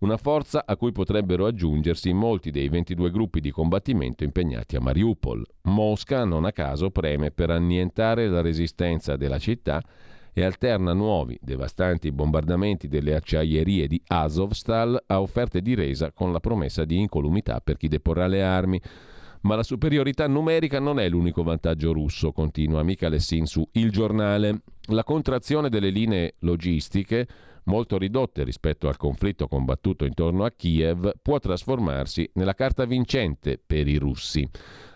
una 0.00 0.16
forza 0.16 0.64
a 0.66 0.76
cui 0.76 0.90
potrebbero 0.90 1.46
aggiungersi 1.46 2.12
molti 2.12 2.50
dei 2.50 2.68
22 2.68 3.12
gruppi 3.12 3.40
di 3.40 3.52
combattimento 3.52 4.24
impegnati 4.24 4.74
a 4.74 4.80
Mariupol. 4.80 5.46
Mosca, 5.62 6.24
non 6.24 6.44
a 6.44 6.50
caso, 6.50 6.90
preme 6.90 7.30
per 7.30 7.50
annientare 7.50 8.26
la 8.26 8.40
resistenza 8.40 9.14
della 9.14 9.38
città 9.38 9.80
e 10.32 10.44
alterna 10.44 10.92
nuovi, 10.92 11.38
devastanti 11.40 12.10
bombardamenti 12.10 12.88
delle 12.88 13.14
acciaierie 13.14 13.86
di 13.86 14.00
Azovstal 14.06 15.02
a 15.06 15.20
offerte 15.20 15.60
di 15.60 15.74
resa 15.74 16.12
con 16.12 16.32
la 16.32 16.40
promessa 16.40 16.84
di 16.84 16.98
incolumità 16.98 17.60
per 17.60 17.76
chi 17.76 17.88
deporrà 17.88 18.26
le 18.26 18.42
armi. 18.42 18.80
Ma 19.42 19.56
la 19.56 19.64
superiorità 19.64 20.28
numerica 20.28 20.78
non 20.78 21.00
è 21.00 21.08
l'unico 21.08 21.42
vantaggio 21.42 21.92
russo, 21.92 22.32
continua 22.32 22.82
Michele 22.84 23.18
Sin 23.18 23.46
su 23.46 23.68
Il 23.72 23.90
Giornale. 23.90 24.62
La 24.88 25.04
contrazione 25.04 25.68
delle 25.68 25.90
linee 25.90 26.36
logistiche 26.40 27.26
molto 27.64 27.98
ridotte 27.98 28.44
rispetto 28.44 28.88
al 28.88 28.96
conflitto 28.96 29.48
combattuto 29.48 30.04
intorno 30.04 30.44
a 30.44 30.50
Kiev, 30.50 31.12
può 31.20 31.38
trasformarsi 31.38 32.30
nella 32.34 32.54
carta 32.54 32.84
vincente 32.84 33.60
per 33.64 33.86
i 33.88 33.96
russi. 33.96 34.48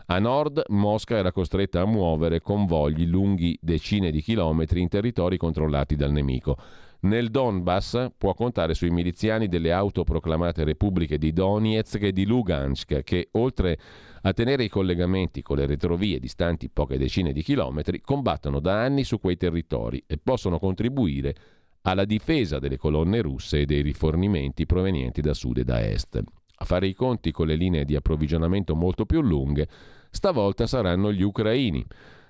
A 0.08 0.20
nord 0.20 0.62
Mosca 0.68 1.16
era 1.16 1.32
costretta 1.32 1.80
a 1.80 1.84
muovere 1.84 2.40
convogli 2.40 3.06
lunghi 3.06 3.58
decine 3.60 4.12
di 4.12 4.22
chilometri 4.22 4.80
in 4.80 4.86
territori 4.86 5.36
controllati 5.36 5.96
dal 5.96 6.12
nemico. 6.12 6.56
Nel 7.00 7.28
Donbass 7.28 8.12
può 8.16 8.32
contare 8.32 8.74
sui 8.74 8.90
miliziani 8.90 9.48
delle 9.48 9.72
autoproclamate 9.72 10.62
repubbliche 10.62 11.18
di 11.18 11.32
Donetsk 11.32 12.02
e 12.02 12.12
di 12.12 12.24
Lugansk 12.24 13.02
che, 13.02 13.30
oltre 13.32 13.78
a 14.22 14.32
tenere 14.32 14.62
i 14.62 14.68
collegamenti 14.68 15.42
con 15.42 15.56
le 15.56 15.66
retrovie 15.66 16.20
distanti 16.20 16.70
poche 16.70 16.98
decine 16.98 17.32
di 17.32 17.42
chilometri, 17.42 18.00
combattono 18.00 18.60
da 18.60 18.80
anni 18.80 19.02
su 19.02 19.18
quei 19.18 19.36
territori 19.36 20.04
e 20.06 20.18
possono 20.18 20.60
contribuire 20.60 21.34
alla 21.82 22.04
difesa 22.04 22.60
delle 22.60 22.76
colonne 22.76 23.20
russe 23.20 23.58
e 23.58 23.66
dei 23.66 23.82
rifornimenti 23.82 24.66
provenienti 24.66 25.20
da 25.20 25.34
sud 25.34 25.58
e 25.58 25.64
da 25.64 25.84
est. 25.84 26.22
A 26.58 26.64
fare 26.64 26.86
i 26.86 26.94
conti 26.94 27.32
con 27.32 27.46
le 27.46 27.54
linee 27.54 27.84
di 27.84 27.96
approvvigionamento 27.96 28.74
molto 28.74 29.04
più 29.04 29.20
lunghe, 29.20 29.68
stavolta 30.16 30.66
saranno 30.66 31.12
gli 31.12 31.22
ucraini. 31.22 31.86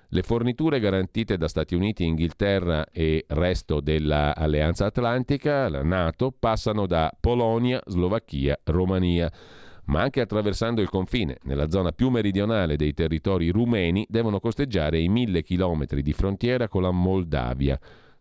Le 0.09 0.21
forniture 0.21 0.79
garantite 0.79 1.37
da 1.37 1.47
Stati 1.47 1.73
Uniti, 1.73 2.05
Inghilterra 2.05 2.85
e 2.91 3.25
resto 3.29 3.81
dell'Alleanza 3.81 4.85
Atlantica, 4.85 5.67
la 5.67 5.81
Nato, 5.81 6.33
passano 6.37 6.85
da 6.85 7.11
Polonia, 7.19 7.81
Slovacchia, 7.85 8.59
Romania 8.65 9.31
ma 9.87 10.01
anche 10.01 10.19
attraversando 10.19 10.81
il 10.81 10.89
confine, 10.89 11.37
nella 11.43 11.69
zona 11.69 11.93
più 11.93 12.09
meridionale 12.09 12.75
dei 12.75 12.93
territori 12.93 13.47
rumeni, 13.51 14.05
devono 14.09 14.41
costeggiare 14.41 14.99
i 14.99 15.07
mille 15.07 15.43
chilometri 15.43 16.01
di 16.01 16.11
frontiera 16.11 16.67
con 16.67 16.81
la 16.81 16.91
Moldavia 16.91 17.79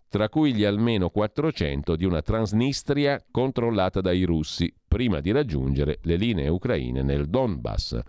tra 0.08 0.28
cui 0.28 0.54
gli 0.54 0.64
almeno 0.64 1.10
400 1.10 1.96
di 1.96 2.04
una 2.04 2.22
Transnistria 2.22 3.22
controllata 3.30 4.00
dai 4.00 4.22
russi, 4.24 4.72
prima 4.86 5.20
di 5.20 5.30
raggiungere 5.30 5.98
le 6.02 6.16
linee 6.16 6.48
ucraine 6.48 7.02
nel 7.02 7.28
Donbass. 7.28 8.00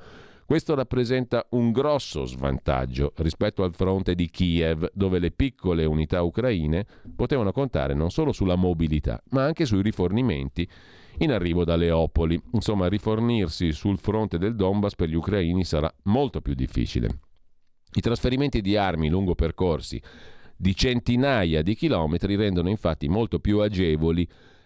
Questo 0.47 0.75
rappresenta 0.75 1.45
un 1.49 1.73
grosso 1.73 2.23
svantaggio 2.23 3.11
rispetto 3.17 3.63
al 3.63 3.75
fronte 3.75 4.15
di 4.15 4.29
Kiev, 4.29 4.89
dove 4.93 5.19
le 5.19 5.31
piccole 5.31 5.83
unità 5.83 6.21
ucraine 6.21 6.85
potevano 7.13 7.51
contare 7.51 7.93
non 7.93 8.11
solo 8.11 8.31
sulla 8.31 8.55
mobilità, 8.55 9.21
ma 9.31 9.43
anche 9.43 9.65
sui 9.65 9.81
rifornimenti 9.81 10.65
in 11.17 11.33
arrivo 11.33 11.65
da 11.65 11.75
Leopoli. 11.75 12.41
Insomma, 12.53 12.87
rifornirsi 12.87 13.73
sul 13.73 13.97
fronte 13.97 14.37
del 14.37 14.55
Donbass 14.55 14.95
per 14.95 15.09
gli 15.09 15.15
ucraini 15.15 15.65
sarà 15.65 15.93
molto 16.03 16.39
più 16.39 16.53
difficile. 16.53 17.09
I 17.91 17.99
trasferimenti 17.99 18.61
di 18.61 18.77
armi 18.77 19.09
lungo 19.09 19.35
percorsi 19.35 20.01
di 20.55 20.73
centinaia 20.73 21.61
di 21.61 21.75
chilometri 21.75 22.37
rendono 22.37 22.69
infatti 22.69 23.09
molto 23.09 23.39
più 23.39 23.59
agevoli 23.59 24.25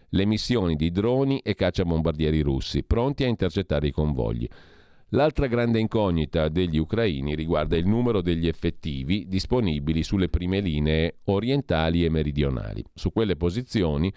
le 0.09 0.25
missioni 0.27 0.75
di 0.75 0.91
droni 0.91 1.39
e 1.39 1.55
cacciabombardieri 1.55 2.41
russi, 2.41 2.83
pronti 2.83 3.23
a 3.23 3.27
intercettare 3.27 3.87
i 3.87 3.91
convogli. 3.91 4.47
L'altra 5.13 5.47
grande 5.47 5.77
incognita 5.77 6.47
degli 6.47 6.77
ucraini 6.77 7.35
riguarda 7.35 7.75
il 7.75 7.85
numero 7.85 8.21
degli 8.21 8.47
effettivi 8.47 9.27
disponibili 9.27 10.03
sulle 10.03 10.29
prime 10.29 10.61
linee 10.61 11.17
orientali 11.25 12.05
e 12.05 12.09
meridionali. 12.09 12.81
Su 12.93 13.11
quelle 13.11 13.35
posizioni, 13.35 14.11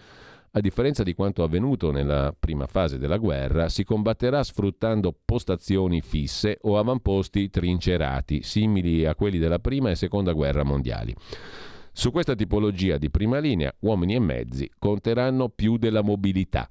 a 0.53 0.61
differenza 0.61 1.03
di 1.03 1.13
quanto 1.15 1.43
avvenuto 1.43 1.91
nella 1.91 2.33
prima 2.39 2.69
fase 2.69 2.97
della 2.97 3.17
guerra, 3.17 3.69
si 3.69 3.83
combatterà 3.83 4.45
sfruttando 4.45 5.13
postazioni 5.25 6.01
fisse 6.01 6.59
o 6.61 6.79
avamposti 6.79 7.51
trincerati, 7.51 8.45
simili 8.45 9.05
a 9.05 9.17
quelli 9.17 9.39
della 9.39 9.59
prima 9.59 9.91
e 9.91 9.97
seconda 9.97 10.31
guerra 10.31 10.63
mondiali. 10.63 11.13
Su 11.93 12.13
questa 12.13 12.37
tipologia 12.37 12.99
di 12.99 13.11
prima 13.11 13.39
linea, 13.39 13.75
uomini 13.81 14.15
e 14.15 14.21
mezzi 14.21 14.71
conteranno 14.79 15.49
più 15.49 15.77
della 15.77 16.03
mobilità. 16.03 16.69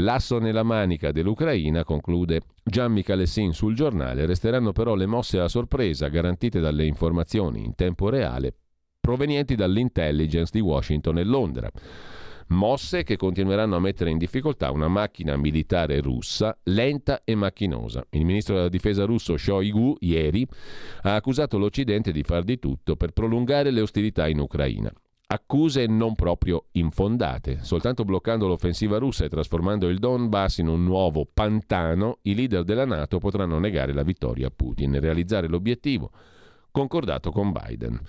L'asso 0.00 0.38
nella 0.38 0.62
manica 0.62 1.10
dell'Ucraina, 1.10 1.82
conclude 1.82 2.42
Gian 2.62 2.92
Michalessin 2.92 3.52
sul 3.52 3.74
giornale, 3.74 4.26
resteranno 4.26 4.72
però 4.72 4.94
le 4.94 5.06
mosse 5.06 5.40
a 5.40 5.48
sorpresa 5.48 6.08
garantite 6.08 6.60
dalle 6.60 6.86
informazioni 6.86 7.64
in 7.64 7.74
tempo 7.74 8.08
reale 8.08 8.54
provenienti 9.00 9.54
dall'intelligence 9.54 10.50
di 10.52 10.60
Washington 10.60 11.18
e 11.18 11.24
Londra 11.24 11.70
mosse 12.48 13.02
che 13.02 13.16
continueranno 13.16 13.76
a 13.76 13.80
mettere 13.80 14.10
in 14.10 14.18
difficoltà 14.18 14.70
una 14.70 14.88
macchina 14.88 15.36
militare 15.36 16.00
russa 16.00 16.56
lenta 16.64 17.22
e 17.24 17.34
macchinosa. 17.34 18.04
Il 18.10 18.24
ministro 18.24 18.54
della 18.54 18.68
difesa 18.68 19.04
russo 19.04 19.36
Shoigu 19.36 19.96
ieri 20.00 20.46
ha 21.02 21.14
accusato 21.14 21.58
l'Occidente 21.58 22.12
di 22.12 22.22
far 22.22 22.44
di 22.44 22.58
tutto 22.58 22.96
per 22.96 23.12
prolungare 23.12 23.70
le 23.70 23.80
ostilità 23.80 24.28
in 24.28 24.38
Ucraina. 24.38 24.92
Accuse 25.30 25.84
non 25.86 26.14
proprio 26.14 26.68
infondate. 26.72 27.58
Soltanto 27.60 28.06
bloccando 28.06 28.46
l'offensiva 28.46 28.96
russa 28.96 29.26
e 29.26 29.28
trasformando 29.28 29.86
il 29.90 29.98
Donbass 29.98 30.56
in 30.56 30.68
un 30.68 30.82
nuovo 30.82 31.28
pantano, 31.30 32.20
i 32.22 32.34
leader 32.34 32.64
della 32.64 32.86
Nato 32.86 33.18
potranno 33.18 33.58
negare 33.58 33.92
la 33.92 34.02
vittoria 34.02 34.46
a 34.46 34.50
Putin 34.54 34.94
e 34.94 35.00
realizzare 35.00 35.46
l'obiettivo 35.46 36.12
concordato 36.78 37.32
con 37.32 37.50
Biden. 37.50 38.00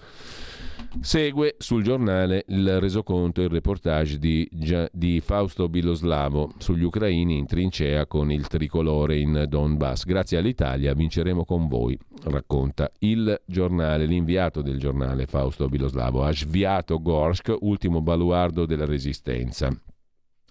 Segue 1.01 1.55
sul 1.57 1.83
giornale 1.83 2.45
il 2.47 2.79
resoconto, 2.79 3.41
il 3.41 3.49
reportage 3.49 4.17
di, 4.17 4.47
di, 4.91 5.21
Fausto 5.21 5.67
Biloslavo 5.67 6.53
sugli 6.57 6.83
ucraini 6.83 7.37
in 7.37 7.45
trincea 7.45 8.05
con 8.05 8.31
il 8.31 8.47
tricolore 8.47 9.17
in 9.17 9.45
Donbass. 9.47 10.05
Grazie 10.05 10.37
all'Italia 10.37 10.93
vinceremo 10.93 11.45
con 11.45 11.67
voi, 11.67 11.97
racconta 12.23 12.91
il 12.99 13.39
giornale, 13.45 14.05
l'inviato 14.05 14.61
del 14.61 14.79
giornale 14.79 15.25
Fausto 15.25 15.67
Biloslavo. 15.67 16.23
Ha 16.23 16.31
sviato 16.31 17.01
Gorsk, 17.01 17.55
ultimo 17.59 18.01
baluardo 18.01 18.65
della 18.65 18.85
resistenza. 18.85 19.69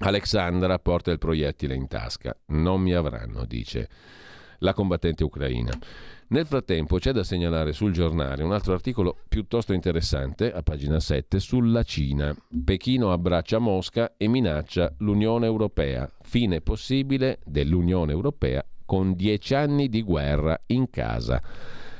Alexandra 0.00 0.78
porta 0.78 1.10
il 1.10 1.18
proiettile 1.18 1.74
in 1.74 1.88
tasca. 1.88 2.36
Non 2.48 2.80
mi 2.80 2.92
avranno, 2.92 3.44
dice 3.44 3.88
la 4.58 4.72
combattente 4.72 5.24
ucraina. 5.24 5.72
Nel 6.30 6.44
frattempo 6.44 6.98
c'è 6.98 7.12
da 7.12 7.24
segnalare 7.24 7.72
sul 7.72 7.90
giornale 7.90 8.42
un 8.42 8.52
altro 8.52 8.74
articolo 8.74 9.16
piuttosto 9.26 9.72
interessante, 9.72 10.52
a 10.52 10.62
pagina 10.62 11.00
7, 11.00 11.40
sulla 11.40 11.82
Cina. 11.84 12.36
Pechino 12.64 13.12
abbraccia 13.12 13.58
Mosca 13.58 14.12
e 14.18 14.28
minaccia 14.28 14.92
l'Unione 14.98 15.46
Europea. 15.46 16.06
Fine 16.20 16.60
possibile 16.60 17.38
dell'Unione 17.46 18.12
Europea 18.12 18.62
con 18.84 19.14
dieci 19.14 19.54
anni 19.54 19.88
di 19.88 20.02
guerra 20.02 20.60
in 20.66 20.90
casa. 20.90 21.42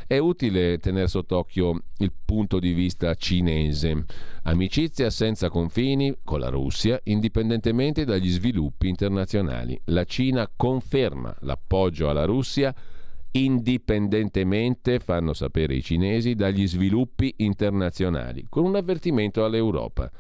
È 0.07 0.19
utile 0.19 0.77
tenere 0.77 1.09
sott'occhio 1.09 1.85
il 1.97 2.13
punto 2.23 2.59
di 2.59 2.75
vista 2.75 3.15
cinese. 3.15 4.05
Amicizia 4.43 5.09
senza 5.09 5.49
confini 5.49 6.15
con 6.23 6.41
la 6.41 6.51
Russia, 6.51 7.01
indipendentemente 7.05 8.05
dagli 8.05 8.29
sviluppi 8.29 8.89
internazionali. 8.89 9.81
La 9.87 10.05
Cina 10.05 10.51
conferma 10.55 11.35
l'appoggio 11.41 12.11
alla 12.11 12.27
Russia 12.27 12.75
indipendentemente, 13.45 14.99
fanno 14.99 15.33
sapere 15.33 15.75
i 15.75 15.83
cinesi, 15.83 16.35
dagli 16.35 16.67
sviluppi 16.67 17.35
internazionali, 17.39 18.47
con 18.49 18.65
un 18.65 18.77
avvertimento 18.77 19.45
all'Europa. 19.45 20.11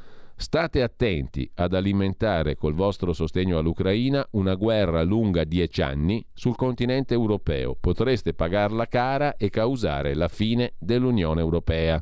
State 0.41 0.83
attenti 0.83 1.51
ad 1.55 1.75
alimentare 1.75 2.55
col 2.55 2.75
vostro 2.75 3.13
sostegno 3.13 3.59
all'Ucraina 3.59 4.25
una 4.33 4.55
guerra 4.55 5.03
lunga 5.03 5.43
dieci 5.43 5.83
anni 5.83 6.25
sul 6.33 6.55
continente 6.55 7.13
europeo. 7.13 7.77
Potreste 7.79 8.35
pagarla 8.35 8.87
cara 8.87 9.37
e 9.37 9.51
causare 9.51 10.15
la 10.15 10.29
fine 10.29 10.75
dell'Unione 10.79 11.41
Europea. 11.41 12.01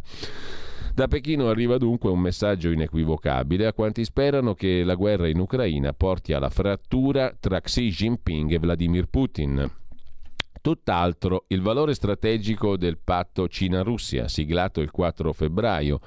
Da 0.93 1.09
Pechino 1.09 1.49
arriva 1.49 1.79
dunque 1.79 2.11
un 2.11 2.21
messaggio 2.21 2.71
inequivocabile 2.71 3.67
a 3.67 3.73
quanti 3.73 4.05
sperano 4.05 4.55
che 4.55 4.85
la 4.85 4.95
guerra 4.97 5.29
in 5.29 5.39
Ucraina 5.39 5.95
porti 5.95 6.35
alla 6.35 6.51
frattura 6.51 7.35
tra 7.39 7.61
Xi 7.61 7.89
Jinping 7.89 8.53
e 8.53 8.59
Vladimir 8.59 9.07
Putin. 9.07 9.71
Tutt'altro 10.67 11.45
il 11.47 11.61
valore 11.61 11.95
strategico 11.95 12.77
del 12.77 12.99
patto 12.99 13.47
Cina-Russia, 13.47 14.27
siglato 14.27 14.81
il 14.81 14.91
4 14.91 15.33
febbraio, 15.33 16.01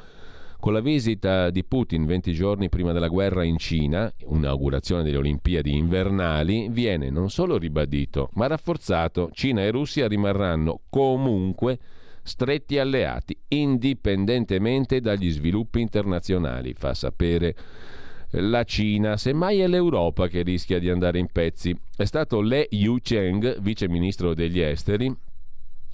con 0.60 0.74
la 0.74 0.82
visita 0.82 1.50
di 1.50 1.64
Putin 1.64 2.06
20 2.06 2.34
giorni 2.34 2.68
prima 2.68 2.92
della 2.92 3.08
guerra 3.08 3.46
in 3.46 3.58
Cina, 3.58 4.12
inaugurazione 4.30 5.02
delle 5.02 5.16
Olimpiadi 5.16 5.74
invernali, 5.74 6.68
viene 6.68 7.10
non 7.10 7.30
solo 7.30 7.58
ribadito, 7.58 8.32
ma 8.34 8.48
rafforzato. 8.48 9.30
Cina 9.32 9.62
e 9.62 9.72
Russia 9.72 10.10
rimarranno 10.10 10.82
comunque 10.90 11.80
stretti 12.22 12.78
alleati, 12.80 13.40
indipendentemente 13.48 15.00
dagli 15.00 15.32
sviluppi 15.32 15.80
internazionali, 15.80 16.74
fa 16.74 16.94
sapere 16.94 17.56
la 18.32 18.64
Cina, 18.64 19.18
semmai 19.18 19.60
è 19.60 19.68
l'Europa 19.68 20.28
che 20.28 20.42
rischia 20.42 20.80
di 20.80 20.90
andare 20.90 21.20
in 21.20 21.28
pezzi. 21.32 21.76
È 21.96 22.06
stato 22.06 22.42
Le 22.42 22.68
Yu 22.72 22.98
Cheng, 23.02 23.60
vice 23.62 23.88
ministro 23.88 24.34
degli 24.34 24.60
esteri, 24.60 25.16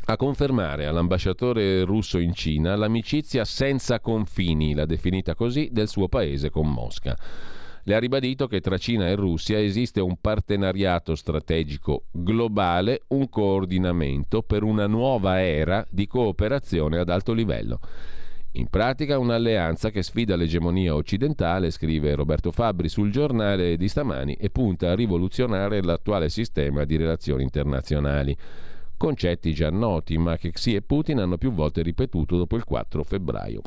a 0.07 0.17
confermare 0.17 0.85
all'ambasciatore 0.85 1.83
russo 1.83 2.19
in 2.19 2.33
Cina 2.33 2.75
l'amicizia 2.75 3.43
senza 3.43 3.99
confini, 3.99 4.75
l'ha 4.75 4.85
definita 4.85 5.33
così, 5.33 5.69
del 5.71 5.87
suo 5.87 6.07
paese 6.07 6.51
con 6.51 6.71
Mosca. 6.71 7.17
Le 7.87 7.95
ha 7.95 7.99
ribadito 7.99 8.47
che 8.47 8.61
tra 8.61 8.77
Cina 8.77 9.07
e 9.07 9.15
Russia 9.15 9.59
esiste 9.59 10.01
un 10.01 10.17
partenariato 10.19 11.15
strategico 11.15 12.05
globale, 12.11 13.03
un 13.09 13.29
coordinamento 13.29 14.41
per 14.41 14.63
una 14.63 14.87
nuova 14.87 15.41
era 15.41 15.85
di 15.89 16.07
cooperazione 16.07 16.97
ad 16.97 17.09
alto 17.09 17.33
livello. 17.33 17.79
In 18.57 18.67
pratica 18.69 19.19
un'alleanza 19.19 19.89
che 19.89 20.01
sfida 20.01 20.37
l'egemonia 20.37 20.95
occidentale, 20.95 21.71
scrive 21.71 22.15
Roberto 22.15 22.53
Fabbri 22.53 22.87
sul 22.87 23.11
giornale 23.11 23.75
di 23.75 23.89
stamani, 23.89 24.35
e 24.35 24.49
punta 24.49 24.91
a 24.91 24.95
rivoluzionare 24.95 25.83
l'attuale 25.83 26.29
sistema 26.29 26.85
di 26.85 26.95
relazioni 26.95 27.43
internazionali 27.43 28.35
concetti 28.95 29.53
già 29.53 29.69
noti, 29.69 30.17
ma 30.17 30.37
che 30.37 30.51
Xi 30.51 30.73
e 30.73 30.81
Putin 30.81 31.19
hanno 31.19 31.37
più 31.37 31.51
volte 31.51 31.81
ripetuto 31.81 32.37
dopo 32.37 32.55
il 32.55 32.63
4 32.63 33.03
febbraio. 33.03 33.61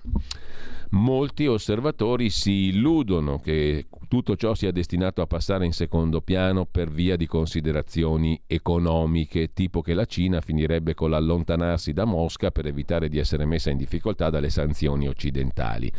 Molti 0.90 1.46
osservatori 1.46 2.30
si 2.30 2.68
illudono 2.68 3.38
che 3.38 3.88
tutto 4.08 4.36
ciò 4.36 4.54
sia 4.54 4.70
destinato 4.70 5.20
a 5.20 5.26
passare 5.26 5.66
in 5.66 5.72
secondo 5.72 6.22
piano 6.22 6.64
per 6.64 6.88
via 6.88 7.14
di 7.14 7.26
considerazioni 7.26 8.40
economiche, 8.46 9.52
tipo 9.52 9.82
che 9.82 9.92
la 9.92 10.06
Cina 10.06 10.40
finirebbe 10.40 10.94
con 10.94 11.10
l'allontanarsi 11.10 11.92
da 11.92 12.06
Mosca 12.06 12.50
per 12.50 12.66
evitare 12.66 13.10
di 13.10 13.18
essere 13.18 13.44
messa 13.44 13.68
in 13.68 13.76
difficoltà 13.76 14.30
dalle 14.30 14.48
sanzioni 14.48 15.06
occidentali. 15.06 15.92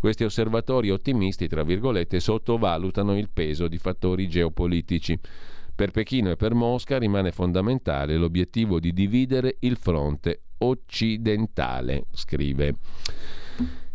Questi 0.00 0.24
osservatori 0.24 0.90
ottimisti, 0.90 1.46
tra 1.46 1.62
virgolette, 1.62 2.18
sottovalutano 2.18 3.16
il 3.16 3.30
peso 3.32 3.68
di 3.68 3.78
fattori 3.78 4.26
geopolitici. 4.26 5.16
Per 5.76 5.92
Pechino 5.92 6.32
e 6.32 6.36
per 6.36 6.54
Mosca 6.54 6.98
rimane 6.98 7.30
fondamentale 7.30 8.16
l'obiettivo 8.16 8.80
di 8.80 8.92
dividere 8.92 9.58
il 9.60 9.76
fronte 9.76 10.40
occidentale, 10.58 12.06
scrive 12.10 12.74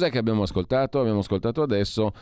Cos'è 0.00 0.12
che 0.12 0.16
abbiamo 0.16 0.44
ascoltato? 0.44 0.98
Abbiamo 0.98 1.18
ascoltato 1.18 1.60
adesso, 1.60 2.12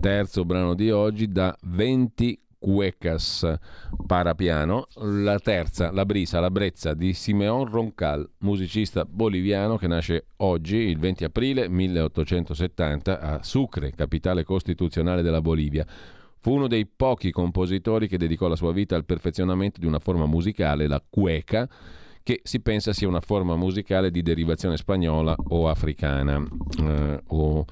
terzo 0.00 0.46
brano 0.46 0.72
di 0.72 0.90
oggi, 0.90 1.30
da 1.30 1.54
20 1.64 2.40
Cuecas 2.58 3.58
Parapiano, 4.06 4.86
la 5.00 5.38
terza, 5.38 5.90
la 5.92 6.06
brisa, 6.06 6.40
la 6.40 6.50
brezza 6.50 6.94
di 6.94 7.12
Simeon 7.12 7.70
Roncal, 7.70 8.26
musicista 8.38 9.04
boliviano 9.04 9.76
che 9.76 9.86
nasce 9.86 10.28
oggi, 10.36 10.76
il 10.76 10.98
20 10.98 11.24
aprile 11.24 11.68
1870, 11.68 13.20
a 13.20 13.42
Sucre, 13.42 13.92
capitale 13.92 14.42
costituzionale 14.42 15.20
della 15.20 15.42
Bolivia. 15.42 15.86
Fu 16.38 16.54
uno 16.54 16.68
dei 16.68 16.86
pochi 16.86 17.32
compositori 17.32 18.08
che 18.08 18.16
dedicò 18.16 18.48
la 18.48 18.56
sua 18.56 18.72
vita 18.72 18.96
al 18.96 19.04
perfezionamento 19.04 19.78
di 19.78 19.84
una 19.84 19.98
forma 19.98 20.24
musicale, 20.24 20.86
la 20.86 21.04
cueca, 21.06 21.68
che 22.26 22.40
si 22.42 22.58
pensa 22.58 22.92
sia 22.92 23.06
una 23.06 23.20
forma 23.20 23.54
musicale 23.54 24.10
di 24.10 24.20
derivazione 24.20 24.76
spagnola 24.76 25.36
o 25.50 25.68
africana, 25.68 26.44
eh, 26.80 27.22
o 27.24 27.64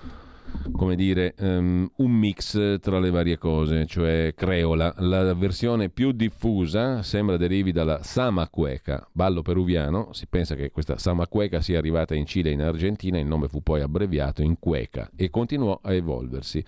come 0.72 0.96
dire, 0.96 1.34
um, 1.40 1.88
un 1.96 2.10
mix 2.10 2.78
tra 2.80 2.98
le 2.98 3.10
varie 3.10 3.38
cose, 3.38 3.86
cioè 3.86 4.32
creola. 4.34 4.94
La 4.98 5.34
versione 5.34 5.88
più 5.88 6.12
diffusa 6.12 7.02
sembra 7.02 7.36
derivi 7.36 7.72
dalla 7.72 8.02
sama 8.02 8.48
cueca, 8.48 9.06
ballo 9.12 9.42
peruviano. 9.42 10.12
Si 10.12 10.26
pensa 10.26 10.54
che 10.54 10.70
questa 10.70 10.98
sama 10.98 11.26
cueca 11.26 11.60
sia 11.60 11.78
arrivata 11.78 12.14
in 12.14 12.26
Cile 12.26 12.50
e 12.50 12.52
in 12.52 12.62
Argentina, 12.62 13.18
il 13.18 13.26
nome 13.26 13.48
fu 13.48 13.62
poi 13.62 13.80
abbreviato 13.80 14.42
in 14.42 14.58
cueca 14.58 15.10
e 15.16 15.30
continuò 15.30 15.78
a 15.82 15.92
evolversi. 15.92 16.64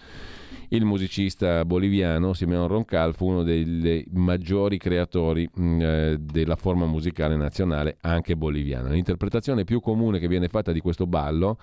Il 0.69 0.85
musicista 0.85 1.65
boliviano 1.65 2.33
Simeon 2.33 2.67
Roncal 2.67 3.15
fu 3.15 3.29
uno 3.29 3.45
dei 3.45 4.05
maggiori 4.13 4.79
creatori 4.79 5.49
mh, 5.53 5.63
mm, 5.63 5.81
eh, 5.81 6.19
della 6.19 6.57
forma 6.57 6.87
musicale 6.87 7.37
nazionale, 7.37 7.99
anche 8.01 8.37
boliviana. 8.37 8.89
L'interpretazione 8.89 9.65
più 9.65 9.81
comune 9.81 10.19
che 10.19 10.27
viene 10.27 10.49
fatta 10.49 10.73
di 10.73 10.81
questo 10.81 11.07
ballo 11.07 11.59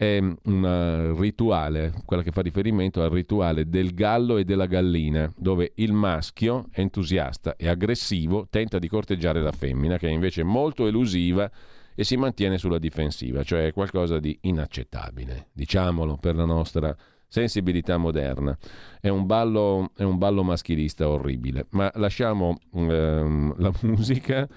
è 0.00 0.18
un 0.18 1.16
rituale, 1.18 1.92
quella 2.04 2.22
che 2.22 2.30
fa 2.30 2.40
riferimento 2.40 3.02
al 3.02 3.10
rituale 3.10 3.68
del 3.68 3.94
gallo 3.94 4.36
e 4.36 4.44
della 4.44 4.66
gallina, 4.66 5.30
dove 5.36 5.72
il 5.74 5.92
maschio, 5.92 6.66
entusiasta 6.70 7.56
e 7.56 7.68
aggressivo, 7.68 8.46
tenta 8.48 8.78
di 8.78 8.86
corteggiare 8.86 9.42
la 9.42 9.50
femmina, 9.50 9.98
che 9.98 10.06
è 10.06 10.12
invece 10.12 10.44
molto 10.44 10.86
elusiva 10.86 11.50
e 11.96 12.04
si 12.04 12.16
mantiene 12.16 12.58
sulla 12.58 12.78
difensiva, 12.78 13.42
cioè 13.42 13.72
qualcosa 13.72 14.20
di 14.20 14.38
inaccettabile, 14.42 15.48
diciamolo 15.52 16.16
per 16.16 16.36
la 16.36 16.44
nostra 16.44 16.96
sensibilità 17.26 17.96
moderna. 17.96 18.56
È 19.00 19.08
un 19.08 19.26
ballo, 19.26 19.90
è 19.96 20.04
un 20.04 20.16
ballo 20.16 20.44
maschilista 20.44 21.08
orribile, 21.08 21.66
ma 21.70 21.90
lasciamo 21.96 22.56
ehm, 22.72 23.54
la 23.58 23.72
musica 23.82 24.48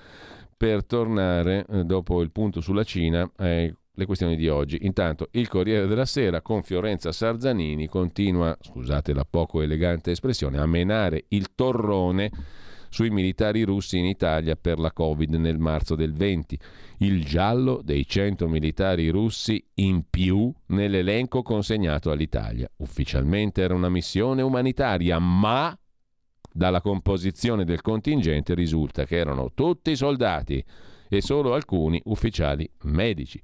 per 0.56 0.86
tornare 0.86 1.66
eh, 1.68 1.84
dopo 1.84 2.22
il 2.22 2.30
punto 2.30 2.62
sulla 2.62 2.84
Cina 2.84 3.28
alle 3.96 4.06
questioni 4.06 4.36
di 4.36 4.48
oggi. 4.48 4.80
Intanto 4.82 5.28
il 5.32 5.48
Corriere 5.48 5.88
della 5.88 6.06
Sera 6.06 6.42
con 6.42 6.64
Fiorenza 6.64 7.12
Sarzanini 7.12 7.88
continua, 7.88 8.56
scusate 8.60 9.14
la 9.14 9.26
poco 9.30 9.62
elegante 9.62 10.12
espressione, 10.12 10.60
a 10.60 10.66
menare 10.66 11.26
il 11.30 11.54
torrone 11.56 12.32
sui 12.90 13.10
militari 13.10 13.64
russi 13.64 13.98
in 13.98 14.06
Italia 14.06 14.56
per 14.56 14.78
la 14.78 14.92
Covid 14.92 15.34
nel 15.36 15.58
marzo 15.58 15.96
del 15.96 16.14
20. 16.14 16.60
Il 17.00 17.24
giallo 17.24 17.82
dei 17.84 18.06
100 18.06 18.48
militari 18.48 19.10
russi 19.10 19.64
in 19.76 20.04
più 20.10 20.52
nell'elenco 20.68 21.42
consegnato 21.42 22.12
all'Italia. 22.12 22.70
Ufficialmente 22.78 23.62
era 23.62 23.74
una 23.74 23.90
missione 23.90 24.42
umanitaria, 24.42 25.20
ma 25.20 25.76
dalla 26.54 26.82
composizione 26.82 27.64
del 27.64 27.82
contingente 27.82 28.54
risulta 28.54 29.06
che 29.06 29.16
erano 29.16 29.52
tutti 29.54 29.96
soldati 29.96 30.64
e 31.08 31.22
solo 31.22 31.54
alcuni 31.54 32.02
ufficiali 32.06 32.70
medici. 32.84 33.42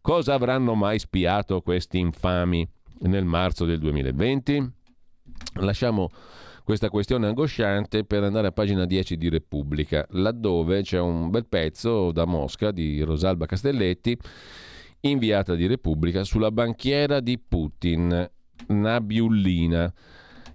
Cosa 0.00 0.34
avranno 0.34 0.74
mai 0.74 0.98
spiato 0.98 1.60
questi 1.60 1.98
infami 1.98 2.66
nel 3.00 3.24
marzo 3.24 3.64
del 3.64 3.78
2020? 3.78 4.72
Lasciamo 5.60 6.10
questa 6.64 6.90
questione 6.90 7.26
angosciante 7.26 8.04
per 8.04 8.22
andare 8.22 8.48
a 8.48 8.52
pagina 8.52 8.84
10 8.84 9.16
di 9.16 9.28
Repubblica, 9.28 10.06
laddove 10.10 10.82
c'è 10.82 11.00
un 11.00 11.30
bel 11.30 11.46
pezzo 11.46 12.12
da 12.12 12.26
Mosca 12.26 12.70
di 12.70 13.00
Rosalba 13.00 13.46
Castelletti, 13.46 14.18
inviata 15.00 15.54
di 15.54 15.66
Repubblica, 15.66 16.24
sulla 16.24 16.50
banchiera 16.50 17.20
di 17.20 17.38
Putin, 17.38 18.30
Nabiullina. 18.66 19.92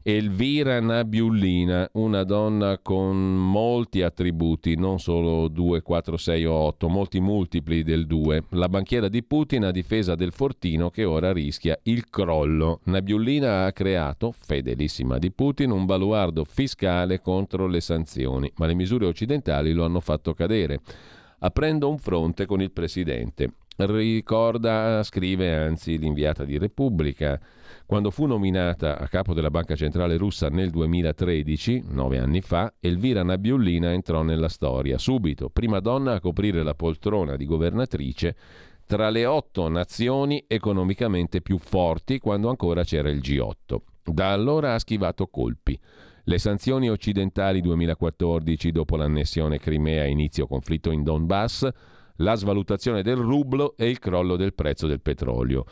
Elvira 0.06 0.82
Nabiullina, 0.82 1.92
una 1.94 2.26
donna 2.26 2.78
con 2.80 3.16
molti 3.16 4.02
attributi, 4.02 4.76
non 4.76 5.00
solo 5.00 5.48
2, 5.48 5.82
4, 5.82 6.18
6 6.18 6.46
o 6.46 6.54
8, 6.54 6.90
molti 6.90 7.22
multipli 7.22 7.84
del 7.84 8.06
2. 8.06 8.44
La 8.50 8.68
banchiera 8.68 9.08
di 9.08 9.24
Putin 9.24 9.64
a 9.64 9.72
difesa 9.72 10.16
del 10.16 10.34
fortino 10.34 10.90
che 10.90 11.06
ora 11.06 11.32
rischia 11.32 11.80
il 11.84 12.10
crollo. 12.10 12.82
Nabiullina 12.84 13.64
ha 13.64 13.72
creato, 13.72 14.34
fedelissima 14.38 15.18
di 15.20 15.32
Putin, 15.32 15.72
un 15.72 15.86
baluardo 15.86 16.44
fiscale 16.44 17.22
contro 17.22 17.66
le 17.66 17.80
sanzioni, 17.80 18.52
ma 18.58 18.66
le 18.66 18.74
misure 18.74 19.06
occidentali 19.06 19.72
lo 19.72 19.86
hanno 19.86 20.02
fatto 20.02 20.34
cadere, 20.34 20.82
aprendo 21.40 21.90
un 21.90 21.98
fronte 21.98 22.46
con 22.46 22.62
il 22.62 22.72
presidente. 22.72 23.54
Ricorda, 23.76 25.02
scrive 25.04 25.56
anzi 25.56 25.98
l'inviata 25.98 26.46
di 26.46 26.58
Repubblica, 26.58 27.40
quando 27.86 28.12
fu 28.12 28.26
nominata 28.26 29.00
a 29.00 29.08
capo 29.08 29.34
della 29.34 29.50
Banca 29.50 29.76
Centrale 29.76 30.16
russa 30.18 30.50
nel 30.50 30.70
2013, 30.70 31.86
nove 31.88 32.20
anni 32.20 32.42
fa, 32.42 32.74
Elvira 32.80 33.24
Nabiullina 33.24 33.92
entrò 33.92 34.22
nella 34.22 34.48
storia. 34.48 34.98
Subito, 34.98 35.50
prima 35.50 35.80
donna 35.80 36.14
a 36.14 36.20
coprire 36.20 36.62
la 36.62 36.76
poltrona 36.76 37.36
di 37.36 37.46
governatrice 37.46 38.36
tra 38.86 39.10
le 39.10 39.26
otto 39.26 39.68
nazioni 39.70 40.44
economicamente 40.48 41.42
più 41.42 41.58
forti 41.58 42.20
quando 42.20 42.50
ancora 42.50 42.84
c'era 42.84 43.10
il 43.10 43.20
G8. 43.20 43.78
Da 44.04 44.32
allora 44.32 44.76
ha 44.76 44.80
schivato 44.80 45.28
colpi. 45.28 45.80
Le 46.26 46.38
sanzioni 46.38 46.90
occidentali 46.90 47.60
2014 47.60 48.72
dopo 48.72 48.96
l'annessione 48.96 49.58
Crimea 49.58 50.04
e 50.04 50.10
inizio 50.10 50.48
conflitto 50.48 50.92
in 50.92 51.04
Donbass, 51.04 51.70
la 52.24 52.36
svalutazione 52.36 53.04
del 53.04 53.18
rublo 53.18 53.76
e 53.78 53.90
il 53.90 54.00
crollo 54.00 54.36
del 54.36 54.54
prezzo 54.54 54.88
del 54.88 55.02
petrolio 55.02 55.66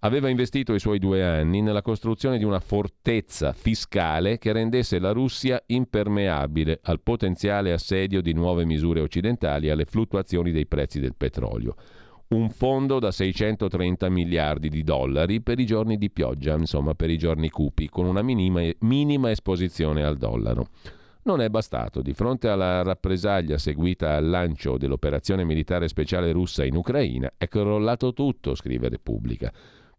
aveva 0.00 0.28
investito 0.28 0.74
i 0.74 0.78
suoi 0.78 0.98
due 0.98 1.24
anni 1.24 1.62
nella 1.62 1.82
costruzione 1.82 2.38
di 2.38 2.44
una 2.44 2.60
fortezza 2.60 3.52
fiscale 3.52 4.38
che 4.38 4.52
rendesse 4.52 4.98
la 4.98 5.12
Russia 5.12 5.62
impermeabile 5.66 6.80
al 6.84 7.00
potenziale 7.00 7.72
assedio 7.72 8.20
di 8.20 8.32
nuove 8.32 8.64
misure 8.64 9.00
occidentali 9.00 9.70
alle 9.70 9.84
fluttuazioni 9.84 10.52
dei 10.52 10.66
prezzi 10.66 11.00
del 11.00 11.14
petrolio. 11.16 11.74
Un 12.28 12.50
fondo 12.50 12.98
da 12.98 13.12
630 13.12 14.08
miliardi 14.08 14.68
di 14.68 14.82
dollari 14.82 15.40
per 15.40 15.60
i 15.60 15.66
giorni 15.66 15.96
di 15.96 16.10
pioggia, 16.10 16.54
insomma 16.54 16.94
per 16.94 17.08
i 17.08 17.18
giorni 17.18 17.50
cupi, 17.50 17.88
con 17.88 18.04
una 18.04 18.22
minima, 18.22 18.62
minima 18.80 19.30
esposizione 19.30 20.02
al 20.02 20.16
dollaro. 20.16 20.68
Non 21.26 21.40
è 21.40 21.48
bastato. 21.48 22.02
Di 22.02 22.12
fronte 22.12 22.46
alla 22.46 22.84
rappresaglia 22.84 23.58
seguita 23.58 24.14
al 24.14 24.28
lancio 24.28 24.78
dell'operazione 24.78 25.42
militare 25.42 25.88
speciale 25.88 26.30
russa 26.30 26.64
in 26.64 26.76
Ucraina, 26.76 27.32
è 27.36 27.48
crollato 27.48 28.12
tutto, 28.12 28.54
scrive 28.54 28.88
Repubblica. 28.88 29.52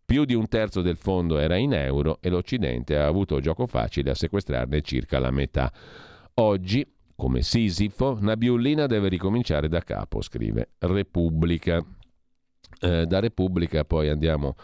Più 0.06 0.24
di 0.24 0.34
un 0.34 0.48
terzo 0.48 0.82
del 0.82 0.96
fondo 0.96 1.38
era 1.38 1.58
in 1.58 1.74
euro 1.74 2.20
e 2.22 2.30
l'Occidente 2.30 2.98
ha 2.98 3.08
avuto 3.08 3.42
gioco 3.42 3.68
facile 3.68 4.12
a 4.12 4.16
sequestrarne 4.16 4.80
circa 4.82 5.20
la 5.20 5.30
metà. 5.30 5.70
Oggi, 6.36 6.90
come 7.14 7.42
Sisifo, 7.42 8.18
Nabiullina 8.22 8.86
deve 8.86 9.10
ricominciare 9.10 9.68
da 9.68 9.82
capo, 9.82 10.22
scrive 10.22 10.70
Repubblica. 10.80 11.84
Eh, 12.80 13.06
da 13.06 13.20
Repubblica 13.20 13.84
poi 13.84 14.08
andiamo 14.08 14.56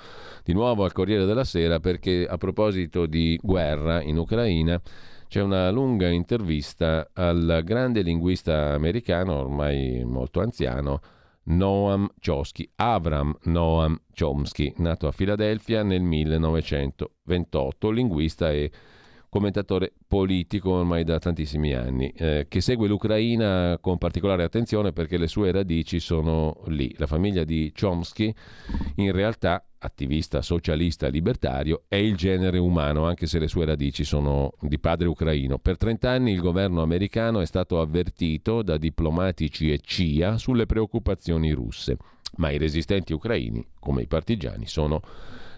di 0.44 0.54
nuovo 0.54 0.86
al 0.86 0.94
Corriere 0.94 1.26
della 1.26 1.44
Sera 1.44 1.80
perché 1.80 2.26
a 2.26 2.38
proposito 2.38 3.06
di 3.06 3.38
guerra 3.42 4.02
in 4.02 4.18
Ucraina 4.18 4.80
c'è 5.34 5.42
una 5.42 5.72
lunga 5.72 6.10
intervista 6.10 7.10
al 7.12 7.64
grande 7.66 8.04
linguista 8.04 8.74
americano, 8.74 9.40
ormai 9.40 10.04
molto 10.06 10.42
anziano, 10.42 11.02
Noam 11.46 12.08
Chomsky, 12.24 12.70
Avram 12.76 13.36
Noam 13.46 14.00
Chomsky, 14.16 14.72
nato 14.78 15.08
a 15.08 15.12
Filadelfia 15.12 15.82
nel 15.82 16.04
1928, 16.04 17.90
linguista 17.90 18.52
e 18.52 18.70
commentatore 19.34 19.94
politico 20.08 20.74
ormai 20.74 21.04
da 21.04 21.18
tantissimi 21.18 21.74
anni, 21.74 22.14
eh, 22.16 22.46
che 22.48 22.62
segue 22.62 22.88
l'Ucraina 22.88 23.80
con 23.82 23.98
particolare 23.98 24.44
attenzione 24.44 24.94
perché 24.94 25.18
le 25.18 25.28
sue 25.28 25.52
radici 25.52 26.00
sono 26.00 26.62
lì. 26.68 26.94
La 27.00 27.08
famiglia 27.08 27.44
di 27.44 27.74
Chomsky 27.76 28.32
in 28.98 29.12
realtà 29.12 29.66
attivista 29.80 30.44
socialista 30.44 31.08
libertario, 31.08 31.86
è 31.88 31.96
il 31.96 32.16
genere 32.16 32.60
umano, 32.60 33.06
anche 33.08 33.26
se 33.26 33.40
le 33.40 33.48
sue 33.48 33.66
radici 33.66 34.04
sono 34.04 34.54
di 34.62 34.78
padre 34.78 35.08
ucraino. 35.08 35.58
Per 35.58 35.78
30 35.78 36.12
anni 36.12 36.32
il 36.32 36.40
governo 36.40 36.84
americano 36.84 37.42
è 37.42 37.46
stato 37.48 37.82
avvertito 37.82 38.62
da 38.62 38.78
diplomatici 38.78 39.74
e 39.74 39.80
CIA 39.80 40.38
sulle 40.38 40.68
preoccupazioni 40.68 41.52
russe, 41.54 41.98
ma 42.38 42.52
i 42.52 42.60
resistenti 42.60 43.14
ucraini, 43.14 43.66
come 43.80 44.04
i 44.04 44.08
partigiani, 44.08 44.68
sono 44.68 45.02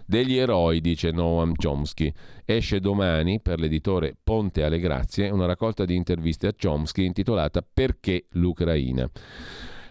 degli 0.06 0.36
eroi, 0.36 0.80
dice 0.80 1.10
Noam 1.10 1.54
Chomsky. 1.54 2.12
Esce 2.44 2.80
domani 2.80 3.40
per 3.40 3.58
l'editore 3.58 4.16
Ponte 4.22 4.62
alle 4.62 4.78
Grazie 4.78 5.30
una 5.30 5.46
raccolta 5.46 5.84
di 5.84 5.94
interviste 5.94 6.46
a 6.46 6.54
Chomsky 6.58 7.04
intitolata 7.04 7.62
Perché 7.62 8.26
l'Ucraina. 8.30 9.10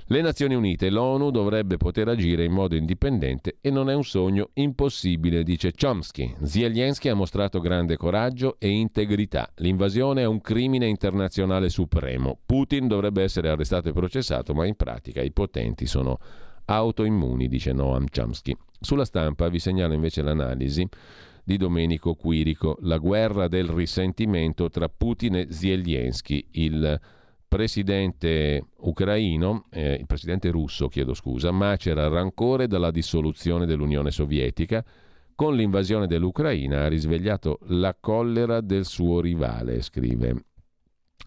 Le 0.08 0.22
Nazioni 0.22 0.54
Unite, 0.54 0.92
l'ONU 0.92 1.32
dovrebbe 1.32 1.78
poter 1.78 2.08
agire 2.08 2.44
in 2.44 2.52
modo 2.52 2.76
indipendente 2.76 3.58
e 3.60 3.72
non 3.72 3.90
è 3.90 3.96
un 3.96 4.04
sogno 4.04 4.52
impossibile, 4.54 5.42
dice 5.42 5.72
Chomsky. 5.72 6.36
Zelensky 6.44 7.10
ha 7.10 7.16
mostrato 7.16 7.60
grande 7.60 7.98
coraggio 7.98 8.58
e 8.60 8.70
integrità. 8.70 9.52
L'invasione 9.56 10.22
è 10.22 10.26
un 10.26 10.42
crimine 10.42 10.86
internazionale 10.86 11.70
supremo. 11.70 12.38
Putin 12.46 12.88
dovrebbe 12.88 13.24
essere 13.24 13.50
arrestato 13.50 13.90
e 13.90 13.94
processato, 13.94 14.54
ma 14.54 14.68
in 14.68 14.76
pratica 14.76 15.24
i 15.24 15.32
potenti 15.32 15.88
sono 15.88 16.20
autoimmuni, 16.66 17.48
dice 17.48 17.72
Noam 17.74 18.06
Chomsky. 18.14 18.56
Sulla 18.80 19.06
stampa 19.06 19.48
vi 19.50 19.60
segnalo 19.60 19.94
invece 19.94 20.22
l'analisi 20.22 20.88
di 21.44 21.58
Domenico 21.58 22.16
Quirico, 22.16 22.78
la 22.82 22.98
guerra 22.98 23.48
del 23.48 23.68
risentimento 23.68 24.70
tra 24.70 24.90
Putin 24.90 25.36
e 25.36 25.48
Zelensky, 25.52 26.48
il 26.52 27.00
presidente 27.48 28.66
ucraino, 28.78 29.66
eh, 29.70 29.94
il 29.94 30.08
presidente 30.08 30.50
russo, 30.50 30.88
chiedo 30.88 31.14
scusa, 31.14 31.52
macera 31.52 32.08
rancore 32.08 32.68
dalla 32.68 32.92
dissoluzione 32.92 33.66
dell'Unione 33.66 34.12
Sovietica. 34.12 34.84
Con 35.36 35.56
l'invasione 35.56 36.08
dell'Ucraina 36.08 36.84
ha 36.84 36.88
risvegliato 36.88 37.60
la 37.68 37.96
collera 38.00 38.62
del 38.62 38.86
suo 38.86 39.20
rivale, 39.20 39.82
scrive 39.82 40.46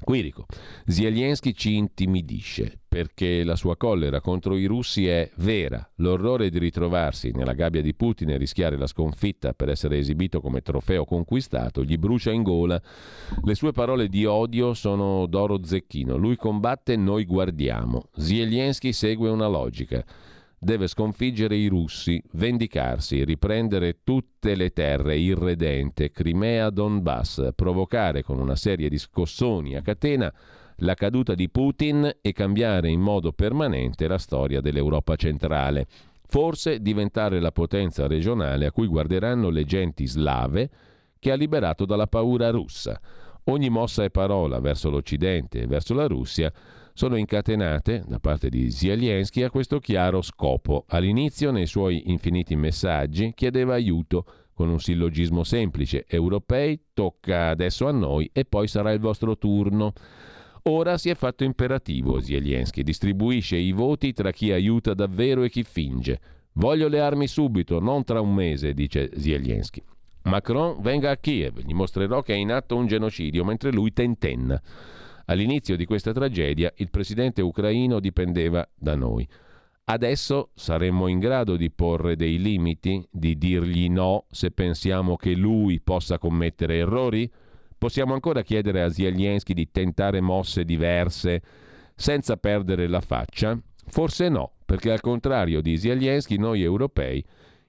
Quirico. 0.01 0.47
Zelensky 0.87 1.53
ci 1.53 1.75
intimidisce 1.75 2.79
perché 2.89 3.45
la 3.45 3.57
sua 3.57 3.77
collera 3.77 4.21
contro 4.21 4.57
i 4.57 4.65
russi 4.65 5.07
è 5.07 5.31
vera. 5.37 5.87
L'orrore 5.97 6.51
di 6.51 6.59
ritrovarsi 6.59 7.31
nella 7.35 7.53
gabbia 7.53 7.83
di 7.83 7.95
Putin 7.95 8.31
e 8.31 8.37
rischiare 8.37 8.79
la 8.79 8.87
sconfitta 8.87 9.53
per 9.53 9.69
essere 9.69 9.99
esibito 9.99 10.41
come 10.41 10.63
trofeo 10.63 11.05
conquistato 11.05 11.85
gli 11.85 11.97
brucia 11.99 12.31
in 12.31 12.43
gola. 12.43 12.81
Le 13.43 13.55
sue 13.55 13.73
parole 13.73 14.09
di 14.09 14.25
odio 14.25 14.73
sono 14.73 15.27
d'oro 15.27 15.63
zecchino. 15.63 16.17
Lui 16.17 16.37
combatte, 16.37 16.97
noi 16.97 17.25
guardiamo. 17.25 18.09
Zelensky 18.17 18.93
segue 18.93 19.29
una 19.29 19.49
logica 19.49 20.05
deve 20.59 20.89
sconfiggere 20.89 21.55
i 21.55 21.69
russi, 21.69 22.21
vendicarsi, 22.33 23.25
riprendere 23.25 23.99
tutte 24.03 24.57
le 24.57 24.73
terre 24.73 25.17
irredente, 25.17 26.11
Crimea, 26.11 26.71
Donbass, 26.71 27.51
provocare 27.55 28.23
con 28.23 28.39
una 28.41 28.57
serie 28.57 28.89
di 28.89 28.99
scossoni 28.99 29.77
a 29.77 29.83
catena 29.83 30.33
la 30.83 30.95
caduta 30.95 31.35
di 31.35 31.49
Putin 31.49 32.19
e 32.21 32.33
cambiare 32.33 32.89
in 32.89 33.01
modo 33.01 33.33
permanente 33.33 34.07
la 34.09 34.19
storia 34.19 34.61
dell'Europa 34.61 35.17
centrale. 35.17 35.87
Forse 36.27 36.81
diventare 36.81 37.41
la 37.41 37.53
potenza 37.53 38.07
regionale 38.07 38.67
a 38.67 38.73
cui 38.73 38.87
guarderanno 38.87 39.49
le 39.49 39.65
genti 39.65 40.07
slave 40.07 40.71
che 41.19 41.33
ha 41.33 41.37
liberato 41.37 41.85
dalla 41.85 42.07
paura 42.07 42.51
russa. 42.51 43.01
Ogni 43.45 43.71
mossa 43.71 44.05
e 44.05 44.11
parola 44.11 44.61
verso 44.61 44.91
l'Occidente 44.91 45.63
e 45.63 45.67
verso 45.67 45.95
la 45.95 46.07
Russia 46.07 46.53
sono 46.99 47.15
incatenate 47.15 48.03
da 48.09 48.19
parte 48.19 48.49
di 48.49 48.73
Zelensky 48.73 49.43
a 49.43 49.51
questo 49.51 49.79
chiaro 49.79 50.21
scopo. 50.21 50.85
All'inizio, 50.89 51.53
nei 51.53 51.67
suoi 51.67 52.11
infiniti 52.11 52.57
messaggi, 52.57 53.35
chiedeva 53.37 53.75
aiuto 53.75 54.25
con 54.53 54.69
un 54.69 54.81
sillogismo 54.81 55.45
semplice: 55.45 56.07
Europei, 56.09 56.87
tocca 56.93 57.51
adesso 57.51 57.87
a 57.87 57.93
noi 57.93 58.29
e 58.33 58.45
poi 58.45 58.67
sarà 58.67 58.91
il 58.91 58.99
vostro 58.99 59.39
turno. 59.39 59.93
Ora 60.65 60.99
si 60.99 61.09
è 61.09 61.15
fatto 61.15 61.45
imperativo 61.45 62.19
Zelensky, 62.19 62.83
distribuisce 62.83 63.57
i 63.57 63.71
voti 63.71 64.13
tra 64.13 64.33
chi 64.33 64.51
aiuta 64.51 64.93
davvero 64.93 65.45
e 65.45 65.51
chi 65.51 65.63
finge. 65.63 66.19
Voglio 66.55 66.89
le 66.89 66.99
armi 66.99 67.29
subito, 67.29 67.79
non 67.79 68.03
tra 68.03 68.21
un 68.21 68.35
mese, 68.35 68.75
dice 68.75 69.09
Zelensky. 69.17 69.81
Macron 70.23 70.81
venga 70.81 71.13
a 71.13 71.17
Kiev, 71.17 71.61
gli 71.61 71.75
mostrerò 71.75 72.23
che 72.23 72.35
è 72.35 72.37
in 72.37 72.51
atto 72.51 72.75
un 72.75 72.89
genocidio 72.89 73.45
mentre 73.45 73.71
lui 73.71 73.93
tentenna. 73.93 74.61
All'inizio 75.31 75.77
di 75.77 75.85
questa 75.85 76.13
tragedia 76.13 76.73
il 76.77 76.91
presidente 76.91 77.43
ucraino 77.43 78.01
dipendeva 78.01 78.67
da 78.75 78.95
noi. 78.95 79.29
Adesso 79.85 80.51
saremmo 80.55 81.07
in 81.07 81.19
grado 81.19 81.57
di 81.57 81.71
porre 81.71 82.17
dei 82.17 82.39
limiti, 82.39 83.07
di 83.11 83.37
dirgli 83.37 83.89
no 83.89 84.25
se 84.31 84.51
pensiamo 84.51 85.17
che 85.17 85.35
lui 85.35 85.81
possa 85.81 86.19
commettere 86.19 86.79
errori? 86.79 87.31
Possiamo 87.77 88.15
ancora 88.15 88.43
chiedere 88.43 88.83
a 88.83 88.89
Zelensky 88.89 89.53
di 89.53 89.71
tentare 89.71 90.21
mosse 90.21 90.65
diverse 90.65 91.43
senza 91.95 92.37
perdere 92.37 92.87
la 92.87 93.01
faccia? 93.01 93.59
Forse 93.87 94.29
no, 94.29 94.53
perché 94.65 94.91
al 94.91 95.01
contrario 95.01 95.61
di 95.61 95.77
Zelensky 95.77 96.37
noi 96.39 96.63
europei 96.63 97.23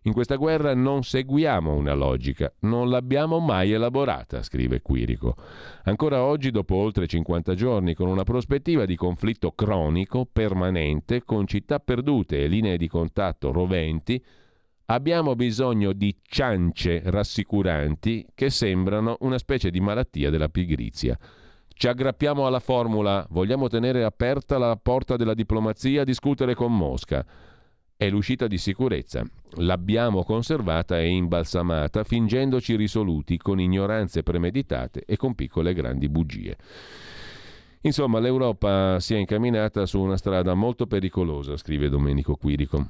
in 0.04 0.14
questa 0.14 0.36
guerra 0.36 0.74
non 0.74 1.04
seguiamo 1.04 1.74
una 1.74 1.94
logica, 1.94 2.50
non 2.60 2.90
l'abbiamo 2.90 3.40
mai 3.40 3.74
elaborata, 3.74 4.42
scrive 4.44 4.82
Quirico. 4.82 5.36
Ancora 5.84 6.24
oggi, 6.24 6.52
dopo 6.52 6.76
oltre 6.76 7.06
50 7.06 7.54
giorni, 7.54 7.94
con 7.94 8.08
una 8.08 8.24
prospettiva 8.24 8.86
di 8.86 8.96
conflitto 8.96 9.52
cronico, 9.52 10.26
permanente, 10.26 11.24
con 11.26 11.46
città 11.48 11.80
perdute 11.80 12.44
e 12.44 12.48
linee 12.48 12.78
di 12.78 12.88
contatto 12.88 13.52
roventi, 13.52 14.24
abbiamo 14.86 15.36
bisogno 15.36 15.92
di 15.92 16.16
ciance 16.24 17.02
rassicuranti 17.04 18.26
che 18.34 18.50
sembrano 18.50 19.18
una 19.20 19.38
specie 19.38 19.70
di 19.70 19.82
malattia 19.82 20.30
della 20.30 20.50
pigrizia. 20.50 21.18
Ci 21.68 21.88
aggrappiamo 21.90 22.46
alla 22.46 22.60
formula, 22.60 23.26
vogliamo 23.32 23.68
tenere 23.68 24.06
aperta 24.06 24.58
la 24.58 24.78
porta 24.82 25.18
della 25.18 25.34
diplomazia, 25.34 26.06
discutere 26.06 26.56
con 26.56 26.76
Mosca 26.76 27.26
è 28.00 28.10
l'uscita 28.10 28.48
di 28.48 28.58
sicurezza. 28.58 29.26
L'abbiamo 29.56 30.24
conservata 30.24 30.98
e 30.98 31.10
imbalsamata 31.10 32.06
fingendoci 32.06 32.78
risoluti 32.78 33.36
con 33.36 33.60
ignoranze 33.60 34.24
premeditate 34.24 35.04
e 35.06 35.18
con 35.18 35.36
piccole 35.36 35.74
grandi 35.74 36.08
bugie. 36.08 36.56
Insomma, 37.82 38.20
l'Europa 38.20 39.02
si 39.02 39.16
è 39.16 39.18
incamminata 39.18 39.86
su 39.86 40.00
una 40.00 40.16
strada 40.16 40.54
molto 40.54 40.88
pericolosa, 40.88 41.58
scrive 41.58 41.90
Domenico 41.90 42.38
Quirico. 42.38 42.90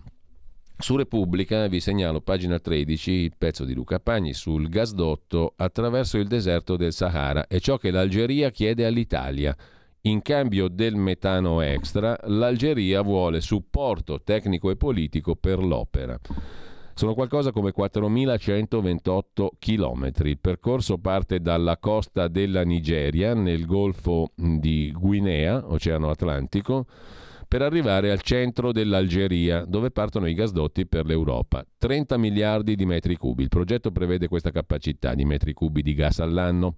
Su 0.78 0.96
Repubblica 0.96 1.66
vi 1.68 1.80
segnalo 1.80 2.22
pagina 2.22 2.60
13 2.60 3.12
il 3.12 3.34
pezzo 3.36 3.66
di 3.66 3.74
Luca 3.74 4.00
Pagni 4.00 4.36
sul 4.36 4.70
gasdotto 4.70 5.54
attraverso 5.56 6.20
il 6.20 6.28
deserto 6.28 6.78
del 6.78 6.94
Sahara 6.94 7.48
e 7.48 7.60
ciò 7.60 7.78
che 7.78 7.90
l'Algeria 7.90 8.52
chiede 8.52 8.86
all'Italia. 8.86 9.58
In 10.04 10.22
cambio 10.22 10.70
del 10.70 10.96
metano 10.96 11.60
extra, 11.60 12.18
l'Algeria 12.24 13.02
vuole 13.02 13.42
supporto 13.42 14.22
tecnico 14.24 14.70
e 14.70 14.78
politico 14.78 15.36
per 15.36 15.62
l'opera. 15.62 16.18
Sono 16.94 17.14
qualcosa 17.14 17.52
come 17.52 17.74
4.128 17.78 19.48
km. 19.60 20.12
Il 20.24 20.40
percorso 20.40 21.00
parte 21.00 21.42
dalla 21.42 21.78
costa 21.78 22.30
della 22.30 22.64
Nigeria, 22.64 23.34
nel 23.34 23.66
golfo 23.66 24.32
di 24.36 24.90
Guinea, 24.94 25.70
Oceano 25.70 26.10
Atlantico, 26.10 26.86
per 27.46 27.62
arrivare 27.62 28.10
al 28.10 28.22
centro 28.22 28.72
dell'Algeria, 28.72 29.66
dove 29.66 29.92
partono 29.92 30.28
i 30.28 30.34
gasdotti 30.34 30.86
per 30.86 31.06
l'Europa. 31.06 31.66
30 31.78 32.18
miliardi 32.18 32.76
di 32.76 32.86
metri 32.86 33.18
cubi. 33.18 33.44
Il 33.44 33.50
progetto 33.50 33.92
prevede 33.92 34.30
questa 34.30 34.52
capacità 34.52 35.14
di 35.14 35.26
metri 35.26 35.52
cubi 35.52 35.82
di 35.82 35.94
gas 35.94 36.20
all'anno. 36.20 36.76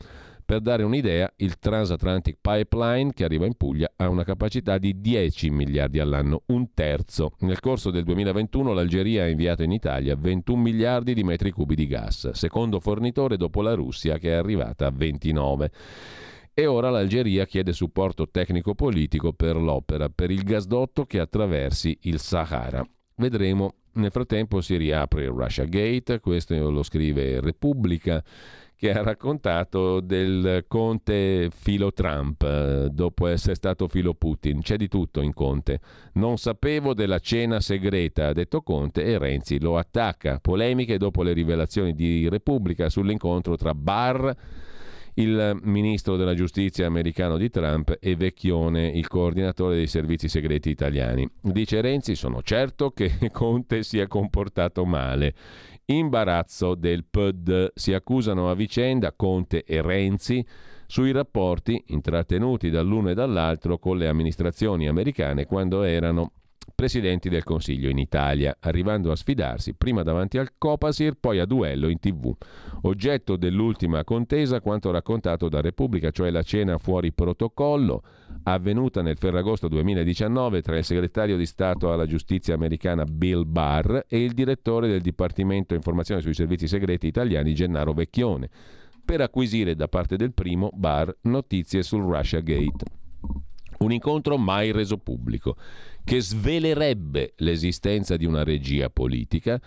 Per 0.52 0.60
dare 0.60 0.84
un'idea, 0.84 1.32
il 1.38 1.60
Transatlantic 1.60 2.36
Pipeline 2.42 3.14
che 3.14 3.24
arriva 3.24 3.46
in 3.46 3.56
Puglia 3.56 3.90
ha 3.96 4.10
una 4.10 4.26
capacità 4.26 4.78
di 4.78 5.00
10 5.00 5.50
miliardi 5.50 5.98
all'anno, 5.98 6.42
un 6.48 6.74
terzo. 6.74 7.36
Nel 7.40 7.62
corso 7.62 7.90
del 7.90 8.04
2021 8.04 8.74
l'Algeria 8.74 9.24
ha 9.24 9.30
inviato 9.30 9.64
in 9.64 9.72
Italia 9.72 10.14
21 10.18 10.62
miliardi 10.62 11.14
di 11.14 11.24
metri 11.24 11.52
cubi 11.52 11.74
di 11.74 11.88
gas, 11.88 12.32
secondo 12.32 12.82
fornitore 12.82 13.38
dopo 13.38 13.62
la 13.62 13.76
Russia 13.76 14.18
che 14.18 14.32
è 14.32 14.34
arrivata 14.34 14.88
a 14.88 14.92
29. 14.92 15.72
E 16.54 16.66
ora 16.66 16.90
l'Algeria 16.90 17.46
chiede 17.46 17.72
supporto 17.72 18.28
tecnico-politico 18.28 19.32
per 19.32 19.56
l'opera, 19.56 20.10
per 20.10 20.32
il 20.32 20.44
gasdotto 20.44 21.06
che 21.06 21.20
attraversi 21.20 21.98
il 22.02 22.20
Sahara. 22.20 22.86
Vedremo. 23.16 23.76
Nel 23.94 24.12
frattempo 24.12 24.62
si 24.62 24.78
riapre 24.78 25.24
il 25.24 25.30
Russia 25.30 25.66
Gate, 25.66 26.22
questo 26.22 26.70
lo 26.70 26.82
scrive 26.82 27.42
Repubblica 27.42 28.24
che 28.82 28.92
ha 28.92 29.04
raccontato 29.04 30.00
del 30.00 30.66
Conte 30.68 31.52
filo 31.54 31.94
Trump 31.94 32.42
eh, 32.42 32.88
dopo 32.90 33.28
essere 33.28 33.54
stato 33.54 33.88
filo 33.88 34.16
Putin. 34.16 34.62
C'è 34.62 34.76
di 34.76 34.88
tutto 34.88 35.22
in 35.22 35.36
Conte. 35.36 35.80
Non 36.14 36.40
sapevo 36.40 36.96
della 36.96 37.20
cena 37.20 37.60
segreta, 37.60 38.30
ha 38.30 38.34
detto 38.34 38.64
Conte, 38.64 39.04
e 39.04 39.20
Renzi 39.20 39.60
lo 39.60 39.78
attacca. 39.78 40.40
Polemiche 40.42 40.98
dopo 40.98 41.22
le 41.22 41.34
rivelazioni 41.34 41.94
di 41.94 42.28
Repubblica 42.28 42.90
sull'incontro 42.90 43.56
tra 43.56 43.76
Barr 43.76 44.34
il 45.16 45.60
ministro 45.64 46.16
della 46.16 46.34
giustizia 46.34 46.88
americano 46.88 47.38
di 47.38 47.50
Trump 47.50 47.98
e 48.00 48.16
Vecchione, 48.16 48.88
il 48.88 49.08
coordinatore 49.08 49.76
dei 49.76 49.88
servizi 49.88 50.28
segreti 50.30 50.70
italiani. 50.70 51.30
Dice 51.42 51.82
Renzi, 51.82 52.16
sono 52.16 52.42
certo 52.42 52.92
che 52.92 53.30
Conte 53.32 53.84
si 53.84 54.00
è 54.00 54.08
comportato 54.08 54.86
male 54.86 55.34
imbarazzo 55.98 56.76
del 56.76 57.06
PD. 57.06 57.72
Si 57.74 57.94
accusano 57.94 58.50
a 58.50 58.56
vicenda 58.56 59.14
Conte 59.14 59.64
e 59.64 59.82
Renzi 59.82 60.46
sui 60.88 61.12
rapporti 61.12 61.84
intrattenuti 61.88 62.70
dall'uno 62.70 63.10
e 63.10 63.14
dall'altro 63.14 63.78
con 63.78 63.98
le 63.98 64.08
amministrazioni 64.08 64.88
americane 64.88 65.46
quando 65.46 65.84
erano 65.84 66.34
presidenti 66.76 67.30
del 67.30 67.44
Consiglio 67.44 67.90
in 67.90 67.98
Italia, 67.98 68.58
arrivando 68.60 69.12
a 69.12 69.16
sfidarsi 69.16 69.74
prima 69.74 70.04
davanti 70.04 70.38
al 70.38 70.54
Copasir, 70.58 71.16
poi 71.20 71.40
a 71.40 71.46
duello 71.46 71.88
in 71.90 72.00
tv. 72.00 72.36
Oggetto 72.82 73.36
dell'ultima 73.36 74.04
contesa 74.04 74.62
quanto 74.62 74.92
raccontato 74.92 75.48
da 75.50 75.62
Repubblica, 75.62 76.12
cioè 76.12 76.30
la 76.30 76.44
cena 76.44 76.78
fuori 76.78 77.12
protocollo, 77.12 78.04
avvenuta 78.44 79.02
nel 79.02 79.18
Ferragosto 79.18 79.68
2019 79.68 80.62
tra 80.62 80.78
il 80.78 80.84
segretario 80.84 81.38
di 81.38 81.46
Stato 81.46 81.92
alla 81.92 82.06
giustizia 82.06 82.54
americana 82.54 83.06
Bill 83.06 83.44
Barr 83.50 84.00
e 84.08 84.24
il 84.24 84.34
direttore 84.34 84.88
del 84.88 85.02
Dipartimento 85.02 85.74
Informazione 85.74 86.22
sui 86.22 86.34
Servizi 86.34 86.68
Segreti 86.68 87.08
italiani 87.08 87.54
Gennaro 87.54 87.94
Vecchione, 87.94 88.50
per 89.04 89.22
acquisire 89.22 89.76
da 89.76 89.88
parte 89.88 90.16
del 90.16 90.34
primo 90.34 90.70
Barr 90.74 91.10
notizie 91.22 91.84
sul 91.84 92.04
Russia 92.04 92.40
Gate. 92.40 92.86
Un 93.80 93.92
incontro 93.92 94.38
mai 94.38 94.72
reso 94.72 94.98
pubblico, 94.98 95.56
che 96.04 96.22
svelerebbe 96.22 97.34
l'esistenza 97.38 98.16
di 98.16 98.26
una 98.26 98.44
regia 98.44 98.90
polica 98.90 99.60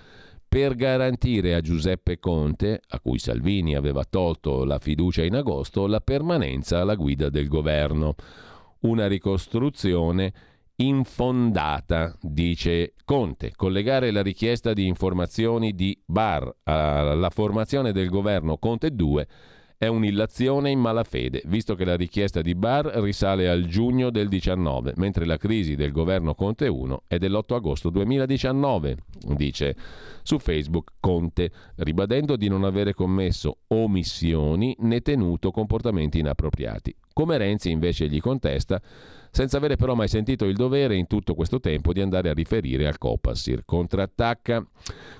per 0.46 0.76
garantire 0.76 1.55
a 1.55 1.60
Giuseppe 1.60 2.20
Conte, 2.20 2.80
a 2.88 3.01
cui 3.01 3.18
Salvini 3.18 3.74
aveva 3.74 4.05
tolto 4.05 4.64
la 4.64 4.78
fiducia 4.78 5.24
in 5.24 5.34
agosto, 5.34 5.88
la 5.88 6.01
permanenza 6.01 6.80
alla 6.80 6.94
guida 6.94 7.28
del 7.28 7.48
governo. 7.48 8.14
Una 8.85 9.06
ricostruzione 9.06 10.32
infondata, 10.77 12.15
dice 12.20 12.93
Conte. 13.06 13.52
Collegare 13.56 14.11
la 14.11 14.20
richiesta 14.20 14.74
di 14.74 14.86
informazioni 14.86 15.74
di 15.74 15.98
Bar 16.05 16.55
alla 16.65 17.31
formazione 17.31 17.93
del 17.93 18.11
governo 18.11 18.59
Conte 18.59 18.94
2 18.94 19.27
è 19.76 19.86
un'illazione 19.86 20.70
in 20.70 20.78
malafede, 20.78 21.42
visto 21.46 21.74
che 21.74 21.84
la 21.84 21.96
richiesta 21.96 22.40
di 22.40 22.55
Bar 22.55 22.86
risale 22.86 23.48
al 23.48 23.66
giugno 23.66 24.10
del 24.10 24.28
19, 24.28 24.94
mentre 24.96 25.26
la 25.26 25.36
crisi 25.36 25.74
del 25.74 25.92
governo 25.92 26.34
Conte 26.34 26.68
1 26.68 27.02
è 27.06 27.18
dell'8 27.18 27.55
agosto 27.55 27.90
2019, 27.90 28.96
dice 29.34 29.76
su 30.22 30.38
Facebook 30.38 30.92
Conte, 31.01 31.51
ribadendo 31.76 32.36
di 32.36 32.48
non 32.48 32.64
avere 32.64 32.94
commesso 32.94 33.59
omissioni 33.68 34.74
né 34.80 35.01
tenuto 35.01 35.51
comportamenti 35.51 36.18
inappropriati. 36.18 36.94
Come 37.12 37.36
Renzi 37.36 37.70
invece 37.70 38.09
gli 38.09 38.20
contesta 38.20 38.80
senza 39.35 39.56
avere 39.56 39.74
però 39.74 39.97
mai 39.97 40.06
sentito 40.06 40.44
il 40.44 40.55
dovere 40.55 40.94
in 40.94 41.09
tutto 41.09 41.35
questo 41.35 41.59
tempo 41.59 41.93
di 41.93 42.01
andare 42.01 42.31
a 42.31 42.32
riferire 42.32 42.86
al 42.86 42.98
Copasir. 42.98 43.65
Contrattacca 43.65 44.65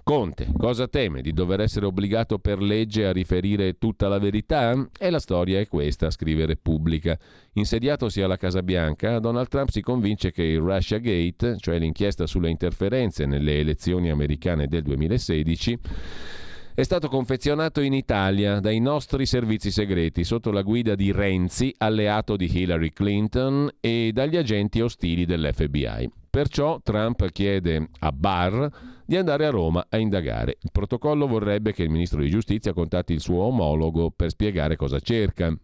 Conte. 0.05 0.47
Cosa 0.57 0.87
teme? 0.87 1.21
Di 1.21 1.33
dover 1.33 1.61
essere 1.61 1.87
obbligato 1.87 2.39
per 2.39 2.63
legge 2.63 3.07
a 3.07 3.13
riferire 3.13 3.77
tutta 3.77 4.07
la 4.07 4.21
verità? 4.21 4.89
E 4.97 5.11
la 5.11 5.19
storia 5.19 5.59
è 5.59 5.67
questa, 5.67 6.11
scrive 6.11 6.47
Repubblica. 6.47 7.19
Insediatosi 7.55 8.21
alla 8.21 8.37
Casa 8.37 8.63
Bianca, 8.63 9.19
Donald 9.19 9.49
Trump 9.49 9.71
si 9.71 9.81
convince 9.81 10.31
che 10.31 10.45
il 10.45 10.61
Russia 10.61 10.99
Gate, 10.99 11.57
cioè 11.59 11.81
l'inchiesta 11.81 12.25
sulle 12.29 12.51
interferenze 12.51 13.27
nelle 13.27 13.59
elezioni 13.59 14.11
americane 14.11 14.69
del 14.69 14.83
2016, 14.83 15.79
è 16.77 16.83
stato 16.83 17.09
confezionato 17.09 17.81
in 17.81 17.93
Italia 17.93 18.59
dai 18.59 18.81
nostri 18.81 19.27
servizi 19.27 19.71
segreti 19.71 20.25
sotto 20.25 20.51
la 20.51 20.63
guida 20.63 20.97
di 20.97 21.13
Renzi, 21.13 21.73
alleato 21.79 22.35
di 22.35 22.51
Hillary 22.53 22.91
Clinton, 22.91 23.71
e 23.79 24.11
dagli 24.13 24.37
agenti 24.37 24.81
ostili 24.81 25.25
dell'FBI. 25.25 26.11
Perciò 26.29 26.81
Trump 26.83 27.31
chiede 27.31 27.91
a 28.01 28.11
Barr 28.11 28.67
di 29.07 29.17
andare 29.17 29.47
a 29.47 29.51
Roma 29.51 29.87
a 29.89 29.99
indagare. 29.99 30.57
Il 30.63 30.71
protocollo 30.73 31.29
vorrebbe 31.29 31.73
che 31.73 31.85
il 31.85 31.91
ministro 31.91 32.21
di 32.21 32.29
giustizia 32.29 32.73
contatti 32.73 33.13
il 33.13 33.21
suo 33.21 33.45
omologo 33.45 34.11
per 34.11 34.31
spiegare 34.31 34.75
cosa 34.75 34.99
cerca. 34.99 35.57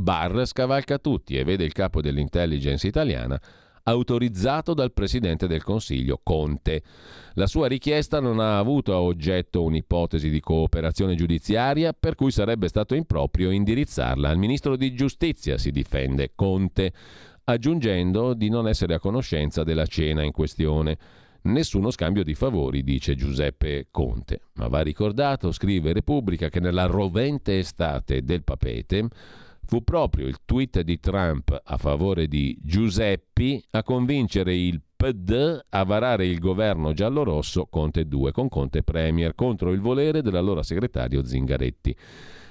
Barr 0.00 0.46
scavalca 0.46 0.96
tutti 0.96 1.36
e 1.36 1.44
vede 1.44 1.64
il 1.64 1.72
capo 1.72 2.00
dell'intelligence 2.00 2.86
italiana 2.86 3.38
autorizzato 3.84 4.74
dal 4.74 4.92
Presidente 4.92 5.46
del 5.46 5.62
Consiglio 5.62 6.20
Conte. 6.22 6.82
La 7.34 7.46
sua 7.46 7.66
richiesta 7.66 8.20
non 8.20 8.40
ha 8.40 8.58
avuto 8.58 8.92
a 8.92 9.00
oggetto 9.00 9.62
un'ipotesi 9.62 10.30
di 10.30 10.40
cooperazione 10.40 11.14
giudiziaria, 11.14 11.92
per 11.92 12.14
cui 12.14 12.30
sarebbe 12.30 12.68
stato 12.68 12.94
improprio 12.94 13.50
indirizzarla 13.50 14.28
al 14.28 14.38
Ministro 14.38 14.76
di 14.76 14.94
Giustizia, 14.94 15.58
si 15.58 15.70
difende 15.70 16.32
Conte, 16.34 16.92
aggiungendo 17.44 18.34
di 18.34 18.48
non 18.48 18.68
essere 18.68 18.94
a 18.94 19.00
conoscenza 19.00 19.64
della 19.64 19.86
cena 19.86 20.22
in 20.22 20.32
questione. 20.32 20.98
Nessuno 21.44 21.90
scambio 21.90 22.22
di 22.22 22.34
favori, 22.34 22.84
dice 22.84 23.16
Giuseppe 23.16 23.88
Conte. 23.90 24.42
Ma 24.54 24.68
va 24.68 24.80
ricordato, 24.80 25.50
scrive 25.50 25.92
Repubblica, 25.92 26.48
che 26.48 26.60
nella 26.60 26.86
rovente 26.86 27.58
estate 27.58 28.22
del 28.22 28.44
papete 28.44 29.08
fu 29.72 29.82
proprio 29.82 30.26
il 30.26 30.36
tweet 30.44 30.82
di 30.82 31.00
Trump 31.00 31.58
a 31.64 31.78
favore 31.78 32.28
di 32.28 32.54
Giuseppi 32.62 33.64
a 33.70 33.82
convincere 33.82 34.54
il 34.54 34.82
PD 34.94 35.60
a 35.66 35.84
varare 35.84 36.26
il 36.26 36.40
governo 36.40 36.92
giallorosso 36.92 37.68
Conte 37.70 38.06
2 38.06 38.32
con 38.32 38.50
Conte 38.50 38.82
Premier 38.82 39.34
contro 39.34 39.72
il 39.72 39.80
volere 39.80 40.20
dell'allora 40.20 40.62
segretario 40.62 41.24
Zingaretti. 41.24 41.96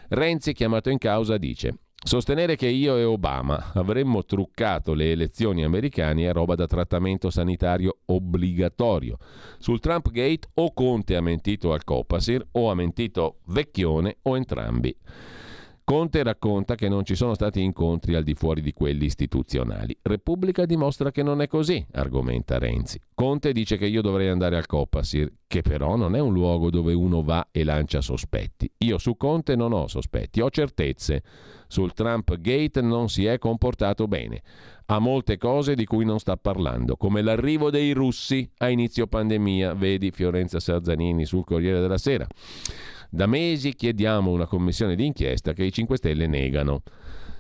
Renzi, 0.07 0.53
chiamato 0.53 0.89
in 0.89 0.97
causa, 0.97 1.37
dice 1.37 1.77
Sostenere 2.03 2.55
che 2.55 2.69
io 2.69 2.97
e 2.97 3.03
Obama 3.03 3.71
avremmo 3.75 4.25
truccato 4.25 4.95
le 4.95 5.11
elezioni 5.11 5.63
americane 5.63 6.27
è 6.27 6.33
roba 6.33 6.55
da 6.55 6.65
trattamento 6.65 7.29
sanitario 7.29 7.99
obbligatorio. 8.05 9.19
Sul 9.59 9.79
Trump 9.79 10.09
Gate 10.09 10.47
o 10.55 10.73
Conte 10.73 11.15
ha 11.15 11.21
mentito 11.21 11.71
al 11.71 11.83
Copasir 11.83 12.43
o 12.53 12.71
ha 12.71 12.73
mentito 12.73 13.41
Vecchione 13.45 14.17
o 14.23 14.35
entrambi. 14.35 14.97
Conte 15.83 16.23
racconta 16.23 16.75
che 16.75 16.87
non 16.87 17.03
ci 17.03 17.15
sono 17.15 17.33
stati 17.33 17.61
incontri 17.61 18.15
al 18.15 18.23
di 18.23 18.33
fuori 18.33 18.61
di 18.61 18.71
quelli 18.71 19.05
istituzionali. 19.05 19.97
Repubblica 20.01 20.65
dimostra 20.65 21.11
che 21.11 21.23
non 21.23 21.41
è 21.41 21.47
così, 21.47 21.85
argomenta 21.93 22.57
Renzi. 22.59 22.99
Conte 23.13 23.51
dice 23.51 23.77
che 23.77 23.87
io 23.87 24.01
dovrei 24.01 24.29
andare 24.29 24.55
al 24.55 24.67
Copasir, 24.67 25.31
che 25.47 25.61
però 25.61 25.95
non 25.95 26.15
è 26.15 26.19
un 26.19 26.33
luogo 26.33 26.69
dove 26.69 26.93
uno 26.93 27.23
va 27.23 27.49
e 27.51 27.63
lancia 27.63 27.99
sospetti. 27.99 28.71
Io 28.79 28.97
su 28.97 29.17
Conte 29.17 29.55
non 29.55 29.73
ho 29.73 29.87
sospetti, 29.87 30.39
ho 30.39 30.49
certezze. 30.49 31.23
Sul 31.67 31.93
Trump 31.93 32.37
Gate 32.37 32.81
non 32.81 33.09
si 33.09 33.25
è 33.25 33.37
comportato 33.37 34.07
bene. 34.07 34.41
Ha 34.85 34.99
molte 34.99 35.37
cose 35.37 35.75
di 35.75 35.85
cui 35.85 36.05
non 36.05 36.19
sta 36.19 36.35
parlando, 36.37 36.95
come 36.95 37.21
l'arrivo 37.21 37.69
dei 37.69 37.91
russi 37.93 38.49
a 38.57 38.69
inizio 38.69 39.07
pandemia, 39.07 39.73
vedi 39.73 40.11
Fiorenza 40.11 40.59
Sarzanini 40.59 41.25
sul 41.25 41.45
Corriere 41.45 41.79
della 41.79 41.97
Sera. 41.97 42.27
Da 43.13 43.25
mesi 43.25 43.75
chiediamo 43.75 44.31
una 44.31 44.45
commissione 44.45 44.95
d'inchiesta 44.95 45.51
che 45.51 45.65
i 45.65 45.71
5 45.73 45.97
Stelle 45.97 46.27
negano. 46.27 46.81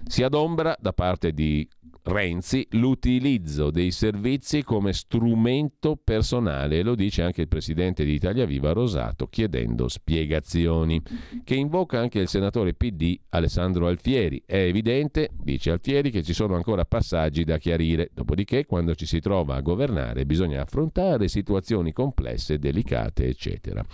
Si 0.05 0.21
adombra 0.21 0.75
da 0.77 0.91
parte 0.91 1.31
di 1.31 1.65
Renzi 2.03 2.65
l'utilizzo 2.71 3.69
dei 3.69 3.91
servizi 3.91 4.63
come 4.63 4.91
strumento 4.91 5.99
personale 6.03 6.81
lo 6.81 6.95
dice 6.95 7.21
anche 7.21 7.41
il 7.41 7.47
presidente 7.47 8.03
di 8.03 8.13
Italia 8.13 8.45
Viva 8.45 8.71
Rosato 8.71 9.27
chiedendo 9.27 9.87
spiegazioni, 9.87 10.99
che 11.43 11.53
invoca 11.53 11.99
anche 11.99 12.17
il 12.17 12.27
senatore 12.27 12.73
PD 12.73 13.19
Alessandro 13.29 13.85
Alfieri. 13.85 14.41
È 14.47 14.57
evidente, 14.57 15.29
dice 15.31 15.69
Alfieri, 15.69 16.09
che 16.09 16.23
ci 16.23 16.33
sono 16.33 16.55
ancora 16.55 16.85
passaggi 16.85 17.43
da 17.43 17.59
chiarire, 17.59 18.09
dopodiché 18.11 18.65
quando 18.65 18.95
ci 18.95 19.05
si 19.05 19.19
trova 19.19 19.55
a 19.55 19.61
governare 19.61 20.25
bisogna 20.25 20.61
affrontare 20.61 21.27
situazioni 21.27 21.93
complesse, 21.93 22.57
delicate, 22.57 23.27
eccetera. 23.27 23.85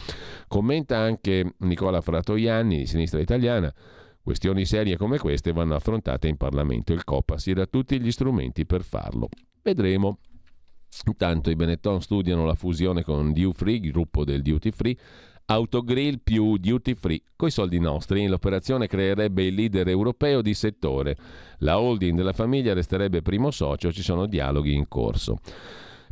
Commenta 0.47 0.97
anche 0.97 1.55
Nicola 1.59 1.99
Fratoianni 1.99 2.77
di 2.77 2.85
Sinistra 2.85 3.19
Italiana 3.19 3.73
Questioni 4.27 4.65
serie 4.65 4.97
come 4.97 5.19
queste 5.19 5.53
vanno 5.53 5.73
affrontate 5.73 6.27
in 6.27 6.35
Parlamento. 6.35 6.91
Il 6.91 7.05
Copasir 7.05 7.59
ha 7.59 7.65
tutti 7.65 7.97
gli 7.97 8.11
strumenti 8.11 8.65
per 8.65 8.83
farlo. 8.83 9.29
Vedremo. 9.61 10.17
Intanto 11.05 11.49
i 11.49 11.55
Benetton 11.55 12.01
studiano 12.01 12.45
la 12.45 12.53
fusione 12.53 13.03
con 13.03 13.31
Duty 13.31 13.53
Free, 13.53 13.79
gruppo 13.79 14.25
del 14.25 14.41
Duty 14.41 14.71
Free, 14.71 14.97
Autogrill 15.45 16.19
più 16.21 16.57
Duty 16.57 16.95
Free. 16.95 17.21
Coi 17.37 17.51
soldi 17.51 17.79
nostri 17.79 18.27
l'operazione 18.27 18.87
creerebbe 18.87 19.45
il 19.45 19.55
leader 19.55 19.87
europeo 19.87 20.41
di 20.41 20.53
settore. 20.53 21.15
La 21.59 21.79
holding 21.79 22.17
della 22.17 22.33
famiglia 22.33 22.73
resterebbe 22.73 23.21
primo 23.21 23.49
socio, 23.49 23.93
ci 23.93 24.03
sono 24.03 24.25
dialoghi 24.25 24.73
in 24.73 24.89
corso. 24.89 25.37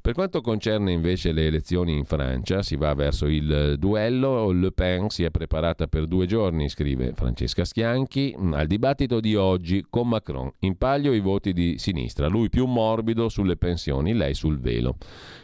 Per 0.06 0.14
quanto 0.14 0.41
concerne 0.41 0.91
invece 0.91 1.32
le 1.32 1.48
elezioni 1.48 1.98
in 1.98 2.06
Francia, 2.06 2.61
si 2.61 2.76
va 2.76 2.94
verso 2.94 3.26
il 3.26 3.73
duello. 3.80 4.52
Le 4.52 4.72
Pen 4.72 5.10
si 5.10 5.23
è 5.23 5.32
preparata 5.32 5.88
per 5.88 6.06
due 6.06 6.27
giorni, 6.27 6.69
scrive 6.69 7.14
Francesca 7.15 7.65
Schianchi, 7.65 8.36
al 8.52 8.68
dibattito 8.68 9.19
di 9.19 9.34
oggi 9.36 9.84
con 9.90 10.07
Macron. 10.07 10.52
In 10.60 10.77
palio 10.77 11.11
i 11.11 11.22
voti 11.22 11.53
di 11.53 11.80
sinistra, 11.80 12.27
lui 12.27 12.49
più 12.49 12.68
morbido 12.68 13.30
sulle 13.30 13.57
pensioni, 13.57 14.14
lei 14.14 14.36
sul 14.36 14.60
velo. 14.60 14.95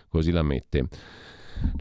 Così 0.08 0.30
la 0.30 0.44
mette 0.44 0.88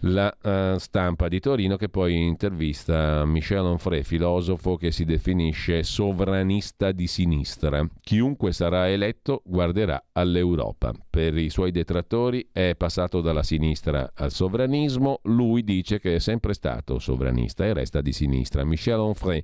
la 0.01 0.35
uh, 0.43 0.79
stampa 0.79 1.29
di 1.29 1.41
Torino 1.41 1.77
che 1.77 1.89
poi 1.89 2.17
intervista 2.17 3.25
Michel 3.25 3.61
Onfray, 3.61 4.03
filosofo 4.03 4.77
che 4.77 4.91
si 4.91 5.05
definisce 5.05 5.83
sovranista 5.83 6.93
di 6.93 7.07
sinistra. 7.07 7.87
Chiunque 8.01 8.53
sarà 8.53 8.89
eletto 8.89 9.43
guarderà 9.45 10.03
all'Europa. 10.13 10.93
Per 11.09 11.37
i 11.37 11.51
suoi 11.51 11.71
detrattori 11.71 12.49
è 12.53 12.75
passato 12.77 13.21
dalla 13.21 13.43
sinistra 13.43 14.13
al 14.15 14.31
sovranismo, 14.31 15.21
lui 15.25 15.63
dice 15.65 15.99
che 15.99 16.17
è 16.17 16.19
sempre 16.19 16.55
stato 16.55 16.99
sovranista 16.99 17.65
e 17.65 17.73
resta 17.73 18.01
di 18.01 18.13
sinistra. 18.13 18.65
Michel 18.65 18.99
Onfray, 18.99 19.43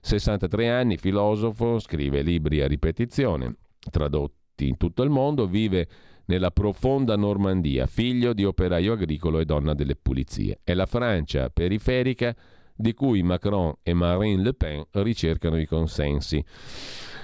63 0.00 0.70
anni, 0.70 0.96
filosofo, 0.96 1.78
scrive 1.78 2.22
libri 2.22 2.60
a 2.60 2.66
ripetizione, 2.66 3.56
tradotti 3.90 4.68
in 4.68 4.76
tutto 4.76 5.02
il 5.02 5.10
mondo, 5.10 5.46
vive 5.46 5.88
nella 6.28 6.50
profonda 6.50 7.16
Normandia, 7.16 7.86
figlio 7.86 8.32
di 8.32 8.44
operaio 8.44 8.92
agricolo 8.92 9.38
e 9.38 9.44
donna 9.44 9.74
delle 9.74 9.96
pulizie. 9.96 10.60
È 10.62 10.74
la 10.74 10.86
Francia 10.86 11.50
periferica 11.50 12.34
di 12.74 12.94
cui 12.94 13.22
Macron 13.22 13.74
e 13.82 13.92
Marine 13.92 14.42
Le 14.42 14.54
Pen 14.54 14.84
ricercano 14.92 15.58
i 15.58 15.66
consensi. 15.66 16.42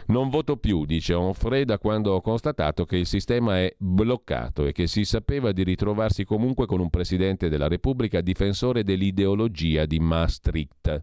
Non 0.07 0.29
voto 0.29 0.57
più, 0.57 0.85
dice 0.85 1.15
Onfray, 1.15 1.65
da 1.65 1.79
quando 1.79 2.13
ho 2.13 2.21
constatato 2.21 2.85
che 2.85 2.97
il 2.97 3.07
sistema 3.07 3.59
è 3.59 3.75
bloccato 3.79 4.67
e 4.67 4.73
che 4.73 4.87
si 4.87 5.05
sapeva 5.05 5.53
di 5.53 5.63
ritrovarsi 5.63 6.25
comunque 6.25 6.67
con 6.67 6.81
un 6.81 6.91
Presidente 6.91 7.49
della 7.49 7.69
Repubblica 7.69 8.21
difensore 8.21 8.83
dell'ideologia 8.83 9.87
di 9.87 10.01
Maastricht. 10.01 11.03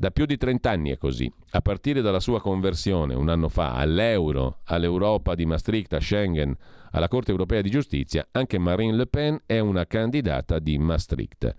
Da 0.00 0.10
più 0.10 0.24
di 0.24 0.38
30 0.38 0.70
anni 0.70 0.90
è 0.92 0.96
così. 0.96 1.30
A 1.50 1.60
partire 1.60 2.00
dalla 2.00 2.20
sua 2.20 2.40
conversione 2.40 3.12
un 3.12 3.28
anno 3.28 3.50
fa 3.50 3.74
all'euro, 3.74 4.60
all'Europa 4.64 5.34
di 5.34 5.44
Maastricht, 5.44 5.92
a 5.92 6.00
Schengen, 6.00 6.56
alla 6.92 7.06
Corte 7.06 7.32
europea 7.32 7.60
di 7.60 7.68
giustizia, 7.68 8.26
anche 8.30 8.56
Marine 8.56 8.96
Le 8.96 9.06
Pen 9.06 9.42
è 9.44 9.58
una 9.58 9.84
candidata 9.84 10.58
di 10.58 10.78
Maastricht. 10.78 11.54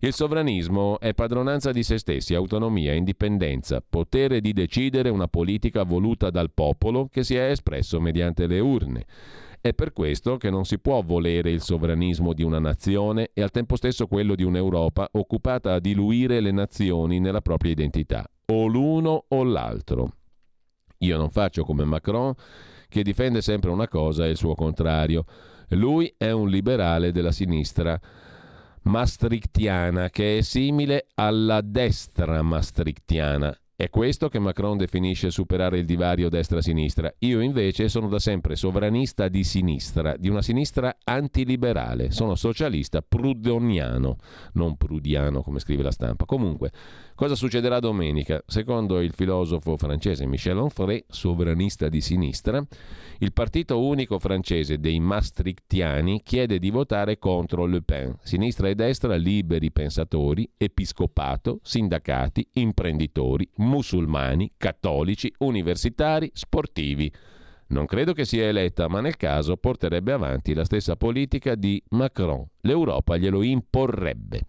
Il 0.00 0.12
sovranismo 0.12 0.98
è 0.98 1.14
padronanza 1.14 1.70
di 1.70 1.84
se 1.84 1.98
stessi, 1.98 2.34
autonomia, 2.34 2.92
indipendenza, 2.92 3.80
potere 3.88 4.40
di 4.40 4.52
decidere 4.52 5.08
una 5.08 5.28
politica 5.28 5.84
voluta 5.84 6.30
dal 6.30 6.50
popolo 6.50 7.06
che 7.06 7.22
si 7.22 7.36
è 7.36 7.50
espresso 7.50 8.00
mediante 8.00 8.48
le 8.48 8.58
urne. 8.58 9.06
È 9.66 9.74
per 9.74 9.92
questo 9.92 10.36
che 10.36 10.48
non 10.48 10.64
si 10.64 10.78
può 10.78 11.02
volere 11.02 11.50
il 11.50 11.60
sovranismo 11.60 12.32
di 12.32 12.44
una 12.44 12.60
nazione 12.60 13.30
e 13.34 13.42
al 13.42 13.50
tempo 13.50 13.74
stesso 13.74 14.06
quello 14.06 14.36
di 14.36 14.44
un'Europa 14.44 15.08
occupata 15.14 15.74
a 15.74 15.80
diluire 15.80 16.38
le 16.38 16.52
nazioni 16.52 17.18
nella 17.18 17.40
propria 17.40 17.72
identità, 17.72 18.24
o 18.52 18.66
l'uno 18.66 19.24
o 19.26 19.42
l'altro. 19.42 20.12
Io 20.98 21.16
non 21.16 21.30
faccio 21.30 21.64
come 21.64 21.82
Macron 21.84 22.32
che 22.88 23.02
difende 23.02 23.42
sempre 23.42 23.70
una 23.70 23.88
cosa 23.88 24.24
e 24.24 24.30
il 24.30 24.36
suo 24.36 24.54
contrario. 24.54 25.24
Lui 25.70 26.14
è 26.16 26.30
un 26.30 26.48
liberale 26.48 27.10
della 27.10 27.32
sinistra 27.32 28.00
maastrichtiana 28.82 30.10
che 30.10 30.38
è 30.38 30.42
simile 30.42 31.08
alla 31.16 31.60
destra 31.60 32.40
maastrichtiana. 32.40 33.52
È 33.78 33.90
questo 33.90 34.30
che 34.30 34.38
Macron 34.38 34.78
definisce 34.78 35.30
superare 35.30 35.78
il 35.78 35.84
divario 35.84 36.30
destra-sinistra. 36.30 37.12
Io 37.18 37.40
invece 37.42 37.90
sono 37.90 38.08
da 38.08 38.18
sempre 38.18 38.56
sovranista 38.56 39.28
di 39.28 39.44
sinistra, 39.44 40.16
di 40.16 40.30
una 40.30 40.40
sinistra 40.40 40.96
antiliberale. 41.04 42.10
Sono 42.10 42.36
socialista 42.36 43.02
prudoniano, 43.02 44.16
non 44.54 44.78
prudiano 44.78 45.42
come 45.42 45.58
scrive 45.58 45.82
la 45.82 45.90
stampa. 45.90 46.24
Comunque, 46.24 46.72
Cosa 47.16 47.34
succederà 47.34 47.80
domenica? 47.80 48.42
Secondo 48.46 49.00
il 49.00 49.14
filosofo 49.14 49.78
francese 49.78 50.26
Michel 50.26 50.58
Onfray, 50.58 51.02
sovranista 51.08 51.88
di 51.88 52.02
sinistra, 52.02 52.62
il 53.20 53.32
partito 53.32 53.82
unico 53.82 54.18
francese 54.18 54.78
dei 54.78 55.00
Maastrichtiani 55.00 56.20
chiede 56.22 56.58
di 56.58 56.68
votare 56.68 57.18
contro 57.18 57.64
Le 57.64 57.80
Pen. 57.80 58.18
Sinistra 58.20 58.68
e 58.68 58.74
destra 58.74 59.16
liberi 59.16 59.72
pensatori, 59.72 60.46
episcopato, 60.58 61.60
sindacati, 61.62 62.46
imprenditori, 62.52 63.48
musulmani, 63.56 64.52
cattolici, 64.58 65.32
universitari, 65.38 66.30
sportivi. 66.34 67.10
Non 67.68 67.86
credo 67.86 68.12
che 68.12 68.26
sia 68.26 68.46
eletta, 68.46 68.88
ma 68.88 69.00
nel 69.00 69.16
caso 69.16 69.56
porterebbe 69.56 70.12
avanti 70.12 70.52
la 70.52 70.66
stessa 70.66 70.96
politica 70.96 71.54
di 71.54 71.82
Macron. 71.92 72.46
L'Europa 72.60 73.16
glielo 73.16 73.42
imporrebbe. 73.42 74.42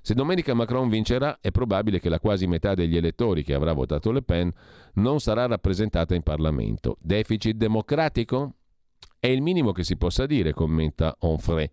Se 0.00 0.14
domenica 0.14 0.54
Macron 0.54 0.88
vincerà, 0.88 1.38
è 1.40 1.50
probabile 1.50 2.00
che 2.00 2.08
la 2.08 2.20
quasi 2.20 2.46
metà 2.46 2.74
degli 2.74 2.96
elettori 2.96 3.42
che 3.42 3.54
avrà 3.54 3.72
votato 3.72 4.10
Le 4.10 4.22
Pen 4.22 4.50
non 4.94 5.20
sarà 5.20 5.46
rappresentata 5.46 6.14
in 6.14 6.22
Parlamento. 6.22 6.96
Deficit 7.00 7.56
democratico? 7.56 8.54
È 9.20 9.26
il 9.26 9.42
minimo 9.42 9.72
che 9.72 9.82
si 9.82 9.96
possa 9.96 10.26
dire, 10.26 10.52
commenta 10.52 11.16
Onfray. 11.20 11.68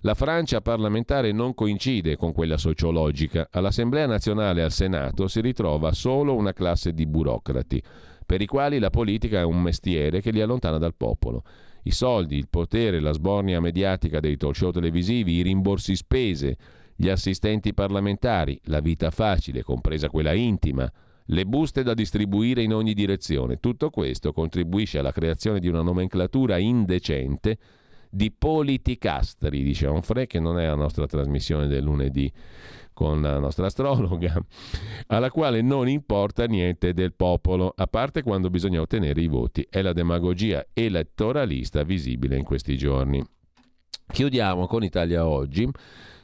La 0.00 0.14
Francia 0.14 0.60
parlamentare 0.60 1.30
non 1.30 1.54
coincide 1.54 2.16
con 2.16 2.32
quella 2.32 2.56
sociologica. 2.56 3.48
All'Assemblea 3.52 4.06
nazionale 4.06 4.60
e 4.60 4.64
al 4.64 4.72
Senato 4.72 5.28
si 5.28 5.40
ritrova 5.40 5.92
solo 5.92 6.34
una 6.34 6.52
classe 6.52 6.92
di 6.92 7.06
burocrati, 7.06 7.80
per 8.26 8.42
i 8.42 8.46
quali 8.46 8.80
la 8.80 8.90
politica 8.90 9.38
è 9.38 9.44
un 9.44 9.62
mestiere 9.62 10.20
che 10.20 10.32
li 10.32 10.40
allontana 10.40 10.78
dal 10.78 10.96
popolo. 10.96 11.44
I 11.84 11.92
soldi, 11.92 12.36
il 12.36 12.48
potere, 12.48 13.00
la 13.00 13.12
sbornia 13.12 13.60
mediatica 13.60 14.18
dei 14.18 14.36
talk 14.36 14.56
show 14.56 14.72
televisivi, 14.72 15.34
i 15.34 15.42
rimborsi 15.42 15.94
spese, 15.94 16.56
gli 17.00 17.08
assistenti 17.08 17.72
parlamentari, 17.74 18.60
la 18.64 18.80
vita 18.80 19.12
facile, 19.12 19.62
compresa 19.62 20.08
quella 20.08 20.32
intima, 20.32 20.90
le 21.26 21.46
buste 21.46 21.84
da 21.84 21.94
distribuire 21.94 22.64
in 22.64 22.74
ogni 22.74 22.92
direzione. 22.92 23.60
Tutto 23.60 23.88
questo 23.88 24.32
contribuisce 24.32 24.98
alla 24.98 25.12
creazione 25.12 25.60
di 25.60 25.68
una 25.68 25.82
nomenclatura 25.82 26.58
indecente 26.58 27.56
di 28.10 28.32
politicastri, 28.32 29.62
dice 29.62 29.86
Onfray, 29.86 30.26
che 30.26 30.40
non 30.40 30.58
è 30.58 30.66
la 30.66 30.74
nostra 30.74 31.06
trasmissione 31.06 31.68
del 31.68 31.84
lunedì 31.84 32.32
con 32.92 33.22
la 33.22 33.38
nostra 33.38 33.66
astrologa, 33.66 34.34
alla 35.06 35.30
quale 35.30 35.62
non 35.62 35.88
importa 35.88 36.46
niente 36.46 36.94
del 36.94 37.14
popolo, 37.14 37.72
a 37.76 37.86
parte 37.86 38.24
quando 38.24 38.50
bisogna 38.50 38.80
ottenere 38.80 39.20
i 39.20 39.28
voti. 39.28 39.64
È 39.70 39.82
la 39.82 39.92
demagogia 39.92 40.66
elettoralista 40.72 41.84
visibile 41.84 42.36
in 42.36 42.42
questi 42.42 42.76
giorni. 42.76 43.24
Chiudiamo 44.04 44.66
con 44.66 44.82
Italia 44.82 45.28
Oggi 45.28 45.70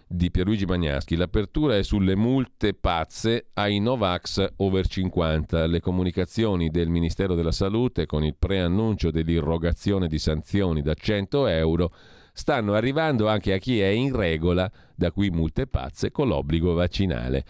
di 0.07 0.31
Pierluigi 0.31 0.65
Bagnaschi. 0.65 1.17
L'apertura 1.17 1.77
è 1.77 1.83
sulle 1.83 2.15
multe 2.17 2.75
pazze 2.75 3.47
ai 3.55 3.79
Novax 3.79 4.53
over 4.57 4.87
50. 4.87 5.67
Le 5.67 5.81
comunicazioni 5.81 6.71
del 6.71 6.89
Ministero 6.89 7.35
della 7.35 7.53
Salute 7.53 8.07
con 8.07 8.25
il 8.25 8.37
preannuncio 8.39 9.11
dell'irrogazione 9.11 10.09
di 10.09 10.19
sanzioni 10.19 10.83
da 10.83 10.95
100 10.95 11.47
euro 11.47 11.93
stanno 12.33 12.75
arrivando 12.75 13.29
anche 13.29 13.53
a 13.53 13.59
chi 13.59 13.81
è 13.81 13.87
in 13.87 14.15
regola, 14.15 14.71
da 14.95 15.13
qui 15.13 15.31
multe 15.31 15.67
pazze, 15.67 16.11
con 16.11 16.29
l'obbligo 16.29 16.75
vaccinale. 16.75 17.45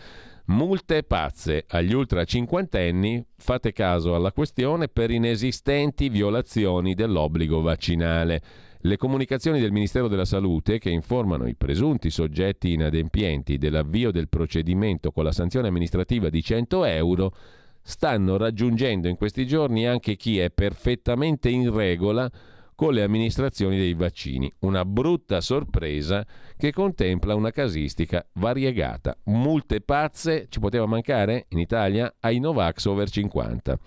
Multe 0.47 1.05
pazze 1.05 1.65
agli 1.67 1.95
ultra 1.95 2.25
cinquantenni, 2.25 3.25
fate 3.35 3.73
caso 3.73 4.15
alla 4.15 4.31
questione, 4.31 4.89
per 4.89 5.11
inesistenti 5.11 6.11
violazioni 6.11 6.95
dell'obbligo 6.95 7.63
vaccinale. 7.63 8.43
Le 8.87 8.99
comunicazioni 8.99 9.61
del 9.61 9.73
Ministero 9.73 10.09
della 10.09 10.27
Salute 10.27 10.79
che 10.79 10.91
informano 10.91 11.47
i 11.47 11.55
presunti 11.55 12.11
soggetti 12.11 12.75
inadempienti 12.75 13.57
dell'avvio 13.57 14.11
del 14.11 14.29
procedimento 14.29 15.11
con 15.11 15.25
la 15.25 15.33
sanzione 15.33 15.69
amministrativa 15.69 16.29
di 16.29 16.43
100 16.43 16.85
euro 16.85 17.35
stanno 17.81 18.37
raggiungendo 18.37 19.09
in 19.09 19.17
questi 19.17 19.47
giorni 19.47 19.87
anche 19.87 20.17
chi 20.17 20.39
è 20.39 20.51
perfettamente 20.51 21.49
in 21.49 21.75
regola 21.75 22.31
con 22.75 22.93
le 22.93 23.03
amministrazioni 23.03 23.79
dei 23.79 23.95
vaccini. 23.95 24.53
Una 24.59 24.85
brutta 24.85 25.41
sorpresa 25.41 26.23
che 26.55 26.71
contempla 26.71 27.35
una 27.35 27.53
casistica 27.53 28.23
variegata. 28.35 29.17
Multe 29.25 29.81
pazze 29.81 30.49
ci 30.51 30.61
poteva 30.61 30.85
mancare 30.85 31.47
in 31.49 31.59
Italia 31.59 32.15
ai 32.21 32.39
Novax 32.39 32.85
over 32.85 33.09
50. 33.09 33.79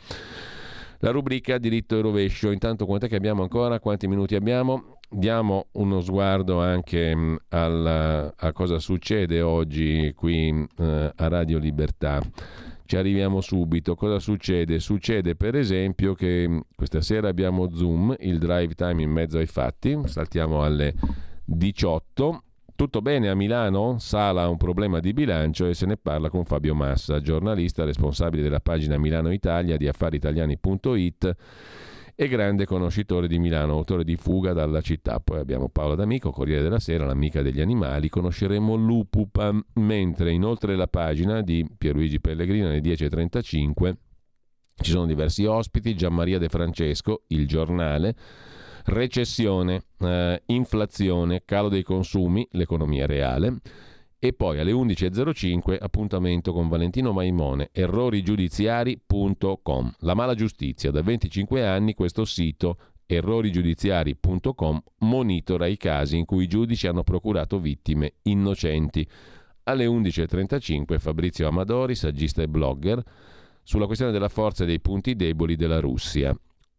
La 0.99 1.11
rubrica 1.11 1.60
diritto 1.60 1.95
e 1.95 2.02
rovescio, 2.02 2.49
intanto 2.49 2.88
quant'è 2.88 3.07
che 3.07 3.15
abbiamo 3.15 3.44
ancora? 3.44 3.80
Quanti 3.80 4.07
minuti 4.07 4.34
abbiamo? 4.34 4.98
Diamo 5.07 5.68
uno 5.74 6.02
sguardo 6.02 6.60
anche 6.60 7.15
mm, 7.15 7.36
alla, 7.49 8.34
a 8.36 8.52
cosa 8.52 8.80
succede 8.80 9.41
oggi 9.41 10.11
qui 10.15 10.52
mh, 10.52 10.68
eh, 10.80 11.11
a 11.15 11.28
Radio 11.28 11.60
Libertà. 11.60 12.19
Ci 12.86 12.98
arriviamo 12.98 13.41
subito. 13.41 13.94
Cosa 13.94 14.18
succede? 14.18 14.80
Succede 14.80 15.36
per 15.36 15.56
esempio 15.56 16.15
che 16.15 16.48
mm, 16.48 16.60
questa 16.76 17.02
sera 17.02 17.28
abbiamo 17.28 17.69
Zoom, 17.69 18.15
il 18.19 18.40
drive 18.40 18.74
time 18.74 19.03
in 19.03 19.11
mezzo 19.11 19.38
ai 19.38 19.45
fatti, 19.45 19.99
saltiamo 20.06 20.64
alle 20.64 20.95
18 21.45 22.41
tutto 22.78 23.02
bene 23.02 23.28
a 23.28 23.36
Milano? 23.36 23.98
Sala 23.98 24.44
ha 24.44 24.49
un 24.49 24.56
problema 24.56 24.99
di 24.99 25.12
bilancio 25.12 25.66
e 25.66 25.74
se 25.74 25.88
ne 25.88 25.98
parla 25.98 26.30
con 26.30 26.45
Fabio 26.45 26.76
Massa, 26.76 27.20
giornalista 27.20 27.84
responsabile 27.84 28.44
della 28.44 28.60
pagina 28.60 28.98
Milano 28.98 29.34
Italia 29.34 29.78
di 29.78 29.88
affaritaliani.it 29.88 31.36
e 32.16 32.28
grande 32.28 32.66
conoscitore 32.66 33.28
di 33.28 33.40
Milano, 33.40 33.74
autore 33.74 34.04
di 34.04 34.16
Fuga 34.16 34.54
dalla 34.54 34.82
città. 34.82 35.20
Poi 35.20 35.40
abbiamo 35.40 35.70
Paola 35.70 35.95
D'Amico, 35.95 36.32
Corriere 36.32 36.62
della 36.62 36.80
Sera, 36.80 37.06
l'amica 37.06 37.41
degli 37.41 37.62
animali, 37.62 38.10
conosceremo 38.10 38.76
Lupupa, 38.76 39.52
mentre 39.74 40.32
inoltre 40.32 40.76
la 40.76 40.88
pagina 40.88 41.41
di 41.41 41.68
Pierluigi 41.78 42.22
Pellegrino 42.22 42.68
alle 42.68 42.82
10.35 42.82 43.95
ci 44.80 44.91
sono 44.91 45.08
diversi 45.08 45.44
ospiti, 45.45 45.95
Gianmaria 45.95 46.38
De 46.38 46.49
Francesco, 46.49 47.24
il 47.30 47.48
giornale, 47.48 48.16
recessione, 48.88 49.84
eh, 50.00 50.42
inflazione, 50.48 51.44
calo 51.46 51.70
dei 51.70 51.84
consumi, 51.84 52.48
l'economia 52.52 53.06
reale. 53.06 53.60
E 54.20 54.34
poi 54.34 54.60
alle 54.60 54.72
11.05 54.72 55.78
appuntamento 55.80 56.52
con 56.52 56.70
Valentino 56.70 57.14
Maimone, 57.14 57.70
errorigiudiziari.com. 57.72 59.94
La 60.00 60.16
mala 60.16 60.34
giustizia, 60.34 60.90
da 60.90 61.02
25 61.02 61.64
anni 61.66 61.94
questo 61.94 62.26
sito 62.26 62.78
errorigiudiziari.com 63.06 64.82
monitora 65.00 65.68
i 65.68 65.78
casi 65.78 66.18
in 66.18 66.26
cui 66.26 66.46
i 66.46 66.48
giudici 66.48 66.88
hanno 66.88 67.04
procurato 67.04 67.60
vittime 67.60 68.14
innocenti. 68.24 69.08
Alle 69.64 69.86
11.35 69.86 70.98
Fabrizio 70.98 71.48
Amadori, 71.48 71.94
saggista 71.94 72.42
e 72.42 72.48
blogger, 72.48 73.04
sulla 73.64 73.86
questione 73.86 74.12
della 74.12 74.30
forza 74.30 74.64
e 74.64 74.68
dei 74.68 74.80
punti 74.80 75.16
deboli 75.16 75.56
della 75.56 75.80
Russia 75.80 76.36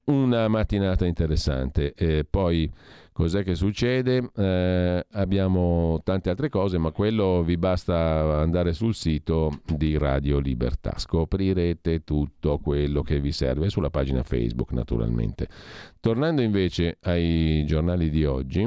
una 0.09 0.49
mattinata 0.49 1.07
interessante. 1.07 1.95
E 1.95 2.25
poi 2.29 2.71
Cos'è 3.19 3.43
che 3.43 3.57
succede? 3.57 4.31
Eh, 4.33 5.07
abbiamo 5.11 6.01
tante 6.05 6.31
altre 6.31 6.49
cose, 6.49 6.79
ma 6.79 6.93
quello 6.93 7.43
vi 7.43 7.57
basta 7.57 8.39
andare 8.39 8.73
sul 8.73 8.95
sito 8.95 9.63
di 9.67 9.99
Radio 9.99 10.39
Libertà. 10.39 10.97
Scoprirete 10.99 12.05
tutto 12.05 12.61
quello 12.61 13.03
che 13.03 13.19
vi 13.19 13.33
serve 13.33 13.71
sulla 13.71 13.91
pagina 13.91 14.23
Facebook, 14.23 14.71
naturalmente. 14.71 15.49
Tornando 15.99 16.43
invece 16.43 16.99
ai 17.01 17.65
giornali 17.67 18.09
di 18.09 18.25
oggi, 18.25 18.65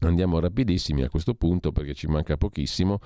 andiamo 0.00 0.40
rapidissimi 0.40 1.04
a 1.04 1.08
questo 1.08 1.34
punto 1.34 1.70
perché 1.70 1.94
ci 1.94 2.08
manca 2.08 2.36
pochissimo. 2.36 2.98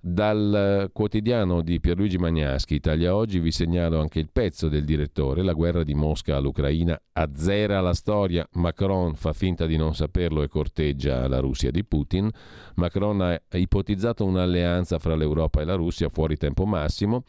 Dal 0.00 0.90
quotidiano 0.92 1.62
di 1.62 1.80
Pierluigi 1.80 2.18
Magnaschi, 2.18 2.74
Italia 2.74 3.14
Oggi, 3.14 3.40
vi 3.40 3.50
segnalo 3.50 4.00
anche 4.00 4.18
il 4.18 4.28
pezzo 4.30 4.68
del 4.68 4.84
direttore. 4.84 5.42
La 5.42 5.52
guerra 5.52 5.82
di 5.82 5.94
Mosca 5.94 6.36
all'Ucraina 6.36 7.00
azzera 7.12 7.80
la 7.80 7.94
storia. 7.94 8.46
Macron 8.52 9.14
fa 9.14 9.32
finta 9.32 9.66
di 9.66 9.76
non 9.76 9.94
saperlo 9.94 10.42
e 10.42 10.48
corteggia 10.48 11.26
la 11.28 11.40
Russia 11.40 11.70
di 11.70 11.84
Putin. 11.84 12.30
Macron 12.74 13.20
ha 13.20 13.40
ipotizzato 13.56 14.24
un'alleanza 14.24 14.98
fra 14.98 15.16
l'Europa 15.16 15.60
e 15.60 15.64
la 15.64 15.74
Russia 15.74 16.08
fuori 16.08 16.36
tempo 16.36 16.66
massimo. 16.66 17.24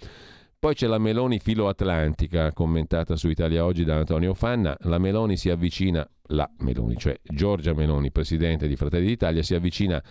Poi 0.59 0.73
c'è 0.73 0.87
la 0.87 0.97
Meloni 0.97 1.39
filo-atlantica, 1.39 2.51
commentata 2.51 3.15
su 3.15 3.29
Italia 3.29 3.63
Oggi 3.63 3.83
da 3.83 3.95
Antonio 3.95 4.33
Fanna. 4.33 4.75
La 4.81 4.97
Meloni 4.97 5.37
si 5.37 5.49
avvicina, 5.49 6.07
la 6.29 6.49
Meloni, 6.59 6.95
cioè 6.97 7.17
Giorgia 7.23 7.73
Meloni, 7.73 8.11
presidente 8.11 8.67
di 8.67 8.75
Fratelli 8.75 9.05
d'Italia, 9.05 9.43
si 9.43 9.53
avvicina 9.53 10.03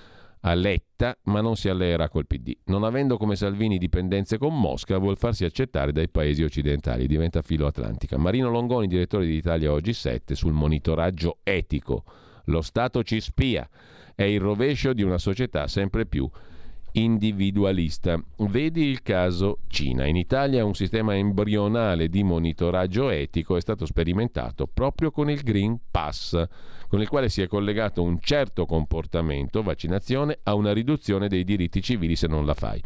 a 0.49 0.55
Letta, 0.55 1.19
ma 1.25 1.41
non 1.41 1.57
si 1.57 1.69
alleerà 1.69 2.09
col 2.09 2.27
PD. 2.27 2.57
Non 2.67 2.85
avendo 2.85 3.17
come 3.17 3.35
Salvini 3.35 3.79
dipendenze 3.79 4.39
con 4.39 4.59
Mosca, 4.59 4.97
vuol 4.99 5.19
farsi 5.19 5.45
accettare 5.45 5.91
dai 5.91 6.09
paesi 6.09 6.45
occidentali, 6.45 7.09
diventa 7.09 7.43
filo 7.43 7.67
atlantica. 7.67 8.17
Marino 8.17 8.49
Longoni, 8.49 8.87
direttore 8.87 9.27
di 9.27 9.35
Italia 9.35 9.73
Oggi 9.73 9.93
7, 9.93 10.37
sul 10.37 10.53
monitoraggio 10.53 11.39
etico. 11.43 12.05
Lo 12.45 12.63
Stato 12.63 13.03
ci 13.03 13.21
spia. 13.21 13.69
È 14.15 14.23
il 14.23 14.39
rovescio 14.39 14.93
di 14.93 15.03
una 15.03 15.19
società 15.19 15.67
sempre 15.67 16.07
più 16.07 16.31
individualista. 16.93 18.17
Vedi 18.37 18.85
il 18.85 19.03
caso 19.03 19.59
Cina. 19.67 20.07
In 20.07 20.15
Italia 20.15 20.65
un 20.65 20.75
sistema 20.75 21.17
embrionale 21.17 22.09
di 22.09 22.23
monitoraggio 22.23 23.11
etico 23.11 23.57
è 23.57 23.61
stato 23.61 23.85
sperimentato 23.85 24.69
proprio 24.73 25.11
con 25.11 25.29
il 25.29 25.43
Green 25.43 25.77
Pass 25.91 26.47
con 26.89 27.01
il 27.01 27.09
quale 27.09 27.29
si 27.29 27.43
è 27.43 27.47
collegato 27.47 28.03
un 28.03 28.19
certo 28.21 28.67
comportamento, 28.67 29.63
vaccinazione, 29.63 30.39
a 30.45 30.55
una 30.55 30.73
riduzione 30.73 31.29
dei 31.29 31.45
diritti 31.45 31.83
civili 31.83 32.17
se 32.17 32.27
non 32.27 32.47
la 32.47 32.55
fai. 32.55 32.83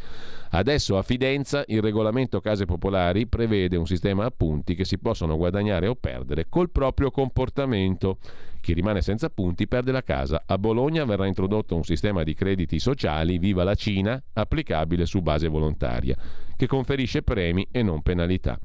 Adesso 0.51 0.99
a 0.99 1.03
Fidenza 1.03 1.65
il 1.69 1.81
regolamento 1.81 2.41
case 2.41 2.65
popolari 2.65 3.27
prevede 3.27 3.77
un 3.77 3.87
sistema 3.87 4.25
a 4.25 4.33
punti 4.37 4.75
che 4.75 4.85
si 4.85 4.99
possono 4.99 5.37
guadagnare 5.37 5.87
o 5.87 5.95
perdere 5.95 6.47
col 6.49 6.71
proprio 6.71 7.11
comportamento. 7.11 8.19
Chi 8.61 8.75
rimane 8.75 9.01
senza 9.01 9.31
punti 9.31 9.67
perde 9.67 9.91
la 9.91 10.03
casa. 10.03 10.43
A 10.47 10.59
Bologna 10.59 11.05
verrà 11.05 11.27
introdotto 11.27 11.75
un 11.75 11.83
sistema 11.83 12.23
di 12.23 12.35
crediti 12.35 12.79
sociali, 12.79 13.39
viva 13.39 13.65
la 13.65 13.75
Cina, 13.75 14.23
applicabile 14.35 15.07
su 15.07 15.23
base 15.23 15.49
volontaria, 15.49 16.15
che 16.57 16.67
conferisce 16.67 17.23
premi 17.23 17.67
e 17.71 17.83
non 17.83 18.03
penalità. 18.03 18.59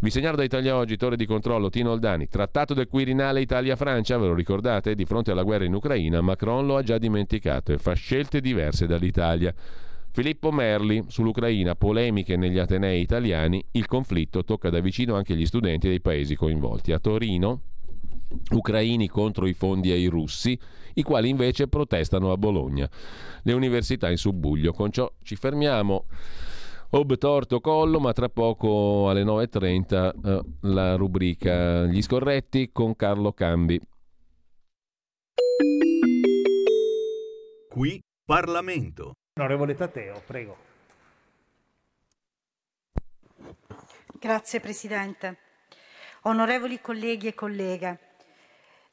Vi 0.00 0.10
segnalo 0.10 0.36
da 0.36 0.44
Italia 0.44 0.76
Oggi, 0.76 0.96
torre 0.96 1.16
di 1.16 1.26
controllo, 1.26 1.68
Tino 1.68 1.90
Oldani, 1.90 2.28
trattato 2.28 2.74
del 2.74 2.86
Quirinale 2.86 3.40
Italia-Francia, 3.40 4.18
ve 4.18 4.26
lo 4.28 4.34
ricordate? 4.34 4.94
Di 4.94 5.04
fronte 5.04 5.32
alla 5.32 5.42
guerra 5.42 5.64
in 5.64 5.74
Ucraina, 5.74 6.20
Macron 6.20 6.64
lo 6.64 6.76
ha 6.76 6.82
già 6.82 6.98
dimenticato 6.98 7.72
e 7.72 7.78
fa 7.78 7.94
scelte 7.94 8.40
diverse 8.40 8.86
dall'Italia. 8.86 9.52
Filippo 10.12 10.52
Merli 10.52 11.06
sull'Ucraina, 11.08 11.74
polemiche 11.74 12.36
negli 12.36 12.58
Atenei 12.58 13.00
italiani, 13.00 13.64
il 13.72 13.86
conflitto 13.86 14.44
tocca 14.44 14.70
da 14.70 14.78
vicino 14.78 15.16
anche 15.16 15.34
gli 15.34 15.44
studenti 15.44 15.88
dei 15.88 16.00
paesi 16.00 16.36
coinvolti. 16.36 16.92
A 16.92 17.00
Torino, 17.00 17.62
ucraini 18.50 19.08
contro 19.08 19.46
i 19.46 19.54
fondi 19.54 19.90
ai 19.90 20.06
russi, 20.06 20.58
i 20.94 21.02
quali 21.02 21.28
invece 21.28 21.68
protestano 21.68 22.32
a 22.32 22.36
Bologna. 22.36 22.88
Le 23.42 23.52
università 23.52 24.10
in 24.10 24.16
subbuglio. 24.16 24.72
Con 24.72 24.90
ciò 24.90 25.10
ci 25.22 25.36
fermiamo. 25.36 26.06
Ob 26.90 27.16
torto 27.18 27.60
collo, 27.60 27.98
ma 27.98 28.12
tra 28.12 28.28
poco 28.28 29.08
alle 29.08 29.24
9.30 29.24 30.12
eh, 30.24 30.44
la 30.60 30.94
rubrica 30.94 31.86
Gli 31.86 32.00
scorretti 32.00 32.70
con 32.70 32.94
Carlo 32.94 33.32
Cambi. 33.32 33.80
Qui 37.68 38.00
Parlamento. 38.24 39.14
Onorevole 39.36 39.74
Tateo, 39.74 40.22
prego. 40.24 40.56
Grazie 44.20 44.60
Presidente. 44.60 45.38
Onorevoli 46.22 46.80
colleghi 46.80 47.26
e 47.26 47.34
colleghe, 47.34 47.98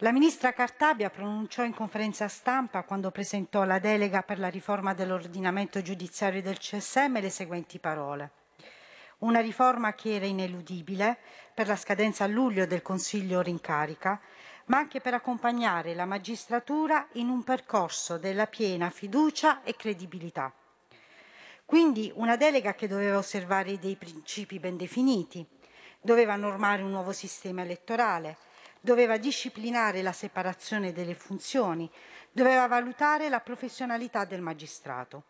la 0.02 0.12
ministra 0.12 0.52
Cartabia 0.52 1.12
pronunciò 1.12 1.64
in 1.64 1.76
conferenza 1.76 2.28
stampa, 2.28 2.82
quando 2.82 3.12
presentò 3.12 3.66
la 3.66 3.78
delega 3.78 4.24
per 4.24 4.40
la 4.40 4.48
riforma 4.48 4.96
dell'ordinamento 4.96 5.80
giudiziario 5.84 6.42
del 6.42 6.58
CSM, 6.58 7.20
le 7.20 7.30
seguenti 7.30 7.78
parole. 7.78 8.32
Una 9.20 9.42
riforma 9.42 9.94
che 9.94 10.16
era 10.16 10.26
ineludibile 10.26 11.20
per 11.54 11.68
la 11.68 11.76
scadenza 11.76 12.24
a 12.24 12.28
luglio 12.28 12.66
del 12.66 12.82
Consiglio 12.82 13.42
rincarica, 13.42 14.20
ma 14.66 14.78
anche 14.78 15.02
per 15.02 15.14
accompagnare 15.14 15.94
la 15.94 16.06
magistratura 16.06 17.08
in 17.14 17.30
un 17.30 17.44
percorso 17.44 18.18
della 18.18 18.48
piena 18.48 18.90
fiducia 18.90 19.62
e 19.62 19.76
credibilità. 19.76 20.52
Quindi 21.64 22.12
una 22.16 22.38
delega 22.38 22.74
che 22.74 22.88
doveva 22.88 23.20
osservare 23.20 23.78
dei 23.78 23.98
principi 23.98 24.58
ben 24.58 24.78
definiti, 24.78 25.46
doveva 26.02 26.36
normare 26.36 26.82
un 26.82 26.90
nuovo 26.90 27.12
sistema 27.12 27.62
elettorale, 27.62 28.38
doveva 28.82 29.18
disciplinare 29.18 30.02
la 30.02 30.12
separazione 30.12 30.92
delle 30.92 31.14
funzioni, 31.14 31.90
doveva 32.32 32.68
valutare 32.68 33.30
la 33.30 33.40
professionalità 33.40 34.26
del 34.26 34.42
magistrato. 34.42 35.24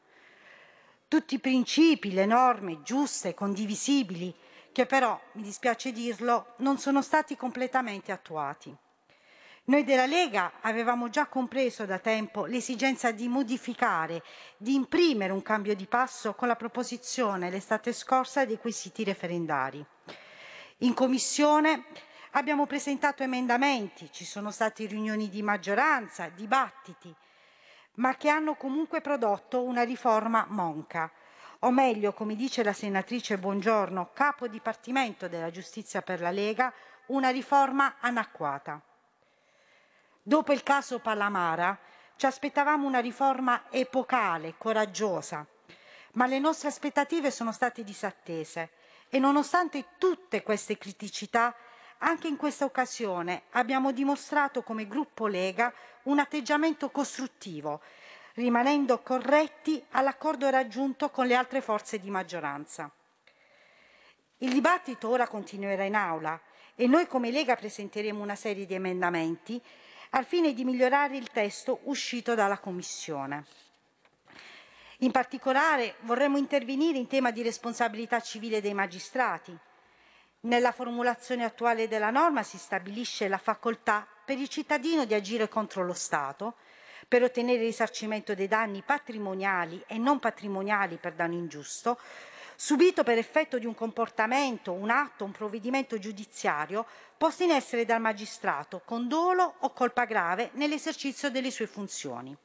Tutti 1.07 1.35
i 1.35 1.39
principi, 1.39 2.13
le 2.13 2.25
norme 2.25 2.81
giuste, 2.81 3.33
condivisibili, 3.33 4.33
che 4.71 4.85
però, 4.85 5.19
mi 5.33 5.41
dispiace 5.41 5.91
dirlo, 5.91 6.53
non 6.57 6.77
sono 6.77 7.01
stati 7.01 7.35
completamente 7.35 8.13
attuati. 8.13 8.73
Noi 9.63 9.83
della 9.83 10.05
Lega 10.05 10.53
avevamo 10.61 11.09
già 11.09 11.27
compreso 11.27 11.85
da 11.85 11.99
tempo 11.99 12.45
l'esigenza 12.45 13.11
di 13.11 13.27
modificare, 13.27 14.23
di 14.57 14.73
imprimere 14.73 15.33
un 15.33 15.41
cambio 15.41 15.75
di 15.75 15.85
passo 15.85 16.33
con 16.33 16.47
la 16.47 16.55
proposizione 16.55 17.49
l'estate 17.49 17.93
scorsa 17.93 18.45
dei 18.45 18.57
quesiti 18.57 19.03
referendari. 19.03 19.85
In 20.79 20.93
Commissione 20.93 21.83
Abbiamo 22.33 22.65
presentato 22.65 23.23
emendamenti, 23.23 24.09
ci 24.09 24.23
sono 24.23 24.51
state 24.51 24.85
riunioni 24.85 25.27
di 25.27 25.41
maggioranza, 25.41 26.29
dibattiti, 26.29 27.13
ma 27.95 28.15
che 28.15 28.29
hanno 28.29 28.55
comunque 28.55 29.01
prodotto 29.01 29.61
una 29.63 29.83
riforma 29.83 30.45
monca, 30.47 31.11
o 31.59 31.71
meglio, 31.71 32.13
come 32.13 32.37
dice 32.37 32.63
la 32.63 32.71
senatrice 32.71 33.37
Buongiorno, 33.37 34.11
capo 34.13 34.47
dipartimento 34.47 35.27
della 35.27 35.51
giustizia 35.51 36.01
per 36.01 36.21
la 36.21 36.31
Lega, 36.31 36.71
una 37.07 37.31
riforma 37.31 37.95
anacquata. 37.99 38.81
Dopo 40.23 40.53
il 40.53 40.63
caso 40.63 40.99
Palamara 40.99 41.77
ci 42.15 42.27
aspettavamo 42.27 42.87
una 42.87 42.99
riforma 42.99 43.63
epocale, 43.69 44.55
coraggiosa, 44.57 45.45
ma 46.13 46.27
le 46.27 46.39
nostre 46.39 46.69
aspettative 46.69 47.29
sono 47.29 47.51
state 47.51 47.83
disattese 47.83 48.69
e 49.09 49.19
nonostante 49.19 49.85
tutte 49.97 50.43
queste 50.43 50.77
criticità 50.77 51.53
anche 52.03 52.27
in 52.27 52.37
questa 52.37 52.65
occasione 52.65 53.43
abbiamo 53.51 53.91
dimostrato 53.91 54.63
come 54.63 54.87
gruppo 54.87 55.27
Lega 55.27 55.73
un 56.03 56.19
atteggiamento 56.19 56.89
costruttivo, 56.89 57.81
rimanendo 58.35 58.99
corretti 58.99 59.83
all'accordo 59.91 60.49
raggiunto 60.49 61.09
con 61.09 61.27
le 61.27 61.35
altre 61.35 61.61
forze 61.61 61.99
di 61.99 62.09
maggioranza. 62.09 62.89
Il 64.37 64.51
dibattito 64.51 65.09
ora 65.09 65.27
continuerà 65.27 65.83
in 65.83 65.95
aula 65.95 66.39
e 66.75 66.87
noi 66.87 67.05
come 67.05 67.29
Lega 67.29 67.55
presenteremo 67.55 68.21
una 68.21 68.35
serie 68.35 68.65
di 68.65 68.73
emendamenti 68.73 69.61
al 70.11 70.25
fine 70.25 70.53
di 70.53 70.63
migliorare 70.63 71.15
il 71.17 71.29
testo 71.29 71.81
uscito 71.83 72.33
dalla 72.33 72.57
Commissione. 72.57 73.45
In 74.99 75.11
particolare 75.11 75.95
vorremmo 76.01 76.37
intervenire 76.37 76.97
in 76.97 77.07
tema 77.07 77.31
di 77.31 77.43
responsabilità 77.43 78.19
civile 78.19 78.61
dei 78.61 78.73
magistrati, 78.73 79.55
nella 80.41 80.71
formulazione 80.71 81.43
attuale 81.43 81.87
della 81.87 82.09
norma 82.09 82.41
si 82.43 82.57
stabilisce 82.57 83.27
la 83.27 83.37
facoltà 83.37 84.07
per 84.25 84.39
il 84.39 84.47
cittadino 84.47 85.05
di 85.05 85.13
agire 85.13 85.47
contro 85.47 85.83
lo 85.83 85.93
Stato 85.93 86.55
per 87.07 87.23
ottenere 87.23 87.59
risarcimento 87.59 88.33
dei 88.33 88.47
danni 88.47 88.81
patrimoniali 88.81 89.83
e 89.85 89.97
non 89.97 90.19
patrimoniali 90.19 90.95
per 90.95 91.13
danno 91.13 91.33
ingiusto, 91.33 91.99
subito 92.55 93.03
per 93.03 93.17
effetto 93.17 93.59
di 93.59 93.65
un 93.65 93.75
comportamento, 93.75 94.71
un 94.71 94.89
atto, 94.89 95.25
un 95.25 95.31
provvedimento 95.31 95.99
giudiziario 95.99 96.85
posto 97.17 97.43
in 97.43 97.51
essere 97.51 97.85
dal 97.85 97.99
magistrato 97.99 98.81
con 98.85 99.07
dolo 99.07 99.55
o 99.59 99.73
colpa 99.73 100.05
grave 100.05 100.51
nell'esercizio 100.53 101.29
delle 101.29 101.51
sue 101.51 101.67
funzioni. 101.67 102.35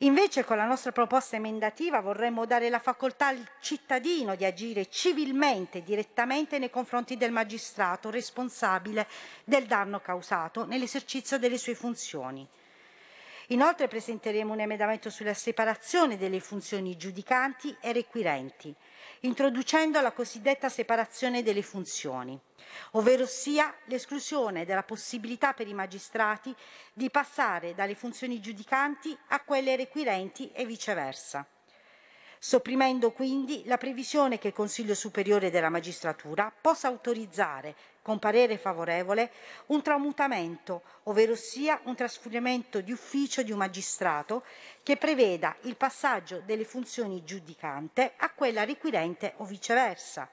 Invece 0.00 0.44
con 0.44 0.58
la 0.58 0.66
nostra 0.66 0.92
proposta 0.92 1.36
emendativa 1.36 2.00
vorremmo 2.00 2.44
dare 2.44 2.68
la 2.68 2.78
facoltà 2.78 3.28
al 3.28 3.42
cittadino 3.60 4.34
di 4.34 4.44
agire 4.44 4.90
civilmente, 4.90 5.82
direttamente 5.82 6.58
nei 6.58 6.68
confronti 6.68 7.16
del 7.16 7.32
magistrato 7.32 8.10
responsabile 8.10 9.06
del 9.44 9.64
danno 9.64 10.00
causato 10.00 10.66
nell'esercizio 10.66 11.38
delle 11.38 11.56
sue 11.56 11.74
funzioni. 11.74 12.46
Inoltre 13.50 13.88
presenteremo 13.88 14.52
un 14.52 14.60
emendamento 14.60 15.08
sulla 15.08 15.32
separazione 15.32 16.18
delle 16.18 16.40
funzioni 16.40 16.96
giudicanti 16.96 17.74
e 17.80 17.92
requirenti, 17.92 18.74
introducendo 19.20 20.00
la 20.00 20.12
cosiddetta 20.12 20.68
separazione 20.68 21.42
delle 21.42 21.62
funzioni, 21.62 22.38
ovvero 22.92 23.26
sia 23.26 23.74
l'esclusione 23.86 24.64
della 24.64 24.82
possibilità 24.82 25.52
per 25.52 25.68
i 25.68 25.74
magistrati 25.74 26.54
di 26.92 27.10
passare 27.10 27.74
dalle 27.74 27.94
funzioni 27.94 28.40
giudicanti 28.40 29.16
a 29.28 29.40
quelle 29.40 29.76
requirenti 29.76 30.50
e 30.52 30.64
viceversa. 30.64 31.46
Sopprimendo 32.38 33.12
quindi 33.12 33.62
la 33.64 33.78
previsione 33.78 34.38
che 34.38 34.48
il 34.48 34.52
Consiglio 34.52 34.94
Superiore 34.94 35.50
della 35.50 35.70
Magistratura 35.70 36.52
possa 36.60 36.86
autorizzare, 36.88 37.74
con 38.06 38.20
parere 38.20 38.56
favorevole, 38.56 39.32
un 39.66 39.82
tramutamento, 39.82 40.82
ovvero 41.04 41.34
sia 41.34 41.80
un 41.86 41.96
trasferimento 41.96 42.80
di 42.80 42.92
ufficio 42.92 43.42
di 43.42 43.50
un 43.50 43.58
magistrato 43.58 44.44
che 44.84 44.96
preveda 44.96 45.56
il 45.62 45.74
passaggio 45.74 46.40
delle 46.46 46.62
funzioni 46.62 47.24
giudicante 47.24 48.12
a 48.18 48.30
quella 48.30 48.64
requirente 48.64 49.32
o 49.38 49.44
viceversa. 49.44 50.30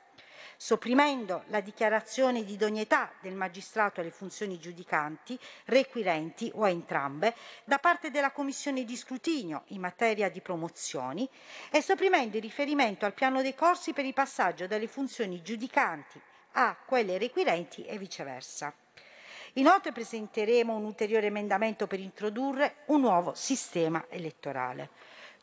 Sopprimendo 0.56 1.45
la 1.48 1.62
dichiarazione 1.62 2.44
di 2.44 2.54
idoneità 2.54 3.12
del 3.20 3.34
magistrato 3.34 4.02
alle 4.02 4.12
funzioni 4.12 4.60
giudicanti, 4.60 5.36
requirenti 5.66 6.52
o 6.54 6.62
a 6.66 6.70
entrambe, 6.70 7.34
da 7.64 7.80
parte 7.80 8.12
della 8.12 8.30
Commissione 8.30 8.84
di 8.84 8.95
scrutinio 8.95 9.64
in 9.70 9.82
materia 9.82 10.30
di 10.30 10.41
promozioni 10.41 11.28
e 11.72 11.82
sopprimendo 11.82 12.38
il 12.38 12.44
riferimento 12.44 13.06
al 13.06 13.16
piano 13.16 13.41
dei 13.41 13.56
corsi 13.56 13.94
per 13.94 14.06
il 14.06 14.14
passaggio 14.14 14.68
dalle 14.68 14.88
funzioni 14.88 15.41
giudicanti 15.41 16.22
a 16.53 16.75
quelle 16.85 17.17
requirenti 17.17 17.85
e 17.85 17.97
viceversa. 17.97 18.73
Inoltre 19.53 19.91
presenteremo 19.91 20.75
un 20.75 20.85
ulteriore 20.85 21.27
emendamento 21.27 21.85
per 21.85 21.99
introdurre 21.99 22.77
un 22.88 23.01
nuovo 23.01 23.34
sistema 23.35 24.05
elettorale. 24.09 24.89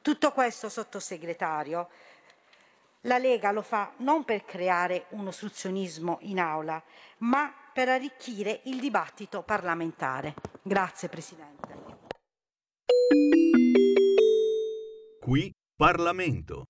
Tutto 0.02 0.32
questo, 0.32 0.68
sottosegretario, 0.68 1.88
la 3.04 3.18
Lega 3.18 3.50
lo 3.52 3.62
fa 3.62 3.92
non 3.98 4.24
per 4.24 4.44
creare 4.44 5.06
un 5.10 5.28
ostruzionismo 5.28 6.18
in 6.22 6.40
aula, 6.40 6.82
ma 7.18 7.54
per 7.72 7.88
arricchire 7.88 8.60
il 8.64 8.80
dibattito 8.80 9.42
parlamentare. 9.42 10.34
Grazie 10.62 11.08
Presidente. 11.08 11.78
Qui 15.20 15.52
Parlamento. 15.76 16.69